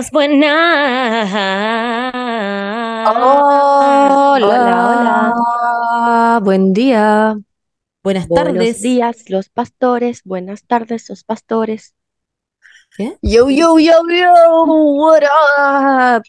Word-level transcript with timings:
buenas, 0.00 0.10
buenas. 0.12 1.30
Hola, 3.04 3.44
hola, 4.34 5.34
hola. 5.36 6.40
Buen 6.42 6.72
día. 6.72 7.36
Buenas 8.02 8.28
Buenos 8.28 8.54
tardes. 8.54 8.80
días, 8.80 9.28
los 9.28 9.50
pastores. 9.50 10.22
Buenas 10.24 10.64
tardes, 10.66 11.08
los 11.10 11.24
pastores. 11.24 11.94
¿Qué? 12.96 13.18
Yo, 13.22 13.50
yo, 13.50 13.78
yo, 13.78 13.92
yo. 14.08 14.64
What 14.64 15.22
up? 15.24 16.22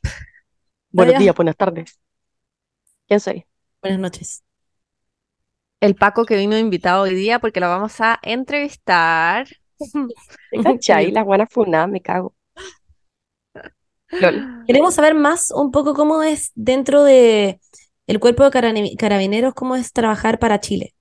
Buenos 0.91 1.17
días, 1.17 1.35
buenas 1.35 1.55
tardes. 1.55 1.99
¿Quién 3.07 3.19
soy? 3.19 3.45
Buenas 3.81 3.99
noches. 3.99 4.43
el 5.79 5.95
Paco 5.95 6.25
que 6.25 6.35
vino 6.37 6.57
invitado 6.57 7.03
hoy 7.03 7.15
día 7.15 7.39
porque 7.39 7.59
lo 7.59 7.67
vamos 7.69 7.99
a 8.01 8.19
entrevistar. 8.23 9.47
¿Te 10.49 10.59
cachai? 10.59 11.11
La 11.11 11.23
buena 11.23 11.47
funa, 11.47 11.87
me 11.87 12.01
cago. 12.01 12.35
Lol. 14.19 14.63
Queremos 14.67 14.95
saber 14.95 15.15
más 15.15 15.51
un 15.51 15.71
poco 15.71 15.93
cómo 15.93 16.23
es 16.23 16.51
dentro 16.55 17.03
de 17.03 17.59
el 18.07 18.19
cuerpo 18.19 18.49
de 18.49 18.95
carabineros, 18.97 19.53
cómo 19.53 19.75
es 19.75 19.93
trabajar 19.93 20.39
para 20.39 20.59
Chile. 20.59 20.93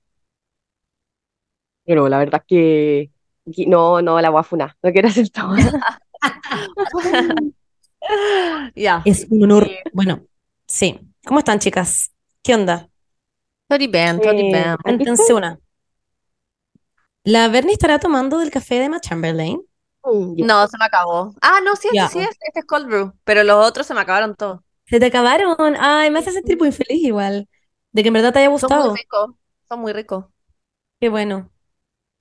Pero 1.84 2.08
la 2.08 2.18
verdad 2.18 2.44
que 2.46 3.10
que 3.52 3.66
no, 3.66 4.00
no, 4.00 4.20
la 4.20 4.30
voy 4.30 4.40
a 4.40 4.44
funar. 4.44 4.76
No 4.82 4.92
quiero 4.92 5.08
hacer 5.08 5.24
esto. 5.24 5.42
Ya. 8.74 9.02
Es 9.04 9.26
un 9.30 9.44
honor. 9.44 9.66
Sí. 9.66 9.74
Bueno, 9.92 10.26
sí. 10.66 10.98
¿Cómo 11.26 11.40
están, 11.40 11.58
chicas? 11.58 12.12
¿Qué 12.42 12.54
onda? 12.54 12.88
Tony 13.68 13.86
Ben, 13.88 14.20
Tony 14.20 14.48
Eh, 14.48 14.52
Ben. 14.52 14.68
aquí 14.72 14.82
Cuéntense 14.82 15.34
una. 15.34 15.58
¿La 17.24 17.48
Bernie 17.48 17.74
estará 17.74 17.98
tomando 17.98 18.38
del 18.38 18.50
café 18.50 18.76
de 18.76 18.84
Emma 18.84 19.00
Chamberlain? 19.00 19.60
Mm. 20.04 20.46
No, 20.46 20.66
se 20.68 20.78
me 20.78 20.84
acabó. 20.86 21.34
Ah, 21.42 21.60
no, 21.64 21.76
sí, 21.76 21.88
Ya. 21.90 22.10
sí 22.10 22.20
es, 22.20 22.28
este 22.40 22.60
es 22.60 22.64
cold 22.66 22.86
brew, 22.86 23.12
pero 23.24 23.42
los 23.44 23.64
otros 23.66 23.86
se 23.86 23.94
me 23.94 24.00
acabaron 24.00 24.34
todos. 24.36 24.60
¿Se 24.86 24.98
te 25.00 25.06
acabaron? 25.06 25.56
Ay, 25.78 26.10
me 26.10 26.18
hace 26.18 26.32
sentir 26.32 26.58
muy 26.58 26.72
feliz 26.72 27.02
igual. 27.04 27.48
De 27.92 28.02
que 28.02 28.08
en 28.08 28.14
verdad 28.14 28.32
te 28.32 28.40
haya 28.40 28.48
Son 28.54 28.72
gustado. 28.72 28.88
muy 28.88 28.88
ricos, 28.88 29.30
son 29.68 29.80
muy 29.80 29.92
ricos. 29.92 30.26
Qué 31.00 31.08
bueno. 31.08 31.50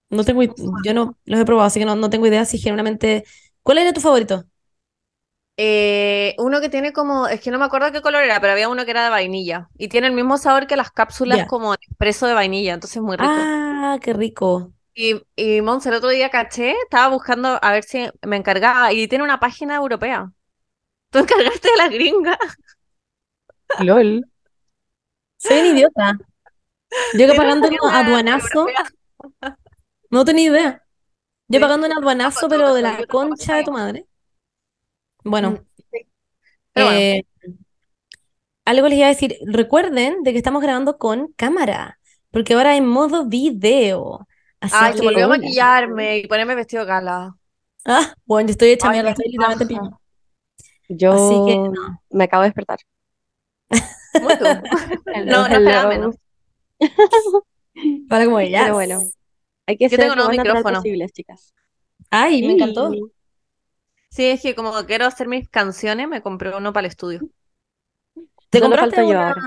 No 0.09 0.23
tengo, 0.25 0.43
yo 0.83 0.93
no 0.95 1.17
los 1.25 1.39
he 1.41 1.45
probado, 1.45 1.67
así 1.67 1.79
que 1.79 1.85
no, 1.85 1.95
no 1.95 2.09
tengo 2.11 2.27
idea 2.27 2.45
si 2.45 2.59
genuinamente. 2.59 3.25
¿Cuál 3.63 3.79
era 3.79 3.93
tu 3.93 4.01
favorito? 4.01 4.45
Eh, 5.61 6.35
uno 6.39 6.61
que 6.61 6.69
tiene 6.69 6.93
como, 6.93 7.27
es 7.27 7.41
que 7.41 7.51
no 7.51 7.59
me 7.59 7.65
acuerdo 7.65 7.91
qué 7.91 8.01
color 8.01 8.23
era, 8.23 8.39
pero 8.39 8.53
había 8.53 8.69
uno 8.69 8.85
que 8.85 8.91
era 8.91 9.03
de 9.03 9.09
vainilla 9.09 9.69
y 9.77 9.89
tiene 9.89 10.07
el 10.07 10.13
mismo 10.13 10.37
sabor 10.37 10.67
que 10.67 10.77
las 10.77 10.91
cápsulas 10.91 11.43
como 11.43 11.73
expreso 11.73 12.27
de 12.27 12.33
vainilla, 12.33 12.73
entonces 12.73 12.97
es 12.97 13.03
muy 13.03 13.17
rico. 13.17 13.51
Ah, 13.51 13.99
qué 14.01 14.13
rico. 14.13 14.73
Y, 15.01 15.21
y 15.37 15.61
Mons, 15.61 15.85
el 15.85 15.93
otro 15.93 16.09
día 16.09 16.29
caché, 16.29 16.71
estaba 16.83 17.07
buscando 17.07 17.57
a 17.61 17.71
ver 17.71 17.83
si 17.85 18.09
me 18.27 18.35
encargaba 18.35 18.91
y 18.91 19.07
tiene 19.07 19.23
una 19.23 19.39
página 19.39 19.75
europea. 19.75 20.31
Tú 21.11 21.19
encargaste 21.19 21.69
de 21.71 21.77
la 21.77 21.89
gringa. 21.89 22.39
Lol. 23.79 24.21
Soy 25.37 25.59
un 25.59 25.65
idiota. 25.67 26.17
Yo 27.13 27.27
que 27.27 27.35
pagando 27.35 27.67
un 27.69 27.77
aduanazo, 27.91 28.59
europea. 28.61 28.85
no 30.11 30.25
tenía 30.25 30.49
idea. 30.51 30.83
Yo 31.49 31.59
pagando 31.61 31.87
un 31.87 31.93
aduanazo, 31.93 32.49
pero 32.49 32.73
de 32.73 32.81
la 32.83 33.05
concha 33.07 33.57
de 33.57 33.63
tu 33.63 33.71
madre. 33.71 34.07
Bueno, 35.23 35.51
Mm, 35.51 35.65
sí. 35.91 36.07
Pero 36.73 36.85
bueno. 36.87 37.01
eh, 37.01 37.23
algo 38.65 38.87
les 38.87 38.97
iba 38.97 39.07
a 39.07 39.09
decir. 39.09 39.37
Recuerden 39.45 40.23
de 40.23 40.31
que 40.31 40.37
estamos 40.37 40.61
grabando 40.61 40.97
con 40.97 41.33
cámara, 41.33 41.99
porque 42.31 42.53
ahora 42.53 42.71
hay 42.71 42.81
modo 42.81 43.25
video. 43.27 44.27
Así 44.61 44.75
Ay, 44.77 44.93
se 44.93 45.07
olvidó 45.07 45.27
hola. 45.27 45.37
maquillarme 45.37 46.17
y 46.19 46.27
ponerme 46.27 46.55
vestido 46.55 46.85
gala. 46.85 47.35
ah, 47.85 48.13
bueno, 48.25 48.47
yo 48.47 48.51
estoy 48.51 48.69
hecha 48.71 48.89
Ay, 48.89 48.93
mierda, 48.97 49.11
estoy 49.11 49.25
literalmente 49.31 49.65
pijama. 49.65 49.99
Yo 50.89 51.45
que 51.45 51.71
me 52.11 52.23
acabo 52.25 52.43
de 52.43 52.49
despertar. 52.49 52.79
Tú. 53.69 54.19
No, 55.25 55.47
no 55.47 55.55
esperaba 55.55 55.89
menos. 55.89 56.15
Para 58.09 58.25
como 58.25 58.37
Pero 58.37 58.49
ya. 58.49 58.73
bueno, 58.73 59.01
hay 59.65 59.77
que 59.77 59.85
Yo 59.85 59.89
ser 59.91 59.99
tengo 59.99 60.15
lo 60.15 60.25
más 60.25 60.37
natural 60.37 60.63
posibles, 60.63 61.11
chicas. 61.13 61.53
Ay, 62.09 62.41
me 62.45 62.53
encantó. 62.53 62.91
Sí. 64.09 64.25
Es 64.25 64.41
que 64.41 64.55
como 64.55 64.73
quiero 64.85 65.05
hacer 65.05 65.27
mis 65.27 65.47
canciones, 65.49 66.07
me 66.07 66.21
compré 66.21 66.55
uno 66.55 66.73
para 66.73 66.85
el 66.87 66.91
estudio. 66.91 67.21
¿Te 68.49 68.57
Solo 68.59 68.71
compraste 68.71 69.03
una- 69.03 69.29
ahora. 69.29 69.41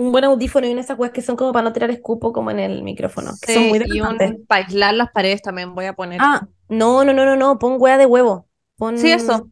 Un 0.00 0.12
buen 0.12 0.24
audífono 0.24 0.66
y 0.66 0.70
una 0.70 0.76
de 0.80 0.84
esas 0.84 0.98
weas 0.98 1.12
que 1.12 1.20
son 1.20 1.36
como 1.36 1.52
para 1.52 1.62
no 1.62 1.72
tirar 1.74 1.90
escupo 1.90 2.32
como 2.32 2.50
en 2.50 2.58
el 2.58 2.82
micrófono, 2.82 3.32
que 3.42 3.52
son 3.52 3.68
muy 3.68 3.82
y 3.84 4.00
un 4.00 4.46
para 4.46 4.64
aislar 4.64 4.94
las 4.94 5.10
paredes 5.10 5.42
también 5.42 5.74
voy 5.74 5.84
a 5.84 5.92
poner. 5.92 6.18
Ah, 6.22 6.48
no, 6.68 7.04
no, 7.04 7.12
no, 7.12 7.26
no, 7.26 7.36
no, 7.36 7.58
pon 7.58 7.76
wea 7.78 7.98
de 7.98 8.06
huevo. 8.06 8.48
Pon... 8.76 8.96
Sí, 8.96 9.12
eso, 9.12 9.50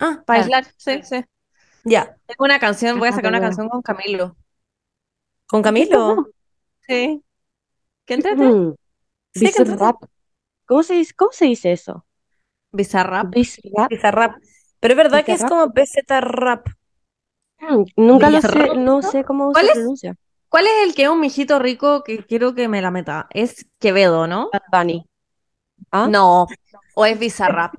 Ah, 0.00 0.22
para 0.26 0.42
aislar, 0.42 0.64
sí, 0.76 1.00
sí. 1.04 1.24
ya. 1.84 2.16
Tengo 2.26 2.44
una 2.44 2.58
canción, 2.58 2.98
voy 2.98 3.08
a 3.08 3.12
sacar 3.12 3.30
una 3.30 3.40
canción 3.40 3.68
con 3.68 3.82
Camilo. 3.82 4.36
¿Con 5.46 5.62
Camilo? 5.62 6.26
Sí. 6.86 7.22
¿Qué 8.04 8.14
entrete? 8.14 8.44
Mm, 8.44 8.74
Sí, 9.32 9.46
Bizarrap. 9.46 9.96
¿Cómo 10.66 10.82
se 10.82 10.94
dice, 10.94 11.14
cómo 11.16 11.32
se 11.32 11.46
dice 11.46 11.72
eso? 11.72 12.04
Bizarrap. 12.72 13.32
Bizarrap. 13.34 13.90
Bizarrap. 13.90 14.36
Pero 14.80 14.92
es 14.92 14.96
verdad 14.96 15.24
que 15.24 15.32
es 15.32 15.44
como 15.44 15.68
BZ 15.68 16.20
rap. 16.20 16.68
Mm, 17.70 17.84
Nunca 17.96 18.30
lo 18.30 18.40
sé, 18.40 18.74
no 18.76 19.02
sé 19.02 19.24
cómo 19.24 19.52
¿Cuál 19.52 19.66
se 19.66 19.72
es? 19.72 19.78
pronuncia. 19.78 20.16
¿Cuál 20.48 20.66
es 20.66 20.88
el 20.88 20.94
que 20.94 21.04
es 21.04 21.08
un 21.08 21.20
mijito 21.20 21.58
rico 21.58 22.02
que 22.04 22.24
quiero 22.24 22.54
que 22.54 22.68
me 22.68 22.80
la 22.82 22.90
meta? 22.90 23.26
Es 23.30 23.66
Quevedo, 23.80 24.26
¿no? 24.26 24.50
Bunny. 24.72 25.04
¿Ah? 25.90 26.08
No, 26.08 26.46
o 26.94 27.06
es 27.06 27.18
Bizarrap. 27.18 27.74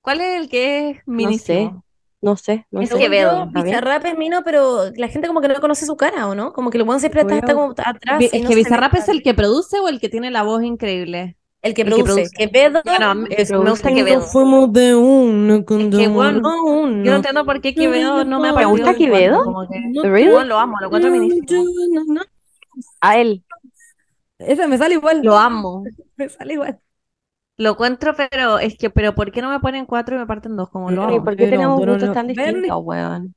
¿Cuál 0.00 0.20
es 0.20 0.40
el 0.40 0.48
que 0.48 0.90
es 0.90 0.96
sé. 0.98 1.06
minísimo? 1.06 1.84
No 2.20 2.36
sé, 2.36 2.66
no 2.70 2.82
Es 2.82 2.90
sé. 2.90 2.98
Quevedo. 2.98 3.32
yo, 3.32 3.50
A 3.54 3.62
ver. 3.62 3.64
Bizarrap 3.64 4.04
es 4.06 4.16
mino, 4.18 4.42
pero 4.44 4.90
la 4.96 5.08
gente 5.08 5.26
como 5.28 5.40
que 5.40 5.48
no 5.48 5.60
conoce 5.60 5.86
su 5.86 5.96
cara, 5.96 6.28
¿o 6.28 6.34
no? 6.34 6.52
Como 6.52 6.70
que 6.70 6.78
el 6.78 6.84
buen 6.84 7.00
siempre 7.00 7.22
está, 7.22 7.40
como 7.54 7.70
atrás 7.76 8.22
Es 8.32 8.42
no 8.42 8.48
que 8.48 8.54
Bizarrap 8.54 8.94
es 8.94 9.08
el 9.08 9.22
que 9.22 9.34
produce 9.34 9.80
o 9.80 9.88
el 9.88 10.00
que 10.00 10.08
tiene 10.08 10.30
la 10.30 10.42
voz 10.42 10.62
increíble. 10.62 11.36
El 11.62 11.74
que 11.74 11.82
el 11.82 11.94
que 11.94 12.02
produce. 12.02 12.30
Quevedo 12.36 12.82
Bueno, 12.84 13.26
es 13.30 13.50
me 13.50 13.70
gusta 13.70 13.88
Quevedo. 13.94 14.20
fuimos 14.22 14.72
de 14.72 14.94
uno, 14.96 15.64
cuando 15.64 15.96
que, 15.98 16.08
bueno, 16.08 16.40
no 16.40 16.64
uno. 16.64 17.04
Yo 17.04 17.10
no 17.12 17.16
entiendo 17.18 17.44
por 17.44 17.60
qué 17.60 17.74
Quevedo 17.74 18.24
no 18.24 18.40
me 18.40 18.48
ha 18.48 18.54
¿Te 18.56 18.64
gusta 18.64 18.94
Quevedo? 18.94 19.68
que- 19.70 20.44
lo 20.44 20.58
amo, 20.58 20.76
lo 20.80 20.86
encuentro 20.86 21.10
minísimo. 21.12 21.64
A 23.00 23.18
él. 23.18 23.44
Ese 24.38 24.66
me 24.66 24.76
sale 24.76 24.94
igual. 24.94 25.20
Lo 25.22 25.36
amo. 25.38 25.84
Me 26.16 26.28
sale 26.28 26.54
igual. 26.54 26.80
Lo 27.56 27.70
encuentro, 27.70 28.14
pero 28.16 28.58
es 28.58 28.76
que, 28.76 28.90
pero 28.90 29.14
¿por 29.14 29.30
qué 29.30 29.40
no 29.42 29.50
me 29.50 29.60
ponen 29.60 29.86
cuatro 29.86 30.16
y 30.16 30.18
me 30.18 30.26
parten 30.26 30.56
dos? 30.56 30.68
Como 30.68 30.90
lo 30.90 31.02
amo. 31.04 31.24
¿por 31.24 31.36
qué 31.36 31.44
pero 31.44 31.50
tenemos 31.50 31.78
gustos 31.78 32.08
lo- 32.08 32.12
tan 32.14 32.26
distintos, 32.26 32.78
weón? 32.82 33.34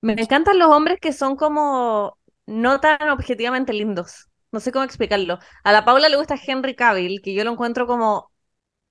Me 0.00 0.12
encantan 0.14 0.58
los 0.58 0.70
hombres 0.70 1.00
que 1.00 1.12
son 1.12 1.36
como 1.36 2.16
no 2.46 2.80
tan 2.80 3.08
objetivamente 3.10 3.72
lindos. 3.72 4.28
No 4.56 4.60
sé 4.60 4.72
cómo 4.72 4.84
explicarlo. 4.86 5.38
A 5.64 5.72
la 5.72 5.84
Paula 5.84 6.08
le 6.08 6.16
gusta 6.16 6.34
Henry 6.46 6.74
Cavill, 6.74 7.20
que 7.20 7.34
yo 7.34 7.44
lo 7.44 7.52
encuentro 7.52 7.86
como 7.86 8.30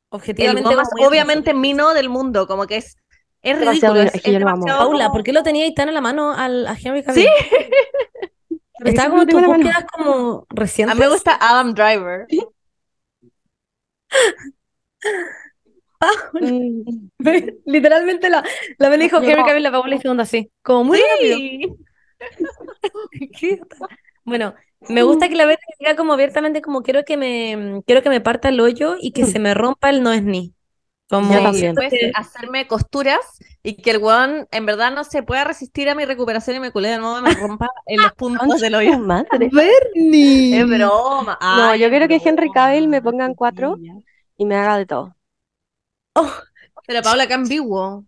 Objetivamente, 0.09 0.75
más 0.75 0.89
obviamente 0.99 1.55
mino 1.55 1.93
del 1.95 2.07
mundo, 2.09 2.45
como 2.45 2.67
que 2.67 2.77
es, 2.77 2.97
es 3.41 3.59
Demasiado 3.59 3.95
ridículo, 3.95 4.01
es, 4.01 4.13
es 4.13 4.21
que 4.21 4.31
yo 4.31 4.39
lo 4.39 4.47
amo. 4.47 4.57
demasiado 4.65 4.89
Paula, 4.89 5.11
¿por 5.11 5.23
qué 5.23 5.33
lo 5.33 5.41
tenía 5.41 5.65
ahí 5.65 5.73
tan 5.73 5.87
en 5.87 5.95
la 5.95 6.01
mano 6.01 6.33
al, 6.33 6.67
a 6.67 6.75
Henry 6.79 7.03
Cavill? 7.03 7.23
Sí. 7.23 7.27
Estaba 8.85 9.09
como 9.09 9.25
tus 9.25 9.41
búsquedas 9.43 9.85
como 9.91 10.47
A 10.49 10.55
recientes. 10.55 10.95
mí 10.95 10.99
me 11.01 11.09
gusta 11.09 11.37
Adam 11.41 11.73
Driver. 11.73 12.27
Mm, 16.39 17.09
Literalmente 17.65 18.29
la, 18.29 18.43
la 18.77 18.89
me 18.89 18.97
dijo 18.97 19.19
No. 19.19 19.27
Henry 19.27 19.43
Cavill, 19.43 19.63
la 19.63 19.71
Paula 19.71 19.95
y 19.95 19.99
segunda 19.99 20.23
así. 20.23 20.51
Como 20.61 20.83
muy. 20.85 20.99
Sí. 21.19 21.75
Bueno, 24.23 24.55
me 24.89 25.03
gusta 25.03 25.29
que 25.29 25.35
la 25.35 25.45
Betty 25.45 25.61
diga 25.79 25.95
como 25.95 26.13
abiertamente 26.13 26.61
como 26.61 26.81
quiero 26.83 27.03
que 27.05 27.17
me 27.17 27.81
quiero 27.85 28.01
que 28.01 28.09
me 28.09 28.21
parta 28.21 28.49
el 28.49 28.59
hoyo 28.59 28.95
y 28.99 29.11
que 29.11 29.25
se 29.25 29.39
me 29.39 29.53
rompa 29.53 29.89
el 29.89 30.03
no 30.03 30.11
es 30.11 30.23
ni. 30.23 30.53
Como 31.07 31.31
Sí, 31.53 31.61
después 31.61 31.91
que- 31.91 32.11
hacerme 32.15 32.65
costuras 32.67 33.19
y 33.61 33.75
que 33.75 33.91
el 33.91 33.99
weón 33.99 34.47
en 34.51 34.65
verdad 34.65 34.91
no 34.91 35.03
se 35.03 35.21
pueda 35.21 35.43
resistir 35.43 35.87
a 35.87 35.93
mi 35.95 36.03
recuperación 36.03 36.57
y 36.57 36.59
me 36.59 36.71
culé 36.71 36.89
de 36.89 36.97
nuevo 36.97 37.19
y 37.19 37.21
me 37.21 37.33
rompa 37.35 37.69
en 37.85 38.01
los 38.01 38.11
puntos 38.13 38.59
del 38.59 38.73
hoyo. 38.75 38.97
madre. 38.99 39.49
Bernie. 39.51 40.59
Es 40.59 40.67
broma. 40.67 41.37
No, 41.41 41.75
yo 41.75 41.89
quiero 41.89 42.07
que 42.07 42.19
Henry 42.23 42.49
Cavill 42.51 42.87
me 42.87 43.01
pongan 43.03 43.35
cuatro 43.35 43.77
y 44.37 44.45
me 44.45 44.55
haga 44.55 44.77
de 44.77 44.85
todo. 44.87 45.15
Pero 46.87 47.01
Paula, 47.01 47.27
qué 47.27 47.33
ambiguo. 47.33 48.03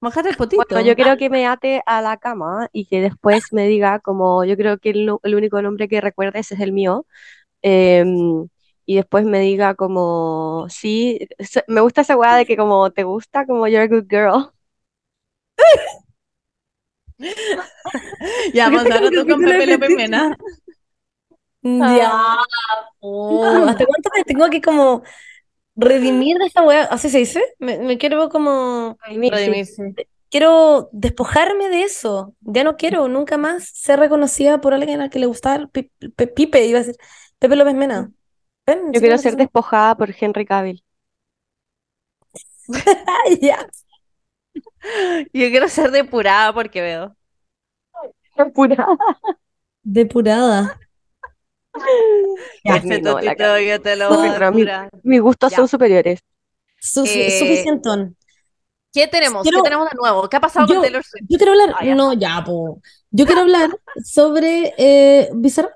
Mojate 0.00 0.30
el 0.30 0.36
potito. 0.36 0.64
Bueno, 0.66 0.86
yo 0.86 0.94
quiero 0.96 1.16
que 1.16 1.28
me 1.28 1.46
ate 1.46 1.82
a 1.84 2.00
la 2.00 2.16
cama 2.16 2.68
y 2.72 2.86
que 2.86 3.00
después 3.00 3.52
me 3.52 3.66
diga 3.66 4.00
como 4.00 4.44
yo 4.44 4.56
creo 4.56 4.78
que 4.78 4.90
el, 4.90 5.34
único 5.34 5.60
nombre 5.60 5.88
que 5.88 6.00
recuerdes 6.00 6.52
es 6.52 6.60
el 6.60 6.72
mío. 6.72 7.06
em, 7.62 8.48
y 8.86 8.96
después 8.96 9.24
me 9.24 9.38
diga 9.40 9.74
como, 9.76 10.66
sí, 10.68 11.28
me 11.68 11.80
gusta 11.80 12.00
esa 12.00 12.16
weá 12.16 12.34
de 12.34 12.46
que 12.46 12.56
como 12.56 12.90
te 12.90 13.04
gusta, 13.04 13.46
como 13.46 13.68
you're 13.68 13.84
a 13.84 13.88
good 13.88 14.06
girl. 14.08 14.50
Ya, 18.54 18.70
¿Por 18.70 18.72
qué 18.72 18.76
vamos 18.76 18.84
te 18.84 18.92
ahora 18.94 19.10
tú 19.10 19.28
con 19.28 19.40
Pepe 19.42 19.66
López? 19.66 19.90
Mena. 19.90 20.36
Ya. 21.62 22.36
Oh, 23.00 23.44
¿hasta 23.68 23.86
cuánto 23.86 24.10
me 24.16 24.24
tengo 24.24 24.48
que 24.48 24.60
como 24.60 25.02
redimir 25.80 26.38
de 26.38 26.46
esta 26.46 26.62
weá, 26.62 26.84
así 26.84 27.08
se 27.10 27.18
dice. 27.18 27.42
Me, 27.58 27.78
me 27.78 27.98
quiero 27.98 28.28
como, 28.28 28.96
Redimir, 29.06 29.66
sí. 29.66 29.82
Quiero 30.30 30.88
despojarme 30.92 31.68
de 31.68 31.82
eso. 31.82 32.34
Ya 32.40 32.62
no 32.62 32.76
quiero 32.76 33.08
nunca 33.08 33.36
más 33.36 33.64
ser 33.68 33.98
reconocida 33.98 34.60
por 34.60 34.74
alguien 34.74 35.00
al 35.00 35.10
que 35.10 35.18
le 35.18 35.26
gustaba 35.26 35.56
el 35.56 35.68
pi- 35.68 35.90
pe- 36.16 36.28
Pipe, 36.28 36.64
iba 36.66 36.78
a 36.78 36.82
decir, 36.82 36.96
Pepe 37.38 37.56
López 37.56 37.74
Mena. 37.74 38.12
Ven, 38.66 38.92
Yo 38.92 39.00
quiero 39.00 39.18
ser 39.18 39.36
despojada 39.36 39.96
por 39.96 40.14
Henry 40.18 40.44
Cavill. 40.46 40.84
Ya. 43.40 43.66
Yo 45.32 45.48
quiero 45.50 45.68
ser 45.68 45.90
depurada 45.90 46.52
porque 46.52 46.80
veo. 46.80 47.16
Pura. 48.54 48.86
Depurada. 49.84 50.78
Ya, 52.64 52.76
Ese 52.76 52.88
Ese 52.88 53.00
no, 53.02 53.20
la 53.20 53.34
totito 53.34 53.58
yo 53.60 53.80
te 53.80 53.96
lo 53.96 54.10
No, 54.10 54.16
voy 54.18 54.28
a 54.28 54.32
pero 54.34 54.46
a 54.46 54.50
mí- 54.50 54.56
depurar. 54.62 54.90
Mis 55.02 55.20
gustos 55.20 55.50
Ya. 55.52 55.56
son 55.56 55.68
superiores. 55.68 56.20
Su- 56.80 57.04
Eh, 57.04 57.38
suficientón. 57.38 58.16
¿Qué 58.92 59.06
tenemos? 59.06 59.42
Quiero- 59.42 59.58
¿Qué 59.62 59.64
tenemos 59.70 59.88
de 59.88 59.96
nuevo? 59.96 60.28
¿Qué 60.28 60.36
ha 60.36 60.40
pasado 60.40 60.66
Yo- 60.66 60.74
con 60.74 60.82
Taylor 60.82 61.04
Swift? 61.04 61.24
Yo 61.28 61.36
quiero 61.38 61.52
hablar, 61.52 61.74
Ah, 61.78 61.84
ya. 61.84 61.94
no, 61.94 62.12
ya, 62.12 62.42
po. 62.44 62.80
Yo 63.10 63.24
quiero 63.26 63.42
hablar 63.42 63.70
sobre 64.04 64.74
eh, 64.78 65.30
Bizarrap. 65.34 65.72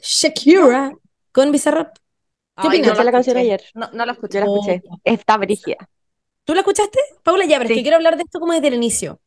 Shakira 0.00 0.92
con 1.32 1.52
Bizarrap. 1.52 1.94
¿Qué 1.96 2.68
Ay, 2.68 2.80
opinas? 2.80 2.98
no 2.98 3.04
la 3.04 3.12
canción 3.12 3.36
ayer. 3.36 3.62
No, 3.74 3.90
no 3.92 4.06
la 4.06 4.12
escuché. 4.12 4.40
La 4.40 4.46
escuché. 4.46 4.82
Está 5.04 5.36
brígida. 5.36 5.76
¿Tú 6.44 6.54
la 6.54 6.60
escuchaste, 6.60 6.98
Paula? 7.22 7.44
Ya, 7.44 7.58
pero 7.58 7.70
es 7.70 7.76
que 7.76 7.82
quiero 7.82 7.96
hablar 7.96 8.16
de 8.16 8.22
esto 8.22 8.40
como 8.40 8.52
desde 8.52 8.68
el 8.68 8.74
inicio. 8.74 9.20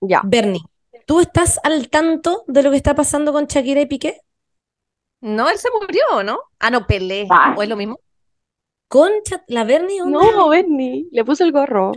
Ya. 0.00 0.20
Bernie, 0.24 0.60
¿tú 1.06 1.20
estás 1.20 1.58
al 1.64 1.88
tanto 1.88 2.44
de 2.46 2.62
lo 2.62 2.70
que 2.70 2.76
está 2.76 2.94
pasando 2.94 3.32
con 3.32 3.46
Shakira 3.46 3.80
y 3.80 3.86
Piqué? 3.86 4.20
No, 5.26 5.50
él 5.50 5.58
se 5.58 5.68
murió, 5.70 6.22
¿no? 6.22 6.38
Ah, 6.60 6.70
no, 6.70 6.86
Pelé. 6.86 7.26
Ah. 7.30 7.52
¿O 7.56 7.62
es 7.62 7.68
lo 7.68 7.74
mismo? 7.76 7.98
Concha, 8.88 9.42
la 9.48 9.64
Bernie, 9.64 10.00
onda. 10.00 10.20
No, 10.20 10.48
Bernie, 10.48 11.08
le 11.10 11.24
puso 11.24 11.42
el 11.42 11.50
gorro. 11.50 11.90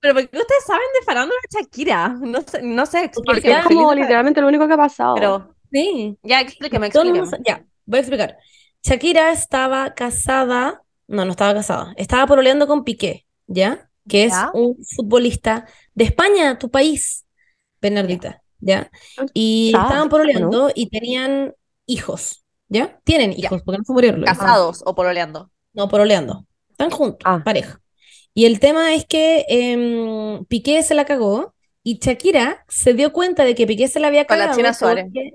Pero 0.00 0.14
porque 0.14 0.36
ustedes 0.36 0.64
saben 0.66 0.82
de 0.98 1.04
farándula 1.04 1.38
Shakira. 1.48 2.08
No 2.08 2.40
sé, 2.42 2.60
no 2.60 2.84
sé, 2.84 3.08
Porque 3.24 3.52
Es 3.52 3.64
como 3.66 3.94
literalmente 3.94 4.40
lo 4.40 4.48
único 4.48 4.66
que 4.66 4.74
ha 4.74 4.76
pasado. 4.76 5.14
Pero, 5.14 5.54
Sí. 5.70 6.18
ya, 6.24 6.40
explíqueme, 6.40 6.88
explíqueme. 6.88 7.28
Ya, 7.46 7.64
voy 7.86 7.98
a 7.98 8.00
explicar. 8.00 8.36
Shakira 8.82 9.30
estaba 9.30 9.94
casada, 9.94 10.82
no, 11.06 11.24
no 11.24 11.30
estaba 11.30 11.54
casada, 11.54 11.94
estaba 11.96 12.26
pololeando 12.26 12.66
con 12.66 12.82
Piqué, 12.82 13.26
¿ya? 13.46 13.88
Que 14.08 14.24
es 14.24 14.34
un 14.54 14.76
futbolista 14.96 15.68
de 15.94 16.02
España, 16.02 16.58
tu 16.58 16.68
país, 16.68 17.24
Bernardita, 17.80 18.42
¿ya? 18.58 18.90
Y 19.32 19.68
estaban 19.68 20.08
¿o 20.08 20.10
pololeando 20.10 20.72
y 20.74 20.90
tenían 20.90 21.54
hijos, 21.86 22.41
¿ya? 22.72 23.00
Tienen 23.04 23.32
Ya. 23.32 23.38
hijos, 23.46 23.62
porque 23.64 23.78
no 23.78 23.84
se 23.84 23.92
murieron 23.92 24.20
los 24.20 24.28
hijos. 24.30 24.38
¿Casados 24.38 24.82
o 24.86 24.94
pololeando? 24.94 25.50
No, 25.72 25.88
pololeando. 25.88 26.46
Están 26.70 26.90
juntos, 26.90 27.20
Ah. 27.24 27.42
pareja. 27.44 27.80
Y 28.34 28.46
el 28.46 28.60
tema 28.60 28.94
es 28.94 29.04
que 29.04 29.44
em, 29.48 30.44
Piqué 30.46 30.82
se 30.82 30.94
la 30.94 31.04
cagó 31.04 31.54
y 31.82 31.98
Shakira 31.98 32.64
se 32.68 32.94
dio 32.94 33.12
cuenta 33.12 33.44
de 33.44 33.54
que 33.54 33.66
Piqué 33.66 33.88
se 33.88 34.00
la 34.00 34.08
había 34.08 34.24
Con 34.24 34.38
la 34.38 34.44
cagado 34.44 34.58
China 34.58 34.72
Suárez. 34.74 35.04
porque- 35.04 35.34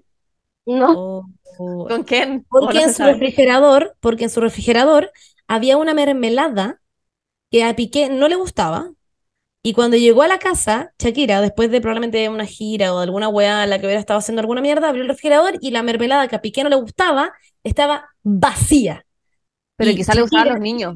No. 0.66 0.92
Oh, 0.92 1.26
oh. 1.60 1.88
¿Con 1.88 2.04
quién? 2.04 2.46
¿O 2.50 2.60
Porque 2.60 2.80
no 2.80 2.84
en 2.84 2.90
su 2.90 2.96
sabe? 2.98 3.14
refrigerador, 3.14 3.96
porque 4.02 4.26
en 4.26 4.30
su 4.30 4.42
refrigerador 4.42 5.12
había 5.48 5.78
una 5.78 5.94
mermelada 5.94 6.82
que 7.52 7.64
a 7.64 7.76
Piqué 7.76 8.10
no 8.10 8.28
le 8.28 8.36
gustaba. 8.36 8.92
Y 9.68 9.74
cuando 9.74 9.98
llegó 9.98 10.22
a 10.22 10.30
la 10.30 10.40
casa, 10.40 10.94
Shakira, 10.98 11.42
después 11.42 11.70
de 11.70 11.82
probablemente 11.82 12.30
una 12.30 12.46
gira 12.46 12.94
o 12.94 13.00
de 13.00 13.04
alguna 13.04 13.28
weá 13.28 13.66
en 13.66 13.70
la 13.70 13.78
que 13.78 13.86
hubiera 13.86 14.00
estado 14.00 14.20
haciendo 14.20 14.40
alguna 14.40 14.62
mierda, 14.62 14.88
abrió 14.88 15.02
el 15.02 15.10
refrigerador 15.10 15.58
y 15.60 15.72
la 15.72 15.84
mermelada 15.84 16.30
que 16.30 16.38
a 16.38 16.42
Piqué 16.42 16.64
no 16.64 16.70
le 16.70 16.78
gustaba 16.78 17.34
estaba 17.66 18.06
vacía. 18.24 19.06
Pero 19.76 19.92
Y 19.92 19.98
quizá 19.98 20.14
le 20.14 20.22
gustaban 20.22 20.48
los 20.48 20.62
niños. 20.62 20.96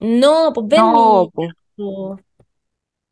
No, 0.00 0.50
pues 0.52 0.66
ven. 0.66 0.80
No, 0.80 1.30
po. 1.32 2.18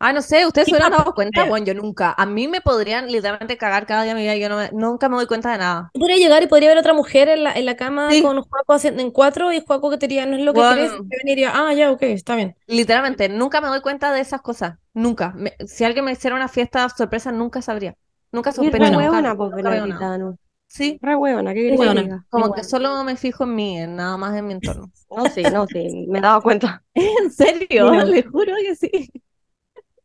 Ah, 0.03 0.13
no 0.15 0.23
sé, 0.23 0.47
ustedes 0.47 0.69
se 0.69 0.75
hubieran 0.75 0.93
dado 0.93 1.15
cuenta, 1.15 1.45
bueno, 1.45 1.67
yo 1.67 1.75
nunca. 1.75 2.15
A 2.17 2.25
mí 2.25 2.49
me 2.49 2.63
podrían 2.63 3.07
literalmente 3.13 3.59
cagar 3.59 3.87
cada 3.87 4.03
día 4.05 4.15
de 4.15 4.19
mi 4.21 4.23
vida 4.25 4.37
yo 4.37 4.49
no 4.49 4.57
me- 4.57 4.71
nunca 4.73 5.11
me 5.11 5.17
doy 5.17 5.27
cuenta 5.27 5.53
de 5.53 5.59
nada. 5.59 5.91
Podría 5.93 6.17
llegar 6.17 6.43
y 6.43 6.47
podría 6.47 6.71
haber 6.71 6.79
otra 6.79 6.95
mujer 6.95 7.29
en 7.29 7.45
la, 7.45 7.53
en 7.53 7.67
la 7.67 7.77
cama 7.77 8.09
Sí. 8.11 8.23
con 8.23 8.41
Juaco 8.43 8.73
haciendo 8.73 9.03
en 9.03 9.11
cuatro 9.11 9.53
y 9.53 9.61
Juaco 9.61 9.91
que 9.91 9.99
te 9.99 10.09
diría, 10.09 10.25
no 10.25 10.37
es 10.37 10.43
lo 10.43 10.55
que 10.55 10.61
Bueno. 10.61 10.75
querés, 10.75 10.93
y 10.99 11.17
veniría, 11.25 11.53
ah, 11.55 11.75
ya, 11.75 11.91
ok, 11.93 12.03
está 12.03 12.35
bien. 12.35 12.57
Literalmente, 12.67 13.29
nunca 13.29 13.61
me 13.61 13.69
doy 13.69 13.83
cuenta 13.83 14.11
de 14.13 14.21
esas 14.21 14.41
cosas. 14.41 14.79
Nunca. 14.95 15.33
Me- 15.37 15.55
si 15.67 15.85
alguien 15.85 16.07
me 16.07 16.13
hiciera 16.13 16.35
una 16.35 16.49
fiesta 16.49 16.89
sorpresa, 16.89 17.31
nunca 17.31 17.61
sabría. 17.61 17.95
Nunca 18.33 18.53
Y 18.53 18.55
sospecho. 18.57 18.85
re 18.85 18.97
hueona, 18.97 19.37
pues, 19.37 19.53
no. 19.53 20.39
Sí, 20.69 20.99
Re 21.03 21.17
hueona, 21.17 21.53
¿qué 21.53 21.63
diga? 21.63 22.25
como 22.31 22.55
que 22.55 22.63
solo 22.65 23.03
me 23.05 23.17
fijo 23.17 23.45
en 23.45 23.55
mí, 23.57 23.79
en 23.79 23.97
nada 23.97 24.17
más 24.17 24.37
en 24.37 24.47
mi 24.47 24.53
entorno. 24.53 24.91
No, 25.11 25.29
sí, 25.29 25.43
no, 25.51 25.67
sí, 25.67 26.07
me 26.09 26.21
he 26.21 26.23
dado 26.23 26.41
cuenta. 26.43 26.85
¿En 26.95 27.31
serio? 27.31 27.89
Bueno. 27.89 28.05
Le 28.15 28.23
juro 28.23 28.55
que 28.63 28.77
sí. 28.77 29.11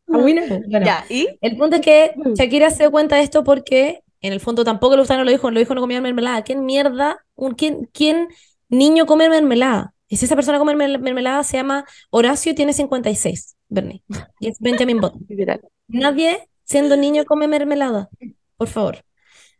Ah, 0.08 0.18
bueno, 0.18 0.42
bueno. 0.46 0.86
Ya, 0.86 1.04
¿y? 1.08 1.28
El 1.40 1.56
punto 1.56 1.76
es 1.76 1.82
que 1.82 2.12
Mm. 2.16 2.34
Shakira 2.34 2.70
se 2.70 2.84
dio 2.84 2.90
cuenta 2.90 3.16
de 3.16 3.22
esto 3.22 3.44
porque 3.44 4.00
en 4.20 4.32
el 4.32 4.40
fondo 4.40 4.64
tampoco 4.64 4.94
le 4.94 5.00
gustaba, 5.02 5.18
no 5.18 5.24
lo 5.24 5.30
dijo, 5.30 5.50
lo 5.50 5.58
dijo 5.58 5.74
no 5.74 5.80
comía 5.80 6.00
mermelada. 6.00 6.42
¿Quién 6.42 6.64
mierda? 6.64 7.24
Un, 7.34 7.54
¿quién, 7.54 7.88
quién 7.92 8.28
niño 8.68 9.06
come 9.06 9.28
mermelada? 9.28 9.94
Y 10.08 10.16
si 10.18 10.24
esa 10.26 10.36
persona 10.36 10.58
come 10.58 10.74
mermel- 10.74 11.00
mermelada 11.00 11.42
se 11.44 11.56
llama 11.56 11.84
Horacio 12.10 12.52
y 12.52 12.54
tiene 12.54 12.72
56, 12.72 13.56
Bernie. 13.68 14.02
Y 14.40 14.48
es 14.48 14.58
Benjamin 14.60 15.00
Button. 15.00 15.26
Nadie 15.88 16.48
siendo 16.64 16.96
niño 16.96 17.24
come 17.24 17.48
mermelada, 17.48 18.08
por 18.56 18.68
favor. 18.68 19.04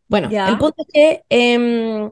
Bueno, 0.08 0.28
el 0.30 0.58
punto 0.58 0.76
es 0.82 0.88
que 0.92 1.22
em, 1.30 2.10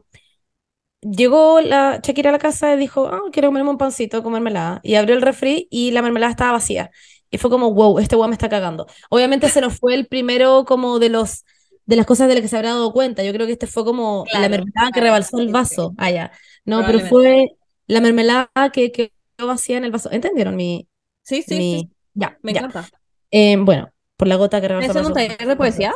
llegó 1.01 1.61
la 1.61 2.01
Shakira 2.03 2.31
a 2.31 2.33
la 2.33 2.39
casa 2.39 2.75
y 2.75 2.79
dijo, 2.79 3.07
ah, 3.09 3.21
quiero 3.33 3.49
comerme 3.49 3.71
un 3.71 3.79
pancito 3.79 4.23
con 4.23 4.33
mermelada. 4.33 4.81
Y 4.83 4.95
abrió 4.95 5.15
el 5.17 5.23
refri 5.23 5.69
y 5.71 5.91
la 5.91 6.03
mermelada 6.03 6.31
estaba 6.31 6.53
vacía. 6.53 6.91
Y 7.35 7.39
fue 7.39 7.51
como, 7.51 7.73
wow, 7.75 7.99
este 7.99 8.17
weón 8.17 8.31
me 8.31 8.35
está 8.35 8.49
cagando. 8.49 8.87
Obviamente 9.11 9.49
se 9.49 9.61
nos 9.61 9.79
fue 9.79 9.95
el 9.95 10.07
primero 10.07 10.65
como 10.65 10.99
de 10.99 11.09
los 11.11 11.45
de 11.87 11.97
las 11.97 12.07
cosas 12.07 12.29
de 12.29 12.35
las 12.35 12.43
que 12.43 12.49
se 12.49 12.57
habrá 12.57 12.71
dado 12.71 12.93
cuenta. 12.93 13.23
Yo 13.25 13.33
creo 13.33 13.47
que 13.47 13.53
este 13.53 13.67
fue 13.67 13.85
como 13.85 14.25
la 14.33 14.49
Claro, 14.49 14.51
mermelada 14.51 14.91
que 14.93 15.01
rebalsó 15.01 15.39
el 15.39 15.51
vaso. 15.53 15.95
Ah, 15.99 16.11
ya. 16.11 16.33
No, 16.65 16.85
pero 16.87 17.01
fue 17.01 17.57
la 17.87 18.01
mermelada 18.01 18.49
que 18.73 18.91
que 18.93 19.13
quedó 19.37 19.49
vacía 19.49 19.77
en 19.79 19.85
el 19.85 19.91
vaso. 19.93 20.11
¿Entendieron 20.13 20.57
mi, 20.57 20.89
Sí, 21.23 21.43
sí, 21.43 21.55
mi... 21.59 21.81
sí. 21.81 21.91
Ya, 22.15 22.39
Me 22.43 22.53
ya. 22.53 22.61
encanta. 22.61 22.89
Eh, 23.31 23.57
bueno, 23.59 23.91
por 24.17 24.29
la 24.29 24.37
gota 24.37 24.61
que 24.61 24.69
rebalsó 24.69 24.93
¿Estás 24.93 24.97
el 24.97 25.03
haciendo 25.03 25.21
un 25.21 25.27
vaso. 25.29 25.37
taller 25.37 25.49
de 25.49 25.57
poesía? 25.57 25.95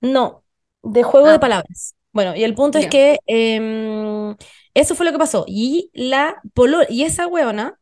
No, 0.00 0.44
de 0.82 1.02
juego 1.02 1.28
Ah. 1.28 1.32
de 1.32 1.38
palabras. 1.38 1.94
Bueno, 2.12 2.34
y 2.36 2.44
el 2.44 2.54
punto 2.54 2.78
es 2.78 2.86
que 2.88 3.18
em, 3.26 4.36
eso 4.74 4.94
fue 4.94 5.06
lo 5.06 5.12
que 5.12 5.18
pasó. 5.18 5.44
Y 5.48 5.90
la 5.94 6.40
polo 6.54 6.80
y 6.88 7.04
esa 7.04 7.26
huevona 7.26 7.78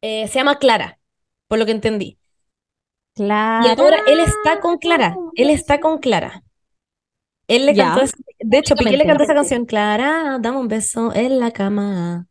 eh, 0.00 0.28
se 0.28 0.34
llama 0.38 0.58
Clara, 0.58 0.98
por 1.54 1.60
lo 1.60 1.66
que 1.66 1.70
entendí. 1.72 2.18
Claro. 3.14 3.64
Y 3.64 3.80
ahora 3.80 3.98
él 4.08 4.18
está 4.18 4.58
con 4.58 4.76
Clara. 4.76 5.16
Él 5.36 5.50
está 5.50 5.78
con 5.78 5.98
Clara. 5.98 6.42
Él 7.46 7.66
le 7.66 7.76
cantó 7.76 8.00
esa- 8.02 8.16
de 8.40 8.58
hecho, 8.58 8.74
Piqué 8.74 8.96
le 8.96 9.06
cantó 9.06 9.22
esa 9.22 9.34
canción, 9.34 9.64
Clara, 9.66 10.38
dame 10.40 10.58
un 10.58 10.66
beso 10.66 11.14
en 11.14 11.38
la 11.38 11.52
cama. 11.52 12.26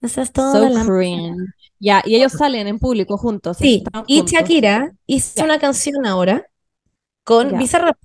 Esa 0.00 0.22
es 0.22 0.30
toda 0.32 0.52
So 0.52 0.68
la. 0.68 1.34
Ya, 1.80 2.02
y 2.04 2.14
ellos 2.14 2.32
salen 2.34 2.68
en 2.68 2.78
público 2.78 3.18
juntos. 3.18 3.56
Sí, 3.56 3.82
y 4.06 4.18
juntos. 4.18 4.32
Shakira 4.32 4.92
hizo 5.06 5.42
una 5.42 5.58
canción 5.58 6.06
ahora 6.06 6.46
con 7.24 7.50
Ya. 7.50 7.58
Bizarrap. 7.58 7.96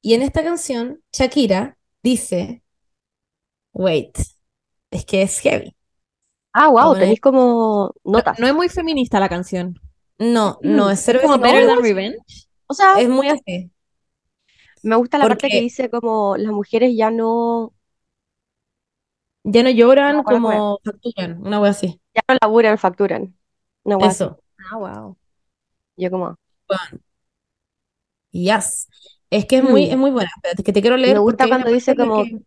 Y 0.00 0.14
en 0.14 0.22
esta 0.22 0.44
canción, 0.44 1.00
Shakira 1.12 1.76
dice, 2.04 2.62
wait, 3.72 4.16
es 4.92 5.04
que 5.04 5.22
es 5.22 5.40
heavy. 5.40 5.74
Ah, 6.52 6.68
wow, 6.68 6.84
Bueno. 6.90 7.00
tenéis 7.00 7.20
como 7.20 7.92
notas. 8.04 8.38
No 8.38 8.46
es 8.46 8.54
muy 8.54 8.68
feminista 8.68 9.18
la 9.18 9.28
canción. 9.28 9.74
No, 10.20 10.58
no, 10.62 10.90
es 10.90 11.00
cero 11.02 11.18
como 11.22 11.38
Better 11.38 11.66
Than 11.66 11.82
Revenge. 11.82 12.18
O 12.68 12.74
sea, 12.74 13.00
es 13.00 13.08
muy 13.08 13.28
así. 13.28 13.70
me 14.82 14.94
gusta 14.96 15.18
la 15.18 15.26
parte 15.26 15.48
que 15.48 15.60
dice 15.60 15.90
como 15.90 16.36
las 16.36 16.52
mujeres 16.52 16.94
ya 16.96 17.10
no, 17.10 17.72
Ya 19.42 19.62
no 19.62 19.70
lloran 19.70 20.16
No, 20.18 20.22
¿cuál 20.22 20.36
es, 20.36 20.42
como 20.42 20.78
facturan, 20.84 21.40
una 21.46 21.60
wea 21.60 21.70
así. 21.72 22.00
ya 22.14 22.22
no 22.28 22.36
laburan, 22.40 22.78
facturan. 22.78 23.34
Una 23.82 23.96
wea 23.96 24.08
así. 24.08 24.22
Eso. 24.24 24.42
Ah, 24.70 24.76
wow. 24.76 25.16
Yo 25.96 26.10
como, 26.10 26.36
Yes. 28.30 28.88
Es 29.30 29.46
que 29.46 29.56
es 29.58 29.64
muy, 29.64 29.86
Mm. 29.86 29.90
es 29.92 29.96
muy 29.96 30.10
buena. 30.10 30.30
Espérate, 30.36 30.62
que 30.62 30.72
te 30.72 30.80
quiero 30.80 30.96
leer 30.96 31.14
Me 31.14 31.20
gusta 31.20 31.48
cuando 31.48 31.70
dice 31.70 31.96
como- 31.96 32.24
que- 32.24 32.38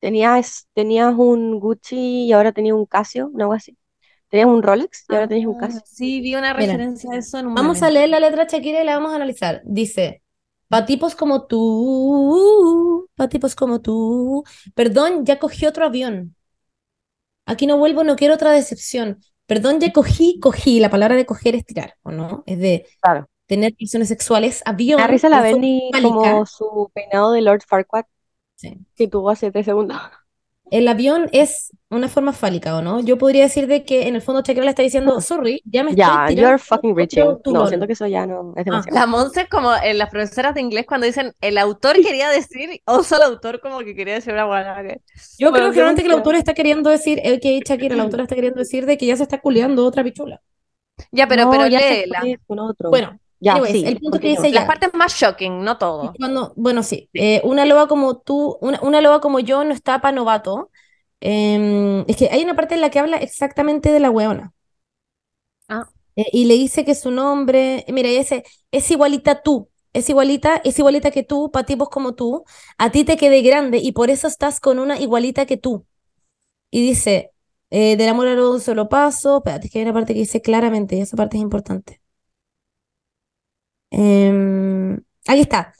tenías, 0.00 0.68
tenías 0.74 1.14
un 1.16 1.58
Gucci 1.60 2.26
y 2.26 2.32
ahora 2.32 2.52
tenías 2.52 2.74
un 2.76 2.86
Casio, 2.86 3.28
una 3.32 3.46
wea 3.48 3.56
así. 3.58 3.76
Tenías 4.32 4.48
un 4.48 4.62
Rolex 4.62 5.04
y 5.10 5.14
ahora 5.14 5.28
tenías 5.28 5.46
un 5.46 5.56
Ah, 5.56 5.66
Casio. 5.66 5.82
sí, 5.84 6.22
vi 6.22 6.34
una 6.34 6.54
Mira, 6.54 6.72
referencia 6.72 7.10
a 7.12 7.16
eso 7.18 7.38
en 7.38 7.48
un 7.48 7.54
Vamos 7.54 7.82
a 7.82 7.90
leer 7.90 8.08
la 8.08 8.18
letra 8.18 8.46
Shakira 8.46 8.82
y 8.82 8.86
la 8.86 8.94
vamos 8.96 9.12
a 9.12 9.16
analizar. 9.16 9.60
Dice, 9.66 10.22
pa' 10.68 10.86
tipos 10.86 11.14
como 11.14 11.46
tú, 11.46 13.08
pa' 13.14 13.28
tipos 13.28 13.54
como 13.54 13.82
tú. 13.82 14.42
Perdón, 14.74 15.26
ya 15.26 15.38
cogí 15.38 15.66
otro 15.66 15.84
avión. 15.84 16.34
Aquí 17.44 17.66
no 17.66 17.76
vuelvo, 17.76 18.04
no 18.04 18.16
quiero 18.16 18.34
otra 18.34 18.52
decepción. 18.52 19.20
Perdón, 19.46 19.80
ya 19.80 19.92
cogí, 19.92 20.40
cogí. 20.40 20.80
La 20.80 20.88
palabra 20.88 21.14
de 21.16 21.26
coger 21.26 21.54
es 21.54 21.66
tirar, 21.66 21.96
¿o 22.02 22.10
no? 22.10 22.42
Es 22.46 22.58
de 22.58 22.86
Claro. 23.02 23.28
tener 23.46 23.74
relaciones 23.78 24.08
sexuales. 24.08 24.62
Avión. 24.64 24.98
Da 24.98 25.08
risa 25.08 25.28
la 25.28 25.42
fálica. 25.42 26.00
como 26.00 26.46
su 26.46 26.90
peinado 26.94 27.32
de 27.32 27.42
Lord 27.42 27.62
Farquaad 27.66 28.06
Sí. 28.54 28.78
que 28.94 29.08
tuvo 29.08 29.28
hace 29.28 29.50
tres 29.52 29.66
segundos. 29.66 30.00
El 30.72 30.88
avión 30.88 31.28
es 31.32 31.70
una 31.90 32.08
forma 32.08 32.32
fálica, 32.32 32.76
¿o 32.76 32.82
no? 32.82 33.00
Yo 33.00 33.18
podría 33.18 33.42
decir 33.44 33.66
de 33.66 33.84
que 33.84 34.08
en 34.08 34.16
el 34.16 34.22
fondo 34.22 34.42
Shakira 34.42 34.64
le 34.64 34.70
está 34.70 34.82
diciendo, 34.82 35.20
sorry, 35.20 35.62
ya 35.64 35.84
me 35.84 35.90
Ya, 35.90 36.14
estoy 36.24 36.34
you're 36.36 36.58
tirando 36.58 36.58
fucking 36.58 36.96
reaching. 36.96 37.24
No, 37.24 37.38
turrón". 37.38 37.68
siento 37.68 37.86
que 37.86 37.92
eso 37.92 38.06
ya 38.06 38.26
no 38.26 38.54
es 38.56 38.64
demasiado. 38.64 38.96
La 38.96 39.06
Monse 39.06 39.42
es 39.42 39.48
como 39.48 39.74
en 39.76 39.98
las 39.98 40.08
profesoras 40.10 40.54
de 40.54 40.60
inglés 40.62 40.86
cuando 40.86 41.06
dicen 41.06 41.34
el 41.40 41.58
autor 41.58 41.96
quería 42.02 42.28
decir, 42.30 42.80
o 42.86 43.02
solo 43.02 43.24
el 43.26 43.32
autor 43.32 43.60
como 43.60 43.80
que 43.80 43.94
quería 43.94 44.14
decir 44.14 44.32
una 44.32 44.46
buena. 44.46 44.82
Yo 45.38 45.50
Bueno, 45.50 45.52
creo 45.52 45.70
generalmente 45.72 46.02
que 46.02 46.08
el 46.08 46.14
autor 46.14 46.34
está 46.36 46.54
queriendo 46.54 46.90
decir, 46.90 47.20
el 47.22 47.40
que 47.40 47.60
Shakira, 47.64 47.94
el 47.94 48.00
autor 48.00 48.20
está 48.22 48.34
queriendo 48.34 48.58
decir 48.60 48.86
de 48.86 48.96
que 48.98 49.06
ya 49.06 49.16
se 49.16 49.24
está 49.24 49.40
culeando 49.40 49.84
otra 49.86 50.02
pichula. 50.04 50.40
Ya, 51.10 51.26
pero, 51.28 51.44
No, 51.44 51.50
pero 51.50 51.66
ya 51.66 51.80
se 51.80 51.94
léela. 52.06 52.22
con 52.46 52.58
otro. 52.58 52.90
Bueno, 52.90 53.18
ya, 53.42 53.54
anyways, 53.54 53.72
sí, 53.72 53.84
el 53.84 53.98
punto 53.98 54.20
que 54.20 54.28
dice 54.28 54.52
Las 54.52 54.66
partes 54.66 54.94
más 54.94 55.14
shocking, 55.14 55.64
no 55.64 55.76
todo. 55.76 56.14
Cuando, 56.16 56.52
bueno, 56.54 56.84
sí, 56.84 57.10
eh, 57.12 57.40
una 57.42 57.66
loba 57.66 57.88
como 57.88 58.18
tú, 58.18 58.56
una, 58.60 58.80
una 58.82 59.00
loba 59.00 59.20
como 59.20 59.40
yo 59.40 59.64
no 59.64 59.74
está 59.74 60.00
para 60.00 60.14
novato. 60.14 60.70
Em, 61.20 62.04
es 62.06 62.16
que 62.16 62.28
hay 62.30 62.44
una 62.44 62.54
parte 62.54 62.76
en 62.76 62.80
la 62.80 62.90
que 62.90 63.00
habla 63.00 63.16
exactamente 63.16 63.90
de 63.90 63.98
la 63.98 64.10
weona. 64.10 64.52
Ah. 65.68 65.88
Eh, 66.14 66.26
y 66.32 66.44
le 66.44 66.54
dice 66.54 66.84
que 66.84 66.94
su 66.94 67.10
nombre, 67.10 67.84
mira, 67.88 68.08
y 68.10 68.18
dice, 68.18 68.44
es 68.70 68.88
igualita 68.92 69.42
tú, 69.42 69.68
es 69.92 70.08
igualita, 70.08 70.60
es 70.64 70.78
igualita 70.78 71.10
que 71.10 71.24
tú, 71.24 71.50
para 71.50 71.66
tipos 71.66 71.88
como 71.88 72.14
tú, 72.14 72.44
a 72.78 72.92
ti 72.92 73.02
te 73.02 73.16
quedé 73.16 73.42
grande 73.42 73.78
y 73.78 73.90
por 73.90 74.08
eso 74.10 74.28
estás 74.28 74.60
con 74.60 74.78
una 74.78 75.00
igualita 75.00 75.46
que 75.46 75.56
tú. 75.56 75.84
Y 76.70 76.86
dice, 76.86 77.32
eh, 77.70 77.96
del 77.96 78.08
amor 78.08 78.28
a 78.28 78.50
un 78.50 78.60
solo 78.60 78.88
paso, 78.88 79.38
espérate, 79.38 79.66
es 79.66 79.72
que 79.72 79.78
hay 79.80 79.84
una 79.84 79.94
parte 79.94 80.14
que 80.14 80.20
dice 80.20 80.42
claramente, 80.42 80.96
y 80.96 81.00
esa 81.00 81.16
parte 81.16 81.38
es 81.38 81.42
importante. 81.42 82.01
Em, 83.92 84.94
aquí 85.26 85.40
está. 85.42 85.74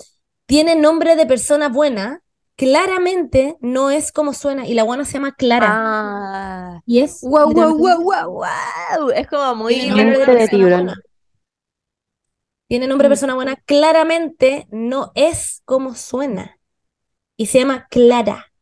Tiene 0.47 0.77
nombre 0.77 1.17
de 1.17 1.27
persona 1.27 1.69
buena, 1.71 2.23
claramente 2.57 3.57
no 3.61 3.91
es 3.91 4.13
como 4.13 4.35
suena, 4.35 4.67
y 4.67 4.75
la 4.75 4.85
buena 4.85 5.05
se 5.05 5.15
llama 5.15 5.35
Clara. 5.35 5.69
Ah. 5.71 6.81
Y 6.87 7.01
es 7.01 7.21
Wow, 7.23 7.53
wow, 7.53 7.77
wow, 7.79 8.03
wow, 8.03 8.31
wow. 8.33 9.11
Es 9.11 9.27
como 9.29 9.55
muy... 9.57 9.75
Tiene 9.75 9.89
nombre 9.89 10.19
de 10.19 10.27
Mente 10.27 10.33
de 10.37 10.49
persona 10.49 10.49
tiburón. 10.49 10.71
buena. 10.71 11.03
Tiene 12.69 12.87
nombre 12.87 13.07
de 13.07 13.09
Mm. 13.09 13.13
persona 13.13 13.35
buena, 13.35 13.57
claramente 13.57 14.67
no 14.71 15.13
es 15.15 15.63
como 15.65 15.95
suena. 15.95 16.59
Y 17.37 17.47
se 17.47 17.59
llama 17.61 17.87
Clara. 17.91 18.53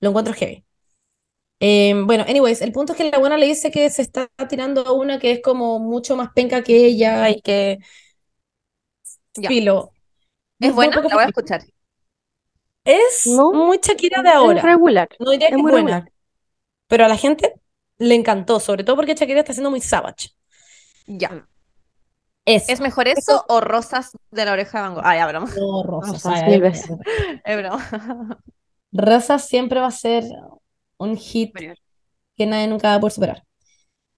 Lo 0.00 0.10
encuentro 0.10 0.34
heavy. 0.34 0.64
Em, 1.60 2.06
bueno, 2.06 2.24
anyways, 2.28 2.60
el 2.62 2.72
punto 2.72 2.92
es 2.92 2.98
que 2.98 3.10
la 3.10 3.18
buena 3.18 3.38
le 3.38 3.46
dice 3.46 3.70
que 3.70 3.88
se 3.90 4.02
está 4.02 4.28
tirando 4.48 4.82
a 4.86 4.92
una 4.92 5.18
que 5.18 5.32
es 5.32 5.40
como 5.42 5.78
mucho 5.78 6.16
más 6.16 6.30
penca 6.34 6.62
que 6.62 6.84
ella 6.86 7.30
y 7.30 7.40
que 7.40 7.78
Ya. 9.36 9.48
filo. 9.48 9.92
Es 10.60 10.74
buena, 10.74 10.96
la 11.08 11.14
voy 11.16 11.24
a 11.24 11.26
escuchar. 11.28 11.62
Es 12.84 13.24
No, 13.24 13.52
muy 13.52 13.78
Shakira 13.82 14.22
de 14.22 14.30
Es 14.30 14.34
ahora. 14.34 14.62
regular. 14.62 15.08
No 15.18 15.30
diría 15.32 15.50
es 15.50 15.54
que 15.54 15.60
es 15.62 15.64
muy 15.64 15.72
buena, 15.72 16.04
regular. 16.04 16.12
pero 16.88 17.04
a 17.06 17.08
la 17.08 17.16
gente 17.18 17.54
le 17.98 18.14
encantó, 18.16 18.60
sobre 18.60 18.84
todo 18.84 18.96
porque 18.96 19.14
Shakira 19.14 19.40
está 19.40 19.52
siendo 19.54 19.70
muy 19.70 19.80
savage. 19.82 20.30
Ya. 21.08 21.46
Eso. 22.44 22.72
¿Es 22.72 22.80
mejor 22.80 23.08
eso 23.08 23.44
o 23.48 23.60
Rosas 23.60 24.12
de 24.30 24.44
la 24.44 24.52
oreja 24.52 24.78
de 24.78 24.82
Van 24.84 24.94
Gogh? 24.94 25.02
Ah, 25.04 25.16
ya, 25.16 25.26
broma. 25.26 25.48
No, 25.52 25.82
Rosas, 25.82 26.24
Rosas, 26.24 26.42
ay, 26.42 26.42
mil 26.44 26.60
ay, 26.60 26.60
veces. 26.60 26.90
Es 27.44 27.56
broma. 27.56 28.38
Rosas 28.92 29.46
siempre 29.48 29.80
va 29.80 29.88
a 29.88 29.90
ser 29.90 30.24
un 30.98 31.16
hit 31.16 31.54
Superior. 31.54 31.78
que 32.36 32.46
nadie 32.46 32.68
nunca 32.68 32.90
va 32.90 32.94
a 32.96 33.00
poder 33.00 33.12
superar. 33.14 33.44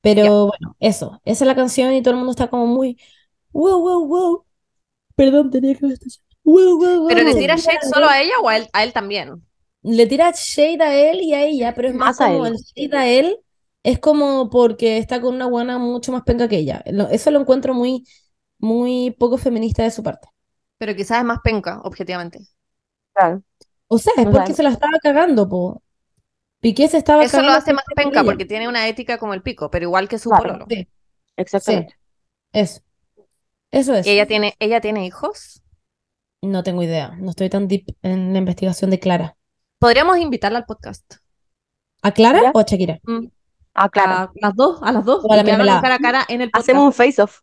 Pero 0.03 0.49
bueno, 0.49 0.77
eso. 0.81 1.21
Esa 1.25 1.45
es 1.45 1.49
la 1.49 1.57
canción 1.57 1.95
y 1.95 2.03
todo 2.03 2.13
el 2.13 2.19
mundo 2.19 2.33
está 2.33 2.49
como 2.51 2.67
muy 2.67 3.01
wow, 3.53 3.81
wow, 3.81 4.07
wow. 4.09 4.47
Perdón, 5.19 5.51
tenía 5.51 5.75
que 5.77 5.87
ver 5.87 5.93
esto. 5.95 6.07
Wow, 6.45 6.79
wow, 6.81 7.09
¿Pero 7.09 7.23
le 7.25 7.35
tira 7.35 7.57
shade 7.57 7.81
solo 7.93 8.07
a 8.09 8.21
ella 8.21 8.35
o 8.43 8.49
a 8.49 8.57
él, 8.57 8.69
a 8.73 8.85
él 8.85 8.93
también? 8.93 9.43
Le 9.83 10.07
tira 10.07 10.33
shade 10.33 10.83
a 10.83 10.95
él 11.11 11.21
y 11.23 11.35
a 11.35 11.45
ella, 11.47 11.75
pero 11.75 11.89
es 11.89 11.95
más 11.95 12.11
Más 12.11 12.21
a 12.21 12.27
como 12.27 12.47
él. 12.47 12.47
el 12.47 12.57
shade 12.57 12.97
a 12.97 13.07
él 13.09 13.39
es 13.83 13.99
como 14.01 14.51
porque 14.51 14.99
está 14.99 15.21
con 15.21 15.35
una 15.35 15.47
guana 15.47 15.79
mucho 15.79 16.13
más 16.13 16.23
penca 16.25 16.49
que 16.49 16.59
ella. 16.59 16.83
Lo- 16.87 17.09
Eso 17.09 17.31
lo 17.31 17.41
encuentro 17.41 17.75
muy, 17.75 18.05
muy 18.59 19.13
poco 19.19 19.39
feminista 19.39 19.83
de 19.85 19.91
su 19.91 20.03
parte. 20.03 20.29
Pero 20.79 20.95
quizás 20.97 21.19
es 21.19 21.25
más 21.25 21.39
penca, 21.45 21.81
objetivamente. 21.85 22.41
Claro. 23.15 23.43
O 23.89 23.99
sea, 23.99 24.13
es 24.17 24.29
porque 24.29 24.55
se 24.55 24.63
la 24.63 24.71
estaba 24.71 24.99
cagando, 25.03 25.49
po. 25.49 25.83
Piqué 26.61 26.89
se 26.89 26.99
estaba 26.99 27.25
Eso 27.25 27.43
lo 27.43 27.49
cagando 27.49 27.59
hace 27.59 27.73
más 27.73 27.85
penca 27.95 28.25
porque 28.25 28.45
tiene 28.45 28.67
una 28.69 28.89
ética 28.89 29.19
como 29.19 29.35
el 29.35 29.43
pico, 29.43 29.71
pero 29.71 29.85
igual 29.85 30.09
que 30.09 30.19
su 30.19 30.31
Claro. 30.31 30.45
pololo. 30.49 30.67
Sí, 30.69 30.89
Exactamente. 31.37 31.95
eso. 32.53 32.83
Eso 33.71 33.95
es. 33.95 34.07
¿Y 34.07 34.11
ella 34.11 34.27
tiene, 34.27 34.55
ella 34.59 34.81
tiene 34.81 35.05
hijos? 35.07 35.63
No 36.43 36.63
tengo 36.63 36.83
idea. 36.83 37.17
No 37.19 37.31
estoy 37.31 37.51
tan 37.51 37.69
deep 37.69 37.97
en 38.03 38.33
la 38.33 38.39
investigación 38.39 38.91
de 38.91 38.99
Clara. 39.01 39.37
Podríamos 39.79 40.19
invitarla 40.19 40.59
al 40.59 40.65
podcast. 40.67 41.17
¿A 42.03 42.13
Clara 42.13 42.41
¿Ya? 42.43 42.51
o 42.55 42.59
a 42.59 42.63
Shakira? 42.63 43.01
Ah, 43.75 43.89
claro. 43.89 44.13
A 44.13 44.33
las 44.41 44.55
dos, 44.55 44.81
a 44.83 44.93
las 44.93 45.05
dos. 45.05 45.25
O 45.25 45.33
a 45.33 45.37
la 45.37 45.43
mermelada. 45.43 45.79
un 45.79 45.83
cara 45.83 45.95
a 45.97 45.99
cara 45.99 46.25
en 46.29 46.41
el 46.43 46.51
podcast. 46.51 46.65
Hacemos 46.69 46.85
un 46.85 46.93
face-off. 46.93 47.41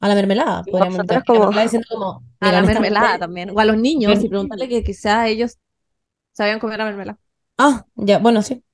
A 0.00 0.08
la 0.08 0.14
mermelada. 0.14 0.62
Podríamos 0.64 0.98
nosotros 0.98 1.22
como- 1.26 1.40
como, 1.88 2.22
A 2.40 2.52
la 2.52 2.62
mermelada 2.62 3.18
también. 3.18 3.50
O 3.50 3.60
a 3.60 3.64
los 3.64 3.76
niños 3.76 4.12
Pero- 4.14 4.26
y 4.26 4.28
preguntarle 4.28 4.68
que 4.68 4.82
quizás 4.82 5.28
ellos 5.28 5.58
sabían 6.32 6.58
comer 6.58 6.78
la 6.78 6.86
mermelada. 6.86 7.18
Ah, 7.58 7.84
ya, 7.94 8.18
bueno, 8.18 8.42
sí. 8.42 8.64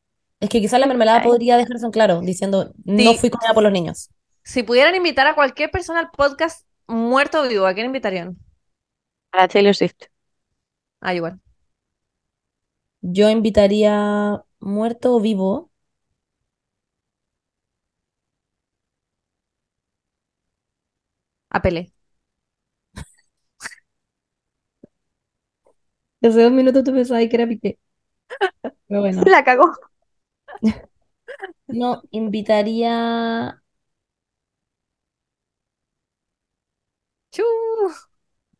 Es 0.40 0.48
que 0.48 0.60
quizás 0.60 0.78
la 0.80 0.86
mermelada 0.86 1.18
Ay. 1.18 1.26
podría 1.26 1.56
dejarse 1.56 1.84
en 1.84 1.90
claro, 1.92 2.20
diciendo, 2.20 2.72
no 2.84 3.12
fui 3.14 3.28
comida 3.28 3.52
por 3.52 3.62
los 3.64 3.72
niños. 3.72 4.08
Si 4.52 4.62
pudieran 4.64 4.96
invitar 4.96 5.26
a 5.28 5.34
cualquier 5.36 5.70
persona 5.70 6.00
al 6.00 6.10
podcast, 6.10 6.66
muerto 6.88 7.42
o 7.42 7.48
vivo, 7.48 7.66
¿a 7.66 7.74
quién 7.74 7.86
invitarían? 7.86 8.36
A 9.32 9.38
la 9.38 9.48
Taylor 9.48 9.74
Swift. 9.74 10.08
Ah, 11.00 11.14
igual. 11.14 11.40
Yo 13.02 13.28
invitaría 13.30 14.44
muerto 14.60 15.14
o 15.16 15.20
vivo. 15.20 15.70
A 21.50 21.60
Pelé. 21.62 21.92
Hace 26.22 26.42
dos 26.42 26.52
minutos 26.52 26.84
tú 26.84 26.92
pensabas 26.92 27.28
que 27.28 27.36
era 27.36 27.46
Piqué. 27.48 27.78
Pero 28.88 29.00
bueno. 29.00 29.22
La 29.26 29.44
cagó. 29.44 29.72
No, 31.68 32.02
invitaría. 32.10 33.62
Chu. 37.30 37.42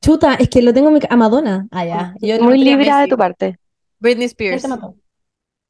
Chuta, 0.01 0.35
es 0.35 0.49
que 0.49 0.63
lo 0.63 0.73
tengo 0.73 0.89
en 0.89 0.95
mi 0.95 1.01
ca- 1.01 1.09
a 1.11 1.17
Madonna. 1.17 1.67
Ah, 1.71 1.85
ya. 1.85 2.15
Yo 2.21 2.41
Muy 2.41 2.59
libra 2.59 3.01
de 3.01 3.09
tu 3.09 3.17
parte. 3.17 3.59
Britney 3.99 4.29
¿Quién 4.29 4.55
Spears. 4.57 4.79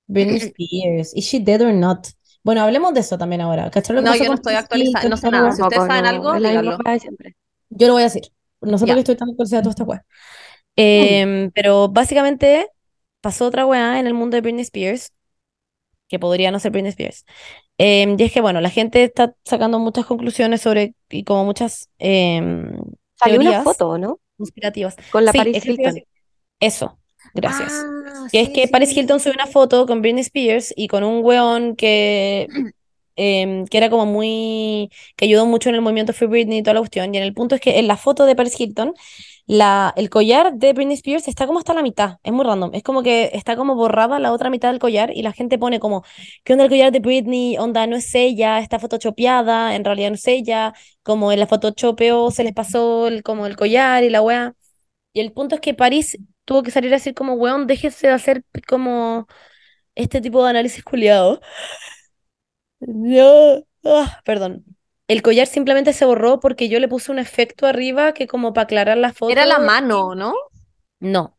Britney 0.06 0.36
Spears. 0.40 1.14
¿Is 1.14 1.24
she 1.24 1.40
dead 1.40 1.62
or 1.62 1.72
not? 1.72 2.08
Bueno, 2.42 2.62
hablemos 2.62 2.94
de 2.94 3.00
eso 3.00 3.18
también 3.18 3.40
ahora. 3.40 3.70
¿Cacharon 3.70 4.04
lo 4.04 4.12
que 4.12 4.18
No, 4.18 4.24
yo 4.24 4.30
no 4.30 4.34
estoy 4.36 4.54
actualizada, 4.54 5.08
no 5.08 5.16
sé 5.16 5.30
nada. 5.30 5.52
Si 5.52 5.62
ustedes 5.62 5.86
saben 5.86 6.02
no, 6.02 6.08
algo, 6.08 6.34
díganlo. 6.34 6.78
Yo 7.70 7.86
lo 7.86 7.92
voy 7.94 8.02
a 8.02 8.04
decir. 8.04 8.22
No 8.60 8.78
sé 8.78 8.86
por 8.86 8.94
qué 8.94 9.00
estoy 9.00 9.16
tan 9.16 9.30
actualizada 9.30 9.62
toda 9.62 9.70
esta 9.70 9.84
weá. 9.84 10.04
Em, 10.76 11.50
pero 11.52 11.88
básicamente 11.88 12.68
pasó 13.20 13.46
otra 13.46 13.66
weá 13.66 13.98
en 13.98 14.06
el 14.06 14.14
mundo 14.14 14.36
de 14.36 14.40
Britney 14.42 14.62
Spears, 14.62 15.12
que 16.08 16.18
podría 16.18 16.50
no 16.50 16.58
ser 16.58 16.72
Britney 16.72 16.90
Spears. 16.90 17.24
Em, 17.78 18.16
y 18.18 18.22
es 18.24 18.32
que, 18.32 18.40
bueno, 18.40 18.60
la 18.60 18.70
gente 18.70 19.04
está 19.04 19.34
sacando 19.44 19.78
muchas 19.78 20.04
conclusiones 20.06 20.60
sobre, 20.62 20.94
y 21.10 21.24
como 21.24 21.44
muchas 21.44 21.88
em, 21.98 22.72
Salió 23.16 23.40
una 23.40 23.52
teorías 23.52 23.62
foto, 23.64 23.98
¿no? 23.98 24.20
conspirativas. 24.36 24.96
Con 25.10 25.24
la 25.24 25.32
Sí, 25.32 25.38
Paris 25.38 25.64
Hilton. 25.64 26.02
Eso, 26.60 26.98
gracias. 27.34 27.72
Ah, 27.72 28.28
Que 28.32 28.40
es 28.40 28.50
que 28.50 28.66
sí, 28.66 28.68
Paris. 28.68 28.96
Hilton 28.96 29.20
subió 29.20 29.34
una 29.34 29.46
foto 29.46 29.86
con 29.86 30.02
Britney 30.02 30.22
Spears 30.22 30.72
y 30.76 30.88
con 30.88 31.04
un 31.04 31.24
weón 31.24 31.76
que, 31.76 32.48
em, 33.16 33.66
que 33.66 33.78
era 33.78 33.90
como 33.90 34.06
muy, 34.06 34.90
que 35.16 35.24
ayudó 35.26 35.46
mucho 35.46 35.68
en 35.68 35.74
el 35.76 35.80
movimiento 35.82 36.12
Free 36.12 36.28
Britney 36.28 36.58
y 36.58 36.62
toda 36.62 36.74
la 36.74 36.80
cuestión. 36.80 37.14
Y 37.14 37.18
en 37.18 37.24
el 37.24 37.34
punto 37.34 37.54
es 37.54 37.60
que 37.60 37.78
en 37.78 37.88
la 37.88 37.96
foto 37.96 38.24
de 38.26 38.36
Paris 38.36 38.60
Hilton, 38.60 38.94
la, 39.48 39.92
el 39.96 40.10
collar 40.10 40.54
de 40.54 40.74
Britney 40.74 40.94
Spears 40.96 41.28
está 41.28 41.46
como 41.48 41.58
hasta 41.58 41.74
la 41.74 41.82
mitad. 41.82 42.18
Es 42.22 42.32
muy 42.32 42.44
random. 42.46 42.70
Es 42.74 42.84
como 42.84 43.02
que 43.02 43.30
está 43.34 43.56
como 43.56 43.74
borrada 43.76 44.20
la 44.20 44.32
otra 44.32 44.50
mitad 44.50 44.70
del 44.70 44.78
collar 44.80 45.10
y 45.14 45.22
la 45.22 45.32
gente 45.32 45.58
pone 45.58 45.80
como, 45.80 46.04
¿qué 46.44 46.52
onda 46.54 46.64
el 46.66 46.70
collar 46.70 46.92
de 46.92 47.00
Britney? 47.00 47.58
Onda, 47.58 47.86
no 47.88 47.96
es 47.96 48.14
ella, 48.14 48.60
está 48.60 48.78
photoshopeada, 48.78 49.74
en 49.76 49.84
realidad 49.84 50.10
no 50.10 50.16
es 50.16 50.28
ella. 50.28 50.74
Como 51.02 51.32
en 51.32 51.40
la 51.40 51.46
photoshopeo 51.48 52.30
se 52.30 52.44
les 52.44 52.54
pasó 52.54 53.08
el, 53.08 53.22
como 53.24 53.46
el 53.46 53.56
collar 53.56 54.04
y 54.04 54.10
la 54.10 54.22
weá. 54.22 54.54
Y 55.12 55.20
el 55.20 55.32
punto 55.32 55.56
es 55.56 55.60
que 55.62 55.74
Paris 55.74 56.18
tuvo 56.44 56.62
que 56.62 56.70
salir 56.72 56.92
a 56.92 56.96
decir 56.96 57.14
como, 57.14 57.34
weón, 57.34 57.66
déjese 57.66 58.08
de 58.08 58.12
hacer 58.14 58.44
como 58.68 59.26
este 59.96 60.20
tipo 60.22 60.44
de 60.44 60.50
análisis 60.50 60.84
culiado. 60.84 61.40
No, 62.80 63.64
ah, 63.84 64.20
perdón. 64.24 64.64
El 65.08 65.22
collar 65.22 65.46
simplemente 65.46 65.92
se 65.92 66.04
borró 66.04 66.38
porque 66.38 66.68
yo 66.68 66.78
le 66.80 66.88
puse 66.88 67.10
un 67.10 67.18
efecto 67.18 67.66
arriba 67.66 68.12
que 68.12 68.26
como 68.26 68.52
para 68.52 68.64
aclarar 68.64 68.98
la 68.98 69.12
foto. 69.12 69.32
Era 69.32 69.46
la 69.46 69.58
mano, 69.58 70.14
¿no? 70.14 70.34
No. 71.00 71.36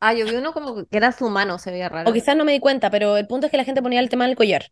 Ah, 0.00 0.14
yo 0.14 0.24
vi 0.24 0.34
uno 0.36 0.52
como 0.52 0.74
que 0.86 0.96
era 0.96 1.12
su 1.12 1.28
mano, 1.28 1.58
se 1.58 1.70
veía 1.70 1.88
raro. 1.88 2.10
O 2.10 2.12
quizás 2.12 2.36
no 2.36 2.44
me 2.44 2.52
di 2.52 2.60
cuenta, 2.60 2.90
pero 2.90 3.16
el 3.16 3.26
punto 3.26 3.46
es 3.46 3.50
que 3.50 3.56
la 3.58 3.64
gente 3.64 3.82
ponía 3.82 4.00
el 4.00 4.08
tema 4.08 4.26
del 4.26 4.36
collar. 4.36 4.66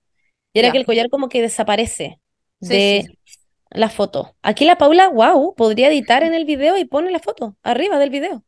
Y 0.53 0.61
era 0.61 0.69
Ya. 0.69 0.73
que 0.73 0.79
el 0.79 0.87
collar 0.87 1.09
como 1.11 1.29
que 1.29 1.43
desaparece 1.43 2.21
Sí, 2.61 2.69
de 2.69 2.79
sí, 2.81 3.19
sí. 3.25 3.39
la 3.71 3.91
foto. 3.91 4.37
Aquí 4.43 4.65
la 4.65 4.79
Paula, 4.79 5.09
wow, 5.09 5.55
podría 5.55 5.89
editar 5.89 6.23
en 6.23 6.35
el 6.35 6.45
video 6.47 6.77
y 6.79 6.85
pone 6.87 7.11
la 7.11 7.19
foto 7.21 7.57
arriba 7.63 7.99
del 7.99 8.11
video. 8.11 8.45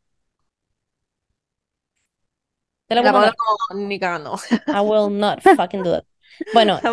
Te 2.88 2.94
la 2.94 3.02
La 3.02 3.12
mandar. 3.12 3.34
como, 3.36 3.80
ni 3.88 3.98
cagando. 3.98 4.36
I 4.72 4.80
will 4.80 5.10
not 5.10 5.42
fucking 5.56 5.82
do 5.82 5.90
that. 5.92 6.04
Bueno, 6.52 6.80
La 6.82 6.90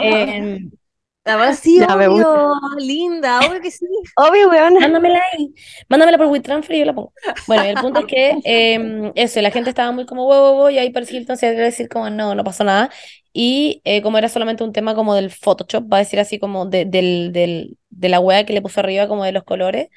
Paola, 1.28 1.54
sí, 1.54 1.80
Ya 1.80 1.94
obvio, 1.96 2.54
linda, 2.78 3.40
obvio 3.40 3.62
que 3.62 3.70
sí. 3.70 3.86
Obvio, 4.16 4.50
weón. 4.50 4.76
mándamela 4.76 5.20
ahí. 5.34 5.54
Mándamela 5.90 6.18
por 6.18 6.28
WeTransfer 6.28 6.76
y 6.76 6.80
yo 6.80 6.86
la 6.86 6.96
pongo. 6.96 7.14
Bueno, 7.48 7.64
el 7.64 7.76
punto 7.76 8.00
es 8.00 8.06
que 8.06 8.38
em, 8.46 9.12
eso, 9.16 9.42
la 9.42 9.52
gente 9.52 9.70
estaba 9.70 9.92
muy 9.92 10.06
como 10.06 10.26
wow, 10.26 10.56
wow, 10.56 10.70
y 10.70 10.78
ahí 10.78 10.90
Paris 10.92 11.12
Hilton 11.12 11.38
se 11.38 11.48
iba 11.52 11.62
a 11.62 11.66
decir 11.66 11.90
como 11.90 12.10
no, 12.10 12.34
no 12.34 12.44
pasó 12.44 12.64
nada. 12.64 12.90
Y 13.34 13.82
eh, 13.84 14.02
como 14.02 14.18
era 14.18 14.30
solamente 14.30 14.64
un 14.64 14.72
tema 14.74 14.96
como 14.96 15.14
del 15.14 15.30
Photoshop, 15.30 15.92
va 15.92 15.98
a 15.98 16.00
decir 16.00 16.20
así 16.20 16.40
como 16.40 16.66
de, 16.66 16.86
del, 16.86 17.32
del, 17.34 17.78
de 17.90 18.10
la 18.10 18.20
wea 18.20 18.46
que 18.46 18.54
le 18.54 18.62
puso 18.62 18.80
arriba 18.80 19.08
como 19.08 19.24
de 19.26 19.32
los 19.34 19.44
colores. 19.44 19.90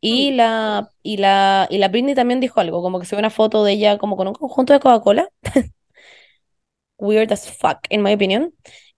Y 0.00 0.32
la, 0.32 0.90
y 1.02 1.18
la, 1.18 1.68
y 1.70 1.78
la 1.78 1.88
Britney 1.88 2.14
también 2.16 2.40
dijo 2.40 2.60
algo, 2.60 2.82
como 2.82 2.98
que 3.00 3.06
se 3.06 3.14
ve 3.16 3.20
una 3.20 3.30
foto 3.30 3.64
de 3.64 3.72
ella 3.72 3.98
como 3.98 4.16
con 4.16 4.28
un 4.28 4.34
conjunto 4.34 4.72
de 4.72 4.80
Coca-Cola. 4.80 5.28
Weird 6.98 7.32
as 7.32 7.48
fuck, 7.48 7.86
in 7.90 8.02
my 8.02 8.12
opinion. 8.12 8.52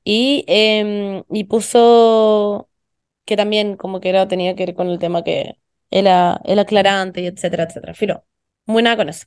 Y, 0.05 0.45
em, 0.49 1.25
y 1.31 1.45
puso 1.45 2.71
que 3.27 3.37
también 3.37 3.77
como 3.77 4.01
que 4.01 4.11
era, 4.11 4.29
tenía 4.29 4.57
que 4.57 4.67
ver 4.67 4.75
con 4.77 4.89
el 4.91 4.99
tema 4.99 5.25
que 5.25 5.59
era 5.91 6.41
el 6.45 6.59
aclarante 6.61 7.23
y 7.23 7.27
etcétera, 7.27 7.65
etcétera. 7.65 7.95
Filo, 7.95 8.27
muy 8.67 8.83
nada 8.83 8.97
con 8.99 9.09
eso. 9.11 9.27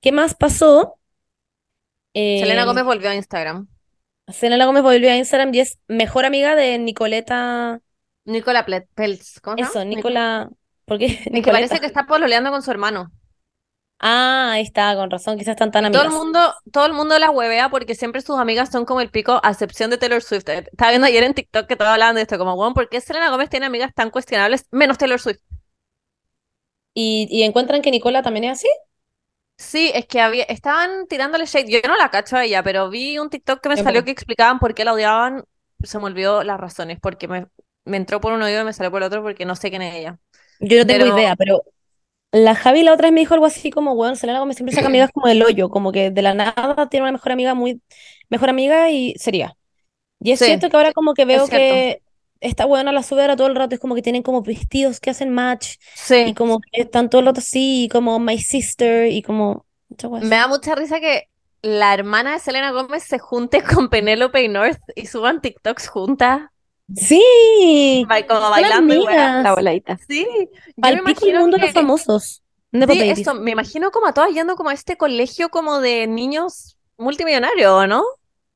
¿Qué 0.00 0.12
más 0.12 0.34
pasó? 0.34 0.98
Selena 2.32 2.64
Eh, 2.64 2.64
Gómez 2.64 2.84
volvió 2.84 3.10
a 3.10 3.14
Instagram. 3.14 3.68
Selena 4.28 4.66
Gómez 4.66 4.82
volvió 4.82 5.10
a 5.10 5.16
Instagram 5.16 5.54
y 5.54 5.60
es 5.60 5.78
mejor 5.88 6.24
amiga 6.26 6.54
de 6.54 6.78
Nicoleta. 6.78 7.80
Nicola 8.24 8.64
Peltz, 8.94 9.40
¿cómo? 9.40 9.62
Eso, 9.62 9.84
Nicola. 9.84 10.50
¿Por 10.84 10.98
qué? 10.98 11.20
Es 11.30 11.40
que 11.42 11.50
Nicoleta. 11.50 11.50
parece 11.50 11.80
que 11.80 11.86
está 11.86 12.06
pololeando 12.06 12.50
con 12.50 12.62
su 12.62 12.70
hermano. 12.70 13.10
Ah, 14.00 14.52
ahí 14.52 14.62
está, 14.62 14.94
con 14.94 15.10
razón, 15.10 15.36
quizás 15.38 15.52
están 15.52 15.72
tan 15.72 15.90
Todo 15.90 16.02
el 16.02 16.08
amigas. 16.08 16.14
mundo, 16.24 16.54
todo 16.72 16.86
el 16.86 16.92
mundo 16.92 17.18
la 17.18 17.30
huevea 17.30 17.68
porque 17.68 17.96
siempre 17.96 18.20
sus 18.20 18.38
amigas 18.38 18.70
son 18.70 18.84
como 18.84 19.00
el 19.00 19.10
pico, 19.10 19.40
a 19.42 19.50
excepción 19.50 19.90
de 19.90 19.98
Taylor 19.98 20.22
Swift. 20.22 20.48
Eh, 20.48 20.66
Estaba 20.70 20.90
viendo 20.92 21.06
ayer 21.08 21.24
en 21.24 21.34
TikTok 21.34 21.66
que 21.66 21.74
todos 21.76 21.90
hablaban 21.90 22.14
de 22.14 22.22
esto, 22.22 22.38
como, 22.38 22.54
bueno, 22.54 22.74
¿por 22.74 22.88
qué 22.88 23.00
Selena 23.00 23.30
Gómez 23.30 23.50
tiene 23.50 23.66
amigas 23.66 23.92
tan 23.94 24.10
cuestionables 24.10 24.66
menos 24.70 24.98
Taylor 24.98 25.20
Swift? 25.20 25.38
¿Y, 26.94 27.28
y 27.30 27.42
encuentran 27.42 27.82
que 27.82 27.90
Nicola 27.90 28.22
también 28.22 28.44
es 28.44 28.52
así? 28.58 28.68
Sí, 29.56 29.90
es 29.94 30.06
que 30.06 30.20
había, 30.20 30.44
estaban 30.44 31.06
tirándole 31.08 31.44
shade. 31.46 31.68
Yo 31.70 31.80
no 31.88 31.96
la 31.96 32.10
cacho 32.10 32.36
a 32.36 32.44
ella, 32.44 32.62
pero 32.62 32.90
vi 32.90 33.18
un 33.18 33.28
TikTok 33.30 33.60
que 33.60 33.68
me 33.68 33.76
salió 33.76 34.04
que 34.04 34.12
explicaban 34.12 34.58
por 34.60 34.74
qué 34.74 34.84
la 34.84 34.92
odiaban. 34.92 35.44
Se 35.82 35.98
me 35.98 36.04
olvidó 36.04 36.44
las 36.44 36.58
razones, 36.60 36.98
porque 37.00 37.26
me, 37.28 37.46
me 37.84 37.96
entró 37.96 38.20
por 38.20 38.32
un 38.32 38.42
oído 38.42 38.60
y 38.62 38.64
me 38.64 38.72
salió 38.72 38.90
por 38.92 39.02
el 39.02 39.06
otro 39.08 39.22
porque 39.22 39.44
no 39.44 39.56
sé 39.56 39.70
quién 39.70 39.82
es 39.82 39.94
ella. 39.96 40.18
Yo 40.60 40.78
no 40.78 40.86
tengo 40.86 41.04
Pero- 41.04 41.18
idea, 41.18 41.36
pero 41.36 41.62
la 42.32 42.54
Javi 42.54 42.82
la 42.82 42.92
otra 42.92 43.06
vez 43.08 43.14
me 43.14 43.20
dijo 43.20 43.34
algo 43.34 43.46
así 43.46 43.70
como, 43.70 43.92
weón, 43.92 44.16
Selena 44.16 44.40
Gómez 44.40 44.56
siempre 44.56 44.72
saca 44.74 44.88
amigas 44.88 45.10
como 45.12 45.28
del 45.28 45.42
hoyo, 45.42 45.70
como 45.70 45.92
que 45.92 46.10
de 46.10 46.22
la 46.22 46.34
nada 46.34 46.88
tiene 46.90 47.04
una 47.04 47.12
mejor 47.12 47.32
amiga, 47.32 47.54
muy 47.54 47.82
mejor 48.28 48.50
amiga 48.50 48.90
y 48.90 49.14
sería. 49.18 49.56
Y 50.20 50.32
es 50.32 50.40
Sí, 50.40 50.44
cierto 50.44 50.70
que 50.70 50.76
ahora 50.76 50.92
como 50.92 51.14
que 51.14 51.24
veo 51.26 51.48
es 51.48 51.48
que 51.48 52.02
esta 52.40 52.66
weona 52.66 52.92
la 52.92 53.02
sube 53.02 53.22
ahora 53.22 53.36
todo 53.36 53.48
el 53.48 53.56
rato, 53.56 53.74
es 53.74 53.80
como 53.80 53.94
que 53.94 54.02
tienen 54.02 54.22
como 54.22 54.42
vestidos 54.42 55.00
que 55.00 55.10
hacen 55.10 55.32
match 55.32 55.76
y 56.22 56.34
Sí, 56.34 56.34
como 56.34 56.60
que 56.60 56.82
están 56.82 57.10
todo 57.10 57.20
el 57.20 57.26
rato 57.28 57.40
así, 57.40 57.84
y 57.84 57.88
como 57.88 58.18
my 58.20 58.38
sister 58.38 59.08
y 59.12 59.22
como 59.22 59.66
me 60.20 60.36
da 60.36 60.48
mucha 60.48 60.74
risa 60.74 61.00
que 61.00 61.24
la 61.62 61.94
hermana 61.94 62.32
de 62.34 62.38
Selena 62.40 62.70
Gómez 62.72 63.04
se 63.04 63.18
junte 63.18 63.62
con 63.64 63.88
Penélope 63.90 64.42
y 64.42 64.48
North 64.48 64.80
y 64.96 65.06
suban 65.06 65.40
TikToks 65.40 65.88
juntas, 65.88 66.42
Sí, 66.96 68.06
como 68.28 68.50
bailando 68.50 68.94
y. 68.94 69.04
La 69.04 69.54
voladita. 69.54 69.98
Sí, 70.08 70.26
yo 70.76 70.82
Al 70.82 70.96
me 70.96 71.02
pico 71.02 71.24
el 71.26 71.30
imagino 71.30 71.40
mundo 71.40 71.56
de 71.56 71.62
los 71.62 71.70
que- 71.72 71.80
famosos. 71.80 72.42
Nepo 72.70 72.92
Sí, 72.92 72.98
babies. 72.98 73.18
eso, 73.20 73.34
me 73.34 73.50
imagino 73.52 73.90
como 73.90 74.06
a 74.08 74.12
todas 74.12 74.30
yendo 74.32 74.54
como 74.56 74.68
a 74.70 74.74
este 74.74 74.96
colegio 74.96 75.48
como 75.48 75.80
de 75.80 76.06
niños 76.06 76.76
multimillonarios, 76.98 77.88
¿no? 77.88 78.02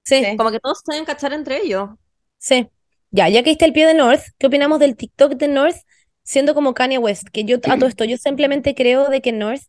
Sí, 0.05 0.23
Como 0.37 0.51
que 0.51 0.61
todos 0.61 0.81
se 0.85 0.93
deben 0.93 1.05
cachar 1.07 1.33
entre 1.33 1.63
ellos. 1.63 1.91
sí. 2.39 2.69
Ya, 3.15 3.29
ya 3.29 3.43
que 3.43 3.51
está 3.51 3.67
el 3.67 3.75
pie 3.75 3.87
de 3.87 3.93
North, 3.93 4.23
¿qué 4.39 4.47
opinamos 4.47 4.79
del 4.79 4.97
TikTok 4.97 5.35
de 5.35 5.47
North 5.47 5.77
siendo 6.23 6.55
como 6.55 6.73
Kanye 6.73 6.97
West? 6.97 7.29
Que 7.31 7.45
yo 7.45 7.59
a 7.59 7.77
todo 7.77 7.87
esto, 7.87 8.05
yo 8.05 8.17
simplemente 8.17 8.75
creo 8.75 9.11
de 9.11 9.21
que 9.21 9.33
North 9.33 9.61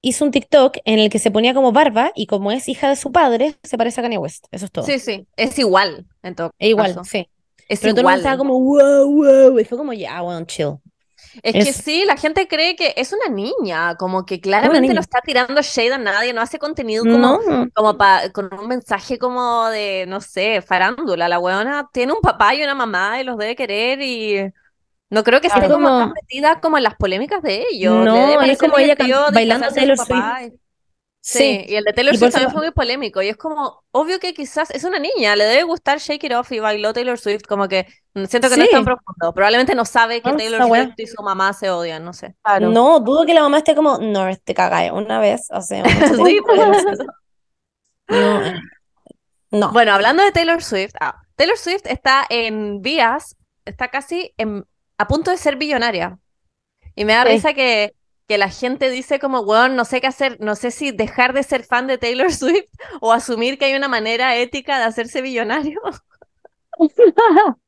hizo 0.00 0.24
un 0.24 0.30
TikTok 0.30 0.78
en 0.86 0.98
el 0.98 1.10
que 1.10 1.18
se 1.18 1.30
ponía 1.30 1.52
como 1.52 1.72
barba 1.72 2.10
y 2.14 2.26
como 2.26 2.50
es 2.52 2.68
hija 2.70 2.88
de 2.88 2.96
su 2.96 3.12
padre, 3.12 3.56
se 3.64 3.76
parece 3.76 4.00
a 4.00 4.04
Kanye 4.04 4.16
West. 4.16 4.46
Eso 4.50 4.64
es 4.64 4.72
todo. 4.72 4.86
Sí, 4.86 4.98
sí, 4.98 5.26
es 5.36 5.58
igual 5.58 6.06
en 6.22 6.34
todo 6.34 6.52
E 6.58 6.68
igual, 6.70 6.94
caso. 6.94 7.04
sí. 7.04 7.28
Es 7.70 7.80
Pero 7.80 7.94
todo 7.94 8.10
el 8.10 8.16
estaba 8.16 8.36
como, 8.36 8.58
wow, 8.60 9.06
wow. 9.06 9.58
Y 9.58 9.64
fue 9.64 9.78
como, 9.78 9.92
ya, 9.92 10.20
weón, 10.22 10.44
chill. 10.46 10.76
Es 11.42 11.64
que 11.64 11.72
sí, 11.72 12.02
la 12.04 12.16
gente 12.16 12.48
cree 12.48 12.74
que 12.74 12.92
es 12.96 13.12
una 13.12 13.32
niña, 13.32 13.94
como 13.96 14.26
que 14.26 14.40
claramente 14.40 14.92
no 14.92 15.00
está 15.00 15.20
tirando 15.20 15.62
shade 15.62 15.92
a 15.92 15.98
nadie, 15.98 16.32
no 16.32 16.40
hace 16.40 16.58
contenido 16.58 17.04
como, 17.04 17.38
No, 17.46 17.68
como 17.72 17.96
pa- 17.96 18.30
con 18.32 18.50
un 18.52 18.66
mensaje 18.66 19.16
como 19.18 19.68
de, 19.68 20.06
no 20.08 20.20
sé, 20.20 20.60
farándula. 20.62 21.28
La 21.28 21.38
weona 21.38 21.88
tiene 21.92 22.12
un 22.12 22.20
papá 22.20 22.56
y 22.56 22.62
una 22.64 22.74
mamá 22.74 23.20
y 23.20 23.24
los 23.24 23.38
debe 23.38 23.54
querer 23.54 24.02
y 24.02 24.50
no 25.10 25.22
creo 25.22 25.40
que 25.40 25.46
esté 25.46 25.60
Claro. 25.60 25.74
como 25.74 25.86
Como- 25.88 25.98
tan 26.00 26.12
metida 26.14 26.60
como 26.60 26.76
en 26.78 26.82
las 26.82 26.96
polémicas 26.96 27.42
de 27.42 27.64
ellos. 27.70 28.04
No, 28.04 28.40
es 28.42 28.58
como 28.58 28.78
ella 28.78 28.96
bailando 29.32 29.68
Taylor 29.68 29.96
y- 30.08 30.52
Sí, 31.22 31.38
sí. 31.38 31.64
y 31.68 31.74
el 31.76 31.84
de 31.84 31.92
Taylor 31.92 32.16
Swift 32.16 32.32
también 32.32 32.50
fue 32.50 32.62
muy 32.62 32.70
polémico. 32.70 33.20
Y 33.20 33.28
es 33.28 33.36
como, 33.36 33.82
obvio 33.90 34.18
que 34.20 34.32
quizás 34.32 34.70
es 34.70 34.84
una 34.84 34.98
niña, 34.98 35.36
le 35.36 35.44
debe 35.44 35.64
gustar 35.64 35.98
Shake 35.98 36.24
It 36.24 36.32
Off 36.32 36.50
y 36.52 36.60
bailó 36.60 36.92
Taylor 36.94 37.18
Swift. 37.18 37.42
Como 37.46 37.68
que 37.68 37.86
siento 38.26 38.48
que 38.48 38.56
no 38.56 38.64
es 38.64 38.70
tan 38.70 38.84
profundo. 38.86 39.34
Probablemente 39.34 39.74
no 39.74 39.84
sabe 39.84 40.22
que 40.22 40.30
No, 40.30 40.36
Taylor. 40.38 40.62
Swift 40.66 40.94
y 40.96 41.06
su 41.06 41.22
mamá 41.22 41.52
se 41.52 41.70
odian, 41.70 42.04
no 42.04 42.12
sé. 42.14 42.34
Claro. 42.42 42.70
No, 42.70 43.00
dudo 43.00 43.26
que 43.26 43.34
la 43.34 43.42
mamá 43.42 43.58
esté 43.58 43.74
como, 43.74 43.98
North, 43.98 44.40
te 44.44 44.54
cagáis 44.54 44.92
una 44.92 45.18
vez, 45.20 45.46
o 45.50 45.60
sea, 45.60 45.84
Sí. 46.16 46.38
No, 48.08 48.44
eh, 48.46 48.54
no. 49.50 49.72
Bueno, 49.72 49.92
hablando 49.92 50.22
de 50.22 50.32
Taylor 50.32 50.62
Swift, 50.62 50.94
ah, 51.00 51.20
Taylor 51.36 51.56
Swift 51.58 51.82
está 51.86 52.24
en 52.28 52.82
vías, 52.82 53.36
está 53.64 53.88
casi 53.88 54.32
en- 54.38 54.64
a 54.98 55.06
punto 55.08 55.30
de 55.30 55.36
ser 55.36 55.56
billonaria. 55.56 56.18
Y 56.94 57.04
me 57.04 57.14
da 57.14 57.22
Sí. 57.24 57.28
risa 57.30 57.52
que, 57.54 57.94
que 58.30 58.38
la 58.38 58.48
gente 58.48 58.90
dice 58.90 59.18
como, 59.18 59.40
weón, 59.40 59.74
no 59.74 59.84
sé 59.84 60.00
qué 60.00 60.06
hacer, 60.06 60.36
no 60.40 60.54
sé 60.54 60.70
si 60.70 60.92
dejar 60.92 61.32
de 61.32 61.42
ser 61.42 61.64
fan 61.64 61.88
de 61.88 61.98
Taylor 61.98 62.32
Swift 62.32 62.70
o 63.00 63.12
asumir 63.12 63.58
que 63.58 63.64
hay 63.64 63.74
una 63.74 63.88
manera 63.88 64.36
ética 64.36 64.78
de 64.78 64.84
hacerse 64.84 65.20
billonario. 65.20 65.80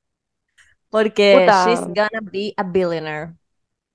Porque 0.90 1.38
Puta. 1.40 1.64
she's 1.66 1.80
gonna 1.80 2.20
be 2.20 2.54
a 2.56 2.62
billionaire. 2.62 3.34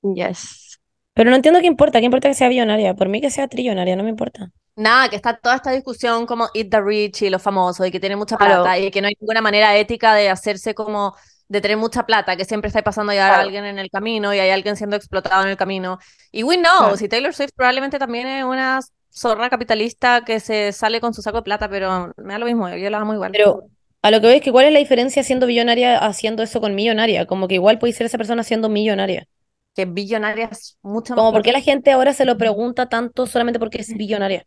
Yes. 0.01 0.77
Pero 1.13 1.29
no 1.29 1.37
entiendo 1.37 1.61
qué 1.61 1.67
importa, 1.67 1.99
qué 1.99 2.05
importa 2.05 2.27
que 2.27 2.33
sea 2.35 2.49
billonaria, 2.49 2.93
por 2.95 3.07
mí 3.07 3.21
que 3.21 3.29
sea 3.29 3.47
trillonaria, 3.47 3.95
no 3.95 4.03
me 4.03 4.09
importa. 4.09 4.51
Nada, 4.75 5.09
que 5.09 5.15
está 5.15 5.37
toda 5.37 5.55
esta 5.55 5.71
discusión 5.71 6.25
como 6.27 6.49
Eat 6.53 6.69
the 6.69 6.81
Rich 6.81 7.23
y 7.23 7.29
los 7.29 7.41
famosos 7.41 7.87
y 7.87 7.91
que 7.91 7.99
tiene 8.01 8.17
mucha 8.17 8.35
Claro. 8.37 8.63
plata 8.63 8.77
y 8.77 8.91
que 8.91 9.01
no 9.01 9.07
hay 9.07 9.15
ninguna 9.19 9.41
manera 9.41 9.75
ética 9.77 10.13
de 10.13 10.29
hacerse 10.29 10.75
como 10.75 11.15
de 11.47 11.61
tener 11.61 11.77
mucha 11.77 12.05
plata, 12.05 12.35
que 12.35 12.45
siempre 12.45 12.67
está 12.69 12.81
pasando 12.83 13.11
a 13.11 13.15
llevar 13.15 13.33
a 13.33 13.39
alguien 13.41 13.65
en 13.65 13.79
el 13.79 13.89
camino 13.89 14.33
y 14.33 14.39
hay 14.39 14.49
alguien 14.49 14.75
siendo 14.77 14.95
explotado 14.97 15.43
en 15.43 15.49
el 15.49 15.57
camino. 15.57 15.99
Y 16.31 16.43
we 16.43 16.57
know, 16.57 16.95
Claro. 16.95 16.97
si 16.97 17.07
Taylor 17.09 17.33
Swift 17.33 17.51
probablemente 17.55 17.99
también 17.99 18.27
es 18.27 18.43
una 18.43 18.79
zorra 19.09 19.49
capitalista 19.49 20.23
que 20.25 20.39
se 20.39 20.71
sale 20.73 21.01
con 21.01 21.13
su 21.13 21.21
saco 21.21 21.37
de 21.37 21.43
plata, 21.43 21.69
pero 21.69 22.13
me 22.17 22.33
da 22.33 22.39
lo 22.39 22.45
mismo, 22.45 22.69
yo 22.69 22.89
la 22.89 22.99
amo 22.99 23.13
igual. 23.13 23.33
Pero 23.33 23.69
a 24.01 24.11
lo 24.11 24.19
que 24.21 24.27
voy 24.27 24.35
es 24.37 24.41
que 24.41 24.51
cuál 24.51 24.65
es 24.67 24.73
la 24.73 24.79
diferencia 24.79 25.23
siendo 25.23 25.45
billonaria 25.47 25.97
haciendo 25.99 26.43
eso 26.43 26.59
con 26.61 26.75
millonaria, 26.75 27.25
como 27.25 27.47
que 27.47 27.55
igual 27.55 27.79
puede 27.79 27.93
ser 27.93 28.05
esa 28.07 28.17
persona 28.17 28.43
siendo 28.43 28.69
millonaria. 28.69 29.27
que 29.75 29.85
billonaria 29.85 30.49
es 30.51 30.77
mucho 30.81 31.15
más 31.15 31.25
Como 31.25 31.33
por 31.33 31.41
qué 31.43 31.51
la 31.51 31.59
gente 31.61 31.91
ahora 31.91 32.13
se 32.13 32.23
lo 32.25 32.37
pregunta 32.37 32.87
tanto 32.87 33.27
solamente 33.27 33.59
porque 33.59 33.81
es 33.81 33.93
billonaria. 33.97 34.45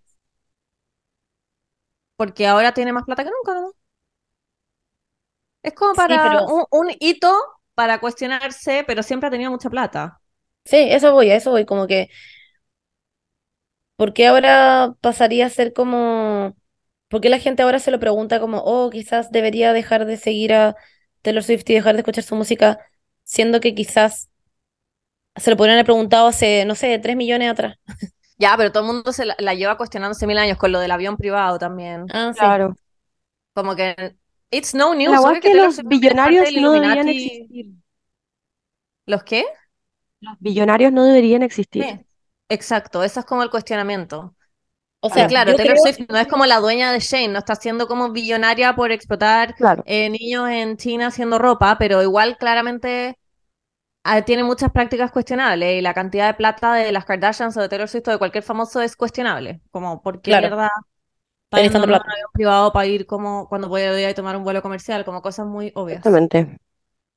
Porque 2.16 2.46
ahora 2.46 2.72
tiene 2.74 2.92
más 2.92 3.04
plata 3.04 3.24
que 3.24 3.30
nunca, 3.30 3.54
¿no? 3.60 3.72
Es 5.62 5.75
como 5.75 5.92
Sí, 5.94 5.99
para 5.99 6.23
pero- 6.23 6.46
un, 6.46 6.64
un 6.70 6.90
hito 7.01 7.33
para 7.75 8.01
cuestionarse, 8.01 8.85
pero 8.87 9.03
siempre 9.03 9.29
ha 9.29 9.31
tenido 9.31 9.51
mucha 9.51 9.70
plata. 9.70 10.20
Sí, 10.64 10.77
eso 10.79 11.12
voy, 11.12 11.31
a 11.31 11.37
eso 11.37 11.51
voy, 11.51 11.64
como 11.64 11.87
que 11.87 12.11
¿por 13.96 14.12
qué 14.12 14.27
ahora 14.27 14.94
pasaría 15.01 15.46
a 15.46 15.51
ser 15.51 15.73
como 15.73 16.57
¿por 17.09 17.20
qué 17.20 17.29
la 17.31 17.38
gente 17.40 17.62
ahora 17.62 17.79
se 17.81 17.90
lo 17.90 18.01
pregunta 18.01 18.40
como, 18.40 18.59
oh, 18.64 18.90
quizás 18.90 19.33
debería 19.33 19.73
dejar 19.73 20.07
de 20.07 20.16
seguir 20.16 20.55
a 20.55 20.77
Taylor 21.23 21.42
Swift 21.44 21.68
y 21.70 21.75
dejar 21.75 21.94
de 21.96 22.01
escuchar 22.03 22.25
su 22.25 22.37
música, 22.37 22.79
siendo 23.25 23.61
que 23.61 23.75
quizás 23.75 24.31
se 25.37 25.51
lo 25.51 25.57
podrían 25.57 25.77
haber 25.77 25.87
preguntado 25.87 26.27
hace, 26.29 26.64
no 26.64 26.75
sé, 26.75 26.99
tres 26.99 27.16
millones 27.16 27.51
atrás? 27.51 27.77
Ya, 28.38 28.55
pero 28.57 28.73
todo 28.73 28.83
el 28.85 28.94
mundo 28.94 29.12
se 29.12 29.25
la, 29.27 29.37
la 29.38 29.55
lleva 29.55 29.77
cuestionándose 29.77 30.27
mil 30.27 30.38
años 30.38 30.57
con 30.57 30.73
lo 30.73 30.81
del 30.81 30.90
avión 30.90 31.16
privado 31.16 31.59
también. 31.59 32.07
Ah, 32.12 32.33
sí. 32.33 32.38
Claro. 32.38 32.75
Como 33.55 33.77
que 33.77 34.16
it's 34.50 34.74
no 34.74 34.94
news. 34.94 35.20
La 35.20 35.32
es 35.32 35.40
que 35.40 35.54
los 35.54 35.82
billonarios 35.84 36.48
no 36.60 36.72
deberían 36.72 37.08
existir. 37.08 37.66
¿Los 39.06 39.24
qué? 39.24 39.44
Los 40.20 40.36
billonarios 40.38 40.92
no 40.92 41.04
deberían 41.04 41.42
existir. 41.42 41.82
Sí. 41.84 42.00
Exacto, 42.48 43.02
ese 43.04 43.20
es 43.20 43.26
como 43.26 43.42
el 43.42 43.50
cuestionamiento. 43.50 44.34
O 45.02 45.08
sea, 45.08 45.26
claro, 45.28 45.54
Taylor 45.54 45.76
creo- 45.78 45.82
Swift 45.94 46.10
no 46.10 46.18
es 46.18 46.26
como 46.26 46.44
la 46.44 46.58
dueña 46.60 46.92
de 46.92 47.00
Shane, 47.00 47.28
no 47.28 47.38
está 47.38 47.54
siendo 47.54 47.86
como 47.88 48.10
billonaria 48.10 48.74
por 48.76 48.92
explotar 48.92 49.54
Claro. 49.54 49.82
eh, 49.86 50.10
niños 50.10 50.48
en 50.50 50.76
China 50.76 51.06
haciendo 51.06 51.38
ropa, 51.38 51.78
pero 51.78 52.02
igual 52.02 52.36
claramente 52.36 53.16
ah, 54.04 54.22
tiene 54.22 54.44
muchas 54.44 54.70
prácticas 54.72 55.10
cuestionables 55.10 55.78
y 55.78 55.80
la 55.80 55.94
cantidad 55.94 56.26
de 56.26 56.34
plata 56.34 56.74
de 56.74 56.92
las 56.92 57.04
Kardashians 57.06 57.56
o 57.56 57.60
de 57.62 57.68
Taylor 57.70 57.88
Swift 57.88 58.08
o 58.08 58.10
de 58.12 58.18
cualquier 58.18 58.44
famoso 58.44 58.82
es 58.82 58.94
cuestionable. 58.96 59.60
Como, 59.70 60.02
¿por 60.02 60.20
qué 60.20 60.32
Claro. 60.32 60.48
mierda 60.48 60.70
Tenés 61.50 61.72
pagando 61.72 61.72
tanta 61.72 61.86
un 61.86 61.88
plata. 61.88 62.12
avión 62.12 62.30
privado 62.32 62.72
para 62.72 62.86
ir 62.86 63.06
como 63.06 63.48
cuando 63.48 63.68
podía 63.68 64.14
tomar 64.14 64.36
un 64.36 64.44
vuelo 64.44 64.62
comercial, 64.62 65.04
como 65.04 65.22
cosas 65.22 65.46
muy 65.46 65.72
obvias. 65.74 65.98
Exactamente. 65.98 66.58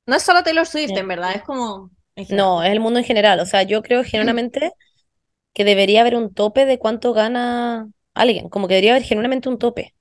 No 0.06 0.16
es 0.16 0.22
solo 0.22 0.42
Taylor 0.42 0.66
Swift, 0.66 0.88
Sí. 0.90 0.96
en 0.96 1.08
verdad, 1.08 1.32
es 1.34 1.42
como. 1.42 1.90
No, 2.30 2.62
es 2.62 2.70
el 2.72 2.80
mundo 2.80 2.98
en 2.98 3.04
general. 3.04 3.40
O 3.40 3.46
sea, 3.46 3.62
yo 3.62 3.82
creo 3.82 4.04
genuinamente 4.04 4.72
que 5.52 5.64
debería 5.64 6.00
haber 6.02 6.16
un 6.16 6.32
tope 6.32 6.66
de 6.66 6.78
cuánto 6.78 7.12
gana 7.12 7.88
alguien. 8.14 8.48
Como 8.48 8.68
que 8.68 8.74
debería 8.74 8.92
haber 8.92 9.02
genuinamente 9.04 9.48
un 9.48 9.58
tope. 9.58 9.94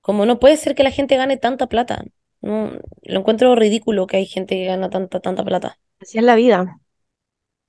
Como 0.00 0.24
no 0.26 0.38
puede 0.38 0.56
ser 0.56 0.74
que 0.74 0.82
la 0.82 0.90
gente 0.90 1.16
gane 1.16 1.36
tanta 1.36 1.66
plata. 1.66 2.04
No, 2.40 2.70
lo 3.02 3.18
encuentro 3.20 3.54
ridículo 3.56 4.06
que 4.06 4.18
hay 4.18 4.26
gente 4.26 4.54
que 4.54 4.64
gana 4.66 4.88
tanta, 4.90 5.20
tanta 5.20 5.44
plata. 5.44 5.78
Así 6.00 6.18
es 6.18 6.24
la 6.24 6.34
vida. 6.36 6.78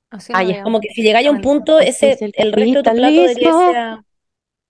Así 0.10 0.32
lo 0.34 0.40
ya. 0.40 0.56
veo. 0.56 0.64
Como 0.64 0.80
que 0.80 0.90
si 0.90 1.02
llegáis 1.02 1.28
a 1.28 1.32
un 1.32 1.42
punto, 1.42 1.80
ese, 1.80 2.12
es 2.12 2.22
el 2.22 2.32
el 2.36 2.54
resto 2.54 2.78
de 2.84 2.84
tu 2.84 2.96
plato 2.96 3.22
debería 3.22 3.52
a, 3.94 4.04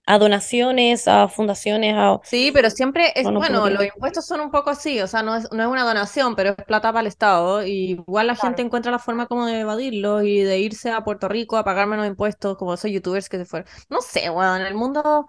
a 0.09 0.17
donaciones, 0.19 1.07
a 1.07 1.27
fundaciones, 1.29 1.95
a... 1.97 2.19
Sí, 2.21 2.51
pero 2.53 2.69
siempre 2.69 3.11
es, 3.15 3.31
No, 3.31 3.31
no 3.31 3.39
bueno, 3.39 3.69
los 3.69 3.83
impuestos 3.85 4.25
son 4.27 4.41
un 4.41 4.51
poco 4.51 4.69
así, 4.69 4.99
o 5.01 5.07
sea, 5.07 5.23
no 5.23 5.35
es, 5.35 5.51
no 5.51 5.63
es 5.63 5.69
una 5.69 5.83
donación, 5.85 6.35
pero 6.35 6.49
es 6.51 6.55
plata 6.65 6.89
para 6.91 7.01
el 7.01 7.07
Estado, 7.07 7.65
y 7.65 7.91
igual 7.91 8.27
la 8.27 8.35
gente 8.35 8.61
encuentra 8.61 8.91
la 8.91 8.99
forma 8.99 9.25
como 9.25 9.45
de 9.47 9.61
evadirlo 9.61 10.21
y 10.21 10.41
de 10.41 10.59
irse 10.59 10.91
a 10.91 11.03
Puerto 11.03 11.27
Rico 11.27 11.57
a 11.57 11.63
pagar 11.63 11.87
menos 11.87 12.05
impuestos, 12.05 12.57
como 12.57 12.73
esos 12.75 12.91
youtubers 12.91 13.29
que 13.29 13.37
se 13.37 13.45
fueron. 13.45 13.67
No 13.89 14.01
sé, 14.01 14.29
weón, 14.29 14.61
el 14.61 14.75
mundo 14.75 15.25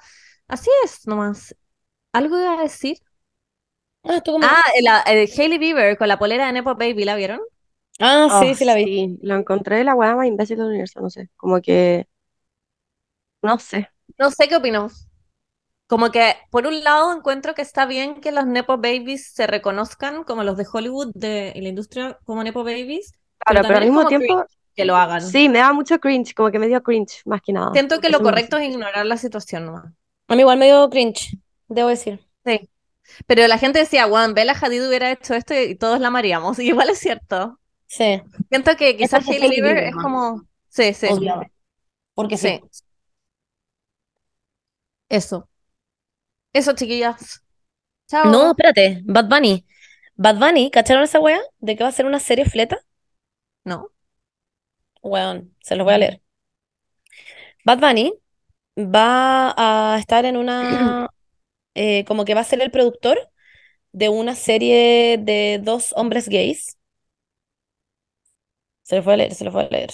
así 0.49 0.69
es 0.85 1.07
nomás. 1.07 1.55
¿Algo 2.13 2.39
iba 2.41 2.55
a 2.55 2.63
decir? 2.63 2.99
Ah, 4.05 4.21
como... 4.25 4.49
Ah, 4.49 4.63
la, 4.83 5.03
eh, 5.07 5.29
Hailey 5.37 5.59
Bieber 5.59 5.97
con 5.99 6.09
la 6.09 6.19
polera 6.19 6.47
de 6.47 6.53
Nepo 6.53 6.75
Baby, 6.75 7.05
¿la 7.05 7.15
vieron? 7.17 7.41
Ah, 8.01 8.29
sí, 8.31 8.55
Oh, 8.55 8.55
sí 8.55 8.65
la 8.65 8.75
vi. 8.75 8.87
sí, 8.87 9.19
lo 9.23 9.37
encontré 9.37 9.85
la 9.85 9.95
weá 9.95 10.17
más 10.17 10.27
imbécil 10.29 10.59
del 10.59 10.69
universo, 10.69 11.01
no 11.01 11.11
sé. 11.11 11.31
Como 11.37 11.61
que. 11.63 12.07
No 13.43 13.59
sé. 13.59 13.91
No 14.21 14.31
sé 14.31 14.49
qué 14.49 14.57
opino. 14.57 14.89
Como 15.87 16.11
que, 16.11 16.37
por 16.51 16.67
un 16.67 16.85
lado, 16.85 17.13
encuentro 17.13 17.55
que 17.55 17.63
está 17.63 17.87
bien 17.87 18.21
que 18.21 18.33
los 18.33 18.47
Nepo 18.47 18.77
Babies 18.77 19.33
se 19.33 19.47
reconozcan 19.47 20.25
como 20.25 20.45
los 20.45 20.57
de 20.59 20.67
Hollywood 20.71 21.11
de, 21.15 21.53
y 21.57 21.63
la 21.63 21.71
industria 21.71 22.19
como 22.25 22.45
Nepo 22.45 22.63
Babies, 22.63 23.13
pero 23.45 23.63
Claro, 23.63 23.67
pero 23.67 23.79
al 23.79 23.83
también 23.83 23.83
es 23.83 23.91
mismo 23.91 24.07
tiempo. 24.07 24.45
que 24.77 24.85
lo 24.85 24.95
hagan. 24.95 25.23
Sí, 25.23 25.49
me 25.49 25.59
da 25.59 25.73
mucho 25.73 25.99
cringe, 25.99 26.35
como 26.35 26.51
que 26.51 26.59
me 26.59 26.69
dio 26.69 26.83
cringe, 26.83 27.23
más 27.25 27.41
que 27.41 27.55
nada. 27.55 27.73
Siento 27.73 27.99
que 27.99 28.11
lo 28.11 28.19
Eso 28.19 28.25
me 28.25 28.31
correcto 28.31 28.59
es 28.59 28.69
ignorar 28.69 29.07
la 29.07 29.17
situación 29.17 29.65
nomás. 29.65 29.87
A 30.29 30.35
mí 30.35 30.41
igual 30.43 30.59
me 30.59 30.67
dio 30.67 30.89
cringe, 30.91 31.39
debo 31.69 31.89
decir. 31.89 32.21
Sí. 32.45 32.69
Pero 33.27 33.49
la 33.49 33.59
gente 33.59 33.81
decía, 33.81 34.07
Juan, 34.07 34.35
Bella 34.35 34.55
Hadid 34.61 34.87
hubiera 34.87 35.11
hecho 35.11 35.35
esto 35.35 35.55
y 35.55 35.75
todos 35.75 35.99
la 35.99 36.09
amaríamos. 36.09 36.59
Y 36.61 36.69
igual 36.69 36.91
es 36.91 36.99
cierto. 36.99 37.59
Sí, 37.87 38.23
Siento 38.51 38.77
que 38.77 38.97
quizás 38.97 39.27
Hailey 39.27 39.59
es 39.59 39.97
¿no? 39.97 40.03
como... 40.03 40.43
Sí, 40.69 40.95
sí, 40.95 41.09
odiaba. 41.09 41.47
Porque 42.15 42.37
sí. 42.37 42.61
sí. 42.71 42.85
Eso. 45.11 45.49
Eso, 46.53 46.73
chiquillas. 46.75 47.43
Chao. 48.09 48.31
No, 48.31 48.51
espérate, 48.51 49.03
Bad 49.05 49.29
Bunny. 49.29 49.67
Bad 50.15 50.39
Bunny, 50.39 50.71
¿cacharon 50.71 51.03
esa 51.03 51.21
wea? 51.21 51.41
¿De 51.59 51.77
que 51.77 51.83
va 51.83 51.91
a 51.91 51.93
ser 51.93 52.07
una 52.07 52.21
serie 52.21 52.45
fleta? 52.45 52.79
No. 53.65 53.91
Weón, 55.03 55.55
se 55.61 55.77
los 55.77 55.85
voy 55.85 55.95
a 55.95 55.99
leer. 55.99 56.23
Bad 57.65 57.81
Bunny 57.81 58.15
va 58.79 59.55
a 59.57 59.99
estar 59.99 60.25
en 60.25 60.37
una, 60.37 61.09
eh, 61.75 62.05
como 62.05 62.25
que 62.25 62.35
va 62.35 62.41
a 62.43 62.45
ser 62.45 62.63
el 62.63 62.71
productor 62.71 63.31
de 63.93 64.09
una 64.09 64.37
serie 64.37 65.19
de 65.19 65.61
dos 65.63 65.93
hombres 65.97 66.29
gays. 66.29 66.79
Se 68.83 68.97
los 68.97 69.05
voy 69.05 69.15
a 69.15 69.17
leer, 69.19 69.35
se 69.35 69.45
los 69.45 69.53
voy 69.53 69.65
a 69.65 69.69
leer. 69.69 69.91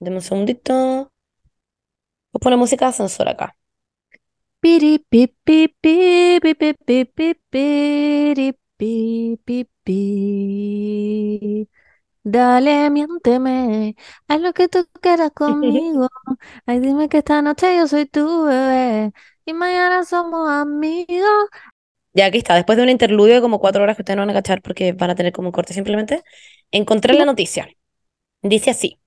Deme 0.00 0.16
un 0.16 0.22
segundito. 0.22 1.13
Vos 2.34 2.40
pone 2.44 2.56
música 2.62 2.84
de 2.86 2.90
ascensor 2.90 3.28
acá. 3.30 3.46
Dale, 12.26 12.88
miénteme, 12.90 13.94
haz 14.28 14.40
lo 14.40 14.52
que 14.54 14.68
tú 14.68 14.86
quieras 15.02 15.30
conmigo. 15.34 16.08
Ay, 16.66 16.80
dime 16.80 17.08
que 17.10 17.18
esta 17.18 17.42
noche 17.42 17.76
yo 17.76 17.86
soy 17.88 18.06
tu 18.06 18.44
bebé 18.46 19.12
y 19.44 19.52
mañana 19.52 20.04
somos 20.04 20.48
amigos. 20.50 21.48
Ya 22.14 22.26
aquí 22.26 22.38
está, 22.38 22.54
después 22.54 22.76
de 22.76 22.84
un 22.84 22.90
interludio 22.90 23.34
de 23.34 23.40
como 23.42 23.58
cuatro 23.60 23.82
horas 23.82 23.96
que 23.96 24.02
ustedes 24.02 24.16
no 24.16 24.22
van 24.22 24.30
a 24.30 24.34
cachar 24.34 24.62
porque 24.62 24.92
van 24.92 25.10
a 25.10 25.14
tener 25.16 25.32
como 25.32 25.48
un 25.48 25.52
corte 25.52 25.74
simplemente, 25.74 26.22
encontré 26.70 27.14
la 27.14 27.24
noticia. 27.26 27.68
Dice 28.42 28.70
así. 28.70 29.00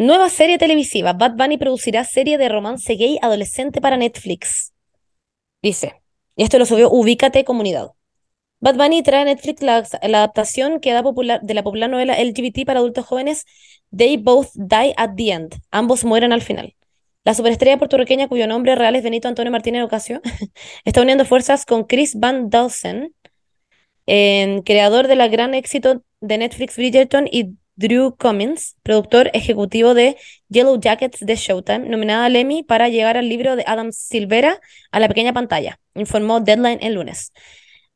Nueva 0.00 0.30
serie 0.30 0.56
televisiva. 0.56 1.12
Bad 1.12 1.36
Bunny 1.36 1.58
producirá 1.58 2.04
serie 2.04 2.38
de 2.38 2.48
romance 2.48 2.94
gay 2.94 3.18
adolescente 3.20 3.82
para 3.82 3.98
Netflix. 3.98 4.72
Dice. 5.60 6.00
Y 6.36 6.42
esto 6.42 6.58
lo 6.58 6.64
subió 6.64 6.90
Ubícate 6.90 7.44
Comunidad. 7.44 7.90
Bad 8.60 8.76
Bunny 8.76 9.02
trae 9.02 9.20
a 9.20 9.24
Netflix 9.26 9.60
la, 9.60 9.84
adaptación 10.00 10.80
que 10.80 10.94
da 10.94 11.02
popular, 11.02 11.42
de 11.42 11.52
la 11.52 11.62
popular 11.62 11.90
novela 11.90 12.18
LGBT 12.18 12.64
para 12.64 12.78
adultos 12.78 13.04
jóvenes 13.04 13.44
They 13.94 14.16
Both 14.16 14.52
Die 14.54 14.94
at 14.96 15.16
the 15.18 15.32
End. 15.32 15.56
Ambos 15.70 16.02
mueren 16.06 16.32
al 16.32 16.40
final. 16.40 16.74
La 17.24 17.34
superestrella 17.34 17.76
puertorriqueña, 17.76 18.26
cuyo 18.26 18.46
nombre 18.46 18.76
real 18.76 18.96
es 18.96 19.02
Benito 19.02 19.28
Antonio 19.28 19.52
Martínez 19.52 19.84
Ocasio, 19.84 20.22
está 20.86 21.02
uniendo 21.02 21.26
fuerzas 21.26 21.66
con 21.66 21.84
Chris 21.84 22.18
Van 22.18 22.48
Dawson, 22.48 23.12
en- 24.06 24.62
creador 24.62 25.08
de 25.08 25.16
la 25.16 25.28
gran 25.28 25.52
éxito 25.52 26.02
de 26.22 26.38
Netflix 26.38 26.76
Bridgerton, 26.76 27.28
y 27.30 27.59
Drew 27.80 28.14
Cummins, 28.14 28.76
productor 28.82 29.30
ejecutivo 29.32 29.94
de 29.94 30.18
Yellow 30.50 30.78
Jackets 30.78 31.20
de 31.20 31.34
Showtime, 31.34 31.88
nominada 31.88 32.26
al 32.26 32.36
Emmy 32.36 32.62
para 32.62 32.90
llegar 32.90 33.16
al 33.16 33.26
libro 33.26 33.56
de 33.56 33.64
Adam 33.66 33.90
Silvera 33.90 34.60
a 34.92 35.00
la 35.00 35.08
pequeña 35.08 35.32
pantalla, 35.32 35.80
informó 35.94 36.40
Deadline 36.40 36.80
el 36.82 36.92
lunes. 36.92 37.32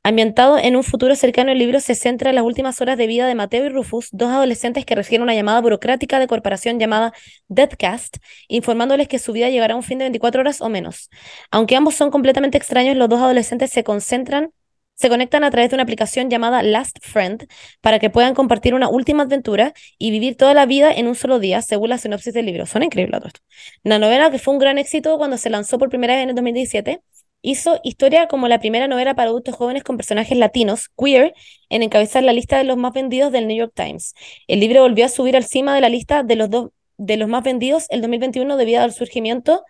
Ambientado 0.02 0.56
en 0.56 0.76
un 0.76 0.84
futuro 0.84 1.14
cercano, 1.16 1.52
el 1.52 1.58
libro 1.58 1.80
se 1.80 1.94
centra 1.94 2.30
en 2.30 2.36
las 2.36 2.44
últimas 2.44 2.80
horas 2.80 2.96
de 2.96 3.06
vida 3.06 3.26
de 3.26 3.34
Mateo 3.34 3.66
y 3.66 3.68
Rufus, 3.68 4.08
dos 4.10 4.30
adolescentes 4.30 4.86
que 4.86 4.94
reciben 4.94 5.20
una 5.20 5.34
llamada 5.34 5.60
burocrática 5.60 6.18
de 6.18 6.28
corporación 6.28 6.80
llamada 6.80 7.12
Deadcast, 7.48 8.16
informándoles 8.48 9.06
que 9.06 9.18
su 9.18 9.32
vida 9.32 9.50
llegará 9.50 9.74
a 9.74 9.76
un 9.76 9.82
fin 9.82 9.98
de 9.98 10.04
24 10.04 10.40
horas 10.40 10.62
o 10.62 10.70
menos. 10.70 11.10
Aunque 11.50 11.76
ambos 11.76 11.94
son 11.94 12.10
completamente 12.10 12.56
extraños, 12.56 12.96
los 12.96 13.10
dos 13.10 13.20
adolescentes 13.20 13.70
se 13.70 13.84
concentran, 13.84 14.50
se 14.94 15.08
conectan 15.08 15.44
a 15.44 15.50
través 15.50 15.70
de 15.70 15.76
una 15.76 15.82
aplicación 15.82 16.30
llamada 16.30 16.62
Last 16.62 16.98
Friend 17.02 17.46
para 17.80 17.98
que 17.98 18.10
puedan 18.10 18.34
compartir 18.34 18.74
una 18.74 18.88
última 18.88 19.24
aventura 19.24 19.72
y 19.98 20.10
vivir 20.10 20.36
toda 20.36 20.54
la 20.54 20.66
vida 20.66 20.92
en 20.92 21.08
un 21.08 21.14
solo 21.14 21.38
día, 21.38 21.62
según 21.62 21.90
la 21.90 21.98
sinopsis 21.98 22.32
del 22.32 22.46
libro. 22.46 22.66
Suena 22.66 22.86
increíble 22.86 23.18
todo 23.18 23.28
esto. 23.28 23.40
La 23.82 23.98
novela, 23.98 24.30
que 24.30 24.38
fue 24.38 24.54
un 24.54 24.60
gran 24.60 24.78
éxito 24.78 25.18
cuando 25.18 25.36
se 25.36 25.50
lanzó 25.50 25.78
por 25.78 25.88
primera 25.88 26.14
vez 26.14 26.22
en 26.22 26.30
el 26.30 26.34
2017, 26.34 27.00
hizo 27.42 27.78
historia 27.84 28.26
como 28.26 28.48
la 28.48 28.58
primera 28.58 28.88
novela 28.88 29.14
para 29.14 29.28
adultos 29.28 29.54
jóvenes 29.54 29.84
con 29.84 29.96
personajes 29.96 30.36
latinos, 30.38 30.88
queer, 30.96 31.34
en 31.68 31.82
encabezar 31.82 32.22
la 32.22 32.32
lista 32.32 32.56
de 32.56 32.64
los 32.64 32.78
más 32.78 32.92
vendidos 32.92 33.32
del 33.32 33.46
New 33.46 33.56
York 33.56 33.72
Times. 33.74 34.14
El 34.46 34.60
libro 34.60 34.80
volvió 34.80 35.04
a 35.04 35.08
subir 35.08 35.36
al 35.36 35.44
cima 35.44 35.74
de 35.74 35.82
la 35.82 35.90
lista 35.90 36.22
de 36.22 36.36
los, 36.36 36.48
dos 36.48 36.70
de 36.96 37.16
los 37.18 37.28
más 37.28 37.44
vendidos 37.44 37.86
el 37.90 38.00
2021 38.00 38.56
debido 38.56 38.82
al 38.82 38.92
surgimiento 38.92 39.62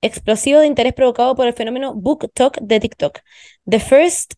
explosivo 0.00 0.60
de 0.60 0.68
interés 0.68 0.94
provocado 0.94 1.34
por 1.34 1.48
el 1.48 1.54
fenómeno 1.54 1.94
Book 1.94 2.30
Talk 2.32 2.58
de 2.60 2.78
TikTok. 2.78 3.18
The 3.68 3.80
First 3.80 4.34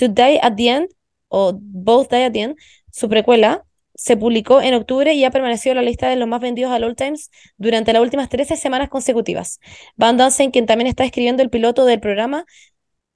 to 0.00 0.08
Die 0.08 0.38
at 0.42 0.56
the 0.56 0.68
End, 0.70 0.90
o 1.28 1.52
Both 1.54 2.10
Die 2.10 2.24
at 2.24 2.32
the 2.34 2.40
End, 2.42 2.56
su 2.92 3.08
precuela, 3.08 3.64
se 3.94 4.16
publicó 4.18 4.62
en 4.62 4.74
octubre 4.74 5.14
y 5.14 5.24
ha 5.24 5.30
permanecido 5.32 5.72
en 5.72 5.76
la 5.78 5.82
lista 5.82 6.08
de 6.10 6.16
los 6.16 6.28
más 6.28 6.40
vendidos 6.42 6.72
al 6.72 6.84
All 6.84 6.96
Times 6.96 7.30
durante 7.58 7.92
las 7.92 8.02
últimas 8.02 8.30
13 8.30 8.56
semanas 8.56 8.88
consecutivas. 8.90 9.60
Van 9.96 10.16
Dansen, 10.18 10.52
quien 10.52 10.66
también 10.66 10.88
está 10.88 11.04
escribiendo 11.04 11.42
el 11.42 11.50
piloto 11.50 11.84
del 11.86 12.00
programa, 12.00 12.46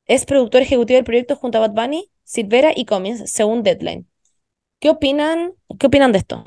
es 0.06 0.26
productor 0.26 0.62
ejecutivo 0.62 0.96
del 0.96 1.04
proyecto 1.04 1.36
junto 1.36 1.58
a 1.58 1.62
Bad 1.68 1.72
Bunny, 1.74 2.10
Silvera 2.24 2.72
y 2.76 2.86
Cummins, 2.86 3.30
según 3.30 3.62
Deadline. 3.62 4.06
¿Qué 4.80 4.90
opinan, 4.90 5.54
qué 5.78 5.88
opinan 5.88 6.12
de 6.12 6.18
esto? 6.20 6.44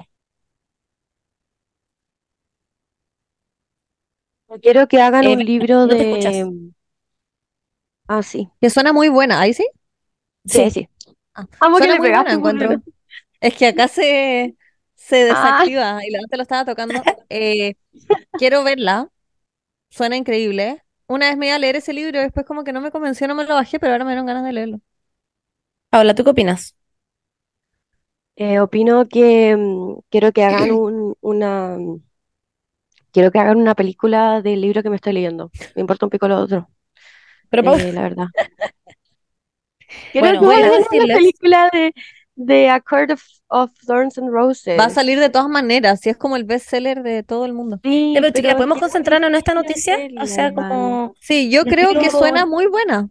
Quiero 4.61 4.87
que 4.89 5.01
hagan 5.01 5.25
Eh, 5.25 5.29
un 5.29 5.43
libro 5.45 5.87
no 5.87 5.95
te 5.95 6.03
de. 6.03 6.03
escuchas. 6.03 6.51
Ah, 8.07 8.21
sí. 8.23 8.49
Que 8.61 8.69
suena 8.69 8.93
muy 8.93 9.09
buena, 9.09 9.39
¿ahí 9.41 9.53
sí? 9.53 9.67
Sí, 10.47 10.71
sí. 10.71 10.89
Ah, 11.35 11.47
Amo 11.59 11.77
que 11.77 11.87
le 11.87 11.99
pegaste 11.99 12.35
un 12.35 12.39
encuentro. 12.39 12.81
Es 13.39 13.55
que 13.55 13.67
acá 13.67 13.87
se, 13.87 14.55
se 14.95 15.29
Ah. 15.29 15.59
desactiva 15.61 15.99
y 16.05 16.11
la 16.11 16.19
otra 16.25 16.37
lo 16.37 16.43
estaba 16.43 16.65
tocando. 16.65 17.01
Eh, 17.29 17.75
quiero 18.37 18.63
verla. 18.63 19.09
Suena 19.89 20.17
increíble. 20.17 20.83
Una 21.07 21.27
vez 21.29 21.37
me 21.37 21.47
iba 21.47 21.55
a 21.55 21.59
leer 21.59 21.77
ese 21.77 21.93
libro 21.93 22.19
y 22.19 22.23
después 22.23 22.45
como 22.45 22.63
que 22.63 22.73
no 22.73 22.81
me 22.81 22.91
convenció, 22.91 23.27
no 23.27 23.35
me 23.35 23.45
lo 23.45 23.55
bajé, 23.55 23.79
pero 23.79 23.93
ahora 23.93 24.05
me 24.05 24.11
dieron 24.11 24.25
ganas 24.27 24.45
de 24.45 24.53
leerlo. 24.53 24.81
Paula, 25.89 26.15
¿tú 26.15 26.23
qué 26.23 26.29
opinas? 26.31 26.75
Eh, 28.35 28.59
opino 28.59 29.07
que 29.07 29.55
mm, 29.57 29.99
quiero 30.09 30.31
que 30.31 30.43
hagan 30.43 30.71
un, 30.71 31.15
una. 31.21 31.77
mm, 31.77 32.01
Quiero 33.11 33.31
que 33.31 33.39
hagan 33.39 33.57
una 33.57 33.75
película 33.75 34.41
del 34.41 34.61
libro 34.61 34.83
que 34.83 34.89
me 34.89 34.95
estoy 34.97 35.13
leyendo. 35.13 35.51
Me 35.75 35.81
importa 35.81 36.05
un 36.05 36.09
pico 36.09 36.27
lo 36.27 36.37
otro, 36.39 36.69
Pero 37.49 37.75
eh, 37.75 37.91
la 37.93 38.01
verdad. 38.03 38.27
Quiero 40.11 40.39
Bueno, 40.39 40.51
hagan 40.51 40.71
una 40.91 41.15
película 41.15 41.69
de, 41.71 41.93
de 42.35 42.69
A 42.69 42.79
Court 42.81 43.11
of, 43.11 43.23
of 43.47 43.71
Thorns 43.85 44.17
and 44.17 44.29
Roses. 44.29 44.79
Va 44.79 44.85
a 44.85 44.89
salir 44.89 45.19
de 45.19 45.29
todas 45.29 45.49
maneras, 45.49 46.05
y 46.05 46.09
es 46.09 46.17
como 46.17 46.35
el 46.35 46.43
bestseller 46.43 47.03
de 47.03 47.23
todo 47.23 47.45
el 47.45 47.53
mundo. 47.53 47.79
Sí, 47.83 48.15
pero, 48.19 48.55
¿podemos 48.55 48.79
concentrarnos 48.79 49.29
en 49.29 49.35
esta 49.35 49.53
noticia? 49.53 49.97
O 50.21 50.25
sea, 50.25 50.53
como 50.53 51.13
Sí, 51.19 51.49
yo 51.49 51.63
creo 51.65 51.93
que 51.93 52.09
suena 52.09 52.45
muy 52.45 52.67
buena. 52.67 53.09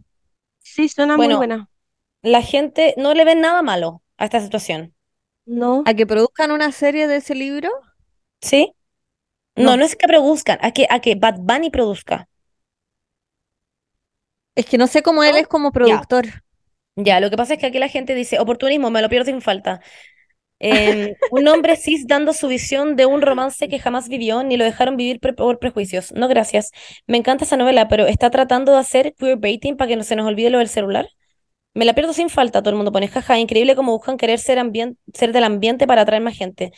Sí, 0.59 0.89
suena 0.89 1.17
muy 1.17 1.25
Bueno. 1.27 1.37
buena. 1.37 1.69
la 2.23 2.41
gente 2.41 2.93
no 2.97 3.13
le 3.13 3.23
ve 3.25 3.35
nada 3.35 3.61
malo 3.61 4.01
a 4.17 4.25
esta 4.25 4.41
situación, 4.41 4.93
¿No? 5.45 5.83
A 5.85 5.93
que 5.93 6.05
produzcan 6.05 6.51
una 6.51 6.71
serie 6.71 7.07
de 7.07 7.17
ese 7.17 7.35
libro. 7.35 7.69
¿sí? 8.41 8.73
No, 9.55 9.63
No. 9.71 9.77
no 9.77 9.85
es 9.85 9.95
que 9.95 10.07
produzcan, 10.07 10.59
a 10.61 10.71
que, 10.71 10.87
a 10.89 10.99
que 10.99 11.15
Bad 11.15 11.37
Bunny 11.39 11.69
produzca. 11.69 12.27
Es 14.55 14.65
que 14.65 14.77
no 14.77 14.87
sé 14.87 15.03
cómo 15.03 15.23
él 15.23 15.37
es 15.37 15.47
como 15.47 15.71
productor. 15.71 16.25
Ya, 16.97 17.19
lo 17.19 17.29
que 17.29 17.37
pasa 17.37 17.53
es 17.53 17.59
que 17.59 17.67
aquí 17.67 17.77
la 17.77 17.89
gente 17.89 18.15
dice, 18.15 18.39
oportunismo, 18.39 18.89
me 18.89 19.01
lo 19.03 19.09
pierdo 19.09 19.25
sin 19.25 19.41
falta. 19.41 19.81
Em, 20.59 21.13
un 21.31 21.47
hombre 21.47 21.75
cis 21.75 22.07
dando 22.07 22.33
su 22.33 22.47
visión 22.47 22.95
de 22.95 23.05
un 23.05 23.21
romance 23.21 23.69
que 23.69 23.79
jamás 23.79 24.09
vivió 24.09 24.43
ni 24.43 24.57
lo 24.57 24.65
dejaron 24.65 24.97
vivir 24.97 25.19
por 25.19 25.59
prejuicios. 25.59 26.11
No, 26.13 26.27
gracias. 26.27 26.71
Me 27.05 27.17
encanta 27.17 27.45
esa 27.45 27.57
novela, 27.57 27.87
pero 27.87 28.07
está 28.07 28.31
tratando 28.31 28.71
de 28.73 28.79
hacer 28.79 29.13
queerbaiting 29.15 29.77
para 29.77 29.89
que 29.89 29.95
no 29.95 30.03
se 30.03 30.15
nos 30.15 30.27
olvide 30.27 30.49
lo 30.49 30.57
del 30.59 30.69
celular. 30.69 31.07
Me 31.75 31.85
la 31.85 31.93
pierdo 31.93 32.13
sin 32.13 32.29
falta, 32.29 32.61
todo 32.61 32.71
el 32.71 32.77
mundo 32.77 32.91
pone 32.91 33.07
jaja, 33.07 33.39
increíble 33.39 33.75
cómo 33.75 33.93
buscan 33.93 34.17
querer 34.17 34.39
ser, 34.39 34.59
ser 35.13 35.33
del 35.33 35.43
ambiente 35.43 35.87
para 35.87 36.01
atraer 36.03 36.23
más 36.23 36.35
gente. 36.37 36.71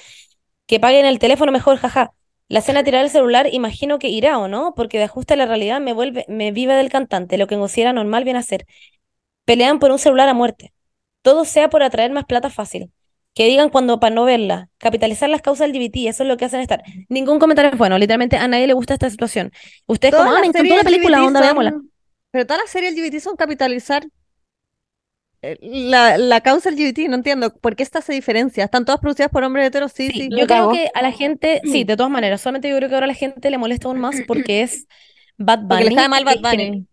Que 0.68 0.80
paguen 0.80 1.06
el 1.06 1.20
teléfono 1.20 1.52
mejor, 1.54 1.78
jaja. 1.78 2.12
La 2.50 2.60
escena 2.60 2.84
tirar 2.84 3.04
el 3.06 3.12
celular, 3.12 3.48
imagino 3.54 4.00
que 4.00 4.10
irá 4.10 4.40
o 4.40 4.48
no, 4.48 4.74
porque 4.76 4.98
de 4.98 5.06
ajuste 5.06 5.36
a 5.36 5.38
la 5.38 5.46
realidad 5.46 5.80
me 5.82 5.94
vuelve, 5.94 6.26
me 6.28 6.52
vive 6.52 6.74
del 6.76 6.90
cantante, 6.90 7.38
lo 7.38 7.48
que 7.48 7.58
considera 7.58 7.94
normal 7.94 8.24
viene 8.26 8.40
a 8.40 8.44
ser. 8.44 8.66
Pelean 9.50 9.80
por 9.80 9.92
un 9.92 10.00
celular 10.00 10.30
a 10.30 10.34
muerte. 10.34 10.74
Todo 11.22 11.46
sea 11.46 11.70
por 11.70 11.84
atraer 11.84 12.12
más 12.12 12.26
plata 12.26 12.50
fácil. 12.50 12.92
Que 13.36 13.46
digan 13.46 13.70
cuando 13.70 14.00
para 14.00 14.14
no 14.16 14.26
verla. 14.26 14.70
Capitalizar 14.80 15.30
las 15.30 15.42
causas 15.42 15.70
LGBT, 15.70 16.08
eso 16.10 16.24
es 16.24 16.30
lo 16.30 16.38
que 16.38 16.46
hacen 16.46 16.62
estar. 16.62 16.82
Ningún 17.10 17.40
comentario 17.40 17.72
es 17.72 17.78
bueno, 17.78 17.98
literalmente 17.98 18.38
a 18.38 18.48
nadie 18.48 18.68
le 18.68 18.74
gusta 18.74 18.94
esta 18.94 19.10
situación. 19.10 19.52
Ustedes 19.86 20.12
Todas 20.14 20.26
como, 20.28 20.38
ah, 20.38 20.42
me 20.42 20.48
encantó 20.48 20.76
la 20.76 20.84
película, 20.84 21.18
LGBT 21.18 21.28
onda, 21.28 21.40
son- 21.40 21.46
veámosla. 21.48 21.82
Pero 22.32 22.46
todas 22.46 22.62
las 22.64 22.70
series 22.72 22.94
LGBT 22.96 23.20
son 23.22 23.36
capitalizar 23.36 24.04
eh, 25.42 25.58
la, 25.62 26.18
la 26.18 26.42
causa 26.42 26.70
LGBT, 26.70 27.08
no 27.10 27.16
entiendo. 27.16 27.54
¿Por 27.56 27.76
qué 27.76 27.84
esta 27.84 28.02
se 28.02 28.14
diferencia? 28.14 28.64
¿Están 28.66 28.86
todas 28.86 29.00
producidas 29.00 29.32
por 29.32 29.44
hombres 29.44 29.68
heteros? 29.68 29.92
Sí, 29.94 30.10
Sí, 30.12 30.20
sí. 30.24 30.30
yo 30.32 30.46
creo 30.48 30.72
que 30.72 30.90
a 30.94 31.02
la 31.02 31.12
gente, 31.12 31.62
sí, 31.64 31.84
de 31.86 31.96
todas 31.96 32.12
maneras, 32.12 32.42
solamente 32.42 32.70
yo 32.70 32.76
creo 32.78 32.90
que 32.90 32.96
ahora 32.96 33.06
a 33.06 33.08
la 33.08 33.14
gente 33.14 33.50
le 33.50 33.58
molesta 33.58 33.88
aún 33.88 34.00
más 34.00 34.16
porque 34.28 34.62
es 34.64 34.86
Bad 35.38 35.60
Porque 35.68 35.84
les 35.86 35.94
Bunny. 35.94 35.96
cae 35.96 36.10
mal 36.10 36.26
Bad 36.26 36.40
Bunny. 36.42 36.86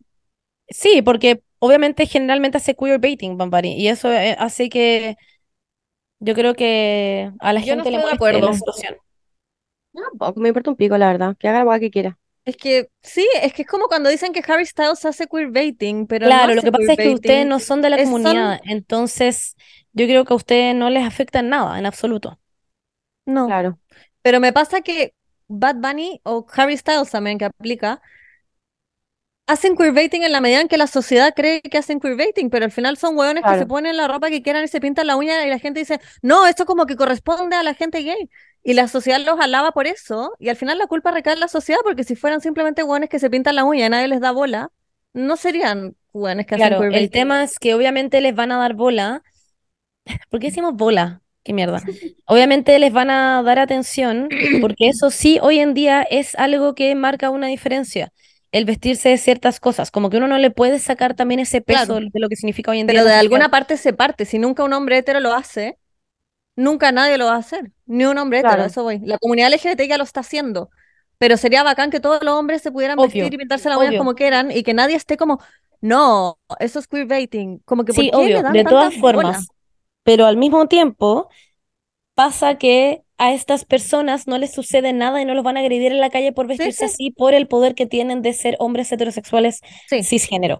Sí, 0.68 1.02
porque 1.02 1.42
obviamente 1.66 2.06
generalmente 2.06 2.58
hace 2.58 2.74
queerbaiting 2.74 3.36
Bad 3.36 3.48
Bunny 3.50 3.74
y 3.80 3.88
eso 3.88 4.12
eh, 4.12 4.36
hace 4.38 4.68
que 4.68 5.16
yo 6.20 6.34
creo 6.34 6.54
que 6.54 7.30
a 7.40 7.52
la 7.52 7.60
Yo 7.60 7.76
no 7.76 7.84
gente 7.84 7.90
le 7.98 8.02
moleste 8.02 8.32
la 8.32 8.38
acuerdo. 8.38 8.52
situación. 8.54 8.96
No, 9.92 10.02
tampoco 10.18 10.40
me 10.40 10.48
importa 10.48 10.70
un 10.70 10.76
pico, 10.76 10.96
la 10.98 11.08
verdad. 11.08 11.36
Que 11.38 11.48
haga 11.48 11.60
la 11.60 11.64
weá 11.64 11.80
que 11.80 11.90
quiera. 11.90 12.18
Es 12.44 12.56
que 12.56 12.90
sí, 13.02 13.26
es 13.42 13.52
que 13.52 13.62
es 13.62 13.68
como 13.68 13.88
cuando 13.88 14.08
dicen 14.08 14.32
que 14.32 14.42
Harry 14.46 14.64
Styles 14.66 15.04
hace 15.04 15.26
queerbaiting, 15.26 16.06
pero 16.06 16.26
no 16.26 16.30
Claro, 16.30 16.54
lo 16.54 16.62
que 16.62 16.70
pasa 16.70 16.92
es 16.92 16.98
que 16.98 17.08
ustedes 17.10 17.46
no 17.46 17.58
son 17.58 17.82
de 17.82 17.90
la 17.90 17.96
Es- 17.96 18.08
son- 18.08 18.22
comunidad, 18.22 18.60
entonces 18.64 19.56
yo 19.92 20.06
creo 20.06 20.24
que 20.24 20.32
a 20.32 20.36
ustedes 20.36 20.74
no 20.74 20.88
les 20.90 21.04
afecta 21.04 21.40
en 21.40 21.48
nada, 21.48 21.78
en 21.78 21.86
absoluto. 21.86 22.38
No. 23.24 23.46
Claro. 23.46 23.78
Pero 24.22 24.38
me 24.38 24.52
pasa 24.52 24.80
que 24.80 25.14
Bad 25.48 25.76
Bunny 25.76 26.20
o 26.24 26.46
Harry 26.54 26.76
Styles 26.76 27.10
también 27.10 27.38
que 27.38 27.46
aplica, 27.46 28.00
hacen 29.46 29.76
queerbaiting 29.76 30.22
en 30.24 30.32
la 30.32 30.40
medida 30.40 30.60
en 30.60 30.68
que 30.68 30.76
la 30.76 30.86
sociedad 30.86 31.32
cree 31.34 31.60
que 31.62 31.78
hacen 31.78 32.00
queerbaiting, 32.00 32.50
pero 32.50 32.64
al 32.64 32.72
final 32.72 32.96
son 32.96 33.16
hueones 33.16 33.44
que 33.44 33.58
se 33.58 33.66
ponen 33.66 33.96
la 33.96 34.08
ropa 34.08 34.28
que 34.30 34.42
quieran 34.42 34.64
y 34.64 34.68
se 34.68 34.80
pintan 34.80 35.06
la 35.06 35.16
uña 35.16 35.46
y 35.46 35.50
la 35.50 35.58
gente 35.58 35.80
dice, 35.80 36.00
no, 36.22 36.46
esto 36.46 36.66
como 36.66 36.86
que 36.86 36.96
corresponde 36.96 37.56
a 37.56 37.62
la 37.62 37.74
gente 37.74 38.02
gay. 38.02 38.28
Y 38.62 38.74
la 38.74 38.88
sociedad 38.88 39.20
los 39.24 39.38
alaba 39.38 39.70
por 39.70 39.86
eso, 39.86 40.32
y 40.40 40.48
al 40.48 40.56
final 40.56 40.78
la 40.78 40.88
culpa 40.88 41.12
recae 41.12 41.34
en 41.34 41.40
la 41.40 41.48
sociedad, 41.48 41.78
porque 41.84 42.02
si 42.02 42.16
fueran 42.16 42.40
simplemente 42.40 42.82
hueones 42.82 43.08
que 43.08 43.20
se 43.20 43.30
pintan 43.30 43.54
la 43.54 43.64
uña 43.64 43.86
y 43.86 43.88
nadie 43.90 44.08
les 44.08 44.20
da 44.20 44.32
bola, 44.32 44.70
no 45.12 45.36
serían 45.36 45.94
hueones 46.12 46.46
que 46.46 46.56
hacen 46.56 46.68
Claro, 46.68 46.82
el 46.82 46.90
queerbaiting. 46.90 47.10
tema 47.10 47.44
es 47.44 47.58
que 47.60 47.74
obviamente 47.74 48.20
les 48.20 48.34
van 48.34 48.50
a 48.50 48.58
dar 48.58 48.74
bola. 48.74 49.22
¿Por 50.30 50.40
qué 50.40 50.48
decimos 50.48 50.74
bola? 50.74 51.22
Qué 51.44 51.52
mierda. 51.52 51.80
Obviamente 52.26 52.76
les 52.80 52.92
van 52.92 53.10
a 53.10 53.42
dar 53.44 53.58
atención, 53.60 54.28
porque 54.60 54.88
eso 54.88 55.10
sí, 55.10 55.38
hoy 55.40 55.60
en 55.60 55.74
día 55.74 56.02
es 56.02 56.34
algo 56.34 56.74
que 56.74 56.94
marca 56.96 57.30
una 57.30 57.46
diferencia. 57.46 58.12
El 58.56 58.64
vestirse 58.64 59.10
de 59.10 59.18
ciertas 59.18 59.60
cosas, 59.60 59.90
como 59.90 60.08
que 60.10 60.16
uno 60.18 60.28
no 60.28 60.38
le 60.38 60.50
puede 60.50 60.78
sacar 60.78 61.14
también 61.14 61.40
ese 61.40 61.60
peso 61.60 61.94
Claro. 61.94 62.00
de 62.00 62.20
lo 62.20 62.28
que 62.28 62.36
significa 62.36 62.70
hoy 62.70 62.80
en 62.80 62.88
día 62.88 63.00
Pero 63.00 63.04
de 63.04 63.14
alguna 63.14 63.50
parte 63.50 63.76
se 63.76 63.92
parte. 63.92 64.24
Si 64.24 64.38
nunca 64.38 64.64
un 64.64 64.72
hombre 64.72 64.98
hetero 64.98 65.20
lo 65.20 65.34
hace, 65.34 65.78
nunca 66.56 66.92
nadie 66.92 67.18
lo 67.18 67.26
va 67.26 67.34
a 67.34 67.38
hacer. 67.38 67.72
Ni 67.86 68.04
un 68.06 68.18
hombre 68.18 68.40
hetero, 68.40 68.50
Claro. 68.56 68.64
eso 68.64 68.82
voy. 68.84 69.00
La 69.04 69.18
comunidad 69.18 69.48
LGBT 69.52 69.88
ya 69.88 69.98
lo 69.98 70.04
está 70.04 70.20
haciendo. 70.20 70.70
Pero 71.18 71.36
sería 71.38 71.62
bacán 71.62 71.90
que 71.90 72.00
todos 72.00 72.22
los 72.22 72.34
hombres 72.34 72.62
se 72.62 72.72
pudieran 72.72 72.98
Obvio, 72.98 73.12
vestir 73.14 73.34
y 73.34 73.38
pintarse 73.38 73.68
las 73.68 73.78
uñas 73.78 73.96
como 73.96 74.14
quieran 74.14 74.50
y 74.50 74.62
que 74.62 74.74
nadie 74.74 74.96
esté 74.96 75.16
como, 75.16 75.40
no, 75.80 76.38
eso 76.60 76.78
es 76.80 76.88
queerbaiting. 76.88 77.60
Como 77.64 77.84
que, 77.84 77.94
¿por 77.94 78.04
Sí, 78.04 78.10
qué 78.10 78.30
le 78.30 78.42
obvio, 78.42 78.42
dan 78.42 78.54
de 78.54 78.64
todas 78.64 78.94
bolas? 78.94 79.00
formas. 79.00 79.48
Pero 80.04 80.26
al 80.26 80.36
mismo 80.36 80.68
tiempo 80.68 81.30
pasa 82.14 82.58
que 82.58 83.04
a 83.18 83.32
estas 83.32 83.64
personas 83.64 84.26
no 84.26 84.38
les 84.38 84.52
sucede 84.52 84.92
nada 84.92 85.20
y 85.20 85.24
no 85.24 85.34
los 85.34 85.42
van 85.44 85.56
a 85.56 85.60
agredir 85.60 85.92
en 85.92 86.00
la 86.00 86.10
calle 86.10 86.32
por 86.32 86.46
vestirse 86.46 86.86
sí. 86.88 86.92
así, 86.94 87.10
por 87.10 87.34
el 87.34 87.46
poder 87.48 87.74
que 87.74 87.86
tienen 87.86 88.22
de 88.22 88.32
ser 88.32 88.56
hombres 88.58 88.90
heterosexuales 88.92 89.60
Sí. 89.88 90.02
cisgénero. 90.02 90.58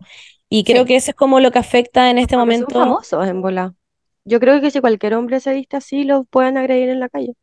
Y 0.49 0.65
creo 0.65 0.85
que 0.85 0.97
eso 0.97 1.11
es 1.11 1.17
como 1.17 1.41
lo 1.41 1.51
que 1.51 1.59
afecta 1.59 2.09
en 2.11 2.19
este 2.19 2.37
Porque 2.37 2.53
son 2.55 2.61
momento. 2.63 2.79
famosos 2.79 3.27
en 3.29 3.43
bola. 3.43 3.75
Yo 4.25 4.41
creo 4.41 4.61
que 4.61 4.71
si 4.71 4.81
cualquier 4.81 5.15
hombre 5.15 5.41
se 5.41 5.53
viste 5.53 5.77
así, 5.77 6.05
lo 6.05 6.25
pueden 6.25 6.57
agredir 6.57 6.89
en 6.89 7.01
la 7.01 7.09
calle. 7.09 7.35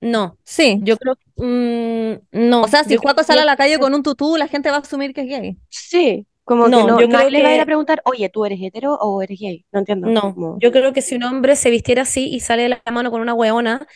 No, 0.00 0.36
Sí. 0.44 0.80
yo 0.82 0.96
creo 0.96 1.14
mm, 1.36 2.20
no. 2.32 2.62
O 2.62 2.68
sea, 2.68 2.82
si 2.84 2.96
Juaco 2.96 3.18
que- 3.20 3.24
sale 3.24 3.42
a 3.42 3.44
la 3.44 3.56
calle 3.56 3.78
con 3.78 3.94
un 3.94 4.02
tutú, 4.02 4.36
la 4.36 4.48
gente 4.48 4.70
va 4.70 4.76
a 4.76 4.80
asumir 4.80 5.14
que 5.14 5.20
es 5.22 5.28
gay. 5.28 5.56
Sí, 5.68 6.26
como 6.44 6.66
No, 6.68 6.78
que 6.78 6.84
no, 6.92 7.00
yo 7.00 7.08
creo 7.08 7.30
le 7.30 7.42
va 7.42 7.48
a 7.48 7.52
ir 7.52 7.58
que- 7.58 7.62
a 7.62 7.66
preguntar, 7.66 8.02
oye, 8.04 8.28
¿tú 8.28 8.44
eres 8.44 8.58
hetero 8.60 8.94
o 8.94 9.22
eres 9.22 9.38
gay? 9.38 9.64
No 9.72 9.78
entiendo. 9.80 10.08
No, 10.08 10.56
yo 10.60 10.72
creo 10.72 10.92
que 10.92 11.02
si 11.02 11.14
un 11.14 11.22
hombre 11.22 11.54
se 11.56 11.70
vistiera 11.70 12.02
así 12.02 12.28
y 12.28 12.40
sale 12.40 12.62
de 12.64 12.68
la 12.70 12.82
mano 12.92 13.10
con 13.12 13.20
una 13.20 13.32
weona 13.34 13.86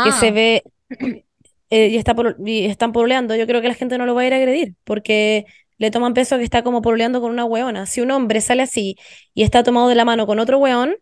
que 0.00 0.12
se 0.12 0.30
Ah, 0.30 0.32
ve 0.32 0.64
eh, 1.70 1.88
y 1.88 1.96
está 1.96 2.14
polo- 2.14 2.36
y 2.44 2.66
están 2.66 2.92
pololeando, 2.92 3.34
yo 3.36 3.46
creo 3.46 3.60
que 3.62 3.68
la 3.68 3.74
gente 3.74 3.98
no 3.98 4.06
lo 4.06 4.14
va 4.14 4.22
a 4.22 4.26
ir 4.26 4.34
a 4.34 4.36
agredir 4.36 4.74
porque 4.84 5.46
le 5.78 5.90
toman 5.90 6.14
peso 6.14 6.38
que 6.38 6.44
está 6.44 6.62
como 6.62 6.82
pololeando 6.82 7.20
con 7.20 7.30
una 7.32 7.44
weona. 7.44 7.86
Si 7.86 8.00
un 8.00 8.10
hombre 8.10 8.40
sale 8.40 8.62
así 8.62 8.96
y 9.34 9.42
está 9.42 9.62
tomado 9.62 9.88
de 9.88 9.94
la 9.96 10.04
mano 10.04 10.26
con 10.26 10.38
otro 10.38 10.58
weón, 10.58 10.96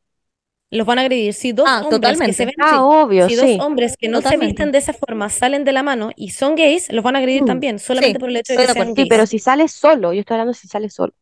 los 0.70 0.86
van 0.86 0.98
a 0.98 1.02
agredir. 1.02 1.34
Si 1.34 1.52
dos 1.52 1.72
Ah, 1.72 1.80
hombres 1.80 2.22
que 2.22 2.32
se 2.32 2.46
ven 2.46 2.54
Ah, 2.58 2.82
obvio, 2.84 3.28
si 3.28 3.36
sí. 3.36 3.36
dos 3.36 3.58
hombres 3.58 3.96
que 3.98 4.08
no 4.08 4.22
se 4.22 4.36
visten 4.38 4.72
de 4.72 4.78
esa 4.78 4.92
forma 4.92 5.28
salen 5.30 5.64
de 5.64 5.72
la 5.72 5.82
mano 5.82 6.10
y 6.16 6.30
son 6.30 6.56
gays, 6.56 6.92
los 6.92 7.04
van 7.04 7.16
a 7.16 7.20
agredir 7.20 7.44
Mm, 7.44 7.44
también, 7.44 7.78
solamente 7.78 8.18
sí, 8.18 8.20
por 8.20 8.28
el 8.30 8.36
hecho 8.36 8.52
de 8.54 8.60
que 8.60 8.68
sean. 8.68 8.92
Sí, 8.94 9.06
gays. 9.06 9.06
pero 9.06 9.26
si 9.26 9.38
sale 9.38 9.68
solo, 9.68 10.12
yo 10.12 10.20
estoy 10.20 10.34
hablando 10.36 10.54
si 10.54 10.68
sale 10.68 10.90
solo. 10.90 11.14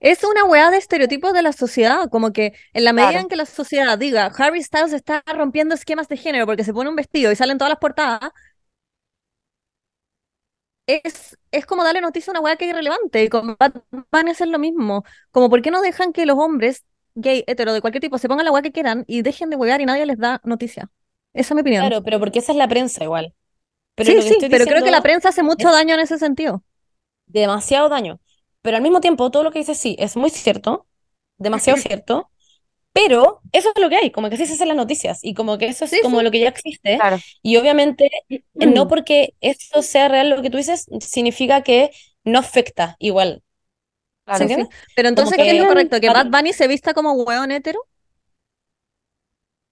Es 0.00 0.22
una 0.24 0.44
weá 0.44 0.70
de 0.70 0.76
estereotipos 0.78 1.32
de 1.32 1.42
la 1.42 1.52
sociedad, 1.52 2.08
como 2.10 2.32
que 2.32 2.52
en 2.74 2.84
la 2.84 2.92
medida 2.92 3.10
Claro. 3.12 3.22
en 3.24 3.28
que 3.28 3.36
la 3.36 3.46
sociedad 3.46 3.96
diga 3.98 4.26
Harry 4.38 4.62
Styles 4.62 4.92
está 4.92 5.22
rompiendo 5.26 5.74
esquemas 5.74 6.08
de 6.08 6.16
género 6.18 6.46
porque 6.46 6.64
se 6.64 6.74
pone 6.74 6.90
un 6.90 6.96
vestido 6.96 7.32
y 7.32 7.36
salen 7.36 7.56
todas 7.58 7.70
las 7.70 7.78
portadas, 7.78 8.30
es, 10.86 11.36
es 11.50 11.66
como 11.66 11.82
darle 11.84 12.00
noticia 12.00 12.30
a 12.30 12.34
una 12.34 12.40
weá 12.40 12.56
que 12.56 12.64
es 12.66 12.70
irrelevante. 12.70 13.24
Y 13.24 13.28
con 13.28 13.56
Bunny 14.12 14.30
hacer 14.30 14.48
lo 14.48 14.58
mismo. 14.58 15.04
Como, 15.30 15.50
¿por 15.50 15.62
qué 15.62 15.70
no 15.70 15.80
dejan 15.82 16.12
que 16.12 16.26
los 16.26 16.38
hombres 16.38 16.84
gay, 17.14 17.44
hetero, 17.46 17.72
de 17.72 17.80
cualquier 17.80 18.00
tipo, 18.02 18.18
se 18.18 18.28
pongan 18.28 18.44
la 18.44 18.52
weá 18.52 18.62
que 18.62 18.72
quieran 18.72 19.04
y 19.06 19.22
dejen 19.22 19.50
de 19.50 19.56
wear 19.56 19.80
y 19.80 19.86
nadie 19.86 20.06
les 20.06 20.18
da 20.18 20.40
noticia? 20.44 20.90
Esa 21.32 21.52
es 21.52 21.56
mi 21.56 21.60
opinión. 21.62 21.86
Claro, 21.86 22.02
pero 22.04 22.18
porque 22.20 22.38
esa 22.38 22.52
es 22.52 22.58
la 22.58 22.68
prensa 22.68 23.02
igual. 23.04 23.34
Pero 23.94 24.10
sí, 24.22 24.22
sí, 24.40 24.46
pero 24.50 24.64
creo 24.64 24.84
que 24.84 24.90
la 24.90 25.02
prensa 25.02 25.30
hace 25.30 25.42
mucho 25.42 25.68
es- 25.68 25.74
daño 25.74 25.94
en 25.94 26.00
ese 26.00 26.18
sentido. 26.18 26.62
demasiado 27.26 27.88
daño. 27.88 28.20
Pero 28.66 28.78
al 28.78 28.84
mismo 28.84 29.00
tiempo, 29.02 29.30
todo 29.32 29.44
lo 29.44 29.52
que 29.52 29.60
dices 29.60 29.78
sí, 29.78 29.96
es 30.00 30.16
muy 30.16 30.30
cierto, 30.30 30.88
demasiado 31.38 31.78
cierto, 31.82 32.30
pero 32.92 33.42
eso 33.52 33.70
es 33.74 33.82
lo 33.82 33.88
que 33.90 33.96
hay, 33.96 34.10
como 34.12 34.28
que 34.30 34.36
así 34.36 34.46
se 34.46 34.54
hacen 34.54 34.68
las 34.68 34.76
noticias 34.78 35.20
y 35.22 35.34
como 35.34 35.58
que 35.58 35.68
eso 35.68 35.84
es 35.86 35.92
Sí, 35.92 36.00
como 36.02 36.18
sí. 36.18 36.24
lo 36.24 36.30
que 36.32 36.40
ya 36.40 36.48
existe. 36.50 36.96
Claro. 36.98 37.18
Y 37.42 37.56
obviamente, 37.58 38.10
no 38.54 38.88
porque 38.88 39.34
esto 39.42 39.82
sea 39.82 40.08
real 40.08 40.30
lo 40.30 40.42
que 40.42 40.50
tú 40.50 40.58
dices, 40.58 40.86
significa 41.00 41.62
que 41.62 41.90
no 42.24 42.38
afecta 42.40 42.96
igual. 43.00 43.42
Claro, 44.24 44.38
¿Se 44.38 44.44
entiende? 44.44 44.68
Pero 44.94 45.08
entonces, 45.08 45.38
¿qué 45.38 45.50
es 45.52 45.58
lo 45.58 45.66
correcto? 45.66 46.00
¿Que 46.00 46.10
Bad- 46.10 46.30
Bunny 46.30 46.52
se 46.52 46.68
vista 46.68 46.94
como 46.94 47.12
weón 47.14 47.52
hetero? 47.52 47.80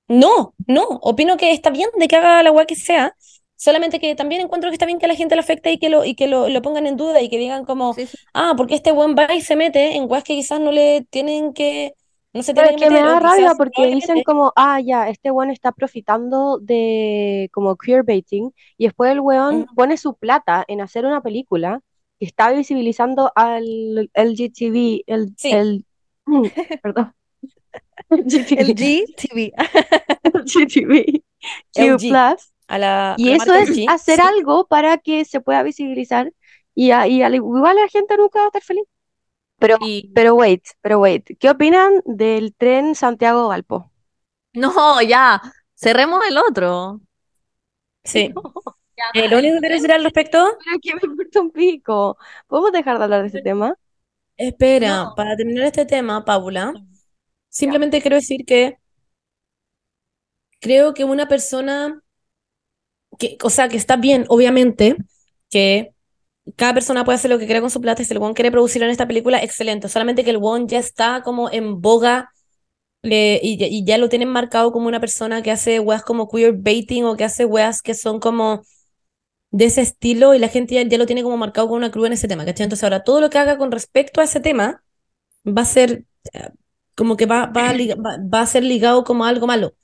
No, 0.08 0.54
no, 0.66 0.82
opino 1.02 1.36
que 1.36 1.52
está 1.52 1.70
bien 1.70 1.88
de 1.98 2.08
que 2.08 2.16
haga 2.16 2.42
la 2.42 2.52
weá 2.52 2.66
que 2.66 2.76
sea, 2.76 3.16
solamente 3.64 3.98
que 3.98 4.14
también 4.14 4.42
encuentro 4.42 4.68
que 4.70 4.74
está 4.74 4.84
bien 4.86 4.98
que 4.98 5.06
a 5.06 5.08
la 5.08 5.14
gente 5.14 5.34
le 5.34 5.40
afecte 5.40 5.72
y 5.72 5.78
que 5.78 5.88
lo, 5.88 6.04
y 6.04 6.14
que 6.14 6.26
lo, 6.28 6.48
lo 6.48 6.60
pongan 6.62 6.86
en 6.86 6.96
duda 6.96 7.22
y 7.22 7.28
que 7.30 7.38
digan 7.38 7.64
como, 7.64 7.94
Sí, 7.94 8.06
sí. 8.06 8.18
ah, 8.34 8.52
porque 8.56 8.74
este 8.74 8.92
buen 8.92 9.14
va 9.14 9.32
y 9.34 9.40
se 9.40 9.56
mete 9.56 9.96
en 9.96 10.04
weas 10.10 10.22
que 10.24 10.34
quizás 10.34 10.60
no 10.60 10.70
le 10.70 11.06
tienen 11.10 11.54
que, 11.54 11.94
no 12.34 12.42
se 12.42 12.52
Pero 12.52 12.68
tienen 12.68 12.82
es 12.82 12.88
que 12.88 12.94
me 13.02 13.08
da 13.08 13.20
rabia 13.20 13.54
porque 13.56 13.86
dicen 13.86 14.22
como, 14.22 14.52
ah, 14.56 14.80
ya, 14.80 15.08
este 15.08 15.30
weón 15.30 15.50
está 15.50 15.72
profitando 15.72 16.58
de 16.58 17.48
como 17.52 17.76
queerbaiting 17.76 18.52
y 18.76 18.84
después 18.84 19.10
el 19.12 19.20
weón 19.20 19.66
pone 19.74 19.96
su 19.96 20.14
plata 20.14 20.64
en 20.68 20.80
hacer 20.82 21.06
una 21.06 21.22
película 21.22 21.80
que 22.20 22.26
está 22.26 22.50
visibilizando 22.52 23.32
al 23.34 24.10
LGTB, 24.14 25.04
el, 25.06 25.32
Sí. 25.36 25.50
el, 25.52 25.86
perdón, 26.82 27.14
El 28.10 28.24
GTV. 28.24 29.06
GTV. 30.44 31.22
Q 31.74 31.82
LG. 31.82 32.08
Plus. 32.08 32.53
A 32.68 32.78
la, 32.78 33.14
Y 33.16 33.32
a 33.32 33.36
la 33.36 33.46
eso 33.46 33.54
es 33.54 33.80
hacer 33.86 34.20
sí. 34.20 34.20
algo 34.20 34.66
para 34.66 34.98
que 34.98 35.24
se 35.24 35.40
pueda 35.40 35.62
visibilizar 35.62 36.32
y, 36.74 36.90
a- 36.92 37.06
y 37.08 37.22
al 37.22 37.34
igual 37.34 37.76
la 37.76 37.88
gente 37.88 38.16
nunca 38.16 38.40
va 38.40 38.44
a 38.46 38.48
estar 38.48 38.62
feliz. 38.62 38.84
Pero, 39.58 39.78
Y 39.78 40.10
pero 40.14 40.34
wait, 40.36 40.64
pero 40.82 41.00
wait, 41.00 41.26
¿qué 41.40 41.50
opinan 41.50 42.02
del 42.06 42.54
tren 42.56 42.94
Santiago-Valpo? 42.94 43.92
no, 44.54 45.00
ya, 45.02 45.40
cerremos 45.74 46.22
el 46.28 46.38
otro. 46.38 47.00
Sí. 48.04 48.34
Eh, 49.12 49.28
lo 49.28 49.38
único 49.38 49.54
que 49.56 49.60
quiero 49.60 49.74
decir 49.76 49.92
al 49.92 50.04
respecto, 50.04 50.64
Pero 50.64 50.78
que 50.82 50.94
me 50.94 51.00
importa 51.04 51.40
un 51.40 51.50
pico. 51.50 52.18
¿Podemos 52.46 52.72
dejar 52.72 52.98
de 52.98 53.04
hablar 53.04 53.22
de 53.22 53.28
ese 53.28 53.42
tema? 53.42 53.76
espera, 54.36 55.06
No. 55.06 55.14
para 55.16 55.36
terminar 55.36 55.64
este 55.66 55.86
tema, 55.86 56.24
Paula, 56.24 56.78
simplemente 57.50 58.00
quiero 58.02 58.16
decir 58.16 58.44
que 58.46 58.78
creo 60.60 60.94
que 60.94 61.04
una 61.04 61.28
persona 61.28 62.02
que, 63.18 63.36
o 63.42 63.50
sea, 63.50 63.68
que 63.68 63.76
está 63.76 63.96
bien, 63.96 64.24
obviamente, 64.28 64.96
que 65.50 65.92
cada 66.56 66.74
persona 66.74 67.04
puede 67.04 67.16
hacer 67.16 67.30
lo 67.30 67.38
que 67.38 67.46
quiera 67.46 67.60
con 67.60 67.70
su 67.70 67.80
plata 67.80 68.02
y 68.02 68.04
si 68.06 68.12
el 68.14 68.20
Won 68.20 68.34
quiere 68.34 68.50
producirlo 68.52 68.86
en 68.86 68.92
esta 68.92 69.08
película, 69.08 69.42
excelente. 69.42 69.88
Solamente 69.88 70.24
que 70.24 70.30
el 70.30 70.38
Won 70.38 70.68
ya 70.68 70.78
está 70.78 71.22
como 71.24 71.50
en 71.52 71.80
boga 71.82 72.30
le- 73.02 73.40
y, 73.42 73.84
ya- 73.86 73.98
lo 73.98 74.08
tienen 74.10 74.28
marcado 74.30 74.72
como 74.72 74.88
una 74.88 75.00
persona 75.00 75.42
que 75.42 75.50
hace 75.52 75.80
weas 75.80 76.02
como 76.04 76.28
queerbaiting 76.28 77.04
o 77.06 77.16
que 77.16 77.24
hace 77.24 77.44
weas 77.46 77.82
que 77.82 77.94
son 77.94 78.20
como 78.20 78.62
de 79.50 79.66
ese 79.66 79.82
estilo 79.82 80.34
y 80.34 80.38
la 80.38 80.48
gente 80.48 80.74
ya, 80.74 80.98
lo 80.98 81.06
tiene 81.06 81.22
como 81.22 81.36
marcado 81.36 81.68
con 81.68 81.76
una 81.78 81.90
cruz 81.90 82.06
en 82.08 82.14
ese 82.14 82.28
tema, 82.28 82.44
¿cachai? 82.44 82.64
Entonces 82.64 82.84
ahora 82.84 83.04
todo 83.04 83.20
lo 83.20 83.30
que 83.30 83.38
haga 83.38 83.56
con 83.58 83.70
respecto 83.72 84.20
a 84.20 84.24
ese 84.24 84.40
tema 84.40 84.82
va 85.46 85.62
a 85.62 85.66
ser 85.66 86.04
eh, 86.34 86.50
como 86.96 87.16
que 87.16 87.26
va, 87.26 87.46
va, 87.46 87.70
a 87.70 87.74
va, 87.74 88.40
a 88.42 88.46
ser 88.46 88.64
ligado 88.64 89.04
como 89.04 89.24
algo 89.26 89.46
malo. 89.46 89.74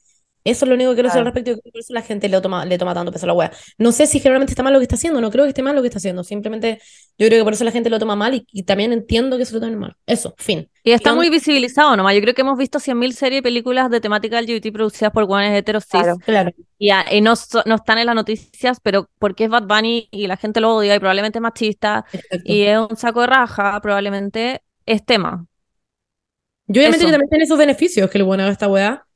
Eso 0.43 0.65
es 0.65 0.69
lo 0.71 0.75
único 0.75 0.91
que 0.93 0.95
quiero 0.97 1.09
decir 1.09 1.19
al 1.19 1.27
respecto 1.27 1.51
y 1.51 1.71
por 1.71 1.81
eso 1.81 1.93
la 1.93 2.03
gente 2.03 2.29
le 2.29 2.41
toma, 2.41 2.65
le 2.65 2.79
toma 2.79 2.95
tanto 2.95 3.13
peso 3.13 3.27
a 3.27 3.29
la 3.29 3.33
wea. 3.35 3.53
No 3.77 3.93
sé 3.93 4.07
si 4.07 4.21
generalmente 4.21 4.53
está 4.53 4.63
mal 4.63 4.73
lo 4.73 4.79
que 4.79 4.85
está 4.85 4.95
haciendo, 4.97 5.21
no 5.21 5.31
creo 5.31 5.45
que 5.45 5.51
esté 5.51 5.63
mal 5.63 5.75
lo 5.77 5.83
que 5.83 5.89
está 5.89 5.99
haciendo, 5.99 6.25
simplemente 6.25 6.81
yo 7.19 7.27
creo 7.27 7.41
que 7.41 7.45
por 7.45 7.53
eso 7.53 7.65
la 7.65 7.73
gente 7.73 7.91
lo 7.91 7.99
toma 7.99 8.17
mal 8.17 8.35
y, 8.35 8.47
y 8.51 8.63
también 8.63 8.93
entiendo 8.95 9.37
que 9.37 9.45
se 9.45 9.53
lo 9.53 9.61
tomen 9.61 9.79
mal. 9.79 9.97
Eso, 10.07 10.35
fin. 10.39 10.71
Y 10.83 10.93
está 10.93 11.11
¿Qué 11.11 11.17
muy 11.17 11.29
visibilizado 11.29 11.95
nomás. 11.95 12.15
Yo 12.15 12.23
creo 12.23 12.33
que 12.35 12.41
hemos 12.41 12.57
visto 12.57 12.79
100.000 12.81 13.13
series 13.13 13.41
y 13.41 13.43
películas 13.43 13.91
de 13.91 14.01
temática 14.01 14.41
LGBT 14.41 14.73
producidas 14.73 15.13
por 15.13 15.27
guanes 15.27 15.53
heteros. 15.59 15.85
Claro. 15.85 16.17
Claro. 16.25 16.51
Y, 16.79 16.89
a- 16.91 17.05
y 17.13 17.21
no, 17.21 17.35
no 17.67 17.75
están 17.75 17.99
en 17.99 18.07
las 18.07 18.15
noticias, 18.15 18.79
pero 18.83 19.11
porque 19.19 19.45
es 19.45 19.51
Bad 19.51 19.65
Bunny 19.67 20.09
y 20.11 20.27
la 20.27 20.39
gente 20.39 20.61
lo 20.61 20.75
odia 20.77 20.95
y 20.97 20.99
probablemente 20.99 21.39
es 21.39 21.43
machista 21.43 22.07
Exacto. 22.13 22.39
y 22.45 22.63
es 22.63 22.79
un 22.79 22.97
saco 22.97 23.21
de 23.21 23.27
raja, 23.27 23.79
probablemente 23.83 24.63
es 24.87 25.05
tema. 25.05 25.45
Y 26.69 26.73
obviamente 26.79 26.99
Eso. 26.99 27.07
que 27.07 27.13
también 27.13 27.29
tiene 27.31 27.47
sus 27.47 27.59
beneficios 27.59 28.09
que 28.11 28.19
el 28.19 28.25
bueno 28.25 28.45
haga 28.45 28.53
esta 28.53 28.69
weá. 28.69 29.07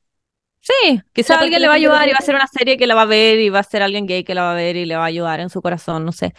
Sí, 0.67 1.03
quizá 1.13 1.39
alguien 1.41 1.61
le 1.61 1.69
va 1.69 1.75
a 1.75 1.77
ayudar 1.77 2.09
y 2.09 2.13
va 2.13 2.19
a 2.19 2.23
ser 2.23 2.35
una 2.35 2.47
serie 2.47 2.79
que 2.79 2.87
la 2.87 2.95
va 2.95 3.03
a 3.03 3.05
ver 3.05 3.39
y 3.39 3.51
va 3.51 3.59
a 3.59 3.63
ser 3.63 3.83
alguien 3.83 4.07
gay 4.07 4.25
que 4.25 4.35
la 4.35 4.45
va 4.45 4.53
a 4.53 4.55
ver 4.55 4.77
y 4.77 4.87
le 4.87 4.97
va 4.97 5.03
a 5.03 5.07
ayudar 5.07 5.41
en 5.41 5.51
su 5.51 5.61
corazón, 5.61 6.07
no 6.07 6.13
sé. 6.13 6.33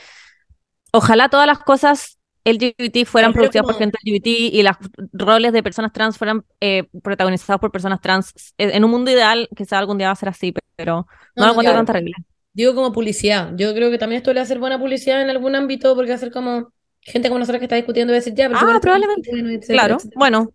Ojalá 0.92 1.30
todas 1.30 1.46
las 1.48 1.60
cosas 1.60 2.18
LGBT 2.44 3.06
fueran 3.06 3.34
Pero 3.34 3.42
producidas 3.44 3.64
por 3.66 3.74
como- 3.74 3.80
gente 3.80 3.98
LGBT 4.04 4.28
y 4.56 4.64
los 4.64 4.76
roles 5.14 5.54
de 5.54 5.62
personas 5.64 5.92
trans 5.94 6.18
fueran 6.18 6.44
eh, 6.60 6.84
protagonizados 7.04 7.60
por 7.60 7.72
personas 7.72 8.02
trans. 8.02 8.34
Eh, 8.58 8.72
En 8.74 8.84
un 8.84 8.92
mundo 8.92 9.12
ideal, 9.12 9.48
quizá 9.56 9.78
algún 9.80 9.98
día 9.98 10.08
va 10.08 10.14
a 10.14 10.16
ser 10.16 10.30
así, 10.30 10.54
pero 10.76 10.96
no, 10.96 11.08
No, 11.36 11.46
lo 11.46 11.52
encuentro 11.52 11.74
claro. 11.74 11.86
tan 11.86 11.94
terrible. 11.94 12.14
Digo 12.54 12.74
como 12.74 12.92
publicidad. 12.94 13.52
Yo 13.58 13.74
creo 13.74 13.92
que 13.92 13.98
también 13.98 14.18
esto 14.18 14.32
le 14.32 14.40
va 14.40 14.42
a 14.42 14.46
hacer 14.46 14.60
buena 14.60 14.80
publicidad 14.80 15.22
en 15.22 15.30
algún 15.30 15.56
ámbito 15.56 15.94
porque 15.96 16.10
va 16.12 16.16
a 16.16 16.20
ser 16.20 16.32
como 16.32 16.72
gente 17.02 17.28
como 17.30 17.38
nosotros 17.40 17.60
que 17.60 17.66
está 17.66 17.76
discutiendo 17.76 18.12
y 18.12 18.16
va 18.16 18.18
a 18.18 18.22
decir, 18.22 18.34
ya, 18.34 18.48
pero 18.48 18.60
Ah, 18.60 18.80
probablemente. 18.82 19.30
bueno, 19.32 19.50
etcétera, 19.50 19.80
Claro, 19.80 19.96
etcétera. 19.96 20.18
bueno, 20.20 20.50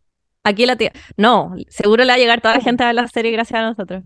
aquí 0.45 0.67
la 0.67 0.77
tía. 0.77 0.93
No, 1.17 1.55
seguro 1.69 2.05
le 2.05 2.09
va 2.13 2.15
a 2.15 2.19
llegar 2.19 2.41
toda 2.41 2.55
la 2.55 2.61
gente 2.61 2.83
a 2.85 2.87
ver 2.87 2.95
la 2.97 3.09
serie 3.09 3.33
gracias 3.33 3.61
a 3.61 3.67
nosotros. 3.69 4.05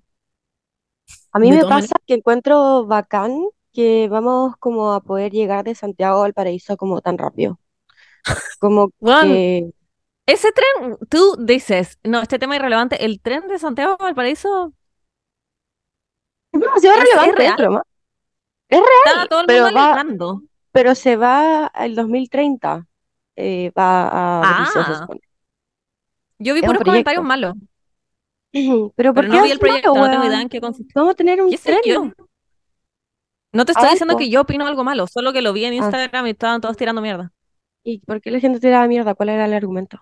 A 1.32 1.38
mí 1.38 1.52
me 1.52 1.66
pasa 1.66 1.96
que 2.06 2.14
encuentro 2.14 2.86
bacán 2.86 3.32
que 3.72 4.08
vamos 4.08 4.54
como 4.58 4.92
a 4.94 5.02
poder 5.02 5.32
llegar 5.32 5.64
de 5.64 5.74
Santiago 5.74 6.22
al 6.22 6.32
paraíso 6.34 6.76
como 6.76 7.00
tan 7.02 7.18
rápido. 7.18 7.58
Como 8.58 8.90
que 9.18 9.70
ese 10.26 10.52
tren, 10.52 10.96
tú 11.10 11.36
dices, 11.40 11.98
no, 12.04 12.20
este 12.22 12.38
tema 12.38 12.54
es 12.56 12.60
irrelevante. 12.60 13.04
El 13.04 13.20
tren 13.20 13.48
de 13.48 13.58
Santiago 13.58 13.96
al 14.00 14.14
Paraíso 14.14 14.74
es 16.52 16.60
demasiado 16.60 16.96
es, 16.96 17.04
es 17.20 17.34
relevante, 17.34 17.46
es 17.46 17.56
real. 17.56 17.82
Es 18.68 18.80
Está 19.04 19.10
real, 19.14 19.28
todo 19.28 19.40
el 19.42 19.46
pero 19.46 19.64
mundo 19.64 19.72
va, 19.72 20.04
pero 20.72 20.94
se 20.94 21.16
va 21.16 21.72
el 21.76 21.94
2030. 21.94 22.86
eh, 23.36 23.72
va 23.78 24.08
a 24.44 24.46
Ah, 24.46 24.64
supone. 24.96 25.20
Yo 26.38 26.54
vi 26.54 26.60
Es 26.60 26.62
un 26.62 26.66
puros 26.68 26.82
comentarios 26.84 27.24
malos, 27.24 27.54
Pero 28.96 29.14
¿por 29.14 29.14
pero 29.14 29.30
qué 29.32 29.36
no 29.38 29.42
vi 29.44 29.50
el 29.50 29.58
proyecto, 29.58 29.94
malo, 29.94 30.06
no 30.06 30.12
tengo 30.12 30.26
idea 30.26 30.40
en 30.40 30.48
qué 30.48 30.60
consiste. 30.60 30.92
Vamos 30.94 31.12
a 31.12 31.14
tener 31.14 31.42
un 31.42 31.50
tren 31.50 32.14
No 33.52 33.64
te 33.64 33.72
estoy 33.72 33.90
diciendo 33.90 34.16
que 34.16 34.28
yo 34.30 34.42
opino 34.42 34.66
algo 34.66 34.84
malo, 34.84 35.06
solo 35.06 35.32
que 35.32 35.42
lo 35.42 35.52
vi 35.52 35.64
en 35.64 35.72
Ah, 35.74 35.76
Instagram 35.76 36.26
y 36.26 36.30
estaban 36.30 36.60
todos 36.60 36.76
tirando 36.76 37.00
mierda. 37.00 37.32
¿y 37.82 37.98
por 38.00 38.20
qué 38.20 38.30
la 38.30 38.40
gente 38.40 38.60
te 38.60 38.70
da 38.70 38.86
mierda? 38.86 39.14
¿Cuál 39.14 39.28
era 39.30 39.44
el 39.46 39.54
argumento? 39.54 40.00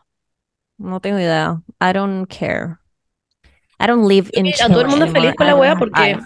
No 0.79 1.01
tengo 1.01 1.18
idea. 1.18 1.62
I 1.81 1.92
don't 1.92 2.27
care. 2.29 2.79
I 3.79 3.87
don't 3.87 4.07
live 4.09 4.31
in 4.33 4.47
a 4.61 4.68
todo 4.68 4.83
el 4.83 4.87
Chile 4.87 4.88
mundo 4.88 5.07
anymore. 5.07 5.12
feliz 5.21 5.35
con 5.35 5.47
I 5.47 5.51
la 5.51 5.57
have 5.57 5.79
porque 5.79 6.18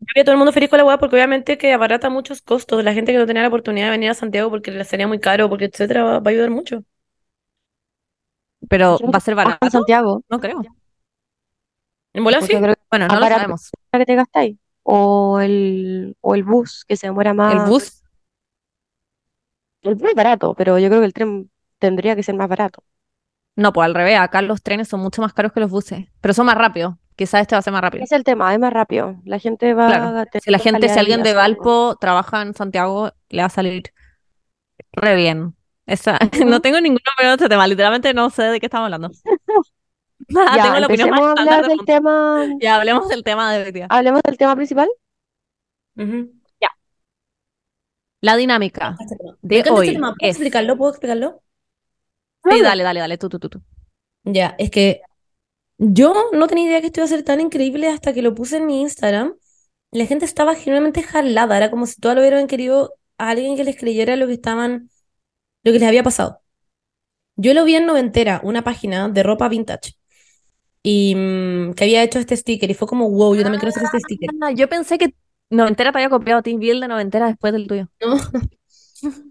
yo 0.00 0.06
vi 0.14 0.20
a 0.20 0.24
todo 0.24 0.32
el 0.32 0.38
mundo 0.38 0.52
feliz 0.52 0.68
con 0.70 0.78
la 0.78 0.84
weá 0.84 0.98
porque 0.98 1.16
obviamente 1.16 1.58
que 1.58 1.72
abarata 1.72 2.10
muchos 2.10 2.42
costos. 2.42 2.82
La 2.84 2.94
gente 2.94 3.12
que 3.12 3.18
no 3.18 3.26
tenía 3.26 3.42
la 3.42 3.48
oportunidad 3.48 3.86
de 3.86 3.90
venir 3.92 4.10
a 4.10 4.14
Santiago 4.14 4.50
porque 4.50 4.70
le 4.70 4.84
sería 4.84 5.06
muy 5.08 5.20
caro, 5.20 5.48
porque 5.48 5.66
etcétera, 5.66 6.04
va, 6.04 6.18
va 6.20 6.30
a 6.30 6.32
ayudar 6.32 6.50
mucho. 6.50 6.84
Pero 8.68 8.98
¿va 9.02 9.18
a 9.18 9.20
ser 9.20 9.34
trabajo 9.34 9.58
en 9.62 9.70
barato? 9.70 9.70
Santiago, 9.70 10.22
No 10.28 10.40
creo. 10.40 10.62
En 12.14 12.24
bola 12.24 12.40
sí. 12.40 12.48
creo 12.48 12.74
que 12.74 12.80
Bueno, 12.90 13.08
no 13.08 13.14
lo 13.14 13.20
barato 13.20 13.40
sabemos. 13.40 13.70
la 13.92 13.98
que 13.98 14.06
te 14.06 14.14
gastáis. 14.14 14.56
O 14.84 15.40
el, 15.40 16.16
o 16.20 16.34
el 16.34 16.42
bus, 16.44 16.84
que 16.86 16.96
se 16.96 17.06
demora 17.06 17.30
El 17.30 17.36
más. 17.36 17.68
bus, 17.68 18.02
El 19.82 19.94
bus 19.94 20.08
es 20.10 20.14
barato, 20.14 20.54
pero 20.54 20.78
yo 20.78 20.88
creo 20.88 21.00
que 21.00 21.06
el 21.06 21.12
tren 21.12 21.50
tendría 21.78 22.14
que 22.16 22.22
ser 22.22 22.34
más 22.34 22.48
barato. 22.48 22.82
no, 23.56 23.72
pues 23.72 23.84
al 23.86 23.94
revés. 23.94 24.18
Acá 24.18 24.42
los 24.42 24.62
trenes 24.62 24.88
son 24.88 25.00
mucho 25.00 25.22
más 25.22 25.32
caros 25.34 25.52
que 25.52 25.60
los 25.60 25.70
buses, 25.70 26.06
pero 26.20 26.34
son 26.34 26.46
más 26.46 26.56
rápidos. 26.56 26.94
Quizás 27.16 27.42
este 27.42 27.54
va 27.54 27.58
a 27.58 27.62
ser 27.62 27.72
más 27.72 27.82
rápido. 27.82 28.04
Es 28.04 28.12
el 28.12 28.24
tema, 28.24 28.52
es 28.54 28.58
más 28.58 28.72
rápido. 28.72 29.16
La 29.24 29.38
gente 29.38 29.74
va 29.74 29.86
Claro. 29.88 30.18
a 30.18 30.26
tener 30.26 30.42
Si 30.42 30.50
la 30.50 30.58
gente, 30.58 30.88
si 30.88 30.94
de 30.94 31.00
alguien 31.00 31.22
de 31.22 31.30
supongo. 31.30 31.42
Valpo 31.42 31.96
trabaja 32.00 32.42
en 32.42 32.54
Santiago, 32.54 33.12
le 33.28 33.42
va 33.42 33.46
a 33.46 33.50
salir 33.50 33.92
re 34.92 35.14
bien. 35.16 35.54
Esa, 35.92 36.18
no 36.46 36.60
tengo 36.60 36.80
ninguna 36.80 37.02
opinión 37.14 37.36
de 37.36 37.44
este 37.44 37.48
tema. 37.48 37.66
Literalmente 37.66 38.14
no 38.14 38.30
sé 38.30 38.44
de 38.44 38.60
qué 38.60 38.66
estamos 38.66 38.86
hablando. 38.86 39.10
Ya, 40.28 40.62
Tengo 40.62 40.78
la 40.78 40.86
opinión 40.86 41.10
más 41.10 41.34
hablar 41.36 41.66
del 41.68 41.84
tema. 41.84 42.46
Ya 42.60 42.76
hablemos 42.76 43.08
del 43.08 43.24
tema 43.24 43.52
de 43.52 43.64
hoy 43.64 43.72
día. 43.72 43.86
Hablemos 43.90 44.22
del 44.22 44.38
tema 44.38 44.54
principal. 44.54 44.88
Ujú. 45.96 46.30
La 48.22 48.36
dinámica 48.36 48.96
Me 49.42 49.56
de 49.56 49.58
este 49.58 49.70
hoy 49.70 49.92
tema. 49.92 50.14
¿Puedo 50.16 50.30
es. 50.30 50.36
explicarlo? 50.36 50.78
¿Puedo 50.78 50.90
explicarlo? 50.92 51.42
Sí, 52.48 52.60
dale, 52.62 52.84
dale, 52.84 53.00
dale, 53.00 53.18
tú, 53.18 53.28
tú, 53.28 53.40
tú, 53.40 53.48
tú. 53.48 53.62
Ya, 54.22 54.54
es 54.58 54.70
que 54.70 55.02
yo 55.76 56.14
no 56.32 56.46
tenía 56.46 56.66
idea 56.66 56.80
que 56.80 56.86
esto 56.86 57.00
iba 57.00 57.06
a 57.06 57.08
ser 57.08 57.24
tan 57.24 57.40
increíble 57.40 57.88
hasta 57.88 58.12
que 58.12 58.22
lo 58.22 58.32
puse 58.32 58.58
en 58.58 58.66
mi 58.66 58.80
Instagram. 58.80 59.34
La 59.90 60.06
gente 60.06 60.24
estaba 60.24 60.54
genuinamente 60.54 61.02
jalada, 61.02 61.56
era 61.56 61.70
como 61.70 61.84
si 61.86 62.00
todos 62.00 62.14
lo 62.14 62.20
hubieran 62.20 62.46
querido 62.46 62.94
a 63.18 63.30
alguien 63.30 63.56
que 63.56 63.64
les 63.64 63.76
creyera 63.76 64.14
lo 64.14 64.28
que 64.28 64.34
estaban, 64.34 64.88
lo 65.64 65.72
que 65.72 65.78
les 65.78 65.88
había 65.88 66.02
pasado. 66.02 66.40
Yo 67.36 67.54
lo 67.54 67.64
vi 67.64 67.76
en 67.76 67.86
Noventera, 67.86 68.40
una 68.44 68.62
página 68.64 69.08
de 69.08 69.22
ropa 69.22 69.48
vintage, 69.48 69.94
y 70.82 71.14
mm, 71.16 71.74
que 71.74 71.84
había 71.84 72.02
hecho 72.02 72.18
este 72.20 72.36
sticker, 72.36 72.70
y 72.70 72.74
fue 72.74 72.88
como, 72.88 73.10
wow, 73.10 73.34
yo 73.36 73.42
también 73.42 73.60
quiero 73.60 73.70
hacer 73.70 73.84
este 73.84 74.00
sticker. 74.00 74.30
Ah, 74.42 74.50
yo 74.52 74.68
pensé 74.68 74.98
que 74.98 75.14
Noventera 75.50 75.92
te 75.92 75.98
había 75.98 76.10
copiado 76.10 76.42
vi 76.44 76.70
el 76.70 76.80
de 76.80 76.88
Noventera 76.88 77.26
después 77.26 77.52
del 77.52 77.66
tuyo. 77.66 77.88
¿No? 78.00 78.16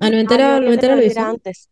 A 0.02 0.06
Ah, 0.06 0.10
Noventera, 0.10 0.56
de 0.56 0.66
Noventera 0.66 0.96
lo 0.96 1.04
hizo. 1.04 1.22
antes. 1.30 1.70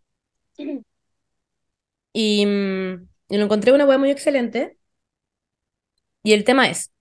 Y, 2.14 2.46
mm, 2.46 3.08
y 3.30 3.38
lo 3.38 3.44
encontré 3.46 3.72
una 3.74 3.86
web 3.86 4.00
muy 4.00 4.12
excelente. 4.12 4.78
Y 6.24 6.32
el 6.34 6.44
tema 6.46 6.70
es 6.70 6.92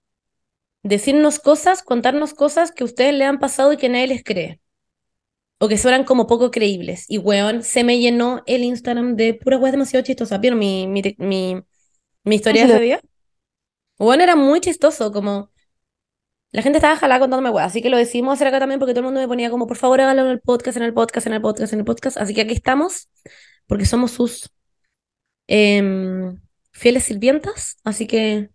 decirnos 0.82 1.38
cosas, 1.40 1.82
contarnos 1.82 2.34
cosas 2.34 2.72
que 2.72 2.84
a 2.84 2.86
ustedes 2.86 3.14
le 3.14 3.24
han 3.26 3.38
pasado 3.40 3.72
y 3.72 3.76
que 3.78 3.88
nadie 3.88 4.08
les 4.08 4.24
cree. 4.24 4.60
O 5.58 5.68
que 5.68 5.76
suenan 5.76 6.04
como 6.04 6.26
poco 6.26 6.50
creíbles. 6.50 7.04
Y 7.08 7.18
weón, 7.18 7.62
se 7.62 7.82
me 7.84 7.98
llenó 7.98 8.42
el 8.46 8.62
Instagram 8.62 9.16
de 9.16 9.34
puras 9.34 9.60
weas 9.60 9.72
demasiado 9.72 10.04
chistosas. 10.04 10.40
¿Vieron 10.40 10.58
mi, 10.58 10.86
mi, 10.86 11.02
mi, 11.18 11.60
mi 12.24 12.34
historia 12.36 12.66
de 12.66 12.72
ese 12.72 12.82
día? 12.82 13.00
Weón, 13.98 14.20
era 14.20 14.36
muy 14.36 14.60
chistoso, 14.60 15.10
como 15.12 15.50
la 16.52 16.62
gente 16.62 16.78
estaba 16.78 16.96
jalada 16.96 17.20
contándome 17.20 17.50
weas. 17.50 17.68
Así 17.68 17.82
que 17.82 17.90
lo 17.90 17.96
decidimos 17.96 18.34
hacer 18.34 18.48
acá 18.48 18.60
también 18.60 18.78
porque 18.78 18.92
todo 18.92 19.00
el 19.00 19.06
mundo 19.06 19.20
me 19.20 19.28
ponía 19.28 19.50
como, 19.50 19.66
por 19.66 19.76
favor, 19.76 20.00
hágalo 20.00 20.22
en 20.22 20.28
el 20.28 20.40
podcast, 20.40 20.76
en 20.76 20.84
el 20.84 20.94
podcast, 20.94 21.26
en 21.26 21.32
el 21.34 21.42
podcast, 21.42 21.72
en 21.72 21.78
el 21.80 21.84
podcast. 21.84 22.16
Así 22.16 22.34
que 22.34 22.42
aquí 22.42 22.54
estamos, 22.54 23.08
porque 23.66 23.84
somos 23.84 24.12
sus 24.12 24.50
em, 25.48 26.40
fieles 26.72 27.04
sirvientas. 27.04 27.78
Así 27.84 28.06
que 28.06 28.50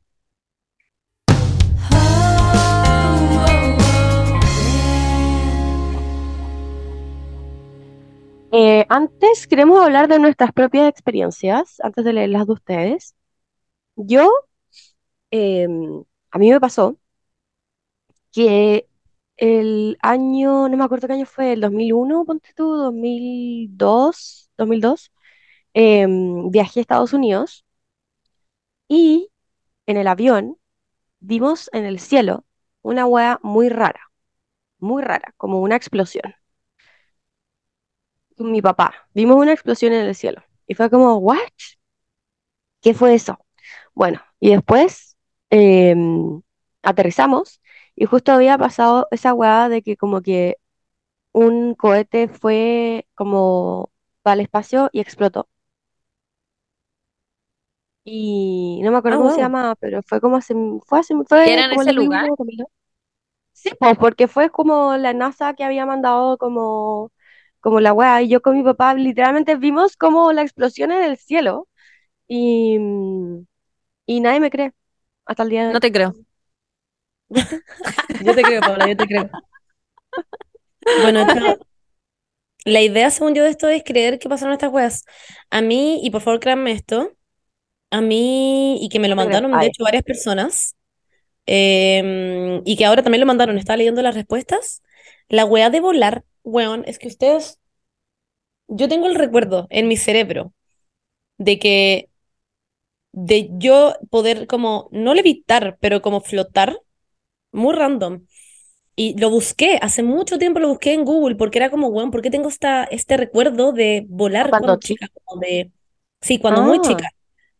Eh, 8.55 8.85
antes 8.89 9.47
queremos 9.47 9.83
hablar 9.83 10.07
de 10.07 10.19
nuestras 10.19 10.51
propias 10.53 10.87
experiencias, 10.89 11.79
antes 11.81 12.05
de 12.05 12.13
leer 12.13 12.29
las 12.29 12.45
de 12.47 12.53
ustedes. 12.53 13.15
yo, 13.95 14.29
em, 15.31 16.03
a 16.31 16.37
mí 16.39 16.49
me 16.51 16.59
pasó 16.59 16.97
que 18.31 18.87
el 19.37 19.97
año, 20.01 20.69
no 20.69 20.77
me 20.77 20.83
acuerdo 20.83 21.07
qué 21.07 21.13
año 21.13 21.25
fue, 21.25 21.53
el 21.53 21.61
2001, 21.61 22.25
ponte 22.25 22.49
tú, 22.55 22.75
2002, 22.77 24.49
2002, 24.57 25.11
em, 25.73 26.49
viajé 26.51 26.79
a 26.79 26.81
Estados 26.81 27.13
Unidos 27.13 27.65
y 28.87 29.29
en 29.87 29.97
el 29.97 30.07
avión 30.07 30.57
vimos 31.21 31.69
en 31.73 31.85
el 31.85 31.99
cielo 31.99 32.45
una 32.83 33.05
hueá 33.07 33.39
muy 33.43 33.69
rara, 33.69 34.11
muy 34.79 35.03
rara, 35.03 35.33
como 35.37 35.61
una 35.61 35.75
explosión. 35.77 36.35
Con 38.37 38.51
mi 38.51 38.61
papá, 38.61 38.93
vimos 39.13 39.37
una 39.37 39.53
explosión 39.53 39.93
en 39.93 40.05
el 40.05 40.15
cielo 40.15 40.43
y 40.67 40.75
fue 40.75 40.89
como, 40.89 41.17
¿what? 41.17 41.39
¿Qué 42.81 42.93
fue 42.93 43.13
eso? 43.15 43.39
Bueno, 43.93 44.21
y 44.39 44.51
después 44.51 45.17
em, 45.49 46.41
aterrizamos 46.83 47.61
y 47.95 48.05
justo 48.05 48.31
había 48.33 48.57
pasado 48.57 49.07
esa 49.11 49.33
hueá 49.33 49.69
de 49.69 49.81
que 49.83 49.97
como 49.97 50.21
que 50.21 50.57
un 51.33 51.75
cohete 51.75 52.27
fue 52.29 53.07
como 53.15 53.91
para 54.23 54.35
el 54.35 54.41
espacio 54.41 54.89
y 54.93 55.01
explotó. 55.01 55.49
Y 58.05 58.81
no 58.83 58.91
me 58.91 58.97
acuerdo 58.97 59.15
Ah, 59.15 59.19
cómo 59.19 59.29
se 59.31 59.41
llamaba, 59.41 59.75
pero 59.75 60.01
fue 60.03 60.19
como 60.21 60.37
hace, 60.37 60.53
fue 60.85 60.99
hace, 60.99 61.13
¿Y 61.41 61.49
fue 61.49 61.51
era 61.51 61.65
en 61.65 61.73
ese 61.73 61.93
lugar? 61.93 62.31
2001, 62.31 62.35
2002. 62.37 62.67
Sí, 63.53 63.71
pues 63.79 63.97
porque 63.99 64.27
fue 64.27 64.49
como 64.51 64.97
la 64.97 65.13
NASA 65.13 65.53
que 65.55 65.63
había 65.65 65.85
mandado 65.85 66.37
como, 66.37 67.11
como 67.63 67.81
la 67.81 67.93
weá. 67.93 68.23
Y 68.23 68.29
yo 68.29 68.43
con 68.43 68.57
mi 68.57 68.63
papá 68.63 68.95
literalmente 68.95 69.57
vimos 69.57 69.97
como 69.97 70.33
la 70.33 70.43
explosión 70.43 70.93
en 70.93 71.03
el 71.05 71.17
cielo 71.17 71.69
y, 72.27 72.79
mm, 72.79 73.45
y 74.07 74.21
nadie 74.21 74.39
me 74.41 74.51
cree 74.51 74.73
hasta 75.25 75.43
el 75.43 75.49
día 75.51 75.67
de 75.67 75.71
No 75.71 75.79
hoy. 75.79 75.81
te 75.81 75.91
creo. 75.91 76.13
Yo 78.19 78.33
te 78.35 78.45
creo, 78.45 78.63
Paula, 78.63 78.87
yo 78.87 78.97
te 78.97 79.07
creo. 79.07 79.29
Bueno, 80.95 81.27
pero 81.31 81.59
la 82.65 82.81
idea, 82.81 83.09
según 83.11 83.35
yo, 83.35 83.43
de 83.43 83.49
esto 83.49 83.67
es 83.69 83.83
creer 83.83 84.19
que 84.19 84.29
pasaron 84.29 84.53
estas 84.53 84.71
weas. 84.71 85.05
A 85.49 85.61
mí, 85.61 85.99
y 86.03 86.11
por 86.11 86.21
favor 86.21 86.39
créanme 86.39 86.71
esto, 86.71 87.11
a 87.91 88.01
mí, 88.01 88.79
y 88.83 88.89
que 88.89 88.99
me 88.99 89.09
lo 89.09 89.15
No 89.15 89.17
mandaron, 89.17 89.59
de 89.59 89.67
hecho, 89.67 89.83
varias 89.85 90.03
personas, 90.03 90.75
em, 91.47 92.61
y 92.65 92.77
que 92.77 92.85
ahora 92.85 93.03
también 93.03 93.21
lo 93.21 93.27
mandaron, 93.27 93.57
estaba 93.57 93.77
leyendo 93.77 94.01
las 94.01 94.15
respuestas. 94.15 94.83
La 95.29 95.45
wea 95.45 95.69
de 95.69 95.81
volar, 95.81 96.25
weón, 96.43 96.83
es 96.87 96.99
que 96.99 97.07
ustedes, 97.07 97.59
yo 98.67 98.87
tengo 98.89 99.07
el 99.07 99.15
recuerdo 99.15 99.67
en 99.69 99.87
mi 99.87 99.97
cerebro 99.97 100.53
de 101.37 101.59
que, 101.59 102.09
de 103.11 103.49
yo 103.53 103.95
poder 104.09 104.47
como, 104.47 104.89
no 104.91 105.13
levitar, 105.13 105.77
pero 105.79 106.01
como 106.01 106.21
flotar, 106.21 106.77
muy 107.51 107.75
random. 107.75 108.25
Y 108.95 109.19
lo 109.19 109.29
busqué, 109.31 109.79
hace 109.81 110.03
mucho 110.03 110.39
tiempo 110.39 110.59
lo 110.59 110.69
busqué 110.69 110.93
en 110.93 111.05
Google 111.05 111.35
porque 111.37 111.59
era 111.59 111.71
como, 111.71 111.89
weón, 111.89 112.11
¿por 112.11 112.21
qué 112.23 112.31
tengo 112.31 112.49
esta, 112.49 112.85
este 112.85 113.17
recuerdo 113.17 113.73
de 113.73 114.05
volar 114.09 114.55
cuando 114.57 114.77
chica? 114.77 115.07
Como 115.25 115.41
de, 115.41 115.71
sí, 116.21 116.39
cuando 116.39 116.61
muy 116.63 116.79
Ah, 116.79 116.81
chica. 116.81 117.09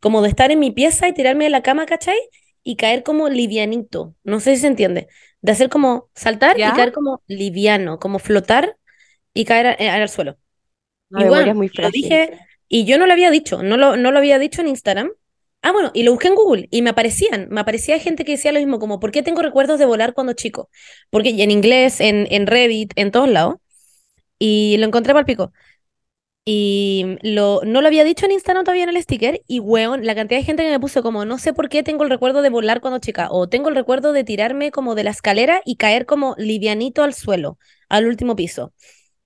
Como 0.02 0.22
de 0.22 0.30
estar 0.30 0.52
en 0.52 0.60
mi 0.60 0.72
pieza 0.72 1.08
y 1.10 1.14
tirarme 1.14 1.46
de 1.46 1.52
la 1.52 1.64
cama, 1.64 1.86
¿cachai? 1.88 2.18
Y 2.64 2.76
caer 2.78 3.04
como 3.04 3.30
livianito. 3.30 4.16
No 4.24 4.40
sé 4.40 4.56
si 4.56 4.62
se 4.62 4.68
entiende. 4.68 5.08
De 5.42 5.52
hacer 5.52 5.70
como 5.70 6.10
saltar 6.16 6.58
y 6.64 6.74
caer 6.74 6.92
como 6.94 7.24
liviano, 7.28 8.00
como 8.00 8.20
flotar 8.20 8.78
y 9.34 9.46
caer 9.46 9.78
eh, 9.82 9.90
al 9.90 10.10
suelo. 10.10 10.38
la 11.10 11.20
Y 11.20 11.26
bueno, 11.26 11.54
muy 11.54 11.70
lo 11.80 11.90
dije, 11.92 12.40
y 12.68 12.86
yo 12.86 12.98
no 12.98 13.06
lo 13.06 13.14
había 13.14 13.32
dicho, 13.32 13.64
no 13.64 13.78
lo, 13.78 13.98
no 13.98 14.12
lo 14.12 14.18
había 14.20 14.40
dicho 14.40 14.62
en 14.62 14.70
Instagram. 14.70 15.12
Ah, 15.62 15.72
bueno, 15.72 15.92
y 15.94 16.04
lo 16.04 16.12
busqué 16.12 16.28
en 16.28 16.36
Google 16.36 16.68
y 16.72 16.82
me 16.82 16.90
aparecían, 16.90 17.48
me 17.50 17.62
aparecía 17.62 18.00
gente 18.00 18.26
que 18.26 18.34
decía 18.34 18.52
lo 18.52 18.60
mismo, 18.60 18.80
como, 18.80 19.00
¿por 19.00 19.12
qué 19.12 19.24
tengo 19.24 19.42
recuerdos 19.42 19.80
de 19.80 19.86
volar 19.86 20.14
cuando 20.14 20.34
chico? 20.34 20.70
Porque 21.10 21.30
en 21.42 21.52
inglés, 21.52 22.02
en, 22.02 22.28
en 22.32 22.48
Reddit, 22.48 22.92
en 22.98 23.12
todos 23.12 23.30
lados, 23.30 23.56
y 24.40 24.78
lo 24.78 24.86
encontré 24.88 25.14
para 25.14 25.22
el 25.22 25.26
pico. 25.26 25.54
Y 26.46 27.18
lo, 27.22 27.62
no 27.64 27.82
lo 27.82 27.88
había 27.88 28.04
dicho 28.04 28.26
en 28.26 28.34
Instagram 28.34 28.66
todavía 28.66 28.84
en 28.84 28.90
el 28.90 29.02
sticker, 29.02 29.42
y 29.48 29.60
weón, 29.60 30.06
la 30.06 30.14
cantidad 30.14 30.40
de 30.40 30.46
gente 30.46 30.64
que 30.64 30.70
me 30.72 30.80
puso 30.80 31.02
como, 31.02 31.24
no 31.24 31.38
sé 31.38 31.54
por 31.54 31.70
qué 31.70 31.84
tengo 31.84 32.04
el 32.04 32.10
recuerdo 32.10 32.42
de 32.42 32.50
volar 32.50 32.82
cuando 32.82 33.00
chica, 33.00 33.30
o 33.32 33.48
tengo 33.48 33.70
el 33.70 33.76
recuerdo 33.76 34.12
de 34.12 34.26
tirarme 34.26 34.72
como 34.72 34.94
de 34.96 35.06
la 35.06 35.12
escalera 35.12 35.62
y 35.66 35.78
caer 35.78 36.06
como 36.06 36.36
livianito 36.38 37.04
al 37.04 37.14
suelo, 37.14 37.58
al 37.88 38.08
último 38.08 38.36
piso. 38.36 38.74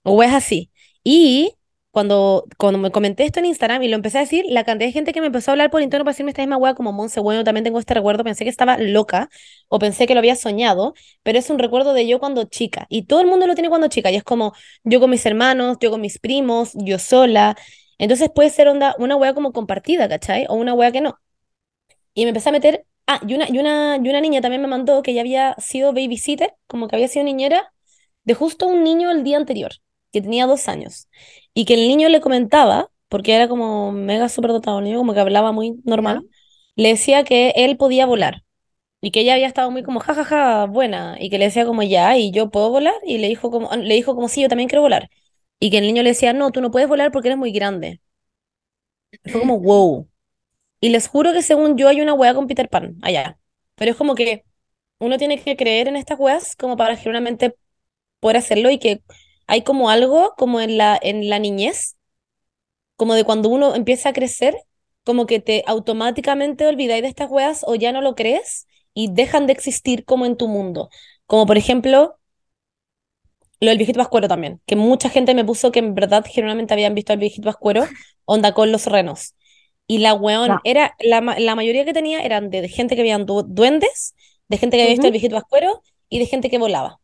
O 0.03 0.21
es 0.23 0.33
así. 0.33 0.71
Y 1.03 1.53
cuando, 1.97 2.45
cuando 2.59 2.77
me 2.77 2.91
comenté 2.91 3.25
esto 3.25 3.39
en 3.39 3.47
Instagram 3.47 3.81
y 3.81 3.87
lo 3.87 3.95
empecé 3.95 4.19
a 4.19 4.21
decir, 4.21 4.45
la 4.47 4.63
cantidad 4.63 4.87
de 4.87 4.91
gente 4.91 5.13
que 5.13 5.19
me 5.19 5.25
empezó 5.25 5.49
a 5.49 5.53
hablar 5.53 5.71
por 5.71 5.81
interno 5.81 6.05
para 6.05 6.13
decirme 6.13 6.29
esta 6.29 6.43
misma 6.43 6.55
hueá 6.57 6.75
como 6.75 6.91
Monse, 6.93 7.19
bueno, 7.21 7.43
también 7.43 7.63
tengo 7.63 7.79
este 7.79 7.95
recuerdo, 7.95 8.23
pensé 8.23 8.43
que 8.43 8.51
estaba 8.51 8.77
loca 8.77 9.29
o 9.67 9.79
pensé 9.79 10.05
que 10.05 10.13
lo 10.13 10.19
había 10.19 10.35
soñado, 10.35 10.93
pero 11.23 11.39
es 11.39 11.49
un 11.49 11.57
recuerdo 11.57 11.95
de 11.95 12.07
yo 12.07 12.19
cuando 12.19 12.43
chica. 12.43 12.85
Y 12.89 13.05
todo 13.07 13.21
el 13.21 13.25
mundo 13.25 13.47
lo 13.47 13.55
tiene 13.55 13.69
cuando 13.69 13.87
chica. 13.87 14.11
Y 14.11 14.15
es 14.15 14.23
como 14.23 14.53
yo 14.83 14.99
con 14.99 15.09
mis 15.09 15.25
hermanos, 15.25 15.77
yo 15.81 15.89
con 15.89 15.99
mis 15.99 16.19
primos, 16.19 16.73
yo 16.75 16.99
sola. 16.99 17.57
Entonces 17.97 18.29
puede 18.29 18.51
ser 18.51 18.67
onda, 18.67 18.95
una 18.99 19.15
hueá 19.15 19.33
como 19.33 19.51
compartida, 19.51 20.07
¿cachai? 20.07 20.45
O 20.49 20.53
una 20.53 20.75
hueá 20.75 20.91
que 20.91 21.01
no. 21.01 21.19
Y 22.13 22.25
me 22.25 22.29
empecé 22.29 22.49
a 22.49 22.51
meter... 22.51 22.85
Ah, 23.07 23.21
y 23.27 23.33
una, 23.33 23.49
y 23.49 23.57
una, 23.57 23.97
y 23.97 24.07
una 24.07 24.21
niña 24.21 24.41
también 24.41 24.61
me 24.61 24.67
mandó 24.67 25.01
que 25.01 25.15
ya 25.15 25.21
había 25.21 25.55
sido 25.57 25.93
babysitter, 25.93 26.53
como 26.67 26.87
que 26.87 26.95
había 26.95 27.07
sido 27.07 27.25
niñera 27.25 27.73
de 28.23 28.35
justo 28.35 28.67
un 28.67 28.83
niño 28.83 29.09
el 29.09 29.23
día 29.23 29.37
anterior, 29.37 29.71
que 30.11 30.21
tenía 30.21 30.45
dos 30.45 30.67
años, 30.67 31.07
y 31.57 31.65
que 31.65 31.73
el 31.75 31.87
niño 31.87 32.09
le 32.09 32.21
comentaba, 32.21 32.91
porque 33.09 33.33
era 33.35 33.47
como 33.47 33.91
mega 33.91 34.29
superdotado, 34.29 34.79
el 34.79 34.85
niño 34.85 34.99
como 34.99 35.15
que 35.15 35.19
hablaba 35.21 35.51
muy 35.51 35.81
¿Ya? 35.95 36.13
normal, 36.13 36.27
le 36.75 36.89
decía 36.89 37.23
que 37.23 37.49
él 37.55 37.77
podía 37.77 38.05
volar, 38.05 38.43
y 39.01 39.11
que 39.11 39.21
ella 39.21 39.33
había 39.35 39.47
estado 39.47 39.71
muy 39.71 39.83
como 39.83 39.99
jajaja, 40.01 40.65
buena, 40.67 41.17
y 41.19 41.29
que 41.31 41.39
le 41.39 41.45
decía 41.45 41.65
como 41.65 41.83
ya, 41.83 42.17
y 42.17 42.31
yo 42.31 42.51
puedo 42.51 42.69
volar, 42.71 42.95
y 43.05 43.19
le 43.19 43.27
dijo 43.29 43.51
como, 43.51 43.75
le 43.75 43.95
dijo 43.95 44.15
como 44.15 44.29
sí, 44.29 44.41
yo 44.41 44.49
también 44.49 44.69
quiero 44.69 44.83
volar, 44.83 45.09
y 45.59 45.71
que 45.71 45.79
el 45.79 45.87
niño 45.87 46.03
le 46.03 46.11
decía, 46.11 46.33
no, 46.33 46.51
tú 46.51 46.61
no 46.61 46.71
puedes 46.71 46.89
volar 46.89 47.11
porque 47.11 47.29
eres 47.29 47.39
muy 47.39 47.51
grande. 47.51 48.01
Y 49.23 49.29
fue 49.29 49.39
como, 49.41 49.59
wow. 49.59 50.07
Y 50.81 50.89
les 50.89 51.07
juro 51.07 51.33
que 51.33 51.41
según 51.43 51.77
yo 51.77 51.87
hay 51.89 52.01
una 52.01 52.13
wea 52.13 52.33
con 52.35 52.47
Peter 52.47 52.69
Pan 52.69 52.97
allá, 53.03 53.39
pero 53.75 53.91
es 53.91 53.97
como 53.97 54.15
que 54.15 54.45
uno 54.99 55.17
tiene 55.17 55.41
que 55.43 55.57
creer 55.57 55.87
en 55.89 55.95
estas 55.97 56.19
weas 56.19 56.55
como 56.55 56.77
para 56.77 56.97
genuinamente 56.97 57.55
poder 58.21 58.37
hacerlo 58.37 58.69
y 58.71 58.79
que 58.79 59.01
hay 59.47 59.63
como 59.63 59.89
algo 59.89 60.33
como 60.37 60.61
en 60.61 60.77
la, 60.77 60.99
en 61.01 61.29
la 61.29 61.39
niñez, 61.39 61.97
como 62.95 63.13
de 63.15 63.23
cuando 63.25 63.49
uno 63.49 63.75
empieza 63.75 64.09
a 64.09 64.13
crecer, 64.13 64.57
como 65.03 65.25
que 65.25 65.39
te 65.39 65.63
automáticamente 65.67 66.67
olvidáis 66.67 67.01
de 67.03 67.07
estas 67.09 67.29
weas 67.31 67.63
o 67.67 67.75
ya 67.75 67.91
no 67.91 68.01
lo 68.01 68.15
crees 68.15 68.67
y 68.93 69.11
dejan 69.13 69.47
de 69.47 69.53
existir 69.53 70.05
como 70.05 70.25
en 70.25 70.37
tu 70.37 70.47
mundo. 70.47 70.89
Como 71.27 71.45
por 71.45 71.57
ejemplo, 71.57 72.19
lo 73.59 73.69
del 73.69 73.77
viejito 73.77 73.99
pascuero 73.99 74.27
también, 74.27 74.61
que 74.65 74.75
mucha 74.75 75.09
gente 75.09 75.33
me 75.35 75.45
puso 75.45 75.71
que 75.71 75.79
en 75.79 75.95
verdad 75.95 76.25
generalmente 76.27 76.73
habían 76.73 76.93
visto 76.95 77.13
al 77.13 77.19
viejito 77.19 77.45
pascuero, 77.45 77.91
onda 78.25 78.53
con 78.53 78.71
los 78.71 78.85
renos. 78.85 79.35
Y 79.87 79.99
la 79.99 80.13
weón 80.13 80.59
era, 80.63 80.95
la, 80.99 81.21
la 81.39 81.55
mayoría 81.55 81.85
que 81.85 81.93
tenía 81.93 82.21
eran 82.21 82.49
de, 82.49 82.61
de 82.61 82.69
gente 82.69 82.95
que 82.95 83.01
veían 83.03 83.25
du- 83.25 83.43
duendes, 83.47 84.15
de 84.49 84.57
gente 84.57 84.77
que 84.77 84.83
había 84.83 84.91
visto 84.93 85.07
Ujú. 85.07 85.07
el 85.07 85.13
viejito 85.13 85.35
pascuero 85.35 85.81
y 86.09 86.19
de 86.19 86.25
gente 86.27 86.49
que 86.49 86.57
volaba. 86.59 86.99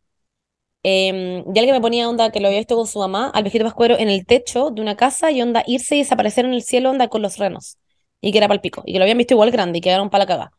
Em, 0.83 1.43
y 1.53 1.59
alguien 1.59 1.75
me 1.75 1.81
ponía 1.81 2.09
onda 2.09 2.31
que 2.31 2.39
lo 2.41 2.47
había 2.47 2.59
visto 2.59 2.75
con 2.75 2.87
su 2.87 2.99
mamá, 2.99 3.29
al 3.33 3.43
viejito 3.43 3.63
pascuero 3.65 3.97
en 3.97 4.09
el 4.09 4.25
techo 4.25 4.69
de 4.71 4.81
una 4.81 4.95
casa 4.97 5.31
y 5.31 5.41
onda 5.41 5.63
irse 5.67 5.95
y 5.95 5.99
desaparecer 5.99 6.45
en 6.45 6.53
el 6.53 6.61
cielo 6.63 6.89
onda 6.91 7.07
con 7.09 7.21
los 7.21 7.37
renos. 7.37 7.77
Y 8.21 8.31
que 8.31 8.37
era 8.39 8.47
para 8.47 8.55
el 8.55 8.61
pico. 8.61 8.83
Y 8.85 8.93
que 8.93 8.99
lo 8.99 9.03
habían 9.05 9.17
visto 9.17 9.33
igual 9.33 9.51
grande 9.51 9.79
y 9.79 9.81
quedaron 9.81 10.09
para 10.09 10.23
la 10.25 10.27
caga. 10.27 10.51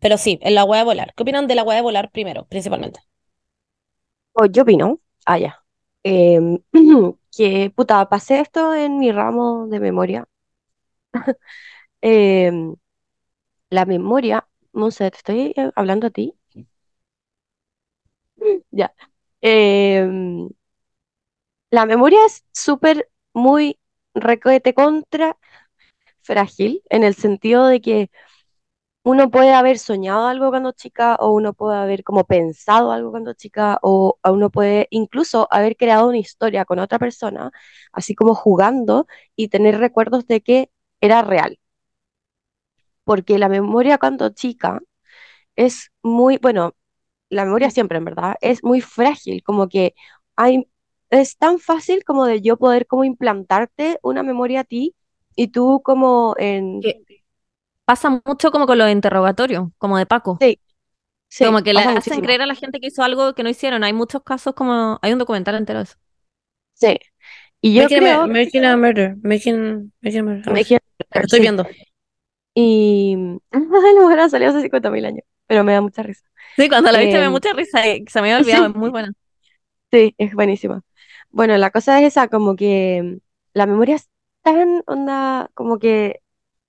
Pero 0.00 0.16
sí, 0.16 0.38
en 0.42 0.54
la 0.54 0.64
hueá 0.64 0.78
de 0.80 0.84
volar. 0.86 1.12
¿Qué 1.14 1.22
opinan 1.22 1.46
de 1.46 1.54
la 1.54 1.62
hueá 1.62 1.76
de 1.76 1.82
volar 1.82 2.10
primero, 2.10 2.46
principalmente? 2.46 3.00
Pues 4.32 4.50
yo 4.52 4.62
opino, 4.62 5.00
ah, 5.26 5.38
ya, 5.38 5.62
em, 6.02 6.58
que 7.36 7.70
puta, 7.74 8.08
pasé 8.08 8.40
esto 8.40 8.74
en 8.74 8.98
mi 8.98 9.10
ramo 9.12 9.66
de 9.68 9.80
memoria. 9.80 10.26
Em, 12.02 12.76
la 13.70 13.86
memoria, 13.86 14.48
Monse, 14.72 15.10
te 15.10 15.16
estoy 15.18 15.54
eh, 15.56 15.70
hablando 15.76 16.08
a 16.08 16.10
ti. 16.10 16.34
Ya. 18.72 18.90
Em, 19.42 20.48
la 21.70 21.86
memoria 21.86 22.24
es 22.26 22.44
súper, 22.52 23.10
muy 23.34 23.78
requete 24.14 24.74
contra 24.74 25.36
frágil, 26.22 26.82
en 26.90 27.04
el 27.04 27.14
sentido 27.14 27.66
de 27.66 27.80
que 27.80 28.10
uno 29.04 29.30
puede 29.30 29.52
haber 29.54 29.78
soñado 29.78 30.26
algo 30.26 30.50
cuando 30.50 30.72
chica, 30.72 31.16
o 31.20 31.30
uno 31.32 31.54
puede 31.54 31.78
haber 31.78 32.04
como 32.04 32.24
pensado 32.26 32.92
algo 32.92 33.10
cuando 33.12 33.34
chica, 33.34 33.78
o 33.82 34.18
uno 34.24 34.50
puede 34.50 34.88
incluso 34.90 35.48
haber 35.52 35.76
creado 35.76 36.08
una 36.08 36.18
historia 36.18 36.64
con 36.64 36.78
otra 36.80 36.98
persona, 36.98 37.52
así 37.92 38.14
como 38.16 38.34
jugando 38.34 39.06
y 39.36 39.48
tener 39.48 39.78
recuerdos 39.78 40.26
de 40.26 40.42
que 40.42 40.70
era 41.00 41.22
real. 41.22 41.58
Porque 43.04 43.38
la 43.38 43.48
memoria 43.48 43.98
cuando 43.98 44.30
chica 44.30 44.80
es 45.56 45.92
muy, 46.02 46.38
bueno, 46.38 46.74
la 47.30 47.44
memoria 47.44 47.70
siempre 47.70 47.98
en 47.98 48.04
verdad 48.04 48.36
es 48.40 48.62
muy 48.64 48.80
frágil, 48.80 49.42
como 49.42 49.68
que 49.68 49.94
hay, 50.36 50.68
es 51.10 51.36
tan 51.38 51.58
fácil 51.58 52.04
como 52.04 52.26
de 52.26 52.40
yo 52.42 52.56
poder 52.56 52.86
como 52.86 53.04
implantarte 53.04 53.98
una 54.02 54.22
memoria 54.22 54.60
a 54.60 54.64
ti 54.64 54.94
y 55.34 55.48
tú 55.48 55.82
como 55.84 56.34
en 56.38 56.80
Que 56.80 57.02
pasa 57.84 58.22
mucho 58.24 58.50
como 58.50 58.66
con 58.66 58.78
los 58.78 58.90
interrogatorios, 58.90 59.68
como 59.78 59.98
de 59.98 60.06
Paco. 60.06 60.38
Sí. 60.40 60.60
Sí, 61.28 61.44
como 61.44 61.62
que 61.62 61.72
le 61.72 61.80
hacen 61.80 61.94
muchísimo. 61.94 62.22
creer 62.22 62.42
a 62.42 62.46
la 62.46 62.54
gente 62.54 62.80
que 62.80 62.86
hizo 62.88 63.02
algo 63.02 63.34
que 63.34 63.42
no 63.42 63.48
hicieron. 63.50 63.84
Hay 63.84 63.92
muchos 63.92 64.22
casos 64.22 64.54
como... 64.54 64.98
Hay 65.02 65.12
un 65.12 65.18
documental 65.18 65.56
entero 65.56 65.80
de 65.80 65.84
eso. 65.84 65.96
Sí. 66.74 66.98
Y 67.60 67.74
yo 67.74 67.82
Making, 67.84 67.98
creo 67.98 68.20
a, 68.22 68.26
making 68.26 68.64
a 68.64 68.76
Murder. 68.76 69.16
Making, 69.22 69.92
making 70.00 70.20
a 70.20 70.22
Murder. 70.22 70.66
quiero- 70.66 70.84
Lo 71.14 71.20
estoy 71.22 71.38
sí. 71.38 71.42
viendo. 71.42 71.66
Y 72.54 73.16
la 73.52 74.00
mujer 74.02 74.20
ha 74.20 74.28
salido 74.28 74.50
hace 74.50 74.62
50.000 74.62 75.04
años, 75.06 75.24
pero 75.46 75.64
me 75.64 75.72
da 75.72 75.80
mucha 75.80 76.02
risa. 76.02 76.24
Sí, 76.56 76.68
cuando 76.68 76.90
la 76.92 76.98
viste 77.00 77.16
me 77.18 77.24
da 77.24 77.30
Em, 77.30 77.30
mucha 77.30 77.52
risa. 77.52 77.86
y 77.86 78.04
Se 78.08 78.20
me 78.20 78.32
había 78.32 78.38
olvidado, 78.42 78.66
sí. 78.66 78.68
es 78.68 78.74
muy 78.74 78.90
buena. 78.90 79.12
Sí, 79.90 80.14
es 80.18 80.34
buenísima. 80.34 80.82
Bueno, 81.30 81.56
la 81.58 81.70
cosa 81.70 82.00
es 82.00 82.06
esa, 82.08 82.28
como 82.28 82.56
que 82.56 83.18
la 83.52 83.66
memoria 83.66 83.96
es 83.96 84.08
tan 84.42 84.82
onda, 84.86 85.50
como 85.54 85.78
que 85.78 86.22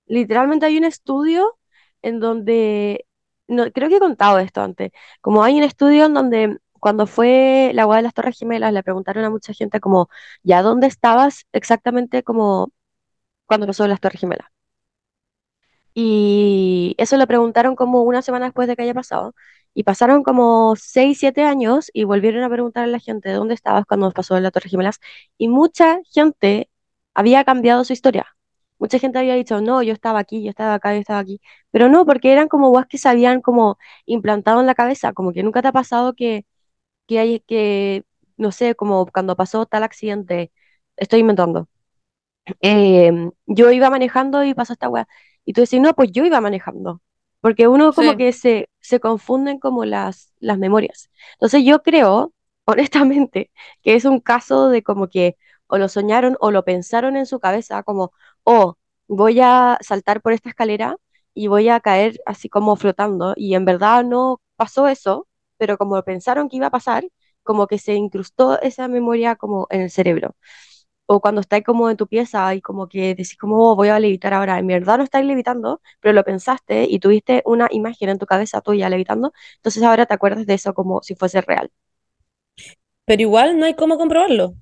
literalmente 0.06 0.66
hay 0.66 0.78
un 0.78 0.84
estudio 0.84 1.58
en 2.02 2.20
donde, 2.20 3.06
no, 3.48 3.70
creo 3.72 3.88
que 3.88 3.96
he 3.96 4.00
contado 4.00 4.38
esto 4.38 4.62
antes, 4.62 4.92
como 5.20 5.44
hay 5.44 5.58
un 5.58 5.64
estudio 5.64 6.06
en 6.06 6.14
donde 6.14 6.58
cuando 6.80 7.06
fue 7.06 7.72
la 7.74 7.86
hueá 7.86 7.98
de 7.98 8.04
las 8.04 8.14
Torres 8.14 8.38
Gemelas 8.38 8.72
le 8.72 8.82
preguntaron 8.84 9.24
a 9.24 9.30
mucha 9.30 9.52
gente 9.54 9.80
como, 9.80 10.08
¿ya 10.42 10.62
dónde 10.62 10.86
estabas 10.88 11.46
exactamente 11.52 12.22
como 12.24 12.72
cuando 13.46 13.66
pasó 13.68 13.86
las 13.88 14.00
Torres 14.00 14.20
Gemelas? 14.20 14.48
Y 15.94 16.94
eso 16.98 17.16
le 17.16 17.26
preguntaron 17.26 17.74
como 17.76 18.02
una 18.02 18.22
semana 18.22 18.46
después 18.46 18.68
de 18.68 18.76
que 18.76 18.82
haya 18.82 18.94
pasado. 18.94 19.34
Y 19.74 19.84
pasaron 19.84 20.22
como 20.22 20.74
6 20.76 21.18
7 21.20 21.42
años 21.44 21.90
y 21.92 22.04
volvieron 22.04 22.42
a 22.44 22.48
preguntar 22.50 22.84
a 22.84 22.86
la 22.88 22.98
gente 22.98 23.30
dónde 23.32 23.54
estabas 23.54 23.84
cuando 23.86 24.10
pasó 24.12 24.38
la 24.40 24.50
Torre 24.50 24.68
Gemelas. 24.70 24.98
Y 25.38 25.48
mucha 25.48 25.98
gente 26.12 26.70
había 27.14 27.44
cambiado 27.44 27.84
su 27.84 27.92
historia. 27.92 28.26
Mucha 28.78 28.98
gente 28.98 29.18
había 29.18 29.34
dicho, 29.34 29.60
no, 29.60 29.82
yo 29.82 29.92
estaba 29.92 30.20
aquí, 30.20 30.42
yo 30.44 30.50
estaba 30.50 30.74
acá, 30.74 30.94
yo 30.94 31.00
estaba 31.00 31.18
aquí. 31.20 31.40
Pero 31.70 31.88
no, 31.88 32.06
porque 32.06 32.32
eran 32.32 32.48
como 32.48 32.70
guas 32.70 32.86
que 32.86 32.98
se 32.98 33.08
habían 33.08 33.40
como 33.40 33.78
implantado 34.06 34.60
en 34.60 34.66
la 34.66 34.74
cabeza. 34.74 35.12
Como 35.12 35.32
que 35.32 35.42
nunca 35.42 35.62
te 35.62 35.68
ha 35.68 35.72
pasado 35.72 36.14
que, 36.14 36.46
que 37.06 37.18
hay, 37.20 37.40
que, 37.40 38.04
no 38.38 38.52
sé, 38.52 38.74
como 38.76 39.06
cuando 39.06 39.36
pasó 39.36 39.66
tal 39.66 39.82
accidente, 39.84 40.52
estoy 40.96 41.20
inventando 41.20 41.68
eh, 42.60 43.12
yo 43.46 43.70
iba 43.72 43.90
manejando 43.90 44.44
y 44.44 44.54
pasó 44.54 44.72
esta 44.72 44.88
weá. 44.88 45.06
Y 45.44 45.52
tú 45.52 45.62
decís, 45.62 45.80
no, 45.80 45.94
pues 45.94 46.10
yo 46.12 46.24
iba 46.24 46.40
manejando. 46.40 47.02
Porque 47.40 47.68
uno 47.68 47.92
como 47.92 48.12
Sí. 48.12 48.16
que 48.16 48.32
se, 48.32 48.68
se 48.88 49.00
confunden 49.00 49.58
como 49.58 49.84
las, 49.84 50.32
las 50.40 50.58
memorias. 50.58 51.10
Entonces 51.34 51.64
yo 51.64 51.82
creo, 51.82 52.32
honestamente, 52.64 53.50
que 53.82 53.94
es 53.94 54.04
un 54.04 54.20
caso 54.20 54.68
de 54.70 54.82
como 54.82 55.08
que 55.08 55.36
o 55.66 55.76
lo 55.78 55.88
soñaron 55.88 56.36
o 56.40 56.50
lo 56.50 56.64
pensaron 56.64 57.16
en 57.16 57.26
su 57.26 57.40
cabeza, 57.40 57.82
como, 57.82 58.12
oh, 58.44 58.76
voy 59.06 59.40
a 59.40 59.78
saltar 59.82 60.22
por 60.22 60.32
esta 60.32 60.48
escalera 60.50 60.96
y 61.34 61.46
voy 61.48 61.68
a 61.68 61.80
caer 61.80 62.18
así 62.26 62.48
como 62.48 62.74
flotando. 62.76 63.34
Y 63.36 63.54
en 63.54 63.64
verdad 63.66 64.04
no 64.04 64.40
pasó 64.56 64.88
eso, 64.88 65.28
pero 65.58 65.76
como 65.78 66.02
pensaron 66.02 66.48
que 66.48 66.56
iba 66.56 66.68
a 66.68 66.70
pasar, 66.70 67.04
como 67.42 67.66
que 67.66 67.78
se 67.78 67.94
incrustó 67.94 68.60
esa 68.62 68.88
memoria 68.88 69.36
como 69.36 69.66
en 69.70 69.82
el 69.82 69.90
cerebro 69.90 70.34
o 71.08 71.20
cuando 71.20 71.40
estáis 71.42 71.64
como 71.64 71.90
en 71.90 71.96
tu 71.96 72.06
pieza 72.08 72.54
y 72.54 72.60
como 72.62 72.88
que 72.88 73.14
decís 73.16 73.36
como 73.38 73.56
"Oh, 73.72 73.76
voy 73.76 73.88
a 73.88 73.98
levitar 74.00 74.34
ahora, 74.34 74.58
en 74.58 74.66
verdad 74.68 74.98
no 74.98 75.04
estáis 75.04 75.26
levitando, 75.26 75.80
pero 76.00 76.12
lo 76.14 76.24
pensaste 76.24 76.84
y 76.88 77.00
tuviste 77.00 77.42
una 77.46 77.68
imagen 77.72 78.10
en 78.10 78.18
tu 78.18 78.26
cabeza 78.26 78.60
tuya 78.62 78.88
levitando, 78.90 79.32
entonces 79.56 79.82
ahora 79.84 80.06
te 80.06 80.14
acuerdas 80.14 80.46
de 80.46 80.54
eso 80.54 80.74
como 80.74 81.02
si 81.02 81.14
fuese 81.16 81.40
real. 81.42 81.70
Pero 83.06 83.22
igual 83.22 83.58
no 83.58 83.66
hay 83.66 83.74
cómo 83.74 83.98
comprobarlo. 83.98 84.54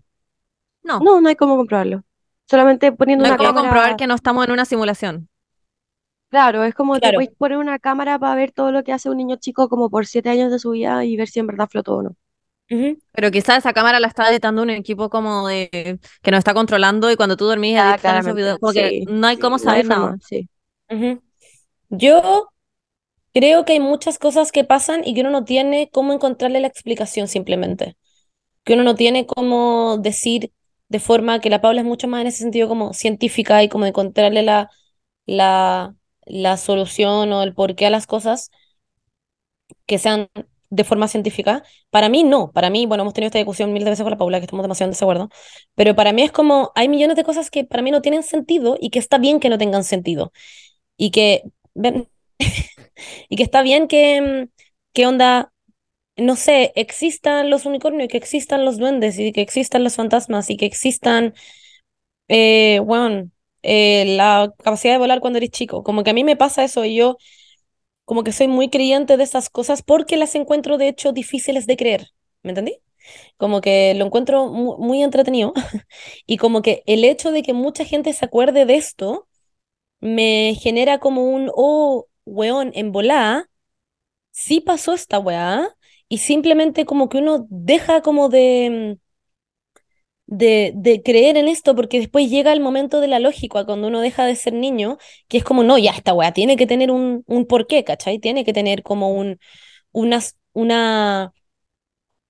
No, 0.85 1.07
No, 1.07 1.21
no 1.21 1.29
hay 1.29 1.37
cómo 1.37 1.57
comprobarlo. 1.57 2.05
Solamente 2.49 2.93
poniendo 2.93 3.25
no 3.25 3.29
hay 3.29 3.35
una 3.35 3.37
cómo 3.37 3.53
cámara, 3.53 3.55
comprobar 3.55 3.97
que 3.97 4.07
no 4.07 4.15
estamos 4.15 4.47
en 4.47 4.53
una 4.53 4.65
simulación. 4.65 5.29
claro, 6.31 6.63
es 6.65 6.73
como 6.75 7.01
te 7.01 7.11
Claro. 7.11 7.13
puedes 7.13 7.31
poner 7.37 7.59
una 7.59 7.79
cámara 7.81 8.17
para 8.19 8.35
ver 8.37 8.53
todo 8.53 8.71
lo 8.73 8.85
que 8.85 8.93
hace 8.93 9.11
un 9.11 9.17
niño 9.17 9.37
chico 9.37 9.69
como 9.69 9.91
por 9.91 10.07
siete 10.07 10.29
años 10.31 10.53
de 10.53 10.59
su 10.61 10.71
vida 10.71 11.05
y 11.05 11.17
ver 11.17 11.27
si 11.29 11.41
en 11.41 11.47
verdad 11.49 11.69
flotó 11.69 11.97
o 11.97 12.03
no. 12.05 12.17
Pero 13.13 13.31
quizás 13.31 13.59
esa 13.59 13.73
cámara 13.73 14.01
la 14.01 14.09
está 14.09 14.31
editando 14.31 14.63
un 14.63 14.71
equipo 14.71 15.09
como 15.11 15.49
de 15.49 15.99
que 16.23 16.31
nos 16.31 16.39
está 16.39 16.53
controlando 16.55 17.11
y 17.11 17.17
cuando 17.17 17.37
tú 17.37 17.47
dormís 17.47 17.79
Ya, 17.79 17.83
editan 17.83 18.17
esos 18.17 18.35
claramente, 18.35 18.35
videos. 18.35 18.59
Como 18.59 18.73
que 18.75 18.93
sí, 18.95 19.07
no 19.07 19.27
hay 19.27 19.39
cómo 19.39 19.59
no 19.59 19.73
hay 19.73 19.83
saber 19.83 19.87
nada. 19.87 20.17
sí. 20.21 20.49
Yo 21.91 22.49
creo 23.35 23.65
que 23.65 23.75
hay 23.75 23.81
muchas 23.81 24.19
cosas 24.19 24.53
que 24.53 24.65
pasan 24.65 25.03
y 25.07 25.15
que 25.15 25.23
uno 25.23 25.31
no 25.31 25.45
tiene 25.45 25.91
cómo 25.93 26.13
encontrarle 26.13 26.61
la 26.61 26.69
explicación 26.69 27.29
simplemente. 27.29 27.97
Que 28.65 28.75
uno 28.75 28.85
no 28.85 28.95
tiene 28.97 29.27
cómo 29.27 29.99
decir 29.99 30.53
de 30.89 31.01
forma 31.01 31.41
que 31.41 31.51
la 31.51 31.61
Paula 31.63 31.81
es 31.83 31.87
mucho 31.87 32.09
más 32.09 32.23
en 32.23 32.29
ese 32.29 32.39
sentido 32.41 32.69
como 32.69 32.95
científica 32.95 33.63
y 33.65 33.69
como 33.71 33.87
encontrarle 33.87 34.43
la, 34.43 34.71
la, 35.27 35.97
la 36.27 36.59
solución 36.59 37.33
o 37.33 37.43
el 37.43 37.55
porqué 37.55 37.87
a 37.87 37.91
las 37.91 38.07
cosas 38.07 38.51
que 39.87 39.99
sean 39.99 40.29
de 40.71 40.85
forma 40.85 41.09
científica. 41.09 41.63
Para 41.91 42.09
mí 42.09 42.25
no, 42.25 42.53
para 42.53 42.71
mí, 42.71 42.87
bueno, 42.87 43.03
hemos 43.03 43.15
tenido 43.15 43.29
esta 43.29 43.39
discusión 43.39 43.73
mil 43.73 43.85
de 43.85 43.91
veces 43.91 44.03
con 44.05 44.11
la 44.11 44.19
Paula, 44.19 44.39
que 44.41 44.45
estamos 44.47 44.65
demasiado 44.65 44.89
en 44.89 44.93
desacuerdo, 44.93 45.29
pero 45.75 45.95
para 45.95 46.13
mí 46.13 46.23
es 46.23 46.33
como, 46.33 46.73
hay 46.75 46.89
millones 46.89 47.17
de 47.17 47.25
cosas 47.25 47.51
que 47.51 47.65
para 47.65 47.83
mí 47.83 47.91
no 47.91 48.03
tienen 48.03 48.23
sentido 48.23 48.77
y 48.81 48.91
que 48.91 48.99
está 48.99 49.19
bien 49.19 49.41
que 49.41 49.49
no 49.49 49.59
tengan 49.59 49.85
sentido. 49.85 50.33
Y 50.97 51.11
que, 51.11 51.43
y 53.29 53.37
que 53.37 53.43
está 53.43 53.63
bien 53.63 53.89
que, 53.89 54.21
mm, 54.21 54.49
que 54.93 55.07
onda, 55.07 55.53
no 56.17 56.37
sé, 56.37 56.73
existan 56.77 57.51
los 57.51 57.67
unicornios, 57.67 58.07
y 58.07 58.09
que 58.09 58.19
existan 58.19 58.65
los 58.65 58.79
duendes 58.79 59.19
y 59.19 59.33
que 59.33 59.43
existan 59.43 59.85
los 59.85 59.97
fantasmas 59.97 60.51
y 60.51 60.57
que 60.57 60.67
existan, 60.67 61.35
eh, 62.29 62.81
bueno, 62.85 63.31
eh, 63.63 64.17
la 64.17 64.53
capacidad 64.59 64.95
de 64.95 64.99
volar 64.99 65.21
cuando 65.21 65.39
eres 65.39 65.51
chico. 65.51 65.83
Como 65.83 66.05
que 66.05 66.11
a 66.11 66.15
mí 66.15 66.25
me 66.25 66.37
pasa 66.37 66.65
eso 66.65 66.85
y 66.85 66.97
yo 66.97 67.19
como 68.07 68.25
que 68.25 68.33
soy 68.33 68.49
muy 68.49 68.71
creyente 68.71 69.19
de 69.19 69.25
esas 69.25 69.51
cosas 69.51 69.83
porque 69.83 70.19
las 70.19 70.37
encuentro 70.37 70.79
de 70.79 70.89
hecho 70.89 71.13
difíciles 71.13 71.67
de 71.69 71.79
creer. 71.79 72.09
¿Me 72.45 72.53
entendí? 72.53 72.79
Como 73.39 73.61
que 73.63 73.95
lo 73.95 74.07
encuentro 74.07 74.49
mu- 74.49 74.79
muy, 74.79 75.03
entretenido 75.03 75.55
y 76.27 76.39
como 76.39 76.63
que 76.63 76.83
el 76.87 77.05
hecho 77.05 77.33
de 77.33 77.43
que 77.43 77.55
mucha 77.55 77.85
gente 77.85 78.13
se 78.15 78.25
acuerde 78.27 78.67
de 78.67 78.77
esto 78.77 79.29
me 80.01 80.57
genera 80.61 80.99
como 81.01 81.25
un, 81.31 81.51
oh, 81.55 82.07
weón, 82.27 82.73
en 82.75 82.93
volá, 82.93 83.49
sí 84.33 84.61
pasó 84.61 84.95
esta 84.95 85.19
weá 85.19 85.77
y 86.09 86.19
simplemente 86.19 86.85
como 86.87 87.09
que 87.09 87.19
uno 87.19 87.47
deja 87.51 88.03
como 88.03 88.29
de, 88.29 88.99
de, 90.27 90.73
de 90.77 91.03
creer 91.03 91.37
en 91.37 91.49
esto 91.49 91.75
porque 91.77 91.99
después 92.01 92.29
llega 92.31 92.53
el 92.53 92.61
momento 92.61 93.01
de 93.01 93.09
la 93.09 93.19
lógica 93.21 93.65
cuando 93.65 93.89
uno 93.89 94.01
deja 94.01 94.25
de 94.27 94.37
ser 94.37 94.53
niño, 94.55 94.99
que 95.29 95.39
es 95.39 95.45
como, 95.45 95.63
no, 95.65 95.79
ya 95.79 95.93
esta 95.93 96.15
weá 96.15 96.33
tiene 96.33 96.57
que 96.57 96.67
tener 96.67 96.91
un, 96.91 97.25
un 97.27 97.47
porqué, 97.47 97.85
¿cachai? 97.85 98.19
Tiene 98.19 98.45
que 98.45 98.53
tener 98.53 98.83
como 98.83 99.11
un, 99.15 99.39
una, 99.93 100.21
una, 100.55 101.33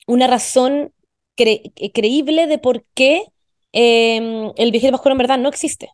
una 0.06 0.26
razón 0.26 0.92
cre- 1.36 1.72
creíble 1.92 2.46
de 2.46 2.58
por 2.58 2.84
qué 2.94 3.24
em, 3.72 4.52
el 4.56 4.70
viejito 4.70 4.92
pascuero 4.92 5.14
en 5.14 5.18
verdad 5.18 5.38
no 5.38 5.48
existe. 5.48 5.90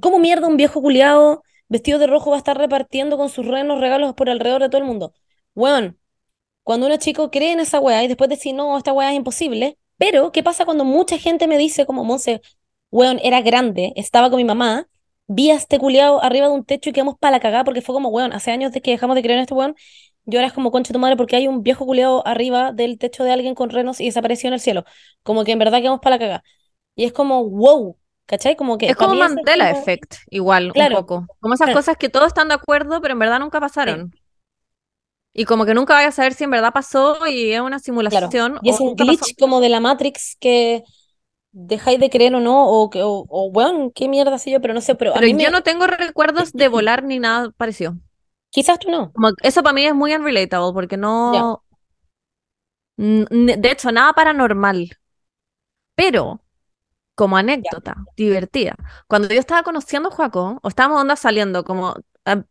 ¿Cómo 0.00 0.18
mierda 0.18 0.48
un 0.48 0.56
viejo 0.56 0.82
culiado 0.82 1.42
vestido 1.68 1.98
de 1.98 2.06
rojo 2.06 2.30
va 2.30 2.36
a 2.36 2.38
estar 2.38 2.58
repartiendo 2.58 3.16
con 3.16 3.28
sus 3.30 3.46
renos 3.46 3.80
regalos 3.80 4.14
por 4.14 4.28
alrededor 4.28 4.62
de 4.62 4.68
todo 4.68 4.80
el 4.80 4.86
mundo? 4.86 5.14
Weón, 5.54 5.98
cuando 6.64 6.86
uno 6.86 6.96
chico 6.98 7.30
cree 7.30 7.52
en 7.52 7.60
esa 7.60 7.80
weá 7.80 8.04
y 8.04 8.08
después 8.08 8.30
decir, 8.30 8.54
no, 8.54 8.78
esta 8.78 8.92
weá 8.94 9.10
es 9.12 9.16
imposible, 9.16 9.78
pero 9.98 10.32
¿qué 10.32 10.42
pasa 10.42 10.64
cuando 10.64 10.84
mucha 10.84 11.18
gente 11.18 11.46
me 11.46 11.58
dice 11.58 11.86
como, 11.86 12.04
Monse, 12.04 12.40
weón, 12.90 13.18
era 13.22 13.40
grande, 13.42 13.92
estaba 13.96 14.30
con 14.30 14.36
mi 14.38 14.44
mamá, 14.44 14.86
vi 15.26 15.50
a 15.50 15.54
este 15.54 15.78
culiado 15.78 16.22
arriba 16.22 16.48
de 16.48 16.52
un 16.54 16.64
techo 16.64 16.90
y 16.90 16.92
quedamos 16.92 17.16
para 17.18 17.32
la 17.32 17.40
cagada 17.40 17.64
porque 17.64 17.80
fue 17.82 17.94
como, 17.94 18.08
weón, 18.10 18.32
hace 18.32 18.50
años 18.50 18.72
de 18.72 18.80
que 18.82 18.90
dejamos 18.92 19.16
de 19.16 19.22
creer 19.22 19.38
en 19.38 19.42
este 19.42 19.54
weón, 19.54 19.74
y 20.26 20.36
ahora 20.36 20.46
es 20.48 20.52
como, 20.54 20.70
concha 20.70 20.92
tu 20.92 20.98
madre, 20.98 21.16
porque 21.16 21.36
hay 21.36 21.48
un 21.48 21.62
viejo 21.62 21.84
culiado 21.84 22.26
arriba 22.26 22.72
del 22.72 22.98
techo 22.98 23.24
de 23.24 23.32
alguien 23.32 23.54
con 23.54 23.68
renos 23.70 24.00
y 24.00 24.06
desapareció 24.06 24.48
en 24.48 24.54
el 24.54 24.60
cielo. 24.60 24.84
Como 25.22 25.44
que 25.44 25.52
en 25.52 25.58
verdad 25.58 25.80
quedamos 25.82 26.00
para 26.00 26.16
la 26.16 26.18
cagada. 26.18 26.44
Y 26.96 27.04
es 27.04 27.12
como, 27.12 27.44
wow, 27.44 27.98
¿cachai? 28.24 28.56
Como 28.56 28.78
que 28.78 28.86
Es 28.86 28.96
como 28.96 29.14
Mandela 29.16 29.68
como- 29.70 29.80
Effect, 29.82 30.14
igual, 30.30 30.72
Claro. 30.72 30.96
un 31.00 31.02
poco. 31.02 31.26
Como 31.40 31.52
esas 31.54 31.66
Claro. 31.66 31.78
cosas 31.78 31.96
que 31.98 32.08
todos 32.08 32.28
están 32.28 32.48
de 32.48 32.54
acuerdo, 32.54 33.02
pero 33.02 33.12
en 33.12 33.18
verdad 33.18 33.38
nunca 33.38 33.60
pasaron. 33.60 34.14
Y 35.34 35.46
como 35.46 35.66
que 35.66 35.74
nunca 35.74 35.94
vayas 35.94 36.14
a 36.14 36.16
saber 36.18 36.34
si 36.34 36.44
en 36.44 36.50
verdad 36.52 36.72
pasó 36.74 37.26
y 37.28 37.52
es 37.52 37.60
una 37.62 37.80
Claro. 38.08 38.30
simulación 38.30 38.60
Y 38.60 38.70
es 38.70 38.80
un 38.80 38.94
pasó. 39.06 39.26
glitch 39.26 39.36
como 39.38 39.60
de 39.60 39.68
la 39.70 39.80
Matrix 39.80 40.36
que 40.40 40.84
dejáis 41.52 42.00
de 42.00 42.10
creer 42.10 42.34
o 42.36 42.40
no, 42.40 42.68
o, 42.70 42.84
o, 42.94 43.26
o 43.30 43.46
weón, 43.48 43.92
qué 43.92 44.08
mierda 44.08 44.38
sé 44.38 44.50
yo, 44.52 44.60
pero 44.62 44.74
no 44.74 44.80
sé, 44.82 44.94
pero 44.96 45.16
a 45.16 45.20
Pero 45.20 45.26
mí 45.26 45.34
yo 45.38 45.50
me... 45.50 45.50
no 45.50 45.62
tengo 45.62 45.86
recuerdos 45.86 46.52
de 46.52 46.68
volar 46.68 47.04
ni 47.04 47.18
nada 47.18 47.50
parecido. 47.56 47.96
Quizás 48.50 48.78
tú 48.78 48.90
no. 48.90 49.02
Como 49.12 49.28
eso 49.42 49.62
para 49.62 49.72
mí 49.74 49.84
es 49.86 49.94
muy 49.94 50.14
unrelatable 50.14 50.72
porque 50.74 50.96
no... 50.96 51.64
De 52.96 53.70
hecho, 53.70 53.92
nada 53.92 54.12
paranormal. 54.14 54.90
Pero, 55.94 56.40
como 57.16 57.36
anécdota 57.38 57.96
divertida, 58.16 58.76
cuando 59.08 59.28
yo 59.28 59.40
estaba 59.40 59.62
conociendo 59.64 60.08
a 60.10 60.12
Joaco, 60.12 60.60
o 60.62 60.68
estábamos 60.68 61.00
onda 61.02 61.16
saliendo 61.16 61.64
como 61.64 61.96
ah, 62.26 62.44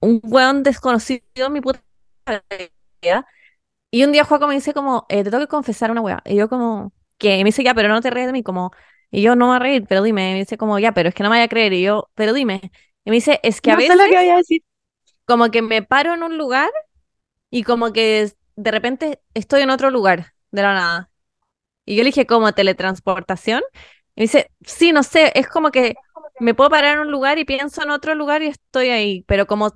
un 0.00 0.20
weón 0.24 0.62
desconocido 0.62 1.22
en 1.36 1.52
mi 1.52 1.60
puta 1.60 1.80
vida, 3.02 3.26
y 3.90 4.04
un 4.04 4.12
día 4.12 4.24
Joaco 4.24 4.48
me 4.48 4.54
dice 4.54 4.74
como, 4.74 5.06
eh, 5.08 5.24
te 5.24 5.30
tengo 5.30 5.44
que 5.44 5.48
confesar 5.48 5.90
una 5.90 6.00
weá. 6.02 6.22
Y 6.26 6.36
yo 6.36 6.48
como, 6.48 6.92
¿qué? 7.18 7.36
Y 7.38 7.44
me 7.44 7.48
dice, 7.48 7.64
ya, 7.64 7.74
pero 7.74 7.88
no 7.88 8.00
te 8.00 8.10
ríes 8.10 8.26
de 8.28 8.32
mí, 8.32 8.42
como, 8.42 8.72
y 9.10 9.22
yo 9.22 9.36
no 9.36 9.46
me 9.46 9.50
voy 9.52 9.56
a 9.56 9.60
reír, 9.60 9.86
pero 9.88 10.02
dime. 10.02 10.30
Y 10.30 10.34
me 10.34 10.38
dice 10.40 10.58
como, 10.58 10.78
ya, 10.78 10.92
pero 10.94 11.08
es 11.10 11.14
que 11.16 11.22
no 11.24 11.30
me 11.30 11.36
vaya 11.36 11.46
a 11.46 11.48
creer. 11.48 11.72
Y 11.74 11.82
yo, 11.82 12.10
pero 12.14 12.32
dime. 12.34 12.60
Y 13.04 13.10
me 13.10 13.16
dice, 13.16 13.40
es 13.42 13.60
que 13.60 13.72
a 13.72 13.76
No 13.76 13.80
sé 13.80 13.86
veces 13.86 13.96
lo 13.96 14.06
que 14.08 14.16
voy 14.16 14.28
a 14.28 14.36
decir. 14.36 14.62
como 15.24 15.50
que 15.50 15.62
me 15.62 15.82
paro 15.82 16.14
en 16.14 16.22
un 16.22 16.38
lugar 16.38 16.70
y 17.50 17.64
como 17.64 17.92
que 17.92 18.32
de 18.56 18.70
repente 18.70 19.22
estoy 19.34 19.62
en 19.62 19.70
otro 19.70 19.90
lugar 19.90 20.34
de 20.52 20.62
la 20.62 20.74
nada. 20.74 21.10
Y 21.84 21.96
yo 21.96 22.02
le 22.04 22.08
dije, 22.10 22.26
¿como 22.26 22.52
teletransportación? 22.52 23.62
Y 24.16 24.22
me 24.22 24.24
dice, 24.24 24.50
sí, 24.62 24.92
no 24.92 25.02
sé, 25.02 25.32
es 25.34 25.48
como 25.48 25.70
que 25.72 25.94
me 26.40 26.54
puedo 26.54 26.70
parar 26.70 26.94
en 26.94 27.00
un 27.00 27.10
lugar 27.10 27.38
y 27.38 27.44
pienso 27.44 27.82
en 27.82 27.90
otro 27.90 28.14
lugar 28.14 28.42
y 28.42 28.48
estoy 28.48 28.90
ahí, 28.90 29.24
pero 29.28 29.46
como 29.46 29.70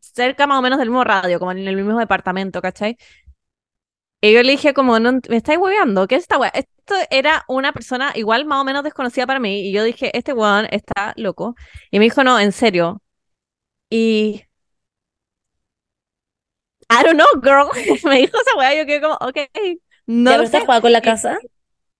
cerca 0.00 0.46
más 0.46 0.58
o 0.58 0.62
menos 0.62 0.78
del 0.78 0.88
mismo 0.90 1.04
radio, 1.04 1.38
como 1.38 1.52
en 1.52 1.66
el 1.68 1.76
mismo 1.76 1.98
departamento, 1.98 2.62
¿cachai? 2.62 2.96
Y 4.20 4.32
yo 4.34 4.42
le 4.42 4.50
dije 4.52 4.74
como, 4.74 4.98
no, 4.98 5.12
me 5.28 5.36
estáis 5.36 5.58
hueveando, 5.58 6.08
¿qué 6.08 6.16
es 6.16 6.22
esta 6.22 6.38
wea? 6.38 6.50
Esto 6.50 6.94
era 7.10 7.44
una 7.48 7.72
persona 7.72 8.12
igual 8.16 8.46
más 8.46 8.60
o 8.60 8.64
menos 8.64 8.82
desconocida 8.82 9.26
para 9.26 9.38
mí 9.40 9.60
y 9.68 9.72
yo 9.72 9.84
dije, 9.84 10.16
este 10.16 10.32
weón 10.32 10.66
está 10.70 11.12
loco. 11.16 11.54
Y 11.90 11.98
me 11.98 12.06
dijo, 12.06 12.24
no, 12.24 12.38
en 12.40 12.50
serio. 12.52 13.00
Y... 13.90 14.44
I 16.90 17.02
don't 17.02 17.16
know, 17.18 17.40
girl. 17.42 17.70
me 18.04 18.18
dijo 18.18 18.38
esa 18.40 18.56
wea, 18.56 18.74
yo 18.74 18.86
quedé 18.86 19.00
como, 19.00 19.14
ok, 19.20 19.36
no 20.06 20.30
¿Ya 20.32 20.38
lo 20.38 20.46
sé. 20.46 20.60
jugando 20.60 20.82
con 20.82 20.92
la 20.92 21.00
Y- 21.00 21.02
casa? 21.02 21.38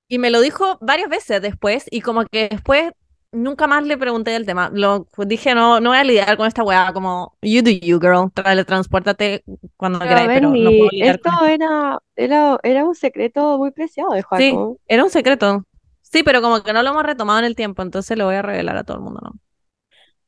Y 0.08 0.18
me 0.18 0.30
lo 0.30 0.40
dijo 0.40 0.78
varias 0.80 1.08
veces 1.10 1.42
después 1.42 1.86
y 1.90 2.00
como 2.02 2.24
que 2.26 2.48
después 2.50 2.92
nunca 3.32 3.66
más 3.66 3.84
le 3.84 3.96
pregunté 3.98 4.30
del 4.32 4.46
tema. 4.46 4.70
Lo 4.72 5.04
pues 5.14 5.28
dije, 5.28 5.54
no, 5.54 5.80
no 5.80 5.90
voy 5.90 5.98
a 5.98 6.04
lidiar 6.04 6.36
con 6.36 6.46
esta 6.46 6.62
weá, 6.62 6.92
como 6.92 7.36
you 7.42 7.62
do 7.62 7.70
you, 7.70 7.98
girl. 8.00 8.30
Teletranspórtate 8.32 9.44
cuando 9.76 9.98
Pero 9.98 10.08
queráis, 10.10 10.28
pero 10.28 10.48
no 10.50 10.70
puedo 10.78 10.90
lidiar 10.90 11.16
esto 11.16 11.30
con 11.38 11.48
era, 11.48 11.98
era, 12.16 12.58
era 12.62 12.84
un 12.84 12.94
secreto 12.94 13.58
muy 13.58 13.70
preciado 13.70 14.12
de 14.12 14.22
Sí, 14.36 14.52
Joaco. 14.52 14.78
era 14.86 15.04
un 15.04 15.10
secreto. 15.10 15.64
Sí, 16.02 16.22
pero 16.22 16.40
como 16.40 16.62
que 16.62 16.72
no 16.72 16.82
lo 16.82 16.90
hemos 16.90 17.02
retomado 17.04 17.38
en 17.38 17.44
el 17.44 17.54
tiempo, 17.56 17.82
entonces 17.82 18.16
lo 18.16 18.24
voy 18.26 18.36
a 18.36 18.42
revelar 18.42 18.76
a 18.76 18.84
todo 18.84 18.96
el 18.96 19.02
mundo, 19.02 19.20
¿no? 19.22 19.32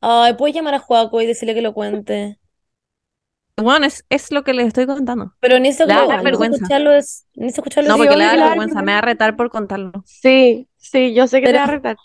Ay, 0.00 0.34
¿puedes 0.34 0.54
llamar 0.54 0.74
a 0.74 0.78
Juaco 0.78 1.20
y 1.20 1.26
decirle 1.26 1.54
que 1.54 1.62
lo 1.62 1.72
cuente? 1.74 2.38
Bueno, 3.56 3.84
es, 3.86 4.04
es 4.08 4.30
lo 4.32 4.42
que 4.42 4.54
les 4.54 4.68
estoy 4.68 4.86
contando. 4.86 5.34
Pero 5.40 5.58
necesito, 5.58 5.86
Le 5.86 5.94
da 5.94 6.00
necesito 6.02 6.22
vergüenza. 6.24 6.56
escucharlo, 6.56 6.92
es- 6.92 7.26
necesito 7.34 7.60
escucharlo. 7.62 7.88
No, 7.90 7.94
sí, 7.96 8.00
porque 8.02 8.16
le 8.16 8.24
da 8.24 8.36
vergüenza, 8.46 8.82
me 8.82 8.92
va 8.92 8.98
a 8.98 9.02
retar 9.02 9.36
por 9.36 9.50
contarlo. 9.50 9.92
Sí, 10.04 10.68
sí, 10.76 11.14
yo 11.14 11.26
sé 11.26 11.40
que 11.40 11.46
te 11.46 11.52
Pero- 11.52 11.58
va 11.58 11.64
a 11.64 11.66
retar. 11.66 11.96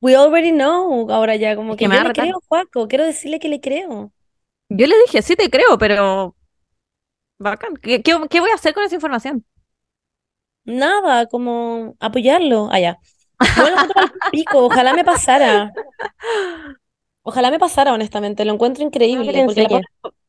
We 0.00 0.16
already 0.16 0.50
know 0.50 1.10
ahora 1.10 1.36
ya, 1.36 1.56
como 1.56 1.72
Es 1.72 1.78
que 1.78 1.84
que 1.84 1.88
me 1.88 1.96
yo 1.96 2.02
le 2.04 2.12
creo 2.12 2.40
Juaco, 2.48 2.88
quiero 2.88 3.04
decirle 3.04 3.38
que 3.38 3.48
le 3.48 3.60
creo. 3.60 4.12
Yo 4.68 4.86
le 4.86 4.94
dije, 5.06 5.22
sí 5.22 5.36
te 5.36 5.50
creo, 5.50 5.78
pero 5.78 6.36
bacán. 7.38 7.76
¿Qué, 7.76 8.02
qué, 8.02 8.16
qué 8.30 8.40
voy 8.40 8.50
a 8.50 8.54
hacer 8.54 8.74
con 8.74 8.84
esa 8.84 8.94
información? 8.94 9.44
Nada, 10.64 11.26
como 11.26 11.96
apoyarlo. 12.00 12.68
Allá. 12.70 12.98
Bueno, 13.54 13.70
lo 13.70 13.76
encuentro 13.76 14.00
al 14.02 14.30
pico, 14.30 14.64
ojalá 14.64 14.94
me 14.94 15.04
pasara. 15.04 15.72
Ojalá 17.22 17.50
me 17.50 17.58
pasara, 17.58 17.92
honestamente, 17.92 18.44
lo 18.44 18.52
encuentro 18.54 18.82
increíble, 18.84 19.32
le 19.32 19.44
porque 19.44 19.62
la 19.62 19.82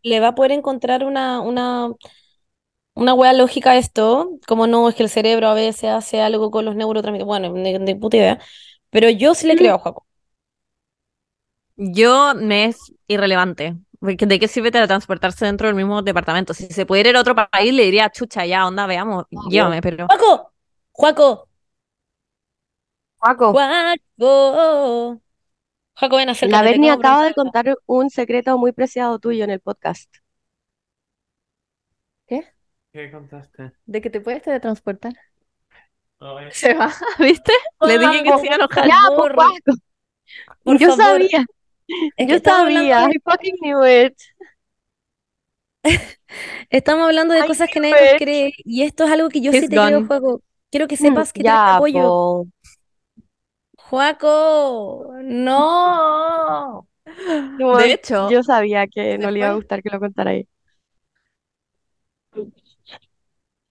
le 0.03 0.19
va 0.19 0.29
a 0.29 0.35
poder 0.35 0.51
encontrar 0.51 1.03
una, 1.05 1.39
una, 1.41 1.89
una 2.93 3.13
wea 3.13 3.33
lógica 3.33 3.71
a 3.71 3.77
esto, 3.77 4.39
como 4.47 4.67
no, 4.67 4.89
es 4.89 4.95
que 4.95 5.03
el 5.03 5.09
cerebro 5.09 5.47
a 5.47 5.53
veces 5.53 5.89
hace 5.91 6.21
algo 6.21 6.51
con 6.51 6.65
los 6.65 6.75
neurotransmisores, 6.75 7.25
bueno, 7.27 7.49
ni, 7.53 7.77
ni 7.79 7.95
puta 7.95 8.17
idea, 8.17 8.39
pero 8.91 9.09
yo 9.09 9.33
sí 9.33 9.47
le 9.47 9.55
creo 9.55 9.75
a 9.75 9.79
Juaco. 9.79 10.05
Yo 11.75 12.33
me 12.35 12.65
es 12.65 12.93
irrelevante. 13.07 13.75
Porque 13.99 14.25
¿De 14.25 14.39
qué 14.39 14.47
sirve 14.47 14.71
teletransportarse 14.71 15.45
dentro 15.45 15.67
del 15.67 15.75
mismo 15.75 16.01
departamento? 16.01 16.53
Si 16.53 16.67
se 16.67 16.85
pudiera 16.85 17.09
ir 17.09 17.17
a 17.17 17.21
otro 17.21 17.35
país, 17.35 17.73
le 17.73 17.83
diría, 17.83 18.09
chucha, 18.09 18.45
ya, 18.45 18.65
onda, 18.65 18.87
veamos, 18.87 19.25
llévame, 19.49 19.81
pero... 19.81 20.07
¡Juaco! 20.07 20.51
¡Juaco! 20.91 21.47
Joaco, 23.17 23.51
¡Juaco! 23.53 25.21
Juaco, 25.93 26.15
ven, 26.15 26.29
la 26.49 26.61
Bernie 26.63 26.89
acabo 26.89 27.01
de 27.01 27.07
acaba 27.07 27.25
de 27.25 27.33
contar 27.35 27.77
un 27.85 28.09
secreto 28.09 28.57
muy 28.57 28.71
preciado 28.71 29.19
tuyo 29.19 29.43
en 29.43 29.51
el 29.51 29.59
podcast. 29.59 30.11
¿Qué 32.27 33.11
contaste? 33.11 33.71
¿De 33.85 34.01
que 34.01 34.09
te 34.09 34.19
puedes 34.19 34.41
teletransportar? 34.41 35.13
Se 36.49 36.73
va, 36.73 36.91
¿viste? 37.19 37.51
Le 37.81 37.97
dije 37.99 38.23
que 38.23 38.33
se 38.37 38.45
iba 38.47 38.55
a 38.55 38.57
enojar. 38.57 38.85
Ya, 38.87 38.95
favor, 38.95 39.33
Joaco, 39.33 39.73
por 40.63 40.79
yo 40.79 40.91
favor. 40.91 41.21
sabía, 41.21 41.45
Es 42.17 42.27
yo 42.27 42.39
sabía, 42.39 43.05
I 43.05 43.19
fucking 43.25 43.57
knew 43.61 43.83
it. 43.83 44.15
Estamos 46.69 47.05
hablando 47.07 47.33
de 47.33 47.43
I 47.43 47.45
cosas 47.45 47.69
que 47.69 47.79
nadie 47.79 47.95
nos 47.97 48.13
it. 48.15 48.15
cree 48.15 48.53
y 48.57 48.83
esto 48.83 49.05
es 49.05 49.11
algo 49.11 49.29
que 49.29 49.41
yo 49.41 49.53
He's 49.53 49.53
sí 49.53 49.69
te 49.69 49.77
gone. 49.77 50.01
Juaco. 50.01 50.41
Quiero 50.71 50.87
que 50.87 50.97
sepas 50.97 51.33
que 51.33 51.43
te 51.43 51.49
Mm, 51.49 51.63
apoyo. 51.65 52.15
po. 52.31 52.47
Juaco, 53.77 55.11
no. 55.23 56.87
No, 57.57 57.77
De 57.77 57.93
hecho, 57.93 58.29
yo 58.29 58.43
sabía 58.43 58.87
que 58.87 59.17
no 59.17 59.31
le 59.31 59.39
iba 59.39 59.49
a 59.49 59.53
gustar 59.53 59.81
que 59.83 59.89
lo 59.89 59.99
contara 59.99 60.31
ahí. 60.31 60.47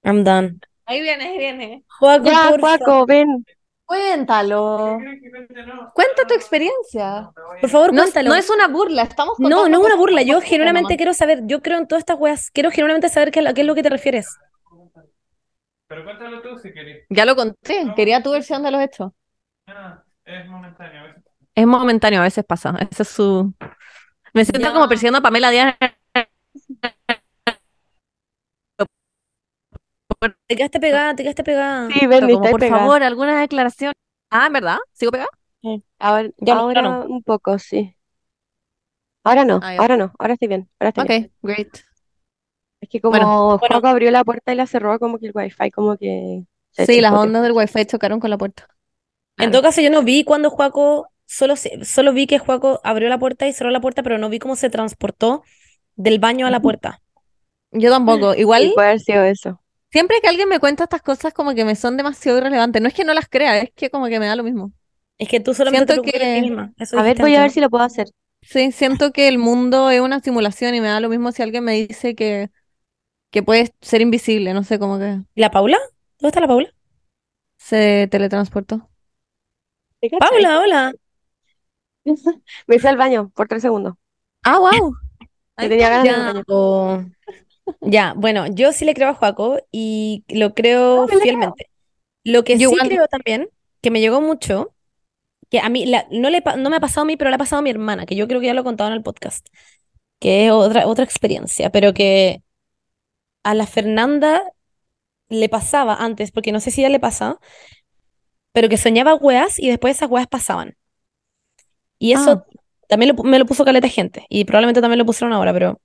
I'm 0.05 0.25
done. 0.25 0.61
Ahí 0.91 1.01
viene, 1.01 1.25
ahí 1.25 1.39
viene. 1.39 1.85
Juaco, 1.99 2.25
Ya, 2.25 2.51
favor, 2.59 3.07
ven. 3.07 3.45
Cuéntalo. 3.85 4.99
No. 5.67 5.93
Cuenta 5.95 6.25
tu 6.27 6.35
experiencia. 6.35 7.31
por 7.61 7.71
favor, 7.71 7.93
No, 7.93 8.03
cuéntalo. 8.03 8.29
no 8.31 8.37
es 8.37 8.49
una 8.51 8.69
burla, 8.69 9.03
estamos 9.03 9.39
No, 9.41 9.49
contando 9.57 9.69
no 9.69 9.81
es 9.83 9.87
una 9.87 9.97
burla. 9.97 10.23
Yo 10.23 10.41
genuinamente 10.41 10.97
quiero 10.97 11.13
saber. 11.13 11.41
Yo 11.45 11.61
creo 11.61 11.79
en 11.79 11.89
todas 11.89 12.03
estas 12.03 12.19
weas. 12.19 12.51
Quiero 12.53 12.71
genuinamente 12.71 13.09
saber 13.09 13.33
qué, 13.33 13.41
a 13.41 13.53
qué 13.53 13.63
es 13.63 13.67
lo 13.67 13.75
que 13.75 13.83
te 13.83 13.91
refieres. 13.91 14.29
Pero 15.89 16.05
cuéntalo 16.05 16.41
tú 16.41 16.57
si 16.59 16.73
querés. 16.73 17.05
Ya 17.09 17.25
lo 17.25 17.35
conté, 17.35 17.93
quería 17.97 18.23
tu 18.23 18.31
versión 18.31 18.63
de 18.63 18.71
los 18.71 18.81
hechos. 18.81 19.11
Ah, 19.67 20.05
es 20.25 20.47
momentáneo. 20.49 21.01
a 21.01 21.07
veces. 21.09 21.23
Es 21.57 21.67
momentáneo, 21.67 22.21
a 22.21 22.25
veces 22.25 22.45
pasa. 22.45 22.77
Ese 22.91 23.03
es 23.03 23.09
su... 23.09 23.53
Me 24.33 24.45
siento 24.45 24.69
Ya. 24.69 24.73
como 24.73 24.89
persiguiendo 24.89 25.19
a 25.19 25.23
Pamela 25.23 25.51
Díaz. 25.51 25.75
Te 30.21 30.57
quedaste 30.57 30.81
pegada, 30.81 31.15
te 31.17 31.23
quedaste 31.23 31.45
pegada. 31.45 31.89
Sí, 31.89 32.07
ven, 32.07 32.21
como, 32.21 32.37
está 32.37 32.51
por 32.51 32.61
pegada. 32.61 32.87
favor, 32.87 33.03
alguna 33.03 33.41
declaración. 33.41 33.93
Ah, 34.31 34.47
¿en 34.47 34.53
verdad? 34.53 34.79
¿Sigo 34.93 35.13
pegada? 35.13 35.31
Ahora, 35.99 36.31
Ya 36.39 36.55
no, 36.55 36.61
ahora 36.61 36.83
no. 36.83 37.07
un 37.09 37.23
poco, 37.23 37.59
sí. 37.59 37.97
Ahora 39.25 39.45
no, 39.47 39.61
Ah, 39.63 39.75
ahora 39.79 39.97
no, 39.97 40.13
ahora 40.19 40.35
estoy 40.35 40.49
bien, 40.49 40.69
ahora 40.79 40.89
estoy 40.91 41.05
bien. 41.05 41.15
Ok, 41.15 41.33
great. 41.43 41.85
Es 42.81 42.89
que 42.89 43.01
como 43.01 43.13
Bueno, 43.13 43.59
bueno. 43.59 43.75
Joaco 43.75 43.87
abrió 43.89 44.11
la 44.11 44.25
puerta 44.25 44.53
y 44.53 44.57
la 44.57 44.67
cerró, 44.67 44.99
como 44.99 45.19
que 45.19 45.27
el 45.27 45.33
wifi 45.35 45.71
como 45.71 45.97
que 45.97 46.45
se 46.73 46.87
Sí, 46.87 47.01
las 47.01 47.13
ondas 47.13 47.43
del 47.43 47.53
wifi 47.53 47.85
chocaron 47.87 48.21
con 48.21 48.31
la 48.31 48.39
puerta. 48.39 48.69
En 49.39 49.51
todo 49.51 49.63
caso, 49.63 49.81
yo 49.81 49.91
no 49.91 50.03
vi 50.03 50.25
cuando 50.25 50.51
Juaco, 50.51 51.09
solo, 51.27 51.57
se- 51.57 51.85
solo 51.85 52.13
vi 52.13 52.27
que 52.27 52.39
Juaco 52.39 52.81
abrió 52.85 53.09
la 53.09 53.19
puerta 53.19 53.49
y 53.49 53.53
cerró 53.53 53.71
la 53.71 53.81
puerta, 53.81 54.03
pero 54.03 54.19
no 54.19 54.29
vi 54.29 54.39
cómo 54.39 54.57
se 54.57 54.71
transportó 54.71 55.43
del 55.97 56.19
baño 56.19 56.47
a 56.47 56.51
la 56.51 56.61
puerta. 56.63 57.01
Yo 57.73 57.91
tampoco. 57.91 58.35
Sí, 58.35 58.41
Igual, 58.41 58.73
puede 58.75 58.89
haber 58.89 59.01
sido 59.01 59.25
eso. 59.25 59.60
Siempre 59.91 60.19
que 60.23 60.29
alguien 60.29 60.49
me 60.49 60.59
cuenta 60.61 60.85
estas 60.85 61.03
cosas 61.03 61.33
como 61.33 61.55
que 61.55 61.65
me 61.65 61.75
son 61.77 61.97
demasiado 61.97 62.39
irrelevantes. 62.39 62.81
No 62.83 62.89
es 62.89 62.95
que 62.95 63.05
no 63.05 63.15
las 63.15 63.29
crea, 63.29 63.59
es 63.59 63.71
que 63.75 63.91
como 63.91 64.07
que 64.07 64.21
me 64.21 64.27
da 64.27 64.37
lo 64.37 64.43
mismo. 64.43 64.73
Es 65.19 65.29
que 65.29 65.41
tú 65.41 65.55
solamente 65.55 65.87
te 65.87 65.93
Siento 65.95 66.11
que- 66.19 66.41
misma. 66.43 66.73
Eso 66.79 66.99
A 66.99 67.03
ver, 67.03 67.19
voy 67.19 67.35
a 67.35 67.43
ver 67.43 67.51
si 67.51 67.61
lo 67.61 67.71
puedo 67.71 67.85
hacer. 67.85 68.09
Sí, 68.43 68.73
siento 68.73 69.13
que 69.13 69.29
el 69.29 69.39
mundo 69.39 69.91
es 69.91 70.01
una 70.01 70.21
simulación 70.21 70.75
y 70.75 70.81
me 70.81 70.89
da 70.89 71.01
lo 71.01 71.09
mismo 71.11 71.31
si 71.31 71.43
alguien 71.43 71.63
me 71.65 71.75
dice 71.75 72.15
que, 72.15 72.51
que 73.31 73.43
puede 73.43 73.75
ser 73.81 74.01
invisible, 74.01 74.55
no 74.55 74.65
sé, 74.65 74.79
como 74.79 74.99
que 74.99 75.07
¿no? 75.17 75.27
¿Y 75.35 75.41
la 75.41 75.51
Paula? 75.51 75.79
¿Dónde 76.19 76.29
está 76.31 76.41
la 76.41 76.49
Paula? 76.49 76.75
se 77.59 78.09
teletransportó. 78.11 78.89
Paula, 80.19 80.61
hola. 80.61 80.93
Me 82.67 82.79
fui 82.79 82.89
al 82.89 82.97
baño 82.97 83.31
por 83.35 83.49
tres 83.49 83.63
segundos. 83.63 83.95
Ah, 84.43 84.59
wow. 84.59 84.95
Que 85.57 85.69
tenía 85.69 85.91
ganas 85.91 86.05
de 86.05 86.09
ir 86.11 86.15
al 86.17 86.25
Ya, 86.25 86.33
baño. 86.33 86.45
Ya, 87.81 88.15
bueno, 88.17 88.47
yo 88.47 88.73
sí 88.73 88.85
le 88.85 88.95
creo 88.95 89.09
a 89.11 89.15
Juaco 89.15 89.59
y 89.73 90.25
lo 90.29 90.55
creo 90.55 91.07
No, 91.07 91.09
creo. 91.09 91.19
fielmente. 91.23 91.71
Lo 92.25 92.45
que 92.45 92.59
Yo 92.59 92.71
sí 92.71 92.77
creo 92.83 93.07
también, 93.09 93.49
que 93.83 93.91
me 93.91 94.01
llegó 94.01 94.21
mucho, 94.21 94.75
que 95.51 95.61
a 95.61 95.69
mí 95.71 95.87
la- 95.87 96.07
no, 96.13 96.31
le, 96.31 96.43
no 96.59 96.71
me 96.71 96.77
ha 96.77 96.81
pasado 96.81 97.03
a 97.03 97.07
mí, 97.07 97.17
pero 97.17 97.31
le 97.31 97.37
ha 97.37 97.39
pasado 97.39 97.61
a 97.61 97.63
mi 97.63 97.71
hermana, 97.71 98.07
que 98.07 98.17
yo 98.17 98.29
creo 98.29 98.41
que 98.41 98.47
ya 98.49 98.55
lo 98.55 98.63
he 98.63 98.65
contado 98.65 98.91
en 98.91 98.97
el 98.97 99.03
podcast, 99.03 99.49
que 100.21 100.47
es 100.47 100.53
otra, 100.53 100.87
otra 100.89 101.05
experiencia, 101.05 101.71
pero 101.71 101.95
que 101.95 102.43
a 103.45 103.55
la 103.55 103.67
Fernanda 103.67 104.43
le 105.29 105.49
pasaba 105.49 105.97
antes, 105.97 106.33
porque 106.33 106.53
no 106.53 106.61
sé 106.61 106.71
si 106.71 106.83
ya 106.83 106.89
le 106.91 107.01
pasa, 107.01 107.39
pero 108.53 108.69
que 108.69 108.77
soñaba 108.77 109.15
weas 109.15 109.59
y 109.59 109.69
después 109.69 109.97
esas 109.97 110.11
weas 110.11 110.27
pasaban. 110.29 110.77
Y 111.99 112.13
eso 112.13 112.45
también 112.89 113.11
lo 113.11 113.17
pu- 113.23 113.29
me 113.29 113.39
lo 113.39 113.47
puso 113.47 113.65
caleta 113.65 113.89
gente, 113.89 114.27
y 114.29 114.45
probablemente 114.45 114.81
también 114.81 114.99
lo 114.99 115.07
pusieron 115.07 115.33
ahora, 115.33 115.53
pero 115.53 115.81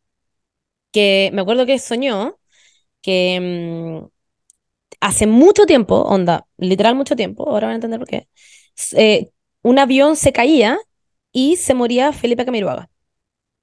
que 0.96 1.32
me 1.34 1.42
acuerdo 1.44 1.68
que 1.68 1.80
soñó 1.80 2.40
que 3.02 3.40
mm, 3.42 4.08
hace 5.02 5.28
mucho 5.28 5.66
tiempo, 5.66 6.02
onda, 6.04 6.48
literal 6.58 6.96
mucho 6.96 7.16
tiempo, 7.16 7.50
ahora 7.50 7.68
van 7.68 7.74
a 7.74 7.76
entender 7.76 8.00
por 8.00 8.08
qué, 8.10 8.28
eh, 8.98 9.32
un 9.64 9.80
avión 9.80 10.16
se 10.16 10.34
caía 10.34 10.78
y 11.32 11.58
se 11.58 11.74
moría 11.74 12.14
Felipe 12.14 12.46
Camiroaga. 12.46 12.90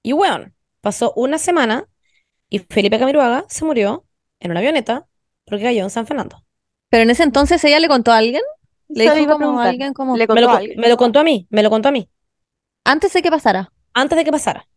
Y 0.03 0.13
weón, 0.15 0.55
pasó 0.81 1.13
una 1.17 1.39
semana 1.39 1.89
y 2.51 2.61
Felipe 2.61 2.99
Camiroaga 2.99 3.47
se 3.49 3.65
murió 3.65 4.07
en 4.41 4.51
una 4.53 4.61
avioneta 4.61 5.09
porque 5.47 5.65
cayó 5.65 5.85
en 5.85 5.91
San 5.91 6.07
Fernando. 6.07 6.45
Pero 6.91 7.05
en 7.05 7.11
ese 7.11 7.25
entonces 7.25 7.65
ella 7.65 7.81
le 7.81 7.89
contó 7.89 8.13
a 8.13 8.19
alguien, 8.19 8.43
le 8.89 9.11
dijo 9.15 9.39
como 9.39 9.61
a 9.61 9.65
alguien 9.71 9.95
como 9.95 10.17
Le 10.17 10.27
Me 10.29 10.41
lo, 10.41 10.49
contó 10.49 10.51
a 10.51 10.53
co- 10.53 10.59
alguien. 10.59 10.81
me 10.81 10.89
lo 10.89 10.97
contó 10.97 11.21
a 11.21 11.25
mí, 11.25 11.47
me 11.51 11.63
lo 11.63 11.71
contó 11.71 11.89
a 11.89 11.93
mí. 11.93 12.09
antes 12.85 13.13
de 13.13 13.23
que 13.23 13.31
pasara. 13.31 13.73
antes 13.95 14.17
de 14.19 14.25
que 14.25 14.33
pasara. 14.33 14.69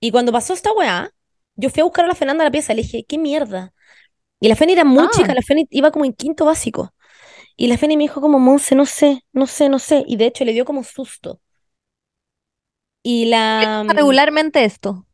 Y 0.00 0.10
cuando 0.10 0.32
pasó 0.32 0.52
esta 0.54 0.72
weá, 0.72 1.12
yo 1.60 1.70
fui 1.70 1.80
a 1.80 1.84
buscar 1.84 2.04
a 2.04 2.08
la 2.08 2.14
Fernanda 2.14 2.44
a 2.44 2.46
la 2.46 2.50
pieza. 2.50 2.74
Le 2.74 2.82
dije, 2.82 3.04
¿qué 3.04 3.18
mierda? 3.18 3.72
Y 4.40 4.48
la 4.48 4.56
Feni 4.56 4.72
era 4.72 4.84
muy 4.84 5.04
Ah. 5.04 5.10
chica, 5.12 5.34
la 5.34 5.42
Feni 5.42 5.66
iba 5.70 5.90
como 5.90 6.04
en 6.04 6.12
quinto 6.14 6.44
básico. 6.46 6.94
Y 7.56 7.68
la 7.68 7.78
Feni 7.78 7.96
me 7.96 8.04
dijo 8.04 8.20
como, 8.20 8.38
Monse, 8.38 8.74
no 8.74 8.86
sé, 8.86 9.24
no 9.32 9.46
sé, 9.46 9.68
no 9.68 9.78
sé. 9.78 10.04
Y 10.06 10.16
de 10.16 10.26
hecho 10.26 10.44
le 10.44 10.52
dio 10.52 10.64
como 10.64 10.84
susto. 10.84 11.40
Y 13.02 13.26
la... 13.26 13.84
Regularmente 13.88 14.64
esto. 14.64 15.06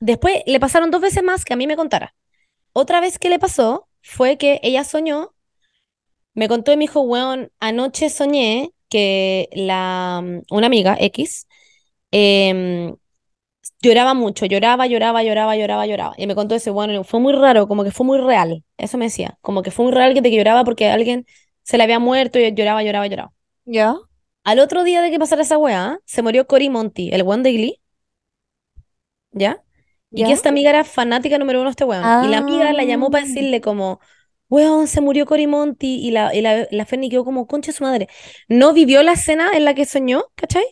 Después 0.00 0.42
le 0.46 0.60
pasaron 0.60 0.90
dos 0.90 1.00
veces 1.00 1.22
más 1.22 1.44
que 1.44 1.54
a 1.54 1.56
mí 1.56 1.66
me 1.66 1.76
contara. 1.76 2.14
Otra 2.72 3.00
vez 3.00 3.18
que 3.18 3.30
le 3.30 3.38
pasó 3.38 3.88
fue 4.02 4.36
que 4.36 4.60
ella 4.62 4.84
soñó, 4.84 5.34
me 6.34 6.48
contó 6.48 6.72
y 6.72 6.76
me 6.76 6.84
dijo, 6.84 7.00
weón, 7.00 7.50
anoche 7.60 8.10
soñé 8.10 8.70
que 8.88 9.48
la, 9.52 10.22
una 10.50 10.66
amiga, 10.66 10.96
X, 11.00 11.46
em, 12.10 12.94
lloraba 13.82 14.14
mucho, 14.14 14.46
lloraba, 14.46 14.86
lloraba, 14.86 15.22
lloraba, 15.22 15.56
lloraba, 15.56 15.86
lloraba. 15.86 16.14
Y 16.16 16.26
me 16.26 16.34
contó 16.34 16.54
ese, 16.54 16.70
bueno, 16.70 17.04
fue 17.04 17.20
muy 17.20 17.32
raro, 17.32 17.68
como 17.68 17.84
que 17.84 17.90
fue 17.90 18.06
muy 18.06 18.18
real. 18.18 18.64
Eso 18.76 18.98
me 18.98 19.06
decía, 19.06 19.38
como 19.40 19.62
que 19.62 19.70
fue 19.70 19.84
muy 19.84 19.94
real 19.94 20.14
que 20.14 20.22
te 20.22 20.30
que 20.30 20.36
lloraba 20.36 20.64
porque 20.64 20.88
alguien 20.88 21.26
se 21.62 21.76
le 21.78 21.84
había 21.84 21.98
muerto 21.98 22.38
y 22.38 22.52
lloraba, 22.54 22.82
lloraba, 22.82 23.06
lloraba. 23.06 23.32
¿Ya? 23.64 23.96
Al 24.44 24.60
otro 24.60 24.84
día 24.84 25.02
de 25.02 25.10
que 25.10 25.18
pasara 25.18 25.42
esa 25.42 25.58
weá, 25.58 25.98
se 26.04 26.22
murió 26.22 26.46
Cory 26.46 26.68
Monty, 26.70 27.10
el 27.12 27.22
weón 27.22 27.42
de 27.42 27.52
Glee. 27.52 27.80
¿Ya? 29.32 29.62
Y 30.10 30.24
que 30.24 30.32
esta 30.32 30.48
amiga 30.48 30.70
era 30.70 30.84
fanática 30.84 31.36
número 31.38 31.60
uno 31.60 31.68
de 31.68 31.72
este 31.72 31.84
weón. 31.84 32.24
Y 32.24 32.28
la 32.28 32.38
amiga 32.38 32.72
la 32.72 32.84
llamó 32.84 33.10
para 33.10 33.24
Ah. 33.24 33.26
decirle 33.26 33.60
como, 33.60 34.00
weón, 34.48 34.86
se 34.86 35.00
murió 35.00 35.26
Cory 35.26 35.46
Monty. 35.46 35.96
Y 36.06 36.10
la, 36.12 36.34
y 36.34 36.40
la, 36.40 36.66
la 36.70 36.86
Fernie 36.86 37.10
quedó 37.10 37.24
como, 37.24 37.46
concha 37.46 37.72
de 37.72 37.76
su 37.76 37.84
madre. 37.84 38.08
No 38.48 38.72
vivió 38.72 39.02
la 39.02 39.12
escena 39.12 39.50
en 39.54 39.64
la 39.64 39.74
que 39.74 39.84
soñó, 39.84 40.24
¿cachai? 40.36 40.64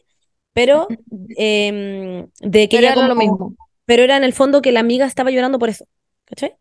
Pero 0.54 0.96
em, 1.36 2.28
de 2.40 2.70
que 2.70 2.76
Pero 2.76 2.86
ella 2.86 2.94
era 2.94 3.08
lo 3.08 3.14
mismo. 3.14 3.56
pero 3.86 4.04
era 4.04 4.18
en 4.18 4.24
el 4.24 4.34
fondo 4.34 4.62
que 4.62 4.72
la 4.72 4.80
amiga 4.80 5.06
estaba 5.06 5.30
llorando 5.32 5.60
por 5.60 5.70
eso, 5.70 5.86
¿cachai? 6.26 6.56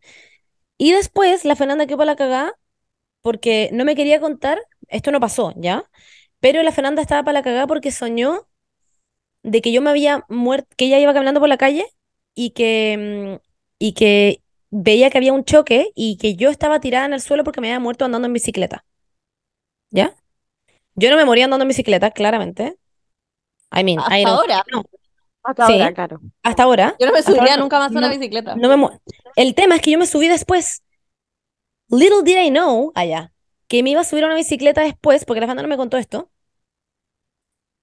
Y 0.78 0.92
después 0.92 1.44
la 1.44 1.56
Fernanda 1.56 1.86
quedó 1.86 1.98
para 1.98 2.12
la 2.12 2.16
cagada 2.16 2.54
porque 3.22 3.70
no 3.72 3.84
me 3.84 3.96
quería 3.96 4.20
contar, 4.20 4.60
esto 4.88 5.12
no 5.12 5.20
pasó, 5.20 5.54
¿ya? 5.56 5.84
Pero 6.40 6.62
la 6.62 6.72
Fernanda 6.72 7.02
estaba 7.02 7.22
para 7.24 7.34
la 7.40 7.42
cagada 7.44 7.66
porque 7.68 7.92
soñó 7.92 8.48
de 9.42 9.60
que 9.62 9.72
yo 9.72 9.82
me 9.82 9.90
había 9.90 10.24
muerto, 10.28 10.68
que 10.76 10.86
ella 10.86 10.98
iba 10.98 11.12
caminando 11.14 11.40
por 11.40 11.48
la 11.48 11.58
calle 11.58 11.86
y 12.34 12.50
que, 12.50 13.38
mm, 13.40 13.46
y 13.78 13.92
que 13.94 14.42
veía 14.70 15.10
que 15.10 15.18
había 15.18 15.32
un 15.32 15.44
choque 15.44 15.90
y 15.94 16.16
que 16.18 16.36
yo 16.36 16.50
estaba 16.50 16.80
tirada 16.80 17.06
en 17.06 17.12
el 17.14 17.20
suelo 17.20 17.44
porque 17.44 17.60
me 17.60 17.68
había 17.68 17.80
muerto 17.80 18.04
andando 18.04 18.26
en 18.26 18.32
bicicleta, 18.34 18.84
¿ya? 19.90 20.14
Yo 20.96 21.10
no 21.10 21.16
me 21.16 21.24
moría 21.26 21.44
andando 21.46 21.64
en 21.64 21.68
bicicleta, 21.68 22.12
claramente. 22.12 22.76
I 23.74 23.84
mean, 23.84 23.98
Hasta 23.98 24.18
I 24.18 24.24
don't- 24.24 24.28
ahora. 24.38 24.64
no, 24.72 24.84
Hasta 25.42 25.66
Sí. 25.66 25.72
ahora, 25.74 25.92
claro. 25.94 26.20
hasta 26.42 26.62
ahora. 26.62 26.96
Yo 26.98 27.06
no 27.06 27.12
me 27.12 27.22
subiría 27.22 27.42
ahora 27.42 27.56
nunca 27.58 27.78
más 27.78 27.94
a 27.94 27.98
una 27.98 28.08
bicicleta. 28.08 28.56
no 28.56 28.68
me 28.68 28.76
mu- 28.76 28.90
El 29.36 29.54
tema 29.54 29.76
es 29.76 29.82
que 29.82 29.90
yo 29.90 29.98
me 29.98 30.06
subí 30.06 30.28
después. 30.28 30.82
Little 31.88 32.22
did 32.24 32.38
I 32.38 32.50
know, 32.50 32.92
allá, 32.94 33.32
que 33.68 33.82
me 33.82 33.90
iba 33.90 34.00
a 34.00 34.04
subir 34.04 34.24
a 34.24 34.26
una 34.26 34.36
bicicleta 34.36 34.80
después, 34.82 35.24
porque 35.24 35.40
la 35.40 35.46
Fernanda 35.46 35.62
no 35.62 35.68
me 35.68 35.76
contó 35.76 35.98
esto. 35.98 36.30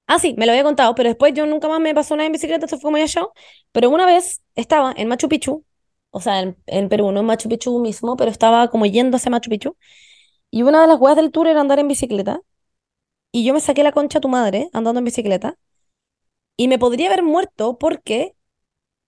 Ah, 0.07 0.19
sí, 0.19 0.33
me 0.37 0.45
lo 0.45 0.51
había 0.51 0.63
contado, 0.63 0.93
pero 0.95 1.07
después 1.09 1.33
yo 1.33 1.45
nunca 1.45 1.67
más 1.69 1.79
me 1.79 1.93
pasó 1.95 2.15
nada 2.15 2.25
en 2.25 2.33
bicicleta, 2.33 2.65
esto 2.65 2.77
fue 2.77 2.87
como 2.87 2.97
ya 2.97 3.07
show. 3.07 3.29
Pero 3.71 3.89
una 3.89 4.05
vez 4.05 4.41
estaba 4.55 4.93
en 4.97 5.07
Machu 5.07 5.29
Picchu, 5.29 5.63
o 6.09 6.19
sea, 6.19 6.41
en, 6.41 6.57
en 6.65 6.89
Perú, 6.89 7.11
no 7.11 7.21
en 7.21 7.25
Machu 7.25 7.47
Picchu 7.47 7.79
mismo, 7.79 8.17
pero 8.17 8.29
estaba 8.29 8.69
como 8.69 8.85
yendo 8.85 9.15
hacia 9.17 9.31
Machu 9.31 9.49
Picchu. 9.49 9.77
Y 10.49 10.63
una 10.63 10.81
de 10.81 10.87
las 10.87 10.99
weas 10.99 11.15
del 11.15 11.31
tour 11.31 11.47
era 11.47 11.61
andar 11.61 11.79
en 11.79 11.87
bicicleta. 11.87 12.41
Y 13.31 13.45
yo 13.45 13.53
me 13.53 13.61
saqué 13.61 13.83
la 13.83 13.93
concha 13.93 14.17
a 14.17 14.21
tu 14.21 14.27
madre 14.27 14.69
andando 14.73 14.99
en 14.99 15.05
bicicleta. 15.05 15.55
Y 16.57 16.67
me 16.67 16.79
podría 16.79 17.07
haber 17.07 17.23
muerto 17.23 17.77
porque 17.77 18.33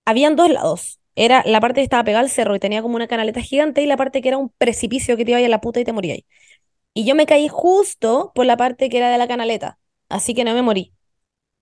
habían 0.05 0.35
dos 0.35 0.49
lados. 0.49 0.99
Era 1.15 1.43
la 1.45 1.61
parte 1.61 1.81
que 1.81 1.83
estaba 1.85 2.03
pegada 2.03 2.23
al 2.23 2.29
cerro 2.29 2.55
y 2.55 2.59
tenía 2.59 2.81
como 2.81 2.95
una 2.95 3.07
canaleta 3.07 3.41
gigante 3.41 3.83
y 3.83 3.87
la 3.87 3.97
parte 3.97 4.21
que 4.21 4.29
era 4.29 4.37
un 4.37 4.49
precipicio 4.49 5.17
que 5.17 5.25
te 5.25 5.31
iba 5.31 5.39
a 5.39 5.49
la 5.49 5.61
puta 5.61 5.79
y 5.79 5.85
te 5.85 5.93
morías. 5.93 6.19
Y 6.93 7.05
yo 7.05 7.15
me 7.15 7.25
caí 7.25 7.47
justo 7.49 8.31
por 8.35 8.45
la 8.45 8.57
parte 8.57 8.89
que 8.89 8.97
era 8.97 9.11
de 9.11 9.17
la 9.17 9.27
canaleta, 9.27 9.79
así 10.09 10.33
que 10.33 10.43
no 10.43 10.53
me 10.53 10.61
morí. 10.61 10.93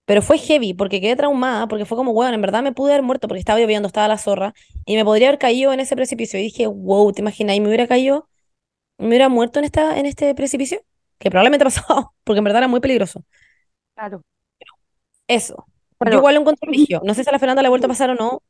Pero 0.05 0.21
fue 0.21 0.37
heavy 0.37 0.73
porque 0.73 1.01
quedé 1.01 1.15
traumada, 1.15 1.67
porque 1.67 1.85
fue 1.85 1.97
como, 1.97 2.13
bueno, 2.13 2.35
en 2.35 2.41
verdad 2.41 2.63
me 2.63 2.73
pude 2.73 2.93
haber 2.93 3.03
muerto 3.03 3.27
porque 3.27 3.39
estaba 3.39 3.59
lloviendo, 3.59 3.87
estaba 3.87 4.07
la 4.07 4.17
zorra 4.17 4.53
y 4.85 4.95
me 4.95 5.05
podría 5.05 5.29
haber 5.29 5.39
caído 5.39 5.73
en 5.73 5.79
ese 5.79 5.95
precipicio. 5.95 6.39
Y 6.39 6.43
dije, 6.43 6.67
wow, 6.67 7.13
¿te 7.13 7.21
imaginas? 7.21 7.55
Y 7.55 7.61
me 7.61 7.67
hubiera 7.67 7.87
caído, 7.87 8.29
me 8.97 9.07
hubiera 9.09 9.29
muerto 9.29 9.59
en, 9.59 9.65
esta, 9.65 9.99
en 9.99 10.05
este 10.07 10.35
precipicio, 10.35 10.81
que 11.19 11.31
probablemente 11.31 11.63
ha 11.65 11.67
pasado, 11.69 12.13
porque 12.23 12.39
en 12.39 12.45
verdad 12.45 12.59
era 12.61 12.67
muy 12.69 12.81
peligroso. 12.81 13.23
Claro. 13.95 14.23
Eso. 15.27 15.65
Yo 16.09 16.17
igual 16.17 16.35
lo 16.35 16.41
encontré 16.41 16.67
brígido. 16.67 17.01
No 17.03 17.13
sé 17.13 17.23
si 17.23 17.29
a 17.29 17.33
la 17.33 17.39
Fernanda 17.39 17.61
le 17.61 17.67
ha 17.67 17.69
vuelto 17.69 17.87
a 17.87 17.89
pasar 17.89 18.09
o 18.09 18.15
no, 18.15 18.41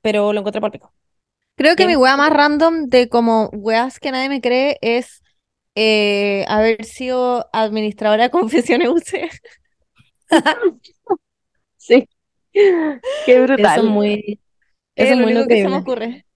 pero 0.00 0.32
lo 0.32 0.40
encontré 0.40 0.60
por 0.60 0.70
pico. 0.70 0.92
Creo 1.56 1.76
que 1.76 1.86
mi 1.86 1.96
wea 1.96 2.16
más 2.16 2.30
random 2.32 2.86
de 2.88 3.08
como 3.08 3.48
weas 3.52 4.00
que 4.00 4.10
nadie 4.10 4.28
me 4.28 4.40
cree 4.40 4.78
es 4.80 5.22
eh, 5.74 6.44
haber 6.48 6.84
sido 6.84 7.48
administradora 7.52 8.24
de 8.24 8.30
confesiones 8.30 8.88
UC. 8.88 9.30
Sí. 11.76 12.08
Qué 12.52 13.00
Eso 13.26 13.42
brutal. 13.42 13.78
es 13.80 13.84
muy, 13.84 14.40
Es 14.96 15.04
eso 15.04 15.12
es 15.14 15.18
lo 15.18 15.24
muy 15.24 15.32
único 15.34 15.48
que 15.48 15.62
se 15.62 15.68
me 15.68 15.76
ocurre. 15.78 16.26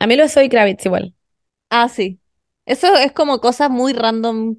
A 0.00 0.06
mí 0.06 0.16
lo 0.16 0.28
Zoe 0.28 0.48
Kravitz 0.48 0.84
igual. 0.86 1.14
Ah, 1.70 1.88
sí. 1.88 2.20
Eso 2.66 2.94
es 2.96 3.12
como 3.12 3.40
cosas 3.40 3.70
muy 3.70 3.92
random 3.92 4.56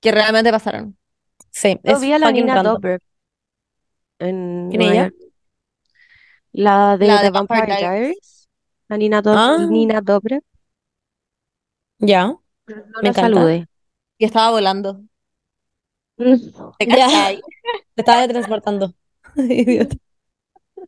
que 0.00 0.12
realmente 0.12 0.50
pasaron. 0.50 0.96
Sí, 1.50 1.78
Yo 1.82 1.94
es 1.94 2.00
vi 2.00 2.12
a 2.12 2.18
la 2.18 2.30
Nina 2.32 2.54
random. 2.56 2.98
En 4.18 4.68
¿Quién 4.70 4.82
es 4.82 4.88
Nueva 4.88 5.02
ella? 5.06 5.12
La 6.52 6.96
de 6.96 7.06
La 7.06 7.20
The 7.22 7.30
Vampire 7.30 7.60
Vampire 7.60 7.76
Diaries. 7.78 8.00
Diaries. 8.00 8.48
La 8.88 8.96
Nina, 8.96 9.22
Do- 9.22 9.32
Ah. 9.36 9.58
Nina 9.68 10.00
Dobrev. 10.00 10.42
Ya, 11.98 12.26
No 12.26 12.40
me 13.02 13.08
la 13.08 13.12
saludé. 13.14 13.66
Y 14.18 14.24
estaba 14.24 14.50
volando. 14.50 15.02
¿Te 16.78 16.86
te 16.86 17.40
estaba 17.96 18.26
transportando. 18.28 18.94
Idiota. 19.36 19.96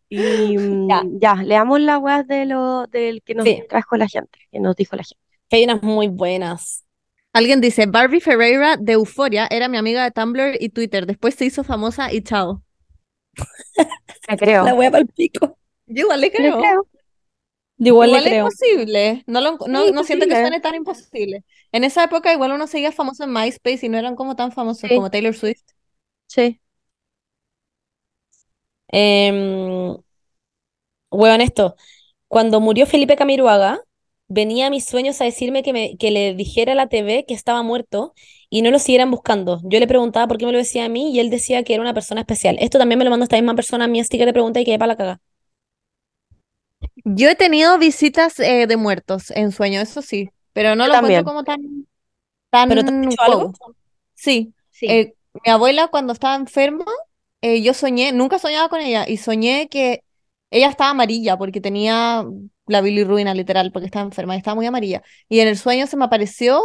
Y 0.09 0.57
mm, 0.59 0.89
Ya. 0.89 1.03
ya, 1.07 1.35
leamos 1.43 1.81
las 1.81 2.01
weas 2.01 2.27
de 2.27 2.47
lo 2.47 2.87
del 2.87 3.23
que 3.23 3.35
nos 3.35 3.45
Sí. 3.45 3.63
trajo 3.69 3.97
la 3.97 4.09
gente, 4.09 4.39
que 4.51 4.61
nos 4.61 4.75
dijo 4.77 4.97
la 4.97 5.05
gente. 5.05 5.23
Que 5.49 5.57
hay 5.57 5.65
unas 5.65 5.83
muy 5.83 6.09
buenas. 6.09 6.85
Alguien 7.33 7.61
dice, 7.61 7.87
Barbie 7.87 8.21
Ferreira 8.21 8.77
de 8.77 8.93
Euforia 8.95 9.47
era 9.51 9.69
mi 9.69 9.77
amiga 9.77 10.03
de 10.03 10.11
Tumblr 10.11 10.57
y 10.61 10.71
Twitter. 10.71 11.07
Después 11.07 11.35
se 11.37 11.45
hizo 11.45 11.63
famosa 11.63 12.13
y 12.13 12.23
chao. 12.23 12.63
Le 14.29 14.37
creo. 14.39 14.65
La 14.65 14.75
wea 14.75 14.91
para 14.91 15.03
el 15.03 15.09
pico. 15.09 15.59
Yo 15.87 16.03
igual 16.05 16.21
le 16.21 16.31
Le 16.37 16.53
creo. 16.55 16.57
creo. 16.57 16.89
Igual 17.79 18.13
le 18.13 18.19
Igual 18.19 18.27
es 18.27 18.35
creo. 18.35 18.39
posible. 18.39 19.25
No, 19.27 19.41
lo, 19.41 19.59
no, 19.69 19.87
Sí, 19.87 19.93
no 19.93 20.05
siento 20.05 20.27
que 20.27 20.37
suene 20.37 20.61
tan 20.61 20.75
imposible. 20.75 21.45
En 21.73 21.85
esa 21.85 22.05
época 22.05 22.33
igual 22.33 22.53
uno 22.53 22.67
seguía 22.67 22.93
famoso 22.93 23.25
en 23.25 23.33
MySpace 23.33 23.87
y 23.87 23.89
no 23.89 23.99
eran 23.99 24.17
como 24.17 24.37
tan 24.37 24.53
famosos 24.53 24.91
Sí. 24.91 24.95
como 24.95 25.11
Taylor 25.11 25.35
Swift. 25.35 25.63
Sí. 26.29 26.61
Eh, 28.93 29.33
weón, 31.11 31.41
esto. 31.41 31.77
Cuando 32.29 32.61
murió 32.61 32.87
Felipe 32.87 33.17
Camiroaga, 33.17 33.81
venía 34.29 34.69
a 34.69 34.71
mis 34.71 34.87
sueños 34.87 35.21
a 35.21 35.25
decirme 35.25 35.63
que, 35.63 35.73
me, 35.73 35.97
que 35.99 36.11
le 36.11 36.35
dijera 36.35 36.73
a 36.73 36.75
la 36.77 36.89
TV 36.89 37.25
que 37.27 37.35
estaba 37.35 37.63
muerto 37.63 38.15
y 38.51 38.63
no 38.63 38.71
lo 38.73 38.79
siguieran 38.81 39.11
buscando. 39.13 39.61
Yo 39.65 39.81
le 39.81 39.87
preguntaba 39.89 40.29
por 40.29 40.39
qué 40.39 40.47
me 40.47 40.53
lo 40.53 40.59
decía 40.59 40.87
a 40.87 40.91
mí 40.91 41.13
y 41.15 41.21
él 41.21 41.31
decía 41.31 41.65
que 41.65 41.75
era 41.75 41.83
una 41.83 41.95
persona 41.95 42.23
especial. 42.23 42.57
Esto 42.61 42.79
también 42.79 42.99
me 42.99 43.05
lo 43.07 43.11
mandó 43.13 43.25
esta 43.25 43.37
misma 43.37 43.55
persona 43.57 43.87
a 43.87 43.89
mi 43.89 44.03
sticker 44.05 44.27
de 44.27 44.33
pregunta 44.35 44.61
y 44.61 44.65
quedé 44.67 44.79
para 44.79 44.89
la 44.95 44.97
caga. 44.97 45.21
Yo 47.05 47.29
he 47.29 47.35
tenido 47.37 47.79
visitas 47.79 48.39
eh, 48.41 48.67
de 48.67 48.77
muertos 48.77 49.31
en 49.33 49.53
sueño, 49.53 49.81
eso 49.81 50.03
sí, 50.03 50.31
pero 50.53 50.75
no 50.77 50.87
Yo 50.87 50.89
lo 50.89 50.95
encuentro 50.95 51.25
también. 51.25 51.25
como 51.25 51.45
tan, 51.45 51.87
tan 52.51 52.69
¿Pero 52.69 52.85
te 52.85 52.93
han 52.93 53.15
algo? 53.19 53.53
Sí, 54.15 54.55
Sí. 54.71 55.01
eh, 55.01 55.15
mi 55.45 55.51
abuela 55.53 55.89
cuando 55.89 56.13
estaba 56.13 56.37
enferma, 56.37 56.85
eh, 57.43 57.63
yo 57.63 57.75
soñé, 57.75 58.13
nunca 58.13 58.39
soñaba 58.39 58.69
con 58.69 58.81
ella, 58.81 59.07
y 59.09 59.17
soñé 59.19 59.69
que 59.69 60.05
ella 60.51 60.69
estaba 60.69 60.91
amarilla 60.91 61.39
porque 61.39 61.61
tenía 61.61 62.25
la 62.67 62.81
bilirruina 62.83 63.35
literal, 63.35 63.73
porque 63.73 63.87
estaba 63.87 64.05
enferma 64.05 64.35
y 64.35 64.39
estaba 64.39 64.55
muy 64.57 64.67
amarilla. 64.67 65.03
Y 65.29 65.41
en 65.41 65.49
el 65.49 65.57
sueño 65.59 65.87
se 65.87 65.97
me 65.97 66.05
apareció 66.05 66.63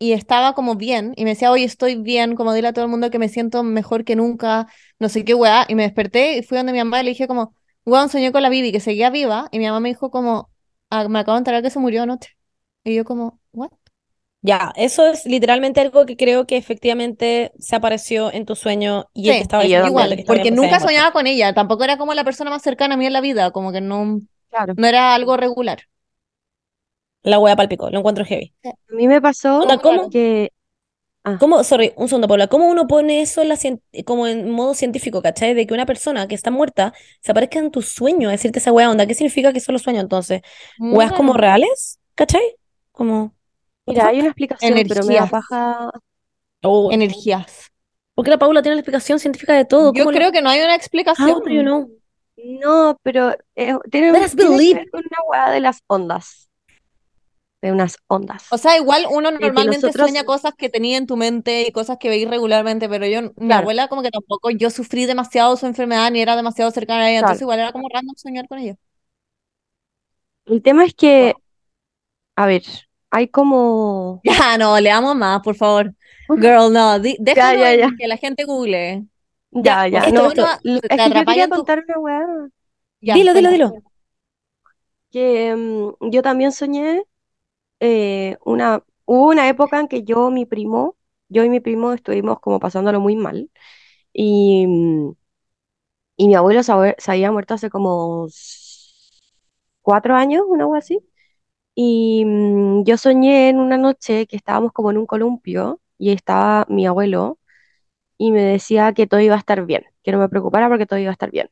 y 0.00 0.14
estaba 0.14 0.54
como 0.54 0.76
bien, 0.76 1.14
y 1.16 1.24
me 1.24 1.32
decía, 1.32 1.52
oye, 1.52 1.64
estoy 1.64 1.96
bien, 1.96 2.36
como 2.36 2.54
dile 2.54 2.70
a 2.70 2.74
todo 2.74 2.86
el 2.86 2.92
mundo 2.92 3.10
que 3.12 3.20
me 3.20 3.28
siento 3.30 3.62
mejor 3.64 4.04
que 4.04 4.16
nunca, 4.16 4.68
no 5.00 5.10
sé 5.10 5.24
qué 5.24 5.34
weá, 5.34 5.66
y 5.68 5.76
me 5.76 5.84
desperté 5.84 6.38
y 6.38 6.42
fui 6.44 6.58
donde 6.58 6.72
mi 6.72 6.78
mamá 6.80 7.00
y 7.02 7.04
le 7.04 7.10
dije 7.12 7.28
como, 7.28 7.54
weón, 7.86 8.10
soñé 8.10 8.32
con 8.32 8.42
la 8.42 8.50
Bibi 8.50 8.72
que 8.72 8.80
seguía 8.80 9.10
viva, 9.10 9.48
y 9.52 9.60
mi 9.60 9.66
mamá 9.66 9.80
me 9.80 9.90
dijo 9.90 10.10
como, 10.10 10.50
"Ah, 10.90 11.08
me 11.08 11.20
acabo 11.20 11.36
de 11.36 11.40
enterar 11.40 11.62
que 11.62 11.70
se 11.70 11.78
murió 11.80 12.02
anoche. 12.04 12.30
Y 12.84 12.96
yo 12.96 13.04
como, 13.04 13.40
¿what? 13.52 13.70
Ya, 14.42 14.72
eso 14.76 15.06
es 15.06 15.26
literalmente 15.26 15.80
algo 15.82 16.06
que 16.06 16.16
creo 16.16 16.46
que 16.46 16.56
efectivamente 16.56 17.52
se 17.58 17.76
apareció 17.76 18.32
en 18.32 18.46
tu 18.46 18.56
sueño 18.56 19.04
y 19.12 19.28
Sí, 19.28 19.42
estaba 19.42 19.66
igual, 19.66 20.14
que 20.14 20.20
estaba 20.22 20.38
porque 20.38 20.50
nunca 20.50 20.80
soñaba 20.80 21.12
con 21.12 21.26
ella, 21.26 21.52
tampoco 21.52 21.84
era 21.84 21.98
como 21.98 22.14
la 22.14 22.24
persona 22.24 22.50
más 22.50 22.62
cercana 22.62 22.94
a 22.94 22.96
mí 22.96 23.06
en 23.06 23.12
la 23.12 23.20
vida, 23.20 23.50
como 23.50 23.70
que 23.70 23.80
no, 23.82 24.20
Claro. 24.48 24.74
no 24.76 24.86
era 24.86 25.14
algo 25.14 25.36
regular. 25.36 25.82
La 27.22 27.38
wea 27.38 27.56
palpicó, 27.56 27.90
lo 27.90 27.98
encuentro 27.98 28.24
heavy. 28.24 28.54
A 28.64 28.70
mí 28.94 29.06
me 29.08 29.20
pasó 29.20 29.60
Onda, 29.60 29.78
¿cómo? 29.78 30.08
que 30.10 30.52
Ah. 31.22 31.36
¿Cómo, 31.38 31.62
sorry, 31.64 31.92
un 31.96 32.08
segundo, 32.08 32.26
Paula, 32.28 32.46
¿cómo 32.46 32.66
uno 32.70 32.86
pone 32.86 33.20
eso 33.20 33.42
en 33.42 33.50
la, 33.50 33.56
cien- 33.56 33.82
como 34.06 34.26
en 34.26 34.50
modo 34.50 34.72
científico, 34.72 35.20
¿cachai? 35.20 35.52
De 35.52 35.66
que 35.66 35.74
una 35.74 35.84
persona 35.84 36.26
que 36.26 36.34
está 36.34 36.50
muerta 36.50 36.94
se 37.20 37.32
aparezca 37.32 37.58
en 37.58 37.70
tu 37.70 37.82
sueño, 37.82 38.30
decirte 38.30 38.58
esa 38.58 38.72
weá 38.72 38.88
onda, 38.90 39.04
¿qué 39.04 39.12
significa 39.12 39.52
que 39.52 39.60
solo 39.60 39.78
sueño 39.78 40.00
entonces? 40.00 40.40
¿Weas 40.78 41.12
como 41.12 41.34
raro. 41.34 41.42
reales? 41.58 41.98
¿Cachai? 42.14 42.40
Como, 42.90 43.34
Mira, 43.86 44.06
hay 44.08 44.20
una 44.20 44.28
explicación, 44.28 44.72
pero 44.88 45.04
me 45.04 45.12
da 45.14 45.18
Energías. 45.18 45.30
paja. 45.30 45.90
Oh, 46.62 46.90
Energías. 46.90 47.70
¿por 48.14 48.24
qué 48.24 48.30
la 48.30 48.38
Paula 48.38 48.62
tiene 48.62 48.76
la 48.76 48.80
explicación 48.80 49.18
científica 49.18 49.52
de 49.54 49.66
todo? 49.66 49.92
Yo 49.92 50.04
¿Cómo 50.04 50.12
lo- 50.12 50.16
creo 50.16 50.32
que 50.32 50.40
no 50.40 50.48
hay 50.48 50.60
una 50.60 50.70
How 50.72 50.76
explicación. 50.76 51.40
do 51.40 51.50
you 51.50 51.60
know? 51.62 51.90
No, 52.36 52.98
pero 53.02 53.32
eh, 53.56 53.74
tiene, 53.90 54.10
tiene 54.12 54.26
que 54.30 54.36
believe. 54.36 54.80
ver 54.80 54.90
con 54.90 55.00
una 55.00 55.18
hueá 55.28 55.50
de 55.50 55.60
las 55.60 55.80
ondas. 55.86 56.49
De 57.62 57.72
unas 57.72 57.98
ondas. 58.06 58.46
O 58.50 58.56
sea, 58.56 58.76
igual 58.78 59.04
uno 59.10 59.30
normalmente 59.30 59.76
nosotros- 59.86 60.08
sueña 60.08 60.24
cosas 60.24 60.54
que 60.56 60.70
tenía 60.70 60.96
en 60.96 61.06
tu 61.06 61.16
mente 61.18 61.66
y 61.66 61.72
cosas 61.72 61.98
que 61.98 62.08
veis 62.08 62.26
regularmente, 62.28 62.88
pero 62.88 63.06
yo, 63.06 63.32
mi 63.36 63.52
abuela 63.52 63.86
como 63.88 64.00
que 64.02 64.10
tampoco, 64.10 64.48
yo 64.50 64.70
sufrí 64.70 65.04
demasiado 65.04 65.56
su 65.58 65.66
enfermedad 65.66 66.10
ni 66.10 66.22
era 66.22 66.36
demasiado 66.36 66.70
cercana 66.70 67.04
a 67.04 67.10
ella, 67.10 67.18
entonces 67.20 67.42
igual 67.42 67.58
era 67.58 67.72
como 67.72 67.88
random 67.90 68.14
soñar 68.16 68.48
con 68.48 68.58
ella. 68.60 68.76
El 70.46 70.62
tema 70.62 70.84
es 70.84 70.94
que, 70.94 71.34
a 72.36 72.46
ver, 72.46 72.62
hay 73.10 73.28
como... 73.28 74.20
Ya, 74.24 74.56
no, 74.56 74.78
leamos 74.80 75.14
más, 75.16 75.42
por 75.42 75.54
favor. 75.54 75.94
Girl, 76.28 76.72
no, 76.72 76.98
déjalo 76.98 77.60
ya, 77.60 77.72
en 77.74 77.80
ya. 77.80 77.90
que 77.98 78.08
la 78.08 78.16
gente 78.16 78.44
google. 78.44 79.04
Ya, 79.50 79.86
ya, 79.88 80.00
no, 80.10 80.28
esto 80.28 80.46
no- 80.64 80.80
te 80.80 80.94
es 80.94 81.02
que 81.02 81.14
yo 81.14 81.24
quería 81.26 81.48
tu- 81.48 81.56
contar 81.56 81.84
una. 81.96 82.48
Ya, 83.02 83.14
Dilo, 83.14 83.34
dilo, 83.34 83.50
dilo. 83.50 83.72
que 85.10 85.54
mm, 86.00 86.10
yo 86.10 86.22
también 86.22 86.52
soñé 86.52 87.02
eh, 87.80 88.38
una, 88.44 88.84
hubo 89.06 89.28
una 89.28 89.48
época 89.48 89.80
en 89.80 89.88
que 89.88 90.04
yo, 90.04 90.30
mi 90.30 90.46
primo, 90.46 90.96
yo 91.28 91.44
y 91.44 91.50
mi 91.50 91.60
primo 91.60 91.92
estuvimos 91.92 92.40
como 92.40 92.60
pasándolo 92.60 93.00
muy 93.00 93.16
mal 93.16 93.50
y, 94.12 94.66
mm, 94.68 95.12
y 96.16 96.28
mi 96.28 96.34
abuelo 96.34 96.62
se, 96.62 96.72
había- 96.72 97.32
muerto 97.32 97.54
hace 97.54 97.70
como 97.70 98.28
cuatro 99.82 100.14
años, 100.16 100.44
una 100.48 100.64
algo 100.64 100.74
así, 100.76 101.00
y 101.76 102.24
mm, 102.26 102.84
yo 102.84 102.98
soñé 102.98 103.50
en 103.50 103.58
una 103.60 103.78
noche 103.78 104.26
que 104.28 104.36
estábamos 104.36 104.72
como 104.72 104.90
en 104.92 104.98
un 104.98 105.06
columpio 105.06 105.80
y 105.98 106.12
estaba 106.12 106.66
mi 106.68 106.86
abuelo 106.86 107.38
y 108.18 108.32
me 108.32 108.42
decía 108.42 108.92
que 108.94 109.06
todo 109.06 109.20
iba 109.20 109.36
a 109.36 109.38
estar 109.38 109.66
bien, 109.66 109.84
que 110.04 110.12
no 110.12 110.18
me 110.18 110.28
preocupara 110.28 110.68
porque 110.68 110.86
todo 110.86 110.98
iba 111.00 111.10
a 111.10 111.14
estar 111.14 111.30
bien. 111.32 111.50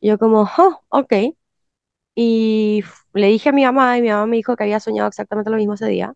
Y 0.00 0.08
yo 0.08 0.18
como, 0.18 0.42
oh, 0.58 0.80
ok. 0.90 1.12
Y 2.14 2.82
le 3.14 3.28
dije 3.28 3.50
a 3.50 3.52
mi 3.52 3.64
mamá 3.64 3.98
y 3.98 4.02
mi 4.02 4.08
mamá 4.10 4.26
me 4.26 4.36
dijo 4.36 4.56
que 4.56 4.64
había 4.64 4.80
soñado 4.80 5.08
exactamente 5.08 5.50
lo 5.50 5.56
mismo 5.56 5.74
ese 5.74 5.86
día. 5.88 6.14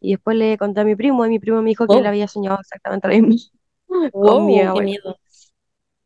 Y 0.00 0.12
después 0.12 0.36
le 0.36 0.58
conté 0.58 0.80
a 0.82 0.84
mi 0.84 0.96
primo 0.96 1.24
y 1.26 1.28
mi 1.30 1.38
primo 1.40 1.62
me 1.62 1.70
dijo 1.70 1.88
que 1.88 1.98
él 1.98 2.06
Oh. 2.06 2.08
había 2.08 2.28
soñado 2.28 2.58
exactamente 2.60 3.08
lo 3.08 3.14
mismo 3.28 3.50
con 4.20 4.44
Wow, 4.44 4.46
mi 4.46 4.60
qué 4.60 4.66
abuelo. 4.68 4.86
miedo. 4.86 5.16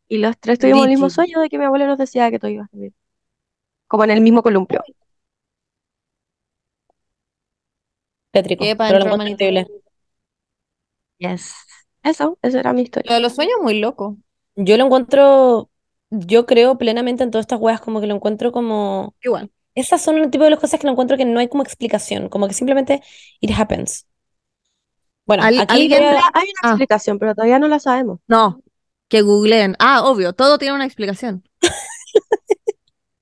Y 0.09 0.18
los 0.18 0.38
tres 0.38 0.59
tuvimos 0.59 0.84
el 0.84 0.90
mismo 0.90 1.11
sueño 1.11 1.40
de 1.40 1.49
que 1.49 1.59
mi 1.59 1.64
abuelo 1.64 1.86
nos 1.86 1.99
decía 1.99 2.30
que 2.30 2.38
todo 2.38 2.51
iba 2.51 2.62
a 2.62 2.66
estar 2.66 2.80
bien. 2.80 2.95
Como 3.88 4.05
en 4.05 4.11
el 4.12 4.20
mismo 4.22 4.43
columpio. 4.43 4.82
Tétrico, 8.30 8.64
Qué 8.64 8.76
pero 8.76 8.99
lo 9.16 9.26
increíble. 9.28 9.66
Yes. 11.18 11.55
Eso, 12.03 12.38
esa 12.43 12.61
era 12.61 12.72
mi 12.72 12.82
historia. 12.82 13.11
Lo 13.11 13.14
de 13.16 13.20
los 13.20 13.34
sueños 13.34 13.57
muy 13.62 13.78
loco. 13.80 14.16
Yo 14.57 14.76
lo 14.76 14.84
encuentro, 14.86 15.70
yo 16.11 16.47
creo 16.47 16.78
plenamente 16.78 17.22
en 17.24 17.30
todas 17.30 17.45
estas 17.45 17.61
weas, 17.61 17.80
como 17.80 18.01
que 18.01 18.07
lo 18.07 18.14
encuentro 18.14 18.53
como... 18.53 19.14
Igual. 19.22 19.51
Esas 19.75 20.03
son 20.03 20.18
el 20.18 20.31
tipo 20.31 20.45
de 20.45 20.51
las 20.51 20.59
cosas 20.61 20.79
que 20.81 20.87
lo 20.87 20.93
encuentro 20.93 21.16
que 21.16 21.25
no 21.25 21.41
hay 21.41 21.49
como 21.49 21.62
explicación, 21.62 22.29
como 22.29 22.47
que 22.49 22.55
simplemente 22.55 23.03
it 23.41 23.51
happens. 23.57 24.07
Bueno, 25.25 25.45
Al- 25.45 25.61
aquí 25.61 25.75
alguien- 25.83 26.01
voy 26.03 26.09
a- 26.16 26.31
Hay 26.35 26.49
una 26.49 26.62
Ah. 26.62 26.68
explicación, 26.70 27.18
pero 27.18 27.35
todavía 27.35 27.59
no 27.59 27.68
la 27.68 27.79
sabemos. 27.79 28.18
No, 28.27 28.61
que 29.09 29.23
googleen. 29.23 29.77
Ah, 29.79 30.03
obvio, 30.05 30.33
todo 30.33 30.59
tiene 30.59 30.75
una 30.75 30.85
explicación. 30.85 31.43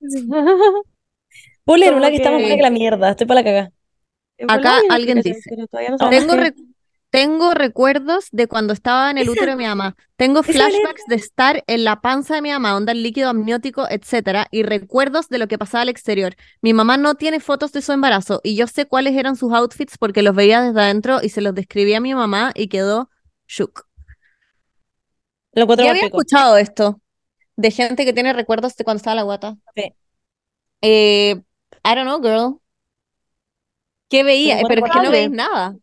puedo 1.65 1.77
leer 1.79 1.95
una 1.95 2.11
que 2.11 2.17
está 2.17 2.31
más 2.31 2.39
que- 2.39 2.45
buena 2.45 2.57
que 2.57 2.63
la 2.63 2.71
mierda, 2.71 3.11
estoy 3.11 3.27
para 3.27 3.41
la 3.41 3.45
cagada. 3.45 3.73
Acá 4.49 4.81
alguien 4.91 5.21
dice, 5.21 5.41
pero 5.51 5.67
todavía 5.67 5.91
no 5.91 5.99
sabemos. 5.99 6.27
Tengo. 6.27 6.43
tengo 7.11 7.55
recuerdos 7.55 8.29
de 8.31 8.47
cuando 8.47 8.73
estaba 8.73 9.11
en 9.11 9.19
el 9.19 9.29
útero 9.29 9.53
de 9.53 9.57
mi 9.57 9.67
mamá. 9.67 9.97
Tengo 10.17 10.43
flashbacks 10.43 11.03
de 11.09 11.17
estar 11.17 11.65
en 11.67 11.85
la 11.85 12.01
panza 12.01 12.37
de 12.37 12.43
mi 12.43 12.51
mamá, 12.51 12.77
onda 12.77 12.93
el 12.93 13.03
líquido 13.03 13.29
amniótico, 13.29 13.87
etcétera, 13.91 14.47
y 14.51 14.63
recuerdos 14.63 15.29
de 15.29 15.39
lo 15.39 15.49
que 15.49 15.59
pasaba 15.59 15.83
al 15.83 15.89
exterior. 15.89 16.37
Mi 16.63 16.73
mamá 16.73 16.97
no 16.97 17.17
tiene 17.17 17.41
fotos 17.41 17.73
de 17.73 17.83
su 17.83 17.93
embarazo 17.93 18.41
y 18.45 18.55
yo 18.55 18.67
sé 18.67 18.87
cuáles 18.87 19.17
eran 19.17 19.37
sus 19.37 19.53
outfits 19.53 19.99
porque 19.99 20.23
los 20.23 20.35
veía 20.35 20.63
desde 20.63 20.81
adentro 20.81 21.19
y 21.23 21.31
se 21.31 21.41
los 21.41 21.55
describí 21.55 21.95
a 21.95 22.01
mi 22.01 22.15
mamá 22.15 22.53
y 22.55 22.69
quedó 22.69 23.11
shook. 23.49 23.87
Lo 25.53 25.67
Ya 25.77 25.91
había 25.91 25.95
pico. 26.05 26.07
escuchado 26.19 26.57
esto 26.57 27.01
de 27.57 27.71
gente 27.71 28.05
que 28.05 28.13
tiene 28.13 28.33
recuerdos 28.33 28.77
de 28.77 28.85
cuando 28.85 28.99
estaba 28.99 29.17
la 29.17 29.23
guata. 29.23 29.57
Sí. 29.75 29.93
Eh, 30.83 31.43
I 31.85 31.95
don't 31.95 32.03
know, 32.03 32.21
girl. 32.23 32.61
¿Qué 34.09 34.23
veía? 34.23 34.61
Lo 34.61 34.69
Pero 34.69 34.87
es 34.87 34.93
que 34.93 35.01
no 35.01 35.11
veis 35.11 35.31
nada. 35.31 35.77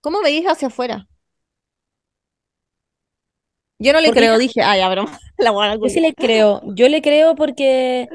¿Cómo 0.00 0.22
veis 0.22 0.44
hacia 0.46 0.68
afuera? 0.68 1.06
Yo 3.78 3.92
no 3.92 4.00
le 4.00 4.12
creo, 4.12 4.36
ya- 4.36 4.38
dije, 4.38 4.62
ay, 4.62 4.80
ya, 4.80 4.88
broma. 4.88 5.18
La 5.38 5.50
guana 5.50 5.76
Yo 5.82 5.90
sí 5.90 6.00
le 6.00 6.14
creo, 6.14 6.62
yo 6.74 6.88
le 6.88 7.02
creo 7.02 7.34
porque, 7.36 8.12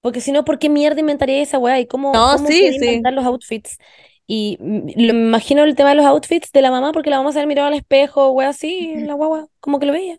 porque 0.00 0.20
si 0.20 0.32
no, 0.32 0.44
¿por 0.44 0.58
qué 0.58 0.68
mierda 0.68 1.00
inventaría 1.00 1.42
esa 1.42 1.58
weá? 1.58 1.80
¿Y 1.80 1.86
cómo, 1.86 2.26
No, 2.26 2.28
cómo 2.28 2.50
sí, 2.50 2.72
sí. 2.72 3.00
inventar 3.00 3.12
los 3.12 3.24
outfits? 3.24 3.78
Y 4.26 4.56
lo, 4.60 5.14
me 5.14 5.20
imagino 5.28 5.64
el 5.64 5.74
tema 5.76 5.90
de 5.90 5.96
los 5.96 6.06
outfits 6.06 6.52
de 6.52 6.62
la 6.62 6.70
mamá, 6.70 6.92
porque 6.92 7.10
la 7.10 7.18
mamá 7.18 7.32
se 7.32 7.38
había 7.38 7.48
mirado 7.48 7.68
al 7.68 7.74
espejo, 7.74 8.30
weá 8.32 8.48
así, 8.50 8.94
la 9.00 9.14
guagua, 9.14 9.48
como 9.60 9.78
que 9.80 9.86
lo 9.86 9.92
veía. 9.92 10.18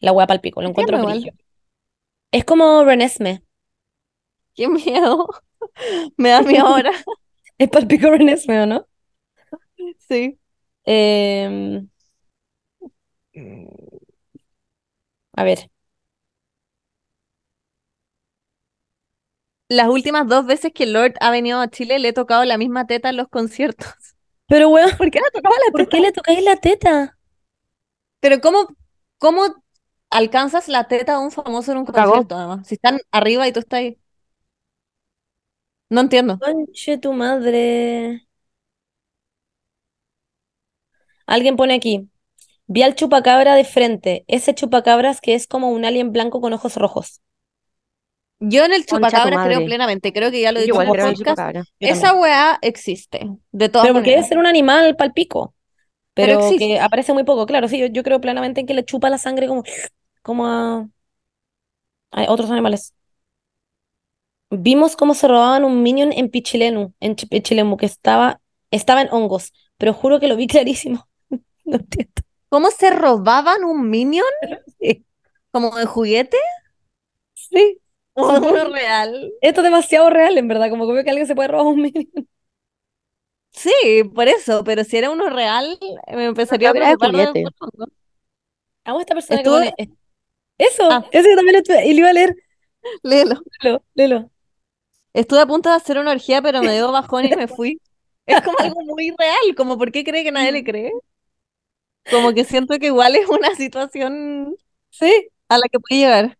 La 0.00 0.12
weá 0.12 0.26
palpico, 0.26 0.62
lo 0.62 0.68
encuentro 0.70 0.98
brillo. 0.98 1.32
Es 2.30 2.44
como 2.44 2.84
Renesme. 2.84 3.42
Qué 4.54 4.68
miedo. 4.68 5.28
Me 6.16 6.30
da 6.30 6.42
miedo 6.42 6.66
ahora. 6.66 6.92
Es 7.58 7.68
palpico 7.68 8.10
Renesme, 8.10 8.62
¿o 8.62 8.66
no? 8.66 8.86
Sí. 10.08 10.38
Em, 10.84 11.88
a 15.34 15.44
ver, 15.44 15.70
Las 19.68 19.86
últimas 19.88 20.26
dos 20.26 20.44
veces 20.44 20.72
que 20.74 20.86
Lord 20.86 21.14
ha 21.20 21.30
venido 21.30 21.60
a 21.60 21.68
Chile 21.70 21.98
le 22.00 22.08
he 22.08 22.12
tocado 22.12 22.44
la 22.44 22.58
misma 22.58 22.86
teta 22.88 23.10
en 23.10 23.16
los 23.16 23.28
conciertos. 23.28 23.86
pero 24.48 24.68
weón, 24.70 24.90
¿Por 24.96 25.10
qué 25.10 25.20
le 25.20 25.30
tocaba 25.32 25.54
la 25.66 25.72
¿por 25.72 25.84
teta? 25.84 25.96
qué 25.96 26.00
le 26.00 26.12
tocáis 26.12 26.42
la 26.44 26.56
teta? 26.56 27.16
Pero 28.20 28.40
¿cómo, 28.40 28.68
cómo 29.18 29.42
alcanzas 30.10 30.68
la 30.68 30.88
teta 30.88 31.12
de 31.18 31.18
un 31.24 31.30
famoso 31.32 31.72
en 31.72 31.78
un 31.78 31.86
Cagó. 31.92 32.14
concierto, 32.14 32.36
además? 32.36 32.66
Si 32.68 32.74
están 32.74 32.98
arriba 33.12 33.46
y 33.48 33.52
tú 33.52 33.60
estás 33.60 33.78
ahí. 33.78 33.98
No 35.90 36.00
entiendo. 36.00 36.40
Conche 36.40 36.96
tu 36.98 37.12
madre. 37.12 38.25
Alguien 41.26 41.56
pone 41.56 41.74
aquí. 41.74 42.08
Vi 42.68 42.82
al 42.82 42.94
chupacabra 42.96 43.54
de 43.56 43.64
frente. 43.64 44.24
Ese 44.28 44.54
chupacabras 44.54 45.20
que 45.20 45.34
es 45.34 45.46
como 45.48 45.70
un 45.70 45.84
alien 45.84 46.12
blanco 46.12 46.40
con 46.40 46.52
ojos 46.54 46.76
rojos. 46.76 47.22
Yo 48.40 48.64
en 48.64 48.72
el 48.72 48.84
chupacabras 48.86 49.40
creo 49.42 49.64
plenamente, 49.64 50.12
creo 50.12 50.30
que 50.30 50.40
ya 50.42 50.52
lo 50.52 50.60
he 50.60 50.62
Yo 50.62 50.74
dicho 50.74 50.82
en 50.82 50.88
el 50.88 50.96
podcast. 50.96 51.16
chupacabra. 51.16 51.64
Esa 51.80 52.14
weá 52.14 52.58
existe, 52.62 53.28
de 53.52 53.68
todas 53.68 53.88
Pero 53.88 53.94
porque 53.94 54.10
debe 54.12 54.22
ser 54.24 54.38
un 54.38 54.46
animal 54.46 54.96
palpico. 54.96 55.54
Pero 56.14 56.32
Pero 56.32 56.38
existe. 56.40 56.68
que 56.68 56.80
aparece 56.80 57.12
muy 57.12 57.24
poco. 57.24 57.46
Claro, 57.46 57.68
sí, 57.68 57.78
yo, 57.78 57.86
yo 57.86 58.02
creo 58.02 58.20
plenamente 58.20 58.60
en 58.60 58.66
que 58.66 58.74
le 58.74 58.84
chupa 58.84 59.10
la 59.10 59.18
sangre 59.18 59.46
como, 59.48 59.64
como 60.22 60.46
a, 60.46 60.88
a 62.12 62.30
otros 62.32 62.50
animales. 62.50 62.94
Vimos 64.50 64.96
cómo 64.96 65.14
se 65.14 65.28
robaban 65.28 65.64
un 65.64 65.82
minion 65.82 66.12
en 66.12 66.30
Pichilemu, 66.30 66.92
en 67.00 67.16
Ch- 67.16 67.28
Pichilemu, 67.28 67.76
que 67.76 67.86
estaba, 67.86 68.40
estaba 68.70 69.02
en 69.02 69.08
hongos. 69.12 69.52
Pero 69.76 69.92
juro 69.94 70.20
que 70.20 70.28
lo 70.28 70.36
vi 70.36 70.46
clarísimo. 70.48 71.08
No 71.70 71.76
entiendo. 71.76 72.12
¿Cómo 72.48 72.70
se 72.70 72.90
robaban 72.90 73.64
un 73.64 73.90
minion? 73.90 74.26
Sí. 74.80 75.04
¿Como 75.50 75.74
de 75.76 75.86
juguete? 75.86 76.36
Sí. 77.34 77.80
¿O 78.14 78.34
Supongo. 78.34 78.52
uno 78.52 78.64
real? 78.72 79.32
Esto 79.40 79.60
es 79.60 79.64
demasiado 79.64 80.10
real, 80.10 80.38
en 80.38 80.48
verdad. 80.48 80.70
Como 80.70 80.86
que 80.86 80.92
veo 80.94 81.04
que 81.04 81.10
alguien 81.10 81.26
se 81.26 81.34
puede 81.34 81.48
robar 81.48 81.66
un 81.66 81.82
minion. 81.82 82.06
Sí, 83.52 84.04
por 84.14 84.28
eso, 84.28 84.62
pero 84.64 84.84
si 84.84 84.98
era 84.98 85.10
uno 85.10 85.30
real, 85.30 85.78
me 86.14 86.26
empezaría 86.26 86.68
a 86.70 86.72
era 86.76 86.90
de 86.90 86.96
preocupar 86.98 87.32
de. 87.32 87.44
Amo 88.84 88.98
a 88.98 89.00
esta 89.02 89.14
persona 89.14 89.42
que 89.42 89.48
pone. 89.48 89.74
Eso, 90.58 90.88
Ah. 90.90 91.06
eso 91.12 91.28
yo 91.28 91.36
también 91.36 91.54
lo 91.54 91.58
estuve- 91.62 91.86
y 91.86 91.92
lo 91.94 92.00
iba 92.00 92.10
a 92.10 92.12
leer. 92.12 92.36
Léelo. 93.02 93.40
Léelo, 93.62 93.82
léelo. 93.94 94.30
Estuve 95.14 95.40
a 95.40 95.46
punto 95.46 95.70
de 95.70 95.76
hacer 95.76 95.98
una 95.98 96.12
orgía, 96.12 96.42
pero 96.42 96.62
me 96.62 96.74
dio 96.74 96.92
bajón 96.92 97.26
y 97.26 97.36
me 97.36 97.48
fui. 97.48 97.80
Es 98.26 98.42
como 98.42 98.58
algo 98.60 98.82
muy 98.84 99.14
real, 99.18 99.54
como 99.56 99.78
¿por 99.78 99.92
qué 99.92 100.04
cree 100.04 100.24
que 100.24 100.32
nadie 100.32 100.52
le 100.52 100.64
cree? 100.64 100.92
Como 102.10 102.32
que 102.32 102.44
siento 102.44 102.78
que 102.78 102.86
igual 102.86 103.16
es 103.16 103.28
una 103.28 103.54
situación 103.54 104.56
Sí. 104.90 105.28
a 105.48 105.56
la 105.58 105.64
que 105.70 105.78
puede 105.80 106.00
llegar. 106.00 106.38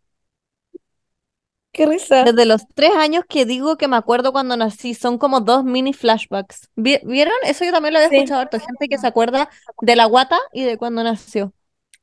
Qué 1.72 1.84
risa. 1.84 2.24
Desde 2.24 2.46
los 2.46 2.62
tres 2.74 2.92
años 2.92 3.24
que 3.28 3.44
digo 3.44 3.76
que 3.76 3.86
me 3.86 3.96
acuerdo 3.96 4.32
cuando 4.32 4.56
nací, 4.56 4.94
son 4.94 5.18
como 5.18 5.40
dos 5.40 5.62
mini 5.64 5.92
flashbacks. 5.92 6.70
Vi- 6.74 7.00
¿Vieron? 7.04 7.34
Eso 7.44 7.64
yo 7.66 7.72
también 7.72 7.92
lo 7.92 7.98
había 7.98 8.08
Sí. 8.08 8.16
escuchado 8.16 8.40
harto, 8.40 8.58
gente 8.58 8.88
que 8.88 8.96
se 8.96 9.06
acuerda 9.06 9.50
de 9.82 9.96
la 9.96 10.06
guata 10.06 10.38
y 10.54 10.64
de 10.64 10.78
cuando 10.78 11.02
nació. 11.04 11.52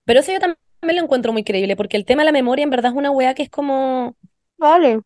Pero 0.05 0.19
eso 0.19 0.31
yo 0.31 0.39
también 0.39 0.57
lo 0.81 1.01
encuentro 1.03 1.33
muy 1.33 1.43
creíble, 1.43 1.75
porque 1.75 1.97
el 1.97 2.05
tema 2.05 2.21
de 2.21 2.25
la 2.25 2.31
memoria 2.31 2.61
en 2.63 2.69
verdad 2.69 2.91
es 2.91 2.97
una 2.97 3.09
weá 3.09 3.33
que 3.33 3.43
es 3.43 3.49
como... 3.49 4.15
Vale. 4.57 4.99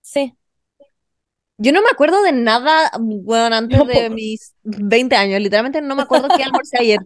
Sí. 0.00 0.34
Yo 1.58 1.72
no 1.72 1.80
me 1.80 1.88
acuerdo 1.90 2.20
de 2.22 2.32
nada, 2.32 2.90
bueno, 2.98 3.54
antes 3.56 3.86
de 3.86 4.10
mis 4.10 4.52
20 4.64 5.14
años. 5.16 5.40
Literalmente 5.40 5.80
no 5.80 5.94
me 5.94 6.02
acuerdo 6.02 6.28
qué 6.36 6.42
almorcé 6.42 6.78
ayer. 6.80 6.98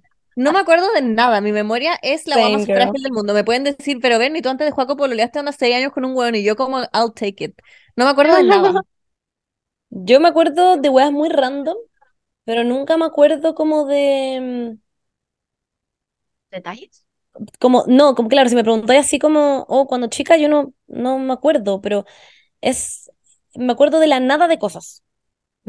No 0.42 0.52
me 0.52 0.58
acuerdo 0.60 0.92
de 0.94 1.02
nada. 1.02 1.40
Mi 1.40 1.52
memoria 1.52 1.98
es 2.02 2.26
la 2.26 2.38
hueá 2.38 2.48
Same, 2.48 2.58
más 2.58 2.66
girl. 2.66 2.72
frágil 2.72 3.02
del 3.02 3.12
mundo. 3.12 3.34
Me 3.34 3.44
pueden 3.44 3.64
decir, 3.64 3.98
pero 4.00 4.18
ven, 4.18 4.36
y 4.36 4.42
tú 4.42 4.48
antes 4.48 4.66
de 4.66 4.70
Juaco 4.72 4.96
pololeaste 4.96 5.40
unos 5.40 5.56
6 5.58 5.74
años 5.76 5.92
con 5.92 6.04
un 6.04 6.14
hueón 6.16 6.34
y 6.34 6.42
yo 6.44 6.56
como, 6.56 6.80
I'll 6.80 7.12
take 7.14 7.44
it. 7.44 7.58
No 7.96 8.04
me 8.04 8.10
acuerdo 8.10 8.36
de 8.36 8.44
nada. 8.44 8.70
Yo 9.90 10.20
me 10.20 10.28
acuerdo 10.28 10.76
de 10.76 10.88
weas 10.88 11.12
muy 11.12 11.28
random, 11.28 11.76
pero 12.44 12.64
nunca 12.64 12.96
me 12.96 13.06
acuerdo 13.06 13.54
como 13.54 13.86
de... 13.86 14.78
¿Detalles? 16.50 17.06
mm, 17.38 17.44
Como, 17.60 17.84
no, 17.88 18.14
como 18.14 18.28
claro, 18.28 18.48
si 18.48 18.54
me 18.56 18.62
preguntáis 18.64 19.00
así 19.00 19.18
como, 19.18 19.64
oh, 19.68 19.86
cuando 19.86 20.08
chica 20.08 20.36
yo 20.36 20.48
no, 20.48 20.74
no 20.86 21.18
me 21.18 21.32
acuerdo, 21.32 21.80
pero 21.80 22.04
es... 22.60 23.10
Me 23.56 23.72
acuerdo 23.74 24.00
de 24.00 24.08
la 24.08 24.20
nada 24.20 24.48
de 24.48 24.58
cosas. 24.58 25.04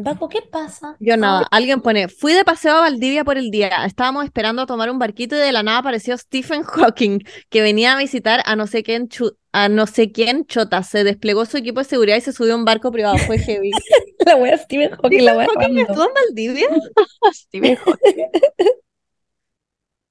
Paco, 0.03 0.29
¿qué 0.29 0.41
pasa? 0.41 0.95
Yo 0.99 1.17
nada. 1.17 1.47
Alguien 1.51 1.81
pone, 1.81 2.07
fui 2.07 2.33
de 2.33 2.45
paseo 2.45 2.75
a 2.75 2.79
Valdivia 2.81 3.25
por 3.25 3.37
el 3.37 3.51
día. 3.51 3.85
Estábamos 3.85 4.23
esperando 4.23 4.61
a 4.61 4.65
tomar 4.65 4.89
un 4.89 4.97
barquito 4.99 5.35
y 5.35 5.39
de 5.39 5.51
la 5.51 5.63
nada 5.63 5.79
apareció 5.79 6.17
Stephen 6.17 6.63
Hawking, 6.63 7.19
que 7.49 7.61
venía 7.61 7.93
a 7.93 7.97
visitar 7.97 8.41
a 8.45 8.55
no 8.55 8.67
sé 8.67 8.83
quién, 8.83 9.09
a 9.51 9.67
no 9.67 9.87
sé 9.87 10.11
quién 10.11 10.45
chota. 10.45 10.81
Se 10.83 11.03
desplegó 11.03 11.45
su 11.45 11.57
equipo 11.57 11.81
de 11.81 11.85
seguridad 11.85 12.17
y 12.17 12.21
se 12.21 12.31
subió 12.31 12.53
a 12.53 12.57
un 12.57 12.65
barco 12.65 12.91
privado. 12.91 13.17
Fue 13.17 13.37
heavy. 13.37 13.71
La 14.25 14.37
wea 14.37 14.57
Stephen 14.57 14.91
Hawking, 14.91 15.25
la 15.25 15.37
wea 15.37 15.47
¿Hawking 15.47 15.79
estuvo 15.79 16.03
en 16.03 16.13
Valdivia? 16.13 16.67
Stephen 17.33 17.75
Hawking. 17.75 18.25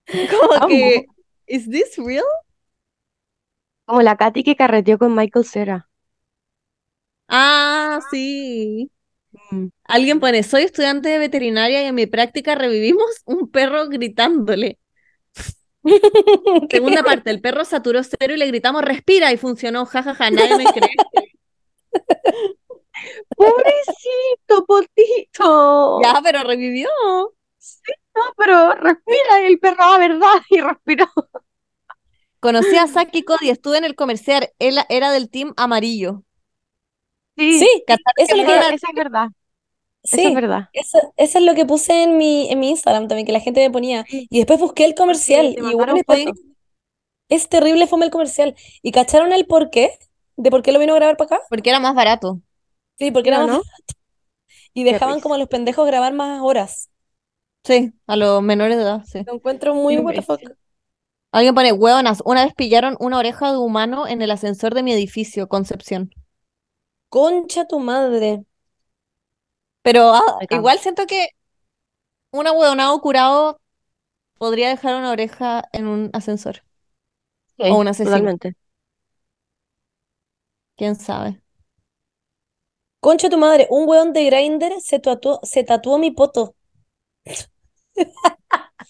Como 0.30 0.68
que, 0.68 1.06
¿is 1.46 1.70
this 1.70 1.96
real? 1.96 2.24
Como 3.86 4.02
la 4.02 4.16
Katy 4.16 4.42
que 4.42 4.56
carreteó 4.56 4.98
con 4.98 5.14
Michael 5.14 5.44
Cera. 5.44 5.88
Ah, 7.28 8.00
sí. 8.10 8.90
Alguien 9.84 10.20
pone, 10.20 10.42
soy 10.42 10.62
estudiante 10.62 11.08
de 11.08 11.18
veterinaria 11.18 11.82
y 11.82 11.86
en 11.86 11.94
mi 11.94 12.06
práctica 12.06 12.54
revivimos 12.54 13.04
un 13.24 13.50
perro 13.50 13.88
gritándole. 13.88 14.78
Segunda 16.70 17.02
parte, 17.02 17.30
el 17.30 17.40
perro 17.40 17.64
saturó 17.64 18.02
cero 18.04 18.34
y 18.34 18.36
le 18.36 18.46
gritamos, 18.46 18.82
respira, 18.82 19.32
y 19.32 19.36
funcionó, 19.36 19.86
jajaja, 19.86 20.30
nadie 20.30 20.56
me 20.56 20.64
cree. 20.64 20.90
Pobrecito, 23.36 24.66
potito. 24.66 26.00
Ya, 26.02 26.20
pero 26.22 26.42
revivió. 26.44 26.88
No, 28.14 28.22
pero 28.36 28.74
respira 28.74 29.42
y 29.42 29.46
el 29.52 29.58
perro, 29.58 29.76
ah, 29.80 29.98
verdad, 29.98 30.42
y 30.50 30.60
respiró. 30.60 31.06
Conocí 32.40 32.76
a 32.76 32.86
Saki 32.86 33.22
Cody, 33.22 33.50
estuve 33.50 33.78
en 33.78 33.84
el 33.84 33.94
comercial, 33.94 34.50
él 34.58 34.78
era 34.88 35.12
del 35.12 35.28
team 35.30 35.52
amarillo. 35.56 36.22
Sí, 37.36 37.84
¿Cacharon 37.86 38.14
eso 38.18 38.32
es 38.32 38.38
lo 38.38 38.44
que 38.44 38.46
que... 38.46 38.52
era- 38.58 38.74
Esa 38.74 38.86
es 38.90 38.94
verdad, 38.94 39.28
Sí, 40.02 40.24
es 40.24 40.34
verdad. 40.34 40.68
eso, 40.72 40.98
eso 41.16 41.38
es 41.38 41.44
lo 41.44 41.54
que 41.54 41.66
puse 41.66 42.02
en 42.02 42.16
mi, 42.16 42.50
en 42.50 42.58
mi 42.58 42.70
Instagram 42.70 43.06
también, 43.06 43.26
que 43.26 43.32
la 43.32 43.40
gente 43.40 43.60
me 43.60 43.70
ponía. 43.70 44.04
Y 44.08 44.38
después 44.38 44.58
busqué 44.58 44.84
el 44.84 44.94
comercial 44.94 45.54
y 45.58 45.70
igual 45.70 46.02
es, 47.28 47.48
terrible 47.48 47.86
fue 47.86 48.04
el 48.04 48.10
comercial. 48.10 48.56
¿Y 48.82 48.92
cacharon 48.92 49.32
el 49.32 49.46
por 49.46 49.70
qué? 49.70 49.90
¿De 50.36 50.50
por 50.50 50.62
qué 50.62 50.72
lo 50.72 50.78
vino 50.78 50.94
a 50.94 50.96
grabar 50.96 51.16
para 51.16 51.36
acá? 51.36 51.44
Porque 51.48 51.70
era 51.70 51.80
más 51.80 51.94
barato. 51.94 52.40
Sí, 52.98 53.10
porque 53.10 53.28
era 53.28 53.38
¿No, 53.38 53.46
más 53.46 53.56
no? 53.56 53.62
barato. 53.62 53.94
Y 54.72 54.84
dejaban 54.84 55.20
como 55.20 55.34
a 55.34 55.38
los 55.38 55.48
pendejos 55.48 55.86
grabar 55.86 56.12
más 56.12 56.40
horas. 56.42 56.90
Sí, 57.64 57.92
a 58.06 58.16
los 58.16 58.42
menores 58.42 58.76
de 58.76 58.82
edad, 58.82 59.02
sí. 59.04 59.22
Lo 59.26 59.34
encuentro 59.34 59.74
muy 59.74 59.98
what 59.98 60.14
the 60.14 60.22
fuck. 60.22 60.40
Alguien 61.32 61.54
pone, 61.54 61.72
hueonas, 61.72 62.22
una 62.24 62.44
vez 62.44 62.54
pillaron 62.54 62.96
una 62.98 63.18
oreja 63.18 63.52
de 63.52 63.58
humano 63.58 64.08
en 64.08 64.22
el 64.22 64.30
ascensor 64.32 64.74
de 64.74 64.82
mi 64.82 64.92
edificio, 64.92 65.48
Concepción. 65.48 66.10
Concha 67.08 67.66
tu 67.68 67.78
madre. 67.78 68.44
Pero 69.82 70.12
ah, 70.14 70.38
igual 70.50 70.78
siento 70.78 71.06
que 71.06 71.28
una 72.32 72.52
hueonado 72.52 73.00
curado 73.00 73.60
podría 74.38 74.68
dejar 74.70 74.96
una 74.96 75.12
oreja 75.12 75.64
en 75.72 75.86
un 75.88 76.10
ascensor. 76.14 76.64
Sí, 77.56 77.64
O 77.70 77.78
un 77.78 77.88
asesino. 77.88 78.30
totalmente. 78.32 78.54
¿Quién 80.76 80.96
sabe? 80.96 81.40
Concha 83.06 83.28
tu 83.28 83.36
madre. 83.36 83.66
Un 83.68 83.86
weón 83.86 84.14
de 84.14 84.24
Grindr 84.24 84.72
se 84.80 85.00
tatuó, 85.00 85.38
se 85.42 85.64
tatuó 85.64 85.98
mi 85.98 86.12
poto. 86.12 86.54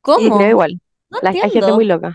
¿Cómo? 0.00 0.36
creo 0.36 0.50
igual. 0.50 0.80
No 1.10 1.18
La- 1.20 1.30
hay 1.40 1.50
gente 1.50 1.72
entiendo. 1.72 1.72
muy 1.72 1.84
loca. 1.84 2.14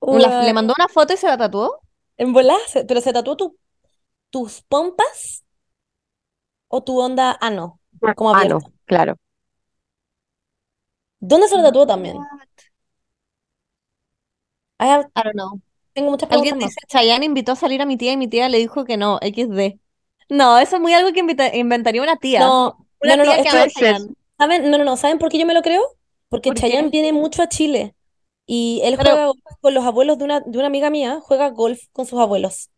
Un-. 0.00 0.20
¿Le 0.44 0.52
mandó 0.52 0.72
una 0.78 0.86
foto 0.88 1.14
y 1.14 1.16
se 1.16 1.26
la 1.26 1.36
tatuó? 1.38 1.80
En 2.16 2.32
volada, 2.32 2.60
pero 2.88 3.00
se 3.00 3.12
tatuó 3.12 3.36
tu, 3.36 3.58
tus 4.30 4.62
pompas 4.62 5.43
o 6.76 6.82
tu 6.82 6.98
onda 7.00 7.36
ano, 7.40 7.80
como 8.16 8.34
Ah, 8.34 8.38
abierta. 8.40 8.68
no, 8.68 8.72
claro. 8.86 9.16
¿Dónde 11.20 11.48
se 11.48 11.56
lo 11.56 11.62
tatuó 11.64 11.86
también? 11.86 12.18
I 14.80 14.86
have- 14.88 15.08
I 15.16 15.22
don't 15.24 15.34
know. 15.34 15.60
tengo 15.94 16.10
muchas 16.10 16.30
Alguien 16.30 16.54
preguntas 16.56 16.70
dice, 16.70 16.80
Chayanne 16.88 17.24
invitó 17.24 17.52
a 17.52 17.56
salir 17.56 17.80
a 17.80 17.86
mi 17.86 17.96
tía 17.96 18.12
y 18.12 18.16
mi 18.16 18.26
tía 18.28 18.48
le 18.48 18.58
dijo 18.58 18.84
que 18.84 18.96
no, 18.96 19.18
XD. 19.22 19.78
No, 20.28 20.58
eso 20.58 20.76
es 20.76 20.82
muy 20.82 20.92
algo 20.92 21.12
que 21.12 21.20
invita- 21.20 21.54
inventaría 21.54 22.02
una 22.02 22.16
tía. 22.16 22.40
No, 22.40 22.86
Una 23.00 23.16
no, 23.16 23.24
no, 23.24 23.36
no, 23.36 23.42
que 23.42 23.48
esto-. 23.64 24.14
¿saben? 24.38 24.70
No, 24.70 24.78
no, 24.78 24.84
no, 24.84 24.96
¿saben 24.96 25.18
por 25.18 25.28
qué 25.30 25.38
yo 25.38 25.46
me 25.46 25.54
lo 25.54 25.62
creo? 25.62 25.82
Porque 26.28 26.50
¿Por 26.50 26.56
qué? 26.56 26.62
Chayanne 26.62 26.88
viene 26.90 27.12
mucho 27.12 27.42
a 27.42 27.48
Chile 27.48 27.94
y 28.46 28.80
él 28.84 28.96
Pero- 28.98 29.10
juega 29.12 29.26
golf 29.26 29.40
con 29.60 29.74
los 29.74 29.84
abuelos 29.84 30.18
de 30.18 30.24
una, 30.24 30.40
de 30.40 30.58
una 30.58 30.66
amiga 30.66 30.90
mía, 30.90 31.20
juega 31.22 31.50
golf 31.50 31.80
con 31.92 32.06
sus 32.06 32.18
abuelos. 32.18 32.70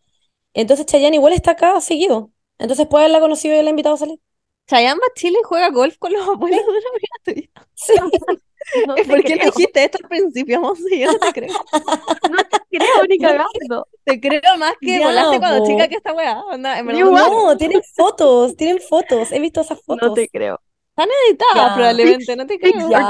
Entonces 0.54 0.86
Chayanne 0.86 1.16
igual 1.16 1.32
está 1.32 1.52
acá 1.52 1.80
seguido. 1.80 2.30
Entonces 2.58 2.86
puede 2.86 3.04
haberla 3.04 3.20
conocido 3.20 3.54
y 3.54 3.62
la 3.62 3.68
ha 3.68 3.70
invitado 3.70 3.94
a 3.94 3.98
salir. 3.98 4.20
Chayanne 4.68 5.00
Chile 5.14 5.38
juega 5.44 5.70
golf 5.70 5.96
con 5.98 6.12
los 6.12 6.26
abuelos 6.26 6.60
de 6.60 6.70
una 6.70 6.78
amiga 6.90 7.48
tuya. 7.52 7.66
Sí. 7.74 7.92
No 8.86 8.94
¿Por 9.06 9.22
qué 9.22 9.36
no 9.36 9.40
creo, 9.42 9.52
dijiste 9.54 9.84
esto 9.84 9.98
al 10.02 10.08
principio, 10.08 10.60
Monse? 10.60 10.98
Yo 10.98 11.12
no 11.12 11.18
te 11.20 11.32
creo. 11.32 11.52
no 12.30 12.36
te 12.50 12.58
creo 12.68 13.04
ni 13.08 13.18
cagando. 13.18 13.86
Te 14.04 14.20
creo 14.20 14.58
más 14.58 14.74
que 14.80 14.98
Ya, 14.98 15.06
volaste 15.06 15.38
cuando 15.38 15.66
chica 15.66 15.88
que 15.88 15.94
esta 15.96 16.12
weá. 16.12 16.40
Onda, 16.46 16.78
en 16.78 16.86
no 16.86 17.10
No, 17.12 17.56
tienen 17.56 17.80
fotos, 17.94 18.56
tienen 18.56 18.80
fotos. 18.80 19.30
He 19.30 19.38
visto 19.38 19.60
esas 19.60 19.78
No 19.86 19.94
fotos. 19.98 20.14
te 20.14 20.28
creo. 20.28 20.60
están 20.90 21.08
editadas 21.28 21.54
Ya. 21.68 21.74
probablemente, 21.74 22.36
no 22.36 22.46
te 22.46 22.58
creo. 22.58 22.90
Ya. 22.90 23.08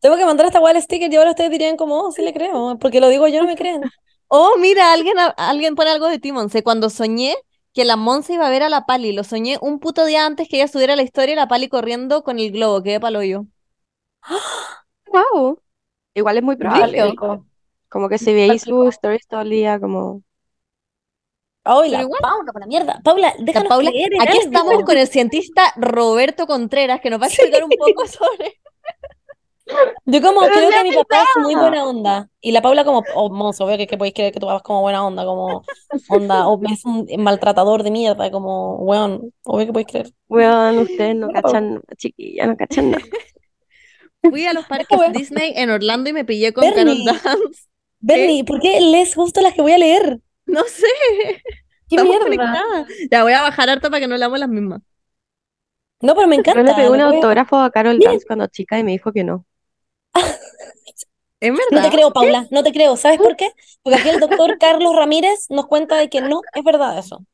Tengo 0.00 0.16
que 0.16 0.26
mandar 0.26 0.46
esta 0.46 0.60
weá 0.60 0.74
al 0.74 0.82
sticker 0.82 1.12
y 1.12 1.16
ahora 1.16 1.30
ustedes 1.30 1.50
dirían 1.50 1.76
como, 1.76 1.98
oh, 2.00 2.12
sí 2.12 2.22
le 2.22 2.32
creo, 2.34 2.76
porque 2.78 3.00
lo 3.00 3.08
digo 3.08 3.26
yo, 3.28 3.40
no 3.40 3.46
me 3.46 3.56
creen. 3.56 3.82
Oh, 4.28 4.56
mira, 4.58 4.92
alguien, 4.92 5.16
alguien 5.36 5.74
pone 5.76 5.90
algo 5.90 6.08
de 6.08 6.18
ti, 6.18 6.32
Monse. 6.32 6.62
Cuando 6.62 6.90
soñé 6.90 7.36
que 7.74 7.84
la 7.84 7.96
Monse 7.96 8.32
iba 8.34 8.46
a 8.46 8.50
ver 8.50 8.62
a 8.62 8.68
la 8.70 8.86
Pali, 8.86 9.12
lo 9.12 9.24
soñé 9.24 9.58
un 9.60 9.80
puto 9.80 10.04
día 10.06 10.24
antes 10.24 10.48
que 10.48 10.56
ella 10.56 10.68
subiera 10.68 10.96
la 10.96 11.02
historia 11.02 11.34
y 11.34 11.36
la 11.36 11.48
Pali 11.48 11.68
corriendo 11.68 12.22
con 12.24 12.38
el 12.38 12.52
globo, 12.52 12.82
quedé 12.82 13.00
palo 13.00 13.22
yo. 13.22 13.44
Wow. 15.06 15.60
Igual 16.14 16.36
es 16.38 16.42
muy 16.42 16.56
probable. 16.56 17.02
Brígido. 17.02 17.44
Como 17.88 18.08
que 18.08 18.18
si 18.18 18.32
veis 18.32 18.62
Palpico. 18.62 18.84
sus 18.86 18.94
stories 18.94 19.26
todo 19.28 19.40
el 19.42 19.50
día, 19.50 19.78
como. 19.78 20.22
Ay, 21.64 21.90
la 21.90 22.02
igual- 22.02 22.20
Paula, 22.20 22.52
con 22.52 22.60
la 22.60 22.66
mierda. 22.66 23.00
Paula, 23.02 23.34
La 23.38 23.44
déjanos 23.44 23.68
Paula, 23.68 23.90
creer 23.90 24.12
en 24.14 24.20
aquí 24.22 24.38
algo. 24.38 24.42
estamos 24.44 24.82
con 24.84 24.98
el 24.98 25.08
cientista 25.08 25.72
Roberto 25.76 26.46
Contreras, 26.46 27.00
que 27.00 27.10
nos 27.10 27.20
va 27.20 27.24
a 27.26 27.28
explicar 27.28 27.64
un 27.64 27.70
poco 27.70 28.06
sobre. 28.06 28.60
Yo 30.04 30.20
como 30.20 30.40
Pero 30.40 30.52
creo 30.52 30.70
que 30.70 30.82
mi 30.82 30.94
papá 30.94 31.22
es 31.22 31.42
muy 31.42 31.54
buena 31.54 31.84
onda. 31.86 32.28
Y 32.40 32.52
la 32.52 32.60
Paula 32.60 32.84
como, 32.84 33.02
oh, 33.14 33.30
monzo, 33.30 33.64
veo 33.66 33.78
que, 33.78 33.86
que 33.86 33.96
podéis 33.96 34.14
creer 34.14 34.32
que 34.32 34.40
tú 34.40 34.46
vas 34.46 34.62
como 34.62 34.82
buena 34.82 35.04
onda, 35.06 35.24
como 35.24 35.64
onda, 36.08 36.46
o 36.46 36.60
es 36.70 36.84
un 36.84 37.06
maltratador 37.18 37.82
de 37.82 37.90
mierda, 37.90 38.30
como, 38.30 38.76
weón, 38.76 39.32
obvio 39.44 39.66
que 39.66 39.72
podéis 39.72 39.88
creer. 39.88 40.10
Weón, 40.28 40.78
ustedes 40.78 41.16
no 41.16 41.28
cachan, 41.30 41.80
chiquilla, 41.96 42.46
no 42.46 42.56
cachan 42.56 42.90
nada. 42.90 43.04
Fui 44.22 44.46
a 44.46 44.52
los 44.52 44.66
parques 44.66 44.96
Bueno. 44.96 45.18
Disney 45.18 45.52
en 45.56 45.70
Orlando 45.70 46.10
y 46.10 46.12
me 46.12 46.24
pillé 46.24 46.52
con 46.52 46.64
Bernie. 46.64 47.04
Carol 47.04 47.22
Dance. 47.22 47.64
Bernie, 48.00 48.44
¿por 48.44 48.60
qué 48.60 48.80
lees 48.80 49.14
justo 49.14 49.40
las 49.40 49.54
que 49.54 49.62
voy 49.62 49.72
a 49.72 49.78
leer? 49.78 50.20
No 50.46 50.62
sé, 50.64 50.86
¿Qué 51.88 51.96
estamos 51.96 52.10
mierda? 52.10 52.24
conectadas. 52.24 52.88
Ya 53.10 53.22
voy 53.22 53.32
a 53.32 53.42
bajar 53.42 53.70
harto 53.70 53.90
para 53.90 54.00
que 54.00 54.08
no 54.08 54.16
leamos 54.16 54.38
las 54.38 54.48
mismas. 54.48 54.82
No, 56.00 56.14
pero 56.14 56.28
me 56.28 56.36
encanta. 56.36 56.60
Yo 56.60 56.66
le 56.66 56.74
pedí 56.74 56.88
un 56.88 57.00
autógrafo 57.00 57.56
a 57.56 57.70
Carol. 57.70 57.98
Dance 57.98 58.26
cuando 58.26 58.46
chica 58.48 58.78
y 58.78 58.84
me 58.84 58.92
dijo 58.92 59.10
que 59.12 59.24
no. 59.24 59.46
Es 61.40 61.52
No 61.70 61.80
verdad. 61.80 61.82
te 61.82 61.90
creo, 61.90 62.12
Paula, 62.12 62.46
no 62.50 62.62
te 62.62 62.72
creo. 62.72 62.96
¿Sabes 62.96 63.20
por 63.20 63.36
qué? 63.36 63.50
Porque 63.82 63.98
aquí 63.98 64.08
el 64.08 64.20
doctor 64.20 64.56
Carlos 64.58 64.94
Ramírez 64.96 65.46
nos 65.50 65.66
cuenta 65.66 65.96
de 65.96 66.08
que 66.08 66.20
no 66.22 66.40
es 66.54 66.64
verdad 66.64 66.98
eso. 66.98 67.24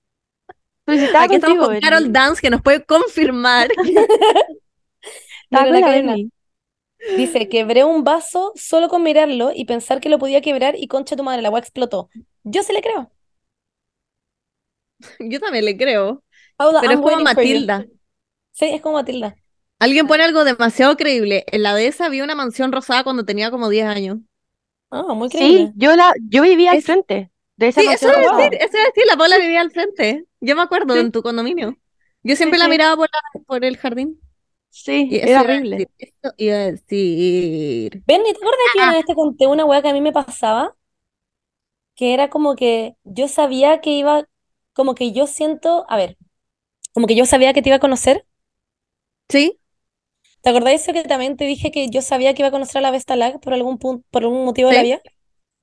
Estaba 0.87 1.27
Aquí 1.27 1.37
estamos 1.37 1.59
contigo, 1.59 1.69
con. 1.69 1.81
Carol 1.81 2.13
Dance, 2.13 2.41
que 2.41 2.51
nos 2.51 2.63
puede 2.63 2.85
confirmar. 2.85 3.69
Con 5.53 5.81
la. 5.81 6.01
Dice, 7.15 7.49
quebré 7.49 7.85
un 7.85 8.05
vaso 8.05 8.53
solo 8.57 8.89
con 8.89 9.03
mirarlo 9.03 9.53
y 9.55 9.65
pensar 9.67 10.01
que 10.01 10.09
lo 10.09 10.19
podía 10.19 10.41
quebrar 10.43 10.77
y 10.77 10.89
concha 10.89 11.17
tu 11.17 11.23
madre, 11.25 11.43
la 11.43 11.49
agua 11.49 11.61
explotó. 11.61 12.09
Yo 12.45 12.63
se 12.63 12.73
le 12.73 12.83
creo. 12.83 13.11
Yo 15.21 15.41
también 15.41 15.65
le 15.65 15.77
creo. 15.77 16.25
Paula, 16.57 16.81
Pero 16.81 16.95
es 16.95 17.01
como. 17.01 17.17
Matilda. 17.23 17.87
Sí, 18.53 18.67
es 18.67 18.81
como 18.83 18.97
Matilda. 18.97 19.37
Alguien 19.81 20.07
pone 20.07 20.23
algo 20.23 20.45
demasiado 20.45 20.97
creíble. 20.97 21.45
En 21.49 21.63
la 21.65 21.75
dehesa 21.75 22.07
había 22.07 22.23
una 22.25 22.37
mansión 22.37 22.71
rosada 22.73 23.03
cuando 23.05 23.25
tenía 23.25 23.51
como 23.51 23.69
10 23.69 23.87
años. 23.87 24.19
Ah, 24.91 25.15
muy 25.15 25.29
Sí, 25.29 25.39
creíble. 25.39 25.75
yo 25.77 25.95
la, 25.97 26.13
yo 26.29 26.43
vivía 26.43 26.73
al 26.73 26.79
Es- 26.79 26.85
frente 26.85 27.31
de 27.57 27.69
esa 27.69 27.83
Sí, 27.83 27.87
eso 27.87 28.09
mansión 28.09 28.13
a 28.13 28.15
rosada. 28.17 28.39
decir, 28.51 28.55
eso 28.61 28.79
a 28.79 28.85
decir, 28.87 29.05
la 29.07 29.17
Paula 29.17 29.39
vivía 29.39 29.61
al 29.61 29.71
frente. 29.73 30.27
Yo 30.41 30.57
me 30.57 30.63
acuerdo 30.63 30.95
Sí. 30.95 31.01
en 31.01 31.13
tu 31.13 31.23
condominio. 31.23 31.79
Yo 32.25 32.37
siempre 32.37 32.59
Sí, 32.59 32.61
la 32.61 32.69
sí. 32.69 32.71
miraba 32.71 32.97
por, 32.97 33.09
la- 33.13 33.43
por 33.47 33.65
el 33.65 33.77
jardín. 33.79 34.21
Sí, 34.71 35.09
Y 35.09 35.19
eso 35.21 35.41
era 35.41 35.43
horrible. 35.43 35.89
eso 35.99 36.35
iba 36.39 36.57
a 36.57 36.73
decir. 36.73 38.05
Ven, 38.07 38.21
¿y 38.27 38.33
te 38.35 38.39
acuerdas 38.39 38.59
que 38.75 38.81
una 38.83 38.93
vez 38.93 39.05
te 39.07 39.15
conté 39.15 39.47
una 39.47 39.65
weá 39.65 39.81
que 39.83 39.89
a 39.89 39.93
mí 39.95 40.01
me 40.03 40.13
pasaba? 40.13 40.77
Que 41.95 42.15
era 42.15 42.31
como 42.31 42.57
que 42.57 42.97
yo 43.05 43.29
sabía 43.29 43.81
que 43.81 43.91
iba, 43.91 44.25
como 44.73 44.95
que 44.95 45.13
yo 45.13 45.27
siento, 45.27 45.85
a 45.89 45.97
ver, 45.97 46.17
como 46.95 47.07
que 47.09 47.17
yo 47.17 47.27
sabía 47.27 47.53
que 47.55 47.63
te 47.63 47.71
iba 47.71 47.77
a 47.79 47.81
conocer. 47.81 48.27
Sí, 49.29 49.60
¿Te 50.43 50.51
acordás 50.51 50.75
eso 50.75 50.93
que 50.93 51.03
también 51.05 51.37
te 51.37 51.45
dije 51.45 51.71
que 51.71 51.89
yo 51.91 52.03
sabía 52.03 52.35
que 52.35 52.43
iba 52.43 52.49
a 52.49 52.53
conocer 52.53 52.79
a 52.79 52.83
la 52.83 52.91
Vesta 52.91 53.17
Lag 53.17 53.41
por 53.41 53.53
algún 53.53 53.79
punto, 53.79 54.05
por 54.11 54.23
algún 54.23 54.45
motivo 54.45 54.71
de 54.71 54.77
la 54.77 54.83
vida? 54.83 55.01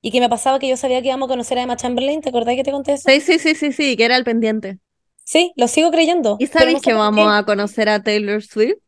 Y 0.00 0.12
que 0.12 0.20
me 0.20 0.28
pasaba 0.28 0.58
que 0.58 0.68
yo 0.68 0.76
sabía 0.76 1.02
que 1.02 1.08
íbamos 1.08 1.28
a 1.28 1.32
conocer 1.32 1.58
a 1.58 1.62
Emma 1.62 1.76
Chamberlain. 1.76 2.20
¿Te 2.20 2.28
acordás 2.28 2.54
que 2.54 2.62
te 2.62 2.70
conté 2.70 2.92
eso? 2.94 3.08
sí, 3.08 3.20
sí, 3.20 3.38
sí, 3.38 3.54
sí, 3.54 3.72
sí, 3.72 3.96
que 3.96 4.04
era 4.04 4.16
el 4.16 4.24
pendiente. 4.24 4.78
Sí, 5.24 5.52
lo 5.56 5.68
sigo 5.68 5.90
creyendo. 5.90 6.36
¿Y 6.38 6.44
no 6.44 6.50
sé 6.52 6.80
que 6.80 6.92
vamos 6.94 7.26
qué. 7.26 7.38
a 7.38 7.44
conocer 7.44 7.88
a 7.88 8.02
Taylor 8.02 8.42
Swift? 8.42 8.78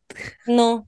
No. 0.47 0.87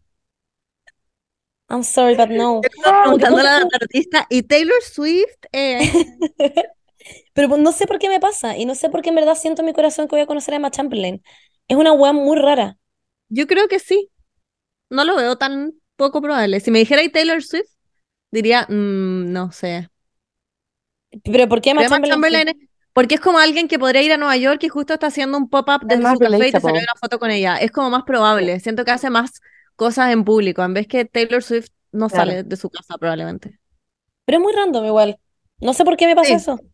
I'm 1.69 1.83
sorry, 1.83 2.15
but 2.15 2.29
no. 2.29 2.61
Estaba 2.61 3.39
a 3.39 3.43
la 3.43 3.57
artista, 3.81 4.25
¿y 4.29 4.43
Taylor 4.43 4.81
Swift? 4.81 5.45
Eh, 5.51 5.79
Pero 7.33 7.57
no 7.57 7.71
sé 7.71 7.87
por 7.87 7.99
qué 7.99 8.09
me 8.09 8.19
pasa 8.19 8.57
y 8.57 8.65
no 8.65 8.75
sé 8.75 8.89
por 8.89 9.01
qué 9.01 9.09
en 9.09 9.15
verdad 9.15 9.35
siento 9.35 9.61
en 9.61 9.67
mi 9.67 9.73
corazón 9.73 10.07
que 10.07 10.15
voy 10.15 10.21
a 10.21 10.27
conocer 10.27 10.53
a 10.53 10.57
Emma 10.57 10.71
Chamberlain. 10.71 11.23
Es 11.67 11.77
una 11.77 11.91
weá 11.93 12.13
muy 12.13 12.37
rara. 12.37 12.77
yo 13.29 13.47
creo 13.47 13.67
que 13.67 13.79
sí. 13.79 14.09
No 14.93 15.03
lo 15.03 15.15
veo 15.15 15.37
tan 15.37 15.73
poco 15.95 16.21
probable. 16.21 16.59
Si 16.59 16.71
me 16.71 16.79
dijera 16.79 17.03
¿y 17.03 17.09
Taylor 17.09 17.41
Swift, 17.43 17.69
diría, 18.31 18.65
"Mm, 18.69 19.31
no 19.31 19.51
sé. 19.51 19.89
Pero 21.23 21.47
¿por 21.47 21.61
qué 21.61 21.71
Emma 21.71 21.81
Chamberlain? 21.87 22.11
Chamberlain 22.13 22.47
es- 22.49 22.69
porque 22.93 23.15
es 23.15 23.21
como 23.21 23.39
alguien 23.39 23.67
que 23.67 23.79
podría 23.79 24.03
ir 24.03 24.11
a 24.13 24.17
Nueva 24.17 24.37
York 24.37 24.63
y 24.63 24.69
justo 24.69 24.93
está 24.93 25.07
haciendo 25.07 25.37
un 25.37 25.49
pop-up 25.49 25.81
Es 25.83 25.87
desde 25.99 26.01
su 26.13 26.19
café 26.19 26.25
y 26.25 26.29
te 26.29 26.37
relatable. 26.37 26.79
una 26.79 26.99
foto 26.99 27.19
con 27.19 27.31
ella. 27.31 27.57
Es 27.57 27.71
como 27.71 27.89
más 27.89 28.03
probable. 28.03 28.59
Siento 28.59 28.85
que 28.85 28.91
hace 28.91 29.09
más 29.09 29.41
cosas 29.75 30.11
en 30.11 30.23
público, 30.23 30.63
en 30.63 30.73
vez 30.75 30.87
que 30.87 31.05
Taylor 31.05 31.41
Swift 31.41 31.69
no 31.91 32.07
Claro. 32.07 32.29
sale 32.31 32.43
de 32.43 32.55
su 32.55 32.69
casa 32.69 32.95
probablemente. 32.99 33.59
Pero 34.25 34.37
es 34.37 34.43
muy 34.43 34.53
random 34.53 34.85
igual. 34.85 35.17
No 35.59 35.73
sé 35.73 35.83
por 35.85 35.97
qué 35.97 36.05
me 36.05 36.15
pasa 36.15 36.27
Sí. 36.29 36.33
eso. 36.35 36.59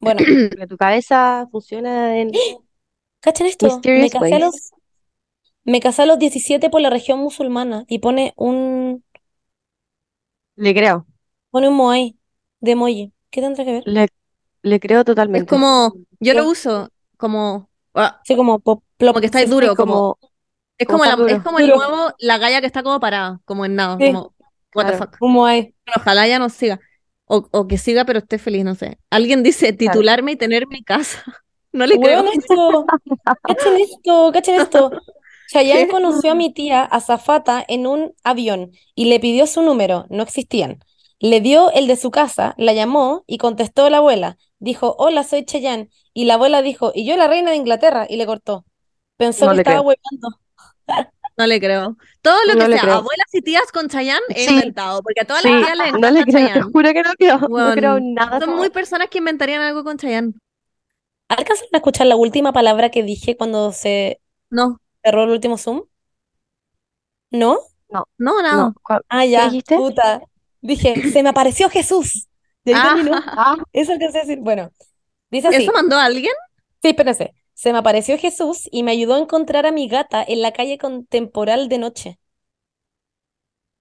Bueno, 0.00 0.18
Porque 0.18 0.66
tu 0.66 0.76
cabeza 0.76 1.46
funciona 1.50 2.18
en 2.18 2.30
cachen 3.20 3.46
esto. 3.46 3.80
Me 3.84 4.10
casé 4.10 4.34
a 4.34 4.38
los, 4.38 4.70
me 5.64 5.80
casé 5.80 6.02
a 6.02 6.06
los 6.06 6.18
17 6.18 6.70
por 6.70 6.80
la 6.80 6.90
región 6.90 7.18
musulmana 7.20 7.84
y 7.88 7.98
pone 8.00 8.32
un, 8.36 9.04
Le 10.56 10.74
creo, 10.74 11.06
pone 11.50 11.68
un 11.70 11.76
moai 11.80 12.04
de 12.64 12.70
emoji. 12.72 13.04
¿Qué 13.30 13.40
tendrá 13.40 13.64
que 13.64 13.72
ver? 13.78 13.84
le, 13.84 14.08
le 14.62 14.80
creo 14.80 15.04
Es 15.32 15.44
totalmente. 15.44 15.44
como, 15.44 15.92
yo 16.20 16.34
lo 16.34 16.48
uso 16.48 16.90
como, 17.16 17.70
ah, 17.94 18.20
Sí, 18.22 18.36
como 18.36 18.58
pop, 18.60 18.82
plop. 18.96 19.14
como 19.14 19.20
que 19.20 19.26
estáis 19.26 19.50
duro, 19.50 19.68
Sí, 19.70 19.76
como, 19.76 19.84
como, 19.84 20.18
es 20.78 20.88
como 20.88 21.04
la, 21.04 21.18
es 21.26 21.40
como 21.40 21.58
el 21.60 21.66
Duro. 21.66 21.76
nuevo, 21.76 22.12
la 22.18 22.38
galla 22.38 22.60
que 22.60 22.66
está 22.66 22.82
como 22.82 23.00
parada, 23.00 23.40
como 23.44 23.64
en 23.66 23.76
nada, 23.76 23.98
Sí. 23.98 24.04
como, 24.04 24.34
what 24.74 24.86
the 24.86 24.92
fuck. 24.94 25.16
Un 25.20 25.32
moai. 25.32 25.74
Bueno, 25.86 26.02
ojalá 26.02 26.26
ya 26.28 26.38
no 26.38 26.48
siga. 26.50 26.80
O, 27.26 27.48
o 27.52 27.68
que 27.68 27.78
siga, 27.78 28.04
pero 28.04 28.20
esté 28.20 28.38
feliz, 28.38 28.64
no 28.64 28.74
sé. 28.74 28.98
Alguien 29.10 29.42
dice 29.42 29.72
titularme 29.72 30.32
y 30.32 30.36
tener 30.36 30.66
mi 30.68 30.82
casa. 30.84 31.24
No 31.72 31.86
le 31.86 31.98
creo. 32.00 32.22
Weón, 32.22 32.28
esto. 32.28 32.92
Cachen 33.46 33.76
esto, 33.76 34.30
cachen 34.32 34.54
esto. 34.56 34.90
Chayanne 35.46 35.88
conoció 35.88 36.32
a 36.32 36.34
mi 36.34 36.52
tía 36.52 36.82
Azafata 36.84 37.64
en 37.68 37.86
un 37.86 38.14
avión 38.24 38.72
y 38.94 39.06
le 39.06 39.20
pidió 39.20 39.46
su 39.46 39.62
número, 39.62 40.06
no 40.10 40.22
existían. 40.22 40.80
Le 41.20 41.40
dio 41.40 41.70
el 41.72 41.86
de 41.86 41.96
su 41.96 42.10
casa, 42.10 42.54
la 42.58 42.72
llamó 42.72 43.24
y 43.26 43.38
contestó 43.38 43.88
la 43.90 43.98
abuela. 43.98 44.36
Dijo, 44.58 44.94
hola, 44.98 45.24
soy 45.24 45.44
Chayanne. 45.44 45.90
Y 46.12 46.24
la 46.26 46.34
abuela 46.34 46.62
dijo, 46.62 46.92
y 46.94 47.06
yo 47.06 47.16
la 47.16 47.28
reina 47.28 47.50
de 47.50 47.56
Inglaterra, 47.56 48.06
y 48.08 48.16
le 48.16 48.26
cortó. 48.26 48.64
Pensó 49.16 49.46
No 49.46 49.52
que 49.52 49.56
estaba 49.56 49.80
creo. 49.80 49.82
hueveando. 49.82 50.28
No 51.36 51.46
le 51.46 51.60
creo. 51.60 51.96
Todo 52.22 52.36
lo 52.46 52.56
No 52.56 52.58
que 52.58 52.68
sea 52.68 52.80
creo. 52.80 52.94
abuelas 52.94 53.26
y 53.32 53.42
tías 53.42 53.72
con 53.72 53.88
Chayanne 53.88 54.22
he 54.34 54.44
inventado, 54.46 55.02
porque 55.02 55.22
a 55.22 55.24
todas 55.26 55.42
Sí, 55.42 55.48
las 55.50 55.56
tías 55.56 55.76
les 55.76 55.88
no 55.92 55.98
encanta 55.98 56.10
le 56.10 56.24
creo, 56.24 56.48
te 56.52 56.60
juro 56.62 56.92
que 56.92 57.02
no 57.02 57.12
creo, 57.18 57.38
no 57.56 57.72
creo 57.74 57.98
nada. 58.00 58.40
son 58.40 58.54
muy 58.56 58.70
personas 58.70 59.08
que 59.10 59.18
inventarían 59.18 59.62
algo 59.62 59.84
con 59.84 59.96
Chayanne. 59.98 60.34
¿Alcanzaron 61.28 61.70
a 61.74 61.76
escuchar 61.78 62.06
la 62.06 62.16
última 62.16 62.52
palabra 62.52 62.90
que 62.90 63.02
dije 63.02 63.36
cuando 63.36 63.72
se 63.72 64.20
No, 64.50 64.80
cerró 65.04 65.24
el 65.24 65.30
último 65.30 65.58
Zoom? 65.58 65.84
¿No? 67.30 67.58
no. 67.88 68.06
No, 68.50 68.74
¿cuál- 68.82 69.02
Ah, 69.08 69.24
¿qué 69.32 69.42
ya, 69.42 69.42
dijiste? 69.42 69.74
puta. 69.74 70.22
Dije, 70.60 71.02
se 71.04 71.22
me 71.22 71.30
apareció 71.30 71.68
Jesús. 71.70 72.28
Ahí 72.66 72.80
Ah, 72.80 72.82
terminó. 72.82 73.12
Ah, 73.36 73.56
Eso 73.72 73.92
alcancé 73.92 74.18
a 74.18 74.20
decir. 74.22 74.38
Bueno, 74.40 74.70
dice 75.30 75.48
así. 75.48 75.66
¿eso 75.66 75.72
mandó 75.72 75.96
a 75.96 76.04
alguien? 76.04 76.34
Sí, 76.82 76.90
espérense. 76.90 77.34
Se 77.54 77.72
me 77.72 77.78
apareció 77.78 78.16
Jesús 78.16 78.68
y 78.70 78.84
me 78.84 78.92
ayudó 78.92 79.14
a 79.14 79.18
encontrar 79.18 79.66
a 79.66 79.72
mi 79.72 79.88
gata 79.88 80.22
en 80.26 80.40
la 80.40 80.52
calle 80.52 80.78
contemporal 80.78 81.68
de 81.68 81.78
noche. 81.78 82.20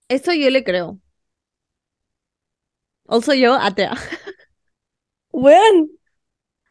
Eso 0.07 0.33
yo 0.33 0.49
le 0.49 0.63
creo. 0.63 0.99
Also 3.07 3.33
yo, 3.33 3.53
atea. 3.55 3.93
Weón, 5.43 5.75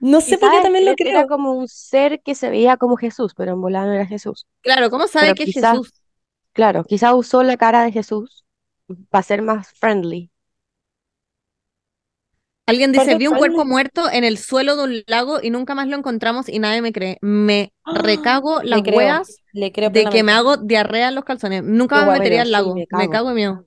no 0.03 0.20
sé 0.20 0.36
por 0.38 0.50
qué 0.50 0.61
también 0.62 0.84
lo 0.84 0.90
era 0.92 1.24
creo. 1.24 1.28
como 1.28 1.53
un 1.55 1.68
ser 1.68 2.20
que 2.22 2.34
se 2.34 2.50
veía 2.50 2.76
como 2.76 2.96
Jesús, 2.96 3.32
pero 3.34 3.53
en 3.53 3.61
volada 3.62 3.86
no 3.86 3.92
era 3.94 4.07
Jesús. 4.07 4.46
Claro, 4.61 4.90
¿cómo 4.90 5.07
sabe 5.07 5.26
Pero 5.26 5.34
que 5.36 5.44
es 5.44 5.55
Jesús? 5.55 5.92
Claro, 6.53 6.84
quizás 6.84 7.14
usó 7.14 7.42
la 7.42 7.57
cara 7.57 7.82
de 7.84 7.92
Jesús 7.92 8.44
para 9.09 9.22
ser 9.22 9.40
más 9.42 9.70
friendly. 9.72 10.30
Alguien 12.66 12.92
dice, 12.92 13.16
vi 13.16 13.26
un 13.26 13.34
friendly. 13.34 13.38
cuerpo 13.57 13.64
muerto 13.68 14.11
en 14.11 14.24
el 14.24 14.38
suelo 14.38 14.76
de 14.76 14.84
un 14.84 15.03
lago 15.07 15.38
y 15.42 15.50
nunca 15.50 15.74
más 15.74 15.88
lo 15.88 15.96
encontramos 15.96 16.48
y 16.48 16.59
nadie 16.59 16.80
me 16.80 16.92
cree. 16.92 17.18
Me 17.20 17.72
recago 17.84 18.62
Le 18.62 18.68
las 18.70 18.82
creo, 18.82 18.96
weas 18.96 19.36
le 19.53 19.72
creo 19.72 19.90
de 19.90 20.05
que 20.05 20.22
me 20.22 20.32
hago 20.32 20.57
diarrea 20.57 21.09
en 21.09 21.14
los 21.16 21.24
calzones. 21.24 21.62
Nunca 21.64 22.07
me 22.07 22.12
metería 22.12 22.42
al 22.42 22.53
lago. 22.53 22.74
me 22.74 22.80
Me 22.82 22.86
cago. 22.86 23.11
cago 23.11 23.28
de 23.30 23.34
miedo. 23.34 23.66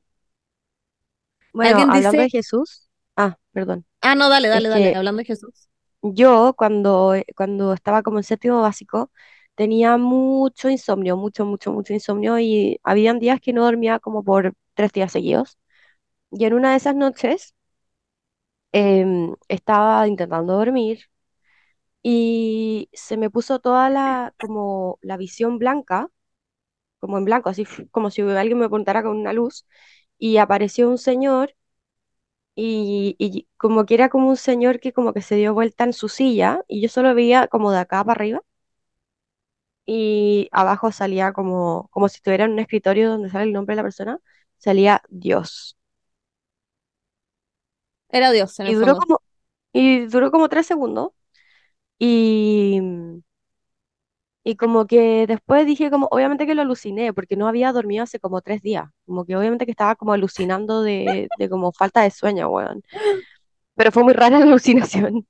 Bueno, 1.54 1.72
Alguien 1.72 1.90
hablando 1.90 2.12
dice- 2.12 2.24
de 2.24 2.30
Jesús, 2.30 2.88
ah, 3.16 3.38
perdón. 3.52 3.86
Ah, 4.02 4.16
no, 4.16 4.30
dale, 4.30 4.48
Es 4.48 4.54
dale, 4.54 4.70
dale. 4.70 4.92
que- 4.92 4.96
Hablando 4.98 5.20
de 5.20 5.26
Jesús. 5.26 5.68
Yo 6.14 6.54
cuando, 6.58 7.16
cuando 7.36 7.74
estaba 7.74 8.04
como 8.04 8.18
en 8.20 8.24
séptimo 8.24 8.62
básico 8.62 9.12
tenía 9.56 9.98
mucho 9.98 10.70
insomnio, 10.70 11.18
mucho, 11.18 11.46
mucho, 11.46 11.72
mucho 11.74 11.94
insomnio 11.94 12.38
y 12.40 12.80
habían 12.84 13.20
días 13.20 13.40
que 13.42 13.54
no 13.54 13.64
dormía 13.64 14.00
como 14.00 14.24
por 14.24 14.54
tres 14.76 14.92
días 14.92 15.12
seguidos. 15.12 15.58
Y 16.32 16.46
en 16.46 16.54
una 16.56 16.72
de 16.72 16.78
esas 16.78 16.96
noches 16.96 17.56
em, 18.72 19.36
estaba 19.48 20.08
intentando 20.08 20.54
dormir 20.58 21.00
y 22.04 22.90
se 22.94 23.18
me 23.18 23.30
puso 23.30 23.60
toda 23.60 23.90
la, 23.90 24.34
como 24.40 25.00
la 25.02 25.18
visión 25.18 25.58
blanca, 25.60 26.10
como 27.00 27.18
en 27.18 27.26
blanco, 27.26 27.50
así 27.50 27.66
como 27.92 28.12
si 28.12 28.22
alguien 28.24 28.60
me 28.60 28.66
apuntara 28.68 29.04
con 29.04 29.18
una 29.18 29.34
luz 29.34 29.68
y 30.18 30.38
apareció 30.38 30.90
un 30.90 30.98
señor 31.00 31.56
y, 32.56 33.16
y 33.20 33.48
como 33.58 33.86
que 33.86 33.96
era 33.96 34.10
como 34.10 34.30
un 34.30 34.38
señor 34.38 34.80
que 34.80 34.94
como 34.94 35.14
que 35.14 35.22
se 35.22 35.36
dio 35.36 35.54
vuelta 35.54 35.84
en 35.86 35.94
su 35.94 36.10
silla 36.10 36.64
y 36.68 36.82
yo 36.82 36.90
solo 36.90 37.16
veía 37.16 37.48
como 37.48 37.72
de 37.72 37.80
acá 37.80 38.04
para 38.04 38.14
arriba 38.22 38.42
y 39.86 40.50
abajo 40.52 40.92
salía 40.92 41.34
como, 41.34 41.90
como 41.92 42.10
si 42.10 42.18
estuviera 42.18 42.46
en 42.46 42.52
un 42.54 42.60
escritorio 42.60 43.10
donde 43.10 43.30
sale 43.30 43.46
el 43.46 43.54
nombre 43.54 43.74
de 43.74 43.78
la 43.78 43.84
persona, 43.84 44.20
salía 44.58 45.02
Dios. 45.10 45.78
Era 48.10 48.32
Dios, 48.32 48.60
en 48.60 48.66
Y 48.66 48.74
el 48.74 48.76
duró 48.76 48.96
fondo. 48.96 48.98
como, 48.98 49.22
y 49.74 50.06
duró 50.08 50.32
como 50.32 50.50
tres 50.50 50.68
segundos 50.68 51.12
y, 52.00 52.80
y 54.46 54.58
como 54.58 54.88
que 54.88 55.28
después 55.28 55.68
dije 55.68 55.92
como, 55.92 56.08
obviamente 56.12 56.48
que 56.48 56.56
lo 56.56 56.64
aluciné 56.64 57.14
porque 57.14 57.38
no 57.38 57.48
había 57.50 57.74
dormido 57.74 58.04
hace 58.06 58.20
como 58.22 58.42
tres 58.44 58.64
días, 58.64 58.86
como 59.08 59.26
que 59.26 59.38
obviamente 59.38 59.66
que 59.66 59.72
estaba 59.74 59.96
como 59.98 60.14
alucinando 60.14 60.84
de, 60.84 61.32
de 61.36 61.50
como 61.50 61.74
falta 61.74 62.04
de 62.04 62.12
sueño, 62.12 62.50
weón. 62.50 62.84
Pero 63.76 63.92
fue 63.92 64.04
muy 64.04 64.14
rara 64.14 64.40
la 64.40 64.46
alucinación. 64.46 65.28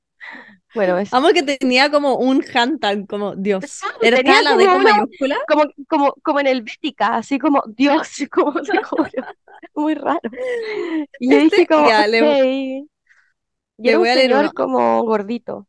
Bueno, 0.74 0.98
es 1.00 1.12
Amo 1.12 1.30
que 1.34 1.44
tenía 1.44 1.90
como 1.92 2.18
un 2.18 2.44
handtag, 2.54 3.08
como 3.08 3.36
Dios. 3.36 3.66
Era 4.02 4.22
tenía 4.24 4.42
la 4.42 4.58
D 4.58 4.70
como 4.70 4.82
con 4.82 4.84
mayúscula. 4.84 5.38
como, 5.48 5.64
como, 5.88 6.14
como 6.24 6.40
en 6.40 6.48
Helvética, 6.48 7.16
así 7.18 7.40
como 7.40 7.64
Dios, 7.68 8.10
como, 8.32 8.54
como 8.90 9.06
que- 9.12 9.24
muy 9.76 9.96
raro. 9.96 10.32
Y 11.20 11.32
yo 11.32 11.40
dije 11.40 11.68
como, 11.68 11.88
ya, 11.88 12.08
le- 12.08 12.22
ok. 12.22 12.88
Y 13.78 13.90
le 13.90 13.96
era 13.96 14.00
un 14.00 14.06
voy 14.06 14.10
a 14.10 14.16
leer 14.16 14.32
señor 14.32 14.52
uno. 14.52 14.52
como 14.54 15.02
gordito. 15.06 15.66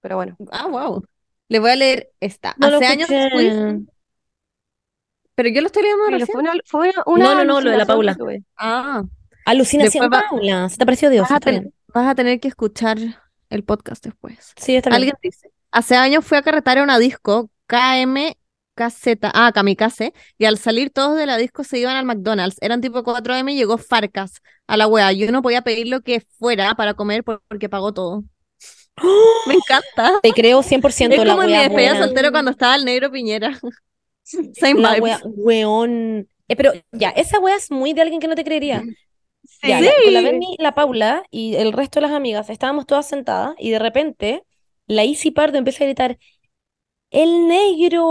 Pero 0.00 0.16
bueno, 0.16 0.38
Ah, 0.50 0.66
wow. 0.68 1.02
Le 1.48 1.58
voy 1.58 1.70
a 1.70 1.76
leer 1.76 2.10
esta. 2.20 2.54
No 2.58 2.66
Hace 2.68 2.86
años 2.86 3.08
después, 3.08 3.54
pero 5.34 5.48
yo 5.50 5.60
lo 5.60 5.66
estoy 5.66 5.82
leyendo 5.82 6.04
pero 6.06 6.18
recién. 6.18 6.32
fue 6.32 6.42
una, 6.42 6.52
fue 6.64 6.92
una 7.06 7.24
No, 7.24 7.34
no, 7.36 7.44
no, 7.44 7.60
lo 7.60 7.70
de 7.70 7.76
la 7.76 7.86
Paula. 7.86 8.16
Ah, 8.56 9.02
Alucinación, 9.44 10.10
va- 10.12 10.24
Paula. 10.28 10.68
¿Se 10.68 10.76
te 10.78 10.84
pareció 10.84 11.10
Dios? 11.10 11.22
vas 11.28 11.32
a 11.36 11.40
ten-. 11.40 11.72
Vas 11.94 12.08
a 12.08 12.14
tener 12.14 12.40
que 12.40 12.48
escuchar 12.48 12.98
el 13.50 13.64
podcast 13.64 14.04
después. 14.04 14.52
Sí, 14.56 14.74
está 14.76 14.90
bien. 14.90 14.96
Alguien 14.96 15.14
dice, 15.22 15.50
hace 15.70 15.96
años 15.96 16.24
fui 16.24 16.36
a 16.38 16.42
carretar 16.42 16.78
a 16.78 16.82
una 16.82 16.98
disco 16.98 17.50
KM 17.66 18.36
KZ, 18.74 19.18
ah, 19.32 19.52
Kamikaze, 19.54 20.12
y 20.36 20.44
al 20.44 20.58
salir 20.58 20.90
todos 20.90 21.16
de 21.16 21.24
la 21.26 21.36
disco 21.38 21.64
se 21.64 21.78
iban 21.78 21.96
al 21.96 22.04
McDonald's. 22.04 22.58
Eran 22.60 22.80
tipo 22.80 23.02
4M 23.02 23.52
y 23.52 23.56
llegó 23.56 23.78
Farcas 23.78 24.42
a 24.66 24.76
la 24.76 24.86
wea. 24.86 25.12
Yo 25.12 25.30
no 25.32 25.42
podía 25.42 25.62
pedir 25.62 25.88
lo 25.88 26.00
que 26.02 26.20
fuera 26.38 26.74
para 26.74 26.94
comer 26.94 27.24
por- 27.24 27.42
porque 27.48 27.68
pagó 27.68 27.92
todo. 27.94 28.24
Me 29.46 29.54
encanta. 29.54 30.20
Te 30.22 30.30
creo 30.32 30.62
100% 30.62 31.12
Es 31.12 31.24
la 31.24 31.32
como 31.32 31.42
en 31.42 31.46
mi 31.48 31.52
wea 31.54 31.62
despedida 31.68 31.98
soltero 31.98 32.30
cuando 32.32 32.50
estaba 32.50 32.76
el 32.76 32.84
negro 32.84 33.10
Piñera. 33.10 33.58
Same 34.22 34.80
La 34.80 34.94
vibes. 34.94 35.00
wea, 35.02 35.20
weón. 35.24 36.28
Eh, 36.48 36.56
pero 36.56 36.72
ya, 36.92 37.10
esa 37.10 37.38
wea 37.38 37.56
es 37.56 37.70
muy 37.70 37.92
de 37.92 38.02
alguien 38.02 38.20
que 38.20 38.28
no 38.28 38.34
te 38.34 38.44
creería. 38.44 38.82
Ya, 39.62 39.78
Sí. 39.78 39.84
la, 39.84 39.92
con 40.04 40.14
la 40.14 40.20
Berni, 40.22 40.56
la 40.58 40.74
Paula 40.74 41.22
y 41.30 41.54
el 41.54 41.72
resto 41.72 42.00
de 42.00 42.06
las 42.06 42.12
amigas 42.16 42.50
estábamos 42.50 42.86
todas 42.86 43.06
sentadas 43.08 43.54
y 43.58 43.70
de 43.70 43.78
repente 43.78 44.42
la 44.88 45.04
Isi 45.04 45.30
Pardo 45.30 45.58
empieza 45.58 45.84
a 45.84 45.86
gritar, 45.86 46.18
¡El 47.10 47.46
negro! 47.46 48.04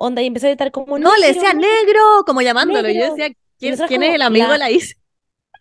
Onda, 0.00 0.22
y 0.22 0.26
empezó 0.26 0.46
a 0.46 0.50
gritar 0.50 0.72
como 0.72 0.98
No, 0.98 1.16
le 1.16 1.28
decía 1.28 1.52
negro, 1.54 2.00
como 2.26 2.42
llamándolo. 2.42 2.88
Yo 2.90 3.14
decía, 3.14 3.32
¿quién, 3.58 3.74
es 3.74 4.14
el 4.14 4.22
amigo 4.22 4.46
la- 4.48 4.52
de 4.54 4.58
la 4.58 4.70
Is? 4.70 4.96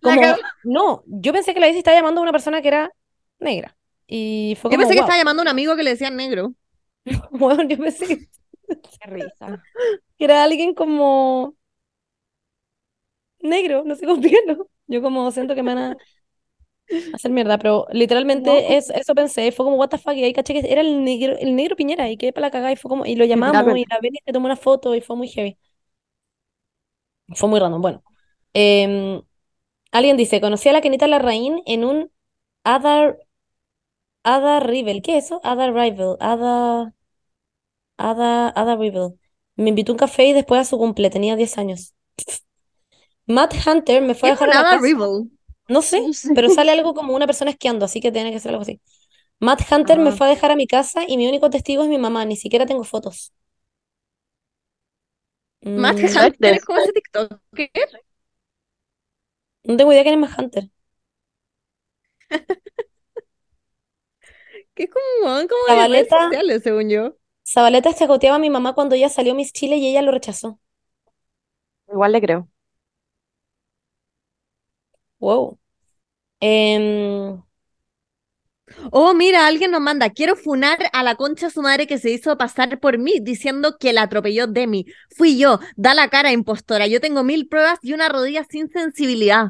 La 0.01 0.09
Como, 0.15 0.21
cagó. 0.21 0.37
no, 0.63 1.03
yo 1.05 1.31
pensé 1.33 1.53
que 1.53 1.59
la 1.59 1.67
Isi 1.67 1.77
estaba 1.79 1.95
llamando 1.97 2.21
a 2.21 2.23
una 2.23 2.31
persona 2.31 2.61
que 2.61 2.69
era 2.69 2.91
negra. 3.39 3.75
Y 4.09 4.57
fue 4.61 4.69
Yo 4.69 4.77
como, 4.77 4.77
pensé 4.77 4.93
que 4.93 4.99
wow. 4.99 5.01
estaba 5.01 5.17
llamando 5.17 5.41
a 5.41 5.43
un 5.45 5.47
amigo 5.49 5.75
que 5.75 5.83
le 5.83 5.91
decían 5.91 6.15
negro. 6.15 6.53
Bueno, 7.31 7.63
yo 7.63 7.77
pensé 7.77 8.07
que 8.07 8.29
Qué 8.99 9.07
risa. 9.09 9.63
que 10.17 10.25
era 10.25 10.43
alguien 10.43 10.73
como 10.75 11.55
negro, 13.41 13.83
no 13.85 13.95
sé 13.95 14.05
cómo 14.05 14.19
explicarlo. 14.21 14.69
Yo 14.87 15.01
como 15.01 15.29
siento 15.31 15.55
que 15.55 15.63
me 15.63 15.73
van 15.75 15.83
a 15.93 15.97
hacer 17.11 17.31
mierda, 17.31 17.57
pero 17.57 17.87
literalmente 17.91 18.51
No. 18.55 18.77
es, 18.77 18.89
eso 18.91 19.15
pensé, 19.15 19.51
fue 19.51 19.65
como 19.65 19.77
what 19.77 19.89
the 19.89 19.97
fuck, 19.97 20.13
y 20.15 20.23
ahí 20.23 20.33
caché 20.33 20.53
que 20.53 20.71
era 20.71 20.81
el 20.81 21.03
negro, 21.03 21.35
el 21.39 21.55
negro 21.55 21.75
Piñera, 21.75 22.09
y 22.09 22.17
quedé 22.17 22.33
para 22.33 22.47
la 22.47 22.51
cagada, 22.51 22.71
y 22.71 22.75
fue 22.75 22.89
como, 22.89 23.05
y 23.05 23.15
lo 23.15 23.25
llamamos, 23.25 23.77
y 23.77 23.85
la 23.89 23.99
Beni 24.01 24.19
se 24.25 24.31
tomó 24.33 24.45
una 24.45 24.55
foto, 24.55 24.95
y 24.95 25.01
fue 25.01 25.15
muy 25.15 25.27
heavy. 25.27 25.57
Fue 27.35 27.49
muy 27.49 27.59
random, 27.59 27.81
bueno. 27.81 28.03
Em, 28.53 29.21
alguien 29.91 30.17
dice, 30.17 30.41
conocí 30.41 30.69
a 30.69 30.73
la 30.73 30.81
Kenita 30.81 31.07
Larraín 31.07 31.61
en 31.65 31.85
un 31.85 32.11
Other, 32.65 33.19
Other 34.23 34.65
Rival, 34.65 35.01
¿qué 35.01 35.17
es 35.17 35.25
eso? 35.25 35.41
Other 35.43 35.73
Rival, 35.73 36.17
Other, 36.21 36.93
Other, 37.99 38.51
Other 38.55 38.77
Rival. 38.79 39.19
Me 39.55 39.69
invitó 39.69 39.91
a 39.91 39.93
un 39.93 39.99
café 39.99 40.25
y 40.25 40.33
después 40.33 40.59
a 40.61 40.65
su 40.65 40.77
cumple, 40.79 41.09
tenía 41.11 41.35
10 41.35 41.57
años. 41.59 41.93
Matt 43.27 43.53
Hunter 43.65 44.01
me 44.01 44.15
fue 44.15 44.29
a 44.29 44.31
dejar 44.33 44.49
a 44.49 44.55
la 44.55 44.63
nada 44.63 44.67
casa. 44.67 44.81
Rebel. 44.81 45.29
No 45.67 45.81
sé, 45.81 46.03
No 46.07 46.13
sé. 46.13 46.33
pero 46.33 46.49
sale 46.49 46.71
algo 46.71 46.93
como 46.95 47.15
una 47.15 47.27
persona 47.27 47.51
esquiando, 47.51 47.85
así 47.85 48.01
que 48.01 48.11
tiene 48.11 48.31
que 48.31 48.39
ser 48.39 48.51
algo 48.51 48.63
así. 48.63 48.81
Matt 49.39 49.61
Hunter 49.71 49.99
me 49.99 50.11
Ah. 50.11 50.13
fue 50.13 50.27
a 50.27 50.31
dejar 50.31 50.51
a 50.51 50.57
mi 50.57 50.67
casa 50.67 51.03
y 51.07 51.17
mi 51.17 51.27
único 51.27 51.49
testigo 51.51 51.83
es 51.83 51.89
mi 51.89 51.97
mamá, 51.99 52.25
ni 52.25 52.37
siquiera 52.37 52.65
tengo 52.65 52.83
fotos. 52.85 53.33
Matt 55.73 55.99
Mm, 55.99 56.03
Hunter 56.15 56.53
es 56.55 56.63
como 56.65 56.79
ese 56.79 56.93
TikTok. 56.93 57.41
¿Qué? 57.55 57.71
no 59.63 59.77
tengo 59.77 59.91
idea 59.93 60.03
quién 60.03 60.15
es 60.15 60.19
Matt 60.29 60.39
Hunter. 60.39 60.69
Que 64.79 64.85
es 64.85 64.89
como, 64.91 65.25
como 65.47 65.67
de 65.67 65.85
redes 65.85 66.09
Zabaleta. 66.09 66.17
sociales, 66.17 66.63
según 66.63 66.89
yo. 66.89 67.15
Zabaleta 67.45 67.93
chacoteaba 67.93 68.37
a 68.37 68.39
mi 68.39 68.49
mamá 68.49 68.73
cuando 68.73 68.95
ella 68.95 69.09
salió 69.09 69.35
Miss 69.35 69.51
Chile 69.51 69.75
y 69.75 69.87
ella 69.89 70.01
lo 70.01 70.11
rechazó. 70.11 70.57
Igual 71.87 72.11
le 72.13 72.21
creo. 72.21 72.49
Wow. 75.19 75.59
Em, 76.41 77.43
Oh, 78.91 79.13
mira, 79.13 79.47
alguien 79.47 79.71
nos 79.71 79.81
manda, 79.81 80.09
quiero 80.11 80.35
funar 80.35 80.77
a 80.93 81.03
la 81.03 81.15
concha 81.15 81.49
su 81.49 81.61
madre 81.61 81.87
que 81.87 81.97
se 81.97 82.11
hizo 82.11 82.37
pasar 82.37 82.79
por 82.79 82.97
mí, 82.99 83.19
diciendo 83.21 83.77
que 83.79 83.93
la 83.93 84.03
atropelló 84.03 84.47
Demi. 84.47 84.85
Fui 85.15 85.37
yo, 85.39 85.59
da 85.75 85.93
la 85.93 86.09
cara, 86.09 86.31
impostora. 86.31 86.85
Yo 86.87 87.01
tengo 87.01 87.23
mil 87.23 87.47
pruebas 87.47 87.79
y 87.81 87.93
una 87.93 88.09
rodilla 88.09 88.45
sin 88.49 88.69
sensibilidad. 88.69 89.47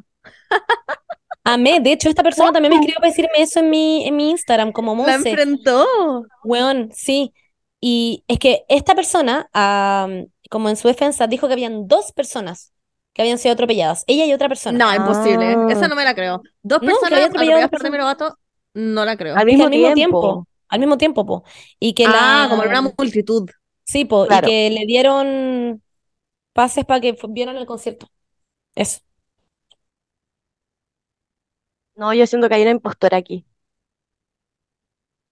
Amé, 1.54 1.80
de 1.80 1.92
hecho, 1.94 2.10
esta 2.10 2.24
persona 2.24 2.52
también 2.52 2.70
me 2.72 2.76
escribió 2.78 2.96
para 2.98 3.10
decirme 3.10 3.32
eso 3.38 3.60
en 3.60 3.70
mi, 3.70 4.06
en 4.08 4.16
mi 4.16 4.30
Instagram, 4.32 4.72
como 4.72 4.96
La 5.06 5.18
Monse. 5.18 5.30
enfrentó. 5.30 5.86
Weón, 6.44 6.92
sí. 6.94 7.34
Y 7.82 8.24
es 8.28 8.40
que 8.40 8.66
esta 8.70 8.96
persona, 8.96 9.50
am, 9.54 10.28
como 10.50 10.70
en 10.70 10.76
su 10.78 10.88
defensa, 10.88 11.28
dijo 11.28 11.48
que 11.48 11.54
habían 11.54 11.88
dos 11.88 12.12
personas 12.12 12.74
que 13.14 13.22
habían 13.24 13.38
sido 13.38 13.54
atropelladas, 13.54 14.04
ella 14.08 14.26
y 14.26 14.34
otra 14.34 14.48
persona. 14.48 14.78
No, 14.78 14.94
imposible. 14.96 15.46
Ah. 15.58 15.68
Esa 15.70 15.88
no 15.88 15.96
me 15.96 16.04
la 16.04 16.14
creo. 16.16 16.42
Dos 16.62 16.82
No, 16.82 16.88
que 16.88 16.94
personas 17.02 17.26
atropelladas 17.26 17.70
por 17.70 17.82
Demi 17.84 17.98
Lovato, 17.98 18.38
no 18.74 19.06
la 19.06 19.18
creo. 19.18 19.36
Al 19.36 19.46
mismo 19.46 19.66
al 19.66 19.70
mismo 19.72 19.94
tiempo. 19.94 20.22
tiempo, 20.22 20.48
al 20.70 20.80
mismo 20.80 20.98
tiempo, 20.98 21.26
po. 21.26 21.44
Y 21.80 21.94
que 21.94 22.06
Ah, 22.06 22.44
la, 22.44 22.50
como 22.50 22.64
en 22.64 22.70
una 22.70 22.82
multitud. 22.98 23.50
sí, 23.84 24.06
po, 24.06 24.26
y 24.26 24.40
que 24.42 24.70
le 24.70 24.86
dieron 24.86 25.82
pases 26.54 26.86
para 26.86 27.02
que 27.02 27.18
vieran 27.30 27.58
el 27.58 27.66
concierto. 27.66 28.08
Eso. 28.76 29.00
No, 32.00 32.14
yo 32.14 32.26
siento 32.26 32.48
que 32.48 32.56
hay 32.56 32.62
una 32.62 32.72
impostora 32.72 33.18
aquí. 33.18 33.46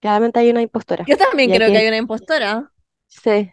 Claramente 0.00 0.38
hay 0.38 0.50
una 0.50 0.62
impostora. 0.62 1.04
Yo 1.08 1.16
también 1.16 1.50
Y 1.50 1.54
creo 1.54 1.66
aquí- 1.68 1.72
que 1.72 1.78
hay 1.78 1.88
una 1.88 1.96
impostora. 1.96 2.70
Sí. 3.08 3.50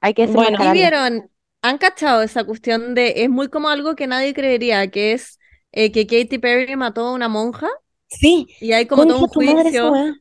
Hay 0.00 0.14
que 0.14 0.26
Bueno. 0.26 0.40
¿Y 0.40 0.42
desenmascararla. 0.42 0.72
vieron? 0.72 1.30
¿Han 1.62 1.78
cachado 1.78 2.22
esa 2.22 2.42
cuestión 2.44 2.94
de, 2.94 3.14
es 3.22 3.30
muy 3.30 3.48
como 3.48 3.68
algo 3.68 3.94
que 3.94 4.08
nadie 4.08 4.34
creería, 4.34 4.90
que 4.90 5.12
es 5.12 5.38
eh, 5.70 5.92
que 5.92 6.06
Katy 6.06 6.38
Perry 6.38 6.74
mató 6.76 7.06
a 7.06 7.12
una 7.12 7.28
monja 7.28 7.68
Sí, 8.08 8.46
y 8.60 8.72
hay 8.72 8.86
como 8.86 9.06
todo 9.06 9.14
un 9.20 9.28
concha 9.28 9.32
tu 9.32 9.40
madre 9.42 9.68
esa 9.70 9.82
juicio? 9.82 9.92
weá. 9.92 10.14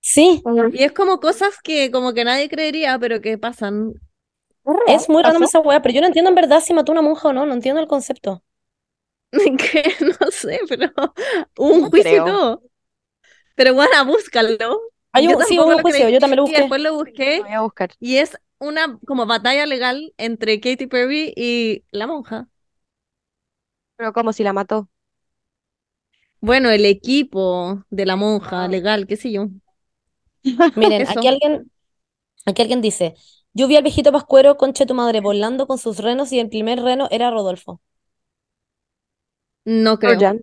Sí, 0.00 0.42
Y 0.72 0.82
es 0.82 0.92
como 0.92 1.20
cosas 1.20 1.58
que 1.62 1.90
como 1.90 2.14
que 2.14 2.24
nadie 2.24 2.48
creería, 2.48 2.98
pero 2.98 3.20
que 3.20 3.36
pasan. 3.36 3.92
es 4.86 5.08
muy 5.10 5.22
random 5.22 5.42
esa 5.42 5.60
weá, 5.60 5.82
pero 5.82 5.94
yo 5.94 6.00
no 6.00 6.06
entiendo 6.06 6.30
en 6.30 6.34
verdad 6.34 6.60
si 6.60 6.72
mató 6.72 6.92
a 6.92 6.94
una 6.94 7.02
monja 7.02 7.28
o 7.28 7.32
no, 7.34 7.44
no 7.44 7.52
entiendo 7.52 7.80
el 7.82 7.86
concepto. 7.86 8.42
Que 9.58 9.82
no 10.20 10.30
sé, 10.30 10.60
pero 10.68 10.90
un 11.58 11.82
No 11.82 11.90
juicio 11.90 12.16
y 12.16 12.24
todo. 12.24 12.62
Pero 13.56 13.74
bueno, 13.74 14.04
búscalo. 14.06 14.80
Hay 15.12 15.28
Yo 15.28 15.36
un- 15.36 15.44
sí, 15.44 15.58
hubo 15.58 15.76
un 15.76 15.80
juicio, 15.80 16.08
creí. 16.08 16.12
yo 16.12 16.20
también 16.20 16.38
lo 16.38 16.42
Y 16.44 16.52
busqué. 16.52 16.60
después 16.60 16.80
lo 16.82 16.94
busqué 16.94 17.38
Lo 17.38 17.44
voy 17.44 17.52
a 17.52 17.60
buscar. 17.62 17.90
y 18.00 18.16
es 18.18 18.36
una 18.58 18.98
como 19.06 19.26
batalla 19.26 19.66
legal 19.66 20.12
entre 20.18 20.60
Katy 20.60 20.86
Perry 20.86 21.32
y 21.36 21.84
la 21.90 22.06
monja. 22.06 22.48
Pero 23.96 24.12
como 24.12 24.32
si 24.32 24.42
la 24.44 24.52
mató. 24.52 24.88
Bueno, 26.40 26.70
el 26.70 26.84
equipo 26.86 27.84
de 27.90 28.06
la 28.06 28.16
monja 28.16 28.64
Ah. 28.64 28.68
legal, 28.68 29.06
qué 29.06 29.16
sé 29.16 29.32
yo. 29.32 29.48
Miren, 30.76 31.02
Eso. 31.02 31.10
aquí 31.10 31.28
alguien, 31.28 31.70
aquí 32.46 32.62
alguien 32.62 32.82
dice, 32.82 33.14
yo 33.54 33.68
vi 33.68 33.76
al 33.76 33.82
viejito 33.84 34.12
Pascuero, 34.12 34.56
conche 34.58 34.86
tu 34.86 34.94
madre, 34.94 35.20
volando 35.20 35.66
con 35.68 35.78
sus 35.78 35.98
renos 35.98 36.32
y 36.32 36.40
el 36.40 36.50
primer 36.50 36.80
reno 36.82 37.08
era 37.10 37.30
Rodolfo. 37.30 37.80
No 39.68 39.98
creo. 39.98 40.18
Troyan. 40.18 40.40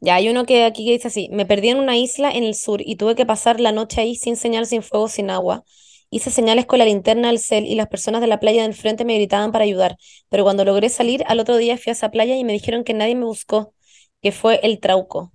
Ya, 0.00 0.16
hay 0.16 0.28
uno 0.28 0.44
que 0.46 0.64
aquí 0.64 0.84
que 0.86 0.92
dice 0.92 1.08
así, 1.08 1.28
me 1.32 1.46
perdí 1.46 1.70
en 1.70 1.78
una 1.78 1.96
isla 1.96 2.30
en 2.30 2.44
el 2.44 2.54
sur 2.54 2.80
y 2.84 2.96
tuve 2.96 3.14
que 3.14 3.26
pasar 3.26 3.60
la 3.60 3.72
noche 3.72 4.00
ahí 4.02 4.16
sin 4.16 4.36
señal, 4.36 4.66
sin 4.66 4.82
fuego, 4.82 5.08
sin 5.08 5.30
agua. 5.30 5.64
Hice 6.10 6.30
señales 6.30 6.66
con 6.66 6.78
la 6.78 6.84
linterna 6.84 7.28
del 7.28 7.38
cel 7.40 7.66
y 7.66 7.74
las 7.74 7.88
personas 7.88 8.20
de 8.20 8.26
la 8.28 8.40
playa 8.40 8.62
del 8.62 8.74
frente 8.74 9.04
me 9.04 9.16
gritaban 9.16 9.52
para 9.52 9.64
ayudar, 9.64 9.96
pero 10.28 10.44
cuando 10.44 10.64
logré 10.64 10.88
salir, 10.90 11.24
al 11.26 11.40
otro 11.40 11.56
día 11.56 11.78
fui 11.78 11.90
a 11.90 11.94
esa 11.94 12.10
playa 12.10 12.36
y 12.36 12.44
me 12.44 12.52
dijeron 12.52 12.84
que 12.84 12.94
nadie 12.94 13.14
me 13.16 13.24
buscó, 13.24 13.74
que 14.22 14.32
fue 14.32 14.60
el 14.62 14.80
Trauco. 14.80 15.32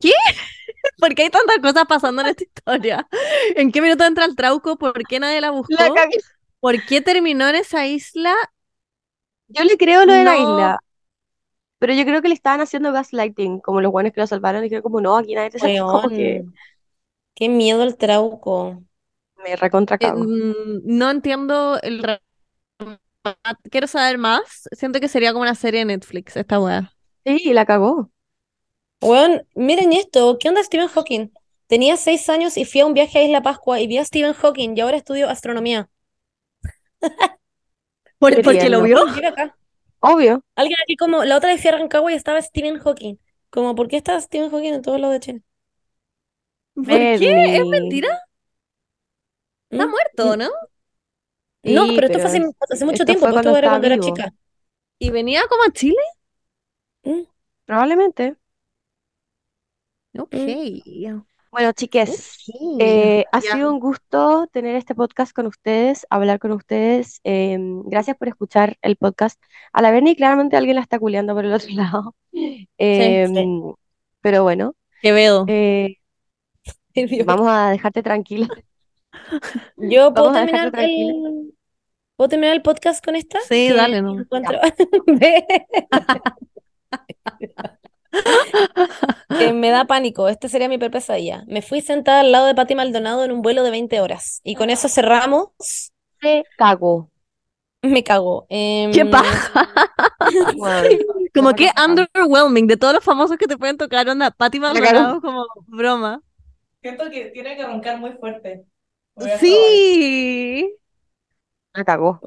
¿Por 0.98 1.14
qué 1.14 1.24
hay 1.24 1.30
tantas 1.30 1.58
cosas 1.58 1.84
pasando 1.88 2.22
en 2.22 2.28
esta 2.28 2.44
historia? 2.44 3.08
¿En 3.56 3.72
qué 3.72 3.80
minuto 3.80 4.04
entra 4.04 4.24
el 4.24 4.36
trauco? 4.36 4.76
¿Por 4.78 5.06
qué 5.06 5.20
nadie 5.20 5.40
la 5.40 5.50
buscó? 5.50 5.74
La. 5.74 5.90
¿Por 6.60 6.84
qué 6.84 7.00
terminó 7.00 7.48
en 7.48 7.56
esa 7.56 7.86
isla? 7.86 8.34
Yo 9.48 9.64
le 9.64 9.76
creo 9.76 10.06
lo 10.06 10.12
de 10.12 10.24
la 10.24 10.36
No. 10.36 10.42
isla. 10.52 10.78
Pero 11.80 11.94
yo 11.94 12.04
creo 12.04 12.22
que 12.22 12.28
le 12.28 12.34
estaban 12.34 12.60
haciendo 12.62 12.92
gaslighting, 12.92 13.60
como 13.60 13.80
los 13.80 13.92
buenos 13.92 14.12
que 14.12 14.20
lo 14.20 14.28
salvaron. 14.28 14.62
Dijeron 14.62 14.82
como, 14.84 15.00
no, 15.00 15.16
aquí 15.18 15.34
nadie 15.34 15.50
te 15.50 15.58
salvó, 15.58 15.90
como 15.90 16.10
que 16.10 16.44
qué 17.34 17.48
miedo 17.48 17.82
el 17.84 17.96
Trauco. 17.96 18.84
me 19.44 19.56
recontra 19.56 19.98
Eh, 20.00 20.12
mm, 20.12 20.82
no 20.84 21.10
entiendo 21.10 21.80
el 21.82 22.02
Quiero 23.70 23.86
saber 23.86 24.18
más. 24.18 24.68
Siento 24.72 25.00
que 25.00 25.08
sería 25.08 25.32
como 25.32 25.42
una 25.42 25.54
serie 25.54 25.80
de 25.80 25.86
Netflix, 25.86 26.36
esta 26.36 26.60
weá. 26.60 26.92
Sí, 27.24 27.52
la 27.54 27.64
cagó. 27.66 28.10
Weón, 29.02 29.46
miren 29.54 29.92
esto, 29.92 30.38
¿qué 30.38 30.48
onda 30.48 30.62
Stephen 30.64 30.88
Hawking? 30.88 31.30
Tenía 31.66 31.96
seis 31.98 32.28
años 32.30 32.56
y 32.56 32.64
fui 32.64 32.80
a 32.80 32.86
un 32.86 32.94
viaje 32.94 33.18
a 33.18 33.22
Isla 33.24 33.42
Pascua 33.42 33.80
y 33.80 33.86
vi 33.86 33.98
a 33.98 34.04
Stephen 34.04 34.32
Hawking 34.32 34.74
y 34.76 34.80
ahora 34.80 34.96
estudio 34.96 35.28
astronomía. 35.28 35.90
¿Por- 38.18 38.34
Qué 38.34 38.42
porque 38.42 38.68
lo 38.70 38.82
vio? 38.82 38.98
Acá. 39.28 39.56
Obvio. 40.00 40.42
Alguien 40.56 40.76
aquí 40.84 40.96
como, 40.96 41.24
la 41.24 41.36
otra 41.38 41.50
vez 41.50 41.60
fui 41.60 41.70
a 41.70 41.78
Rancagua 41.78 42.12
y 42.12 42.14
estaba 42.14 42.40
Stephen 42.42 42.78
Hawking. 42.78 43.16
Como, 43.50 43.74
¿por 43.74 43.88
qué 43.88 43.96
está 43.96 44.20
Stephen 44.20 44.50
Hawking 44.50 44.74
en 44.74 44.82
todos 44.82 45.00
lados 45.00 45.14
de 45.14 45.20
Chile? 45.20 45.42
¿Por 46.86 47.10
qué? 47.12 47.26
¿Es 47.56 47.62
mentira? 47.70 48.08
Está 49.70 49.86
¿Mm? 49.86 49.90
muerto, 49.90 50.36
¿no? 50.36 50.50
No, 51.62 51.92
pero 51.94 52.06
esto 52.06 52.18
fue 52.20 52.28
hace, 52.28 52.42
hace 52.70 52.84
mucho 52.84 53.04
tiempo, 53.04 53.28
fue 53.28 53.32
cuando 53.32 53.56
era 53.56 53.68
cuando 53.70 53.86
era 53.86 53.98
chica. 53.98 54.32
¿Y 54.98 55.10
venía 55.10 55.42
como 55.48 55.64
a 55.64 55.72
Chile? 55.72 55.98
¿Mm? 57.04 57.24
Probablemente. 57.64 58.36
Ok. 60.18 60.36
Bueno, 61.50 61.72
chiques, 61.72 62.44
eh, 62.78 63.24
ha 63.32 63.40
sido 63.40 63.72
un 63.72 63.80
gusto 63.80 64.46
tener 64.52 64.76
este 64.76 64.94
podcast 64.94 65.32
con 65.32 65.46
ustedes, 65.46 66.06
hablar 66.08 66.38
con 66.38 66.52
ustedes. 66.52 67.20
em, 67.24 67.82
gracias 67.84 68.16
por 68.16 68.28
escuchar 68.28 68.76
el 68.82 68.94
podcast. 68.96 69.42
A 69.72 69.82
la 69.82 69.90
Berni 69.90 70.14
claramente 70.14 70.56
alguien 70.56 70.76
la 70.76 70.82
está 70.82 71.00
culeando 71.00 71.34
por 71.34 71.44
el 71.44 71.52
otro 71.52 71.68
lado. 71.74 72.14
Em, 72.78 73.74
Pero 74.20 74.44
bueno, 74.44 74.76
Quevedo. 75.02 75.44
eh, 75.48 75.96
vamos 77.24 77.48
a 77.48 77.70
dejarte 77.70 78.02
tranquila. 78.04 78.46
Yo 79.76 80.14
puedo 80.14 80.32
terminar 80.32 80.70
tranquila. 80.70 81.28
el, 81.30 81.54
¿puedo 82.16 82.28
terminar 82.28 82.54
el 82.54 82.62
podcast 82.62 83.04
con 83.04 83.16
esta? 83.16 83.40
Sí, 83.40 83.70
dale, 83.70 84.02
no. 84.02 84.20
encuentro-. 84.20 84.60
Que 89.38 89.52
me 89.52 89.70
da 89.70 89.84
pánico. 89.86 90.28
Este 90.28 90.48
sería 90.48 90.68
mi 90.68 90.78
peor 90.78 90.90
pesadilla. 90.90 91.44
Me 91.46 91.62
fui 91.62 91.80
sentada 91.80 92.20
al 92.20 92.32
lado 92.32 92.46
de 92.46 92.54
Pati 92.54 92.74
Maldonado 92.74 93.24
en 93.24 93.32
un 93.32 93.42
vuelo 93.42 93.62
de 93.62 93.70
20 93.70 94.00
horas. 94.00 94.40
Y 94.44 94.54
con 94.54 94.70
eso 94.70 94.88
cerramos. 94.88 95.48
Se 96.20 96.44
cagó. 96.56 97.10
Me 97.82 98.04
cago. 98.04 98.46
Em, 98.50 98.92
¿Qué 98.92 99.06
pasa? 99.06 99.68
Bueno, 100.56 100.88
Como 101.34 101.52
que 101.54 101.70
underwhelming 101.82 102.66
de 102.66 102.76
todos 102.76 102.92
los 102.92 103.04
famosos 103.04 103.38
que 103.38 103.46
te 103.46 103.56
pueden 103.56 103.78
tocar, 103.78 104.08
onda, 104.08 104.30
Pati 104.30 104.60
Maldonado 104.60 105.20
como 105.20 105.46
broma. 105.66 106.20
Siento 106.82 107.08
que 107.10 107.26
tiene 107.26 107.56
que 107.56 107.64
roncar 107.64 107.98
muy 107.98 108.12
fuerte. 108.12 108.64
Sí, 109.38 110.74
se 111.74 111.84
cagó. 111.84 112.20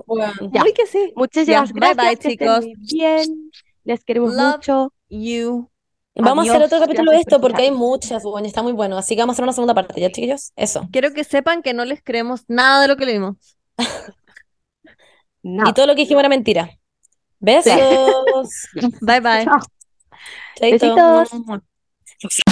Ya. 0.51 0.61
muy 0.61 0.73
que 0.73 0.85
sí. 0.88 1.11
Muchísimas 1.15 1.69
Ya, 1.69 1.73
bye, 1.73 1.93
gracias, 1.93 1.97
bye, 1.97 2.18
que 2.18 2.30
estén 2.30 2.31
chicos. 2.31 2.65
bien. 2.91 3.51
Les 3.84 4.03
queremos 4.03 4.34
Love 4.34 4.55
mucho. 4.55 4.93
You. 5.10 5.69
Vamos 6.15 6.48
a 6.48 6.52
hacer 6.52 6.64
otro 6.64 6.80
capítulo 6.80 7.11
de 7.11 7.18
esto 7.18 7.41
porque 7.41 7.64
hay 7.64 7.72
muchas, 7.72 8.23
bueno, 8.23 8.48
está 8.48 8.61
muy 8.61 8.73
bueno. 8.73 8.98
Así 8.98 9.15
que 9.15 9.22
vamos 9.22 9.34
a 9.34 9.35
hacer 9.35 9.44
una 9.44 9.53
segunda 9.53 9.73
parte, 9.73 9.99
¿ya, 9.99 10.11
chiquillos? 10.11 10.52
Eso. 10.56 10.88
Quiero 10.91 11.11
que 11.14 11.23
sepan 11.23 11.64
que 11.64 11.73
no 11.73 11.85
les 11.85 12.03
creemos 12.03 12.44
nada 12.48 12.81
de 12.81 12.88
lo 12.88 12.98
que 12.98 13.06
leímos. 13.06 13.38
Nada. 15.45 15.72
Y 15.72 15.73
todo 15.73 15.88
lo 15.88 15.95
que 15.95 16.02
dijimos 16.02 16.22
era 16.22 16.30
mentira. 16.30 16.69
Besos. 17.40 17.73
Bye 19.02 19.19
bye. 19.19 19.44
Chao. 19.44 19.60
Chaito. 20.56 20.95
Besitos. 22.22 22.44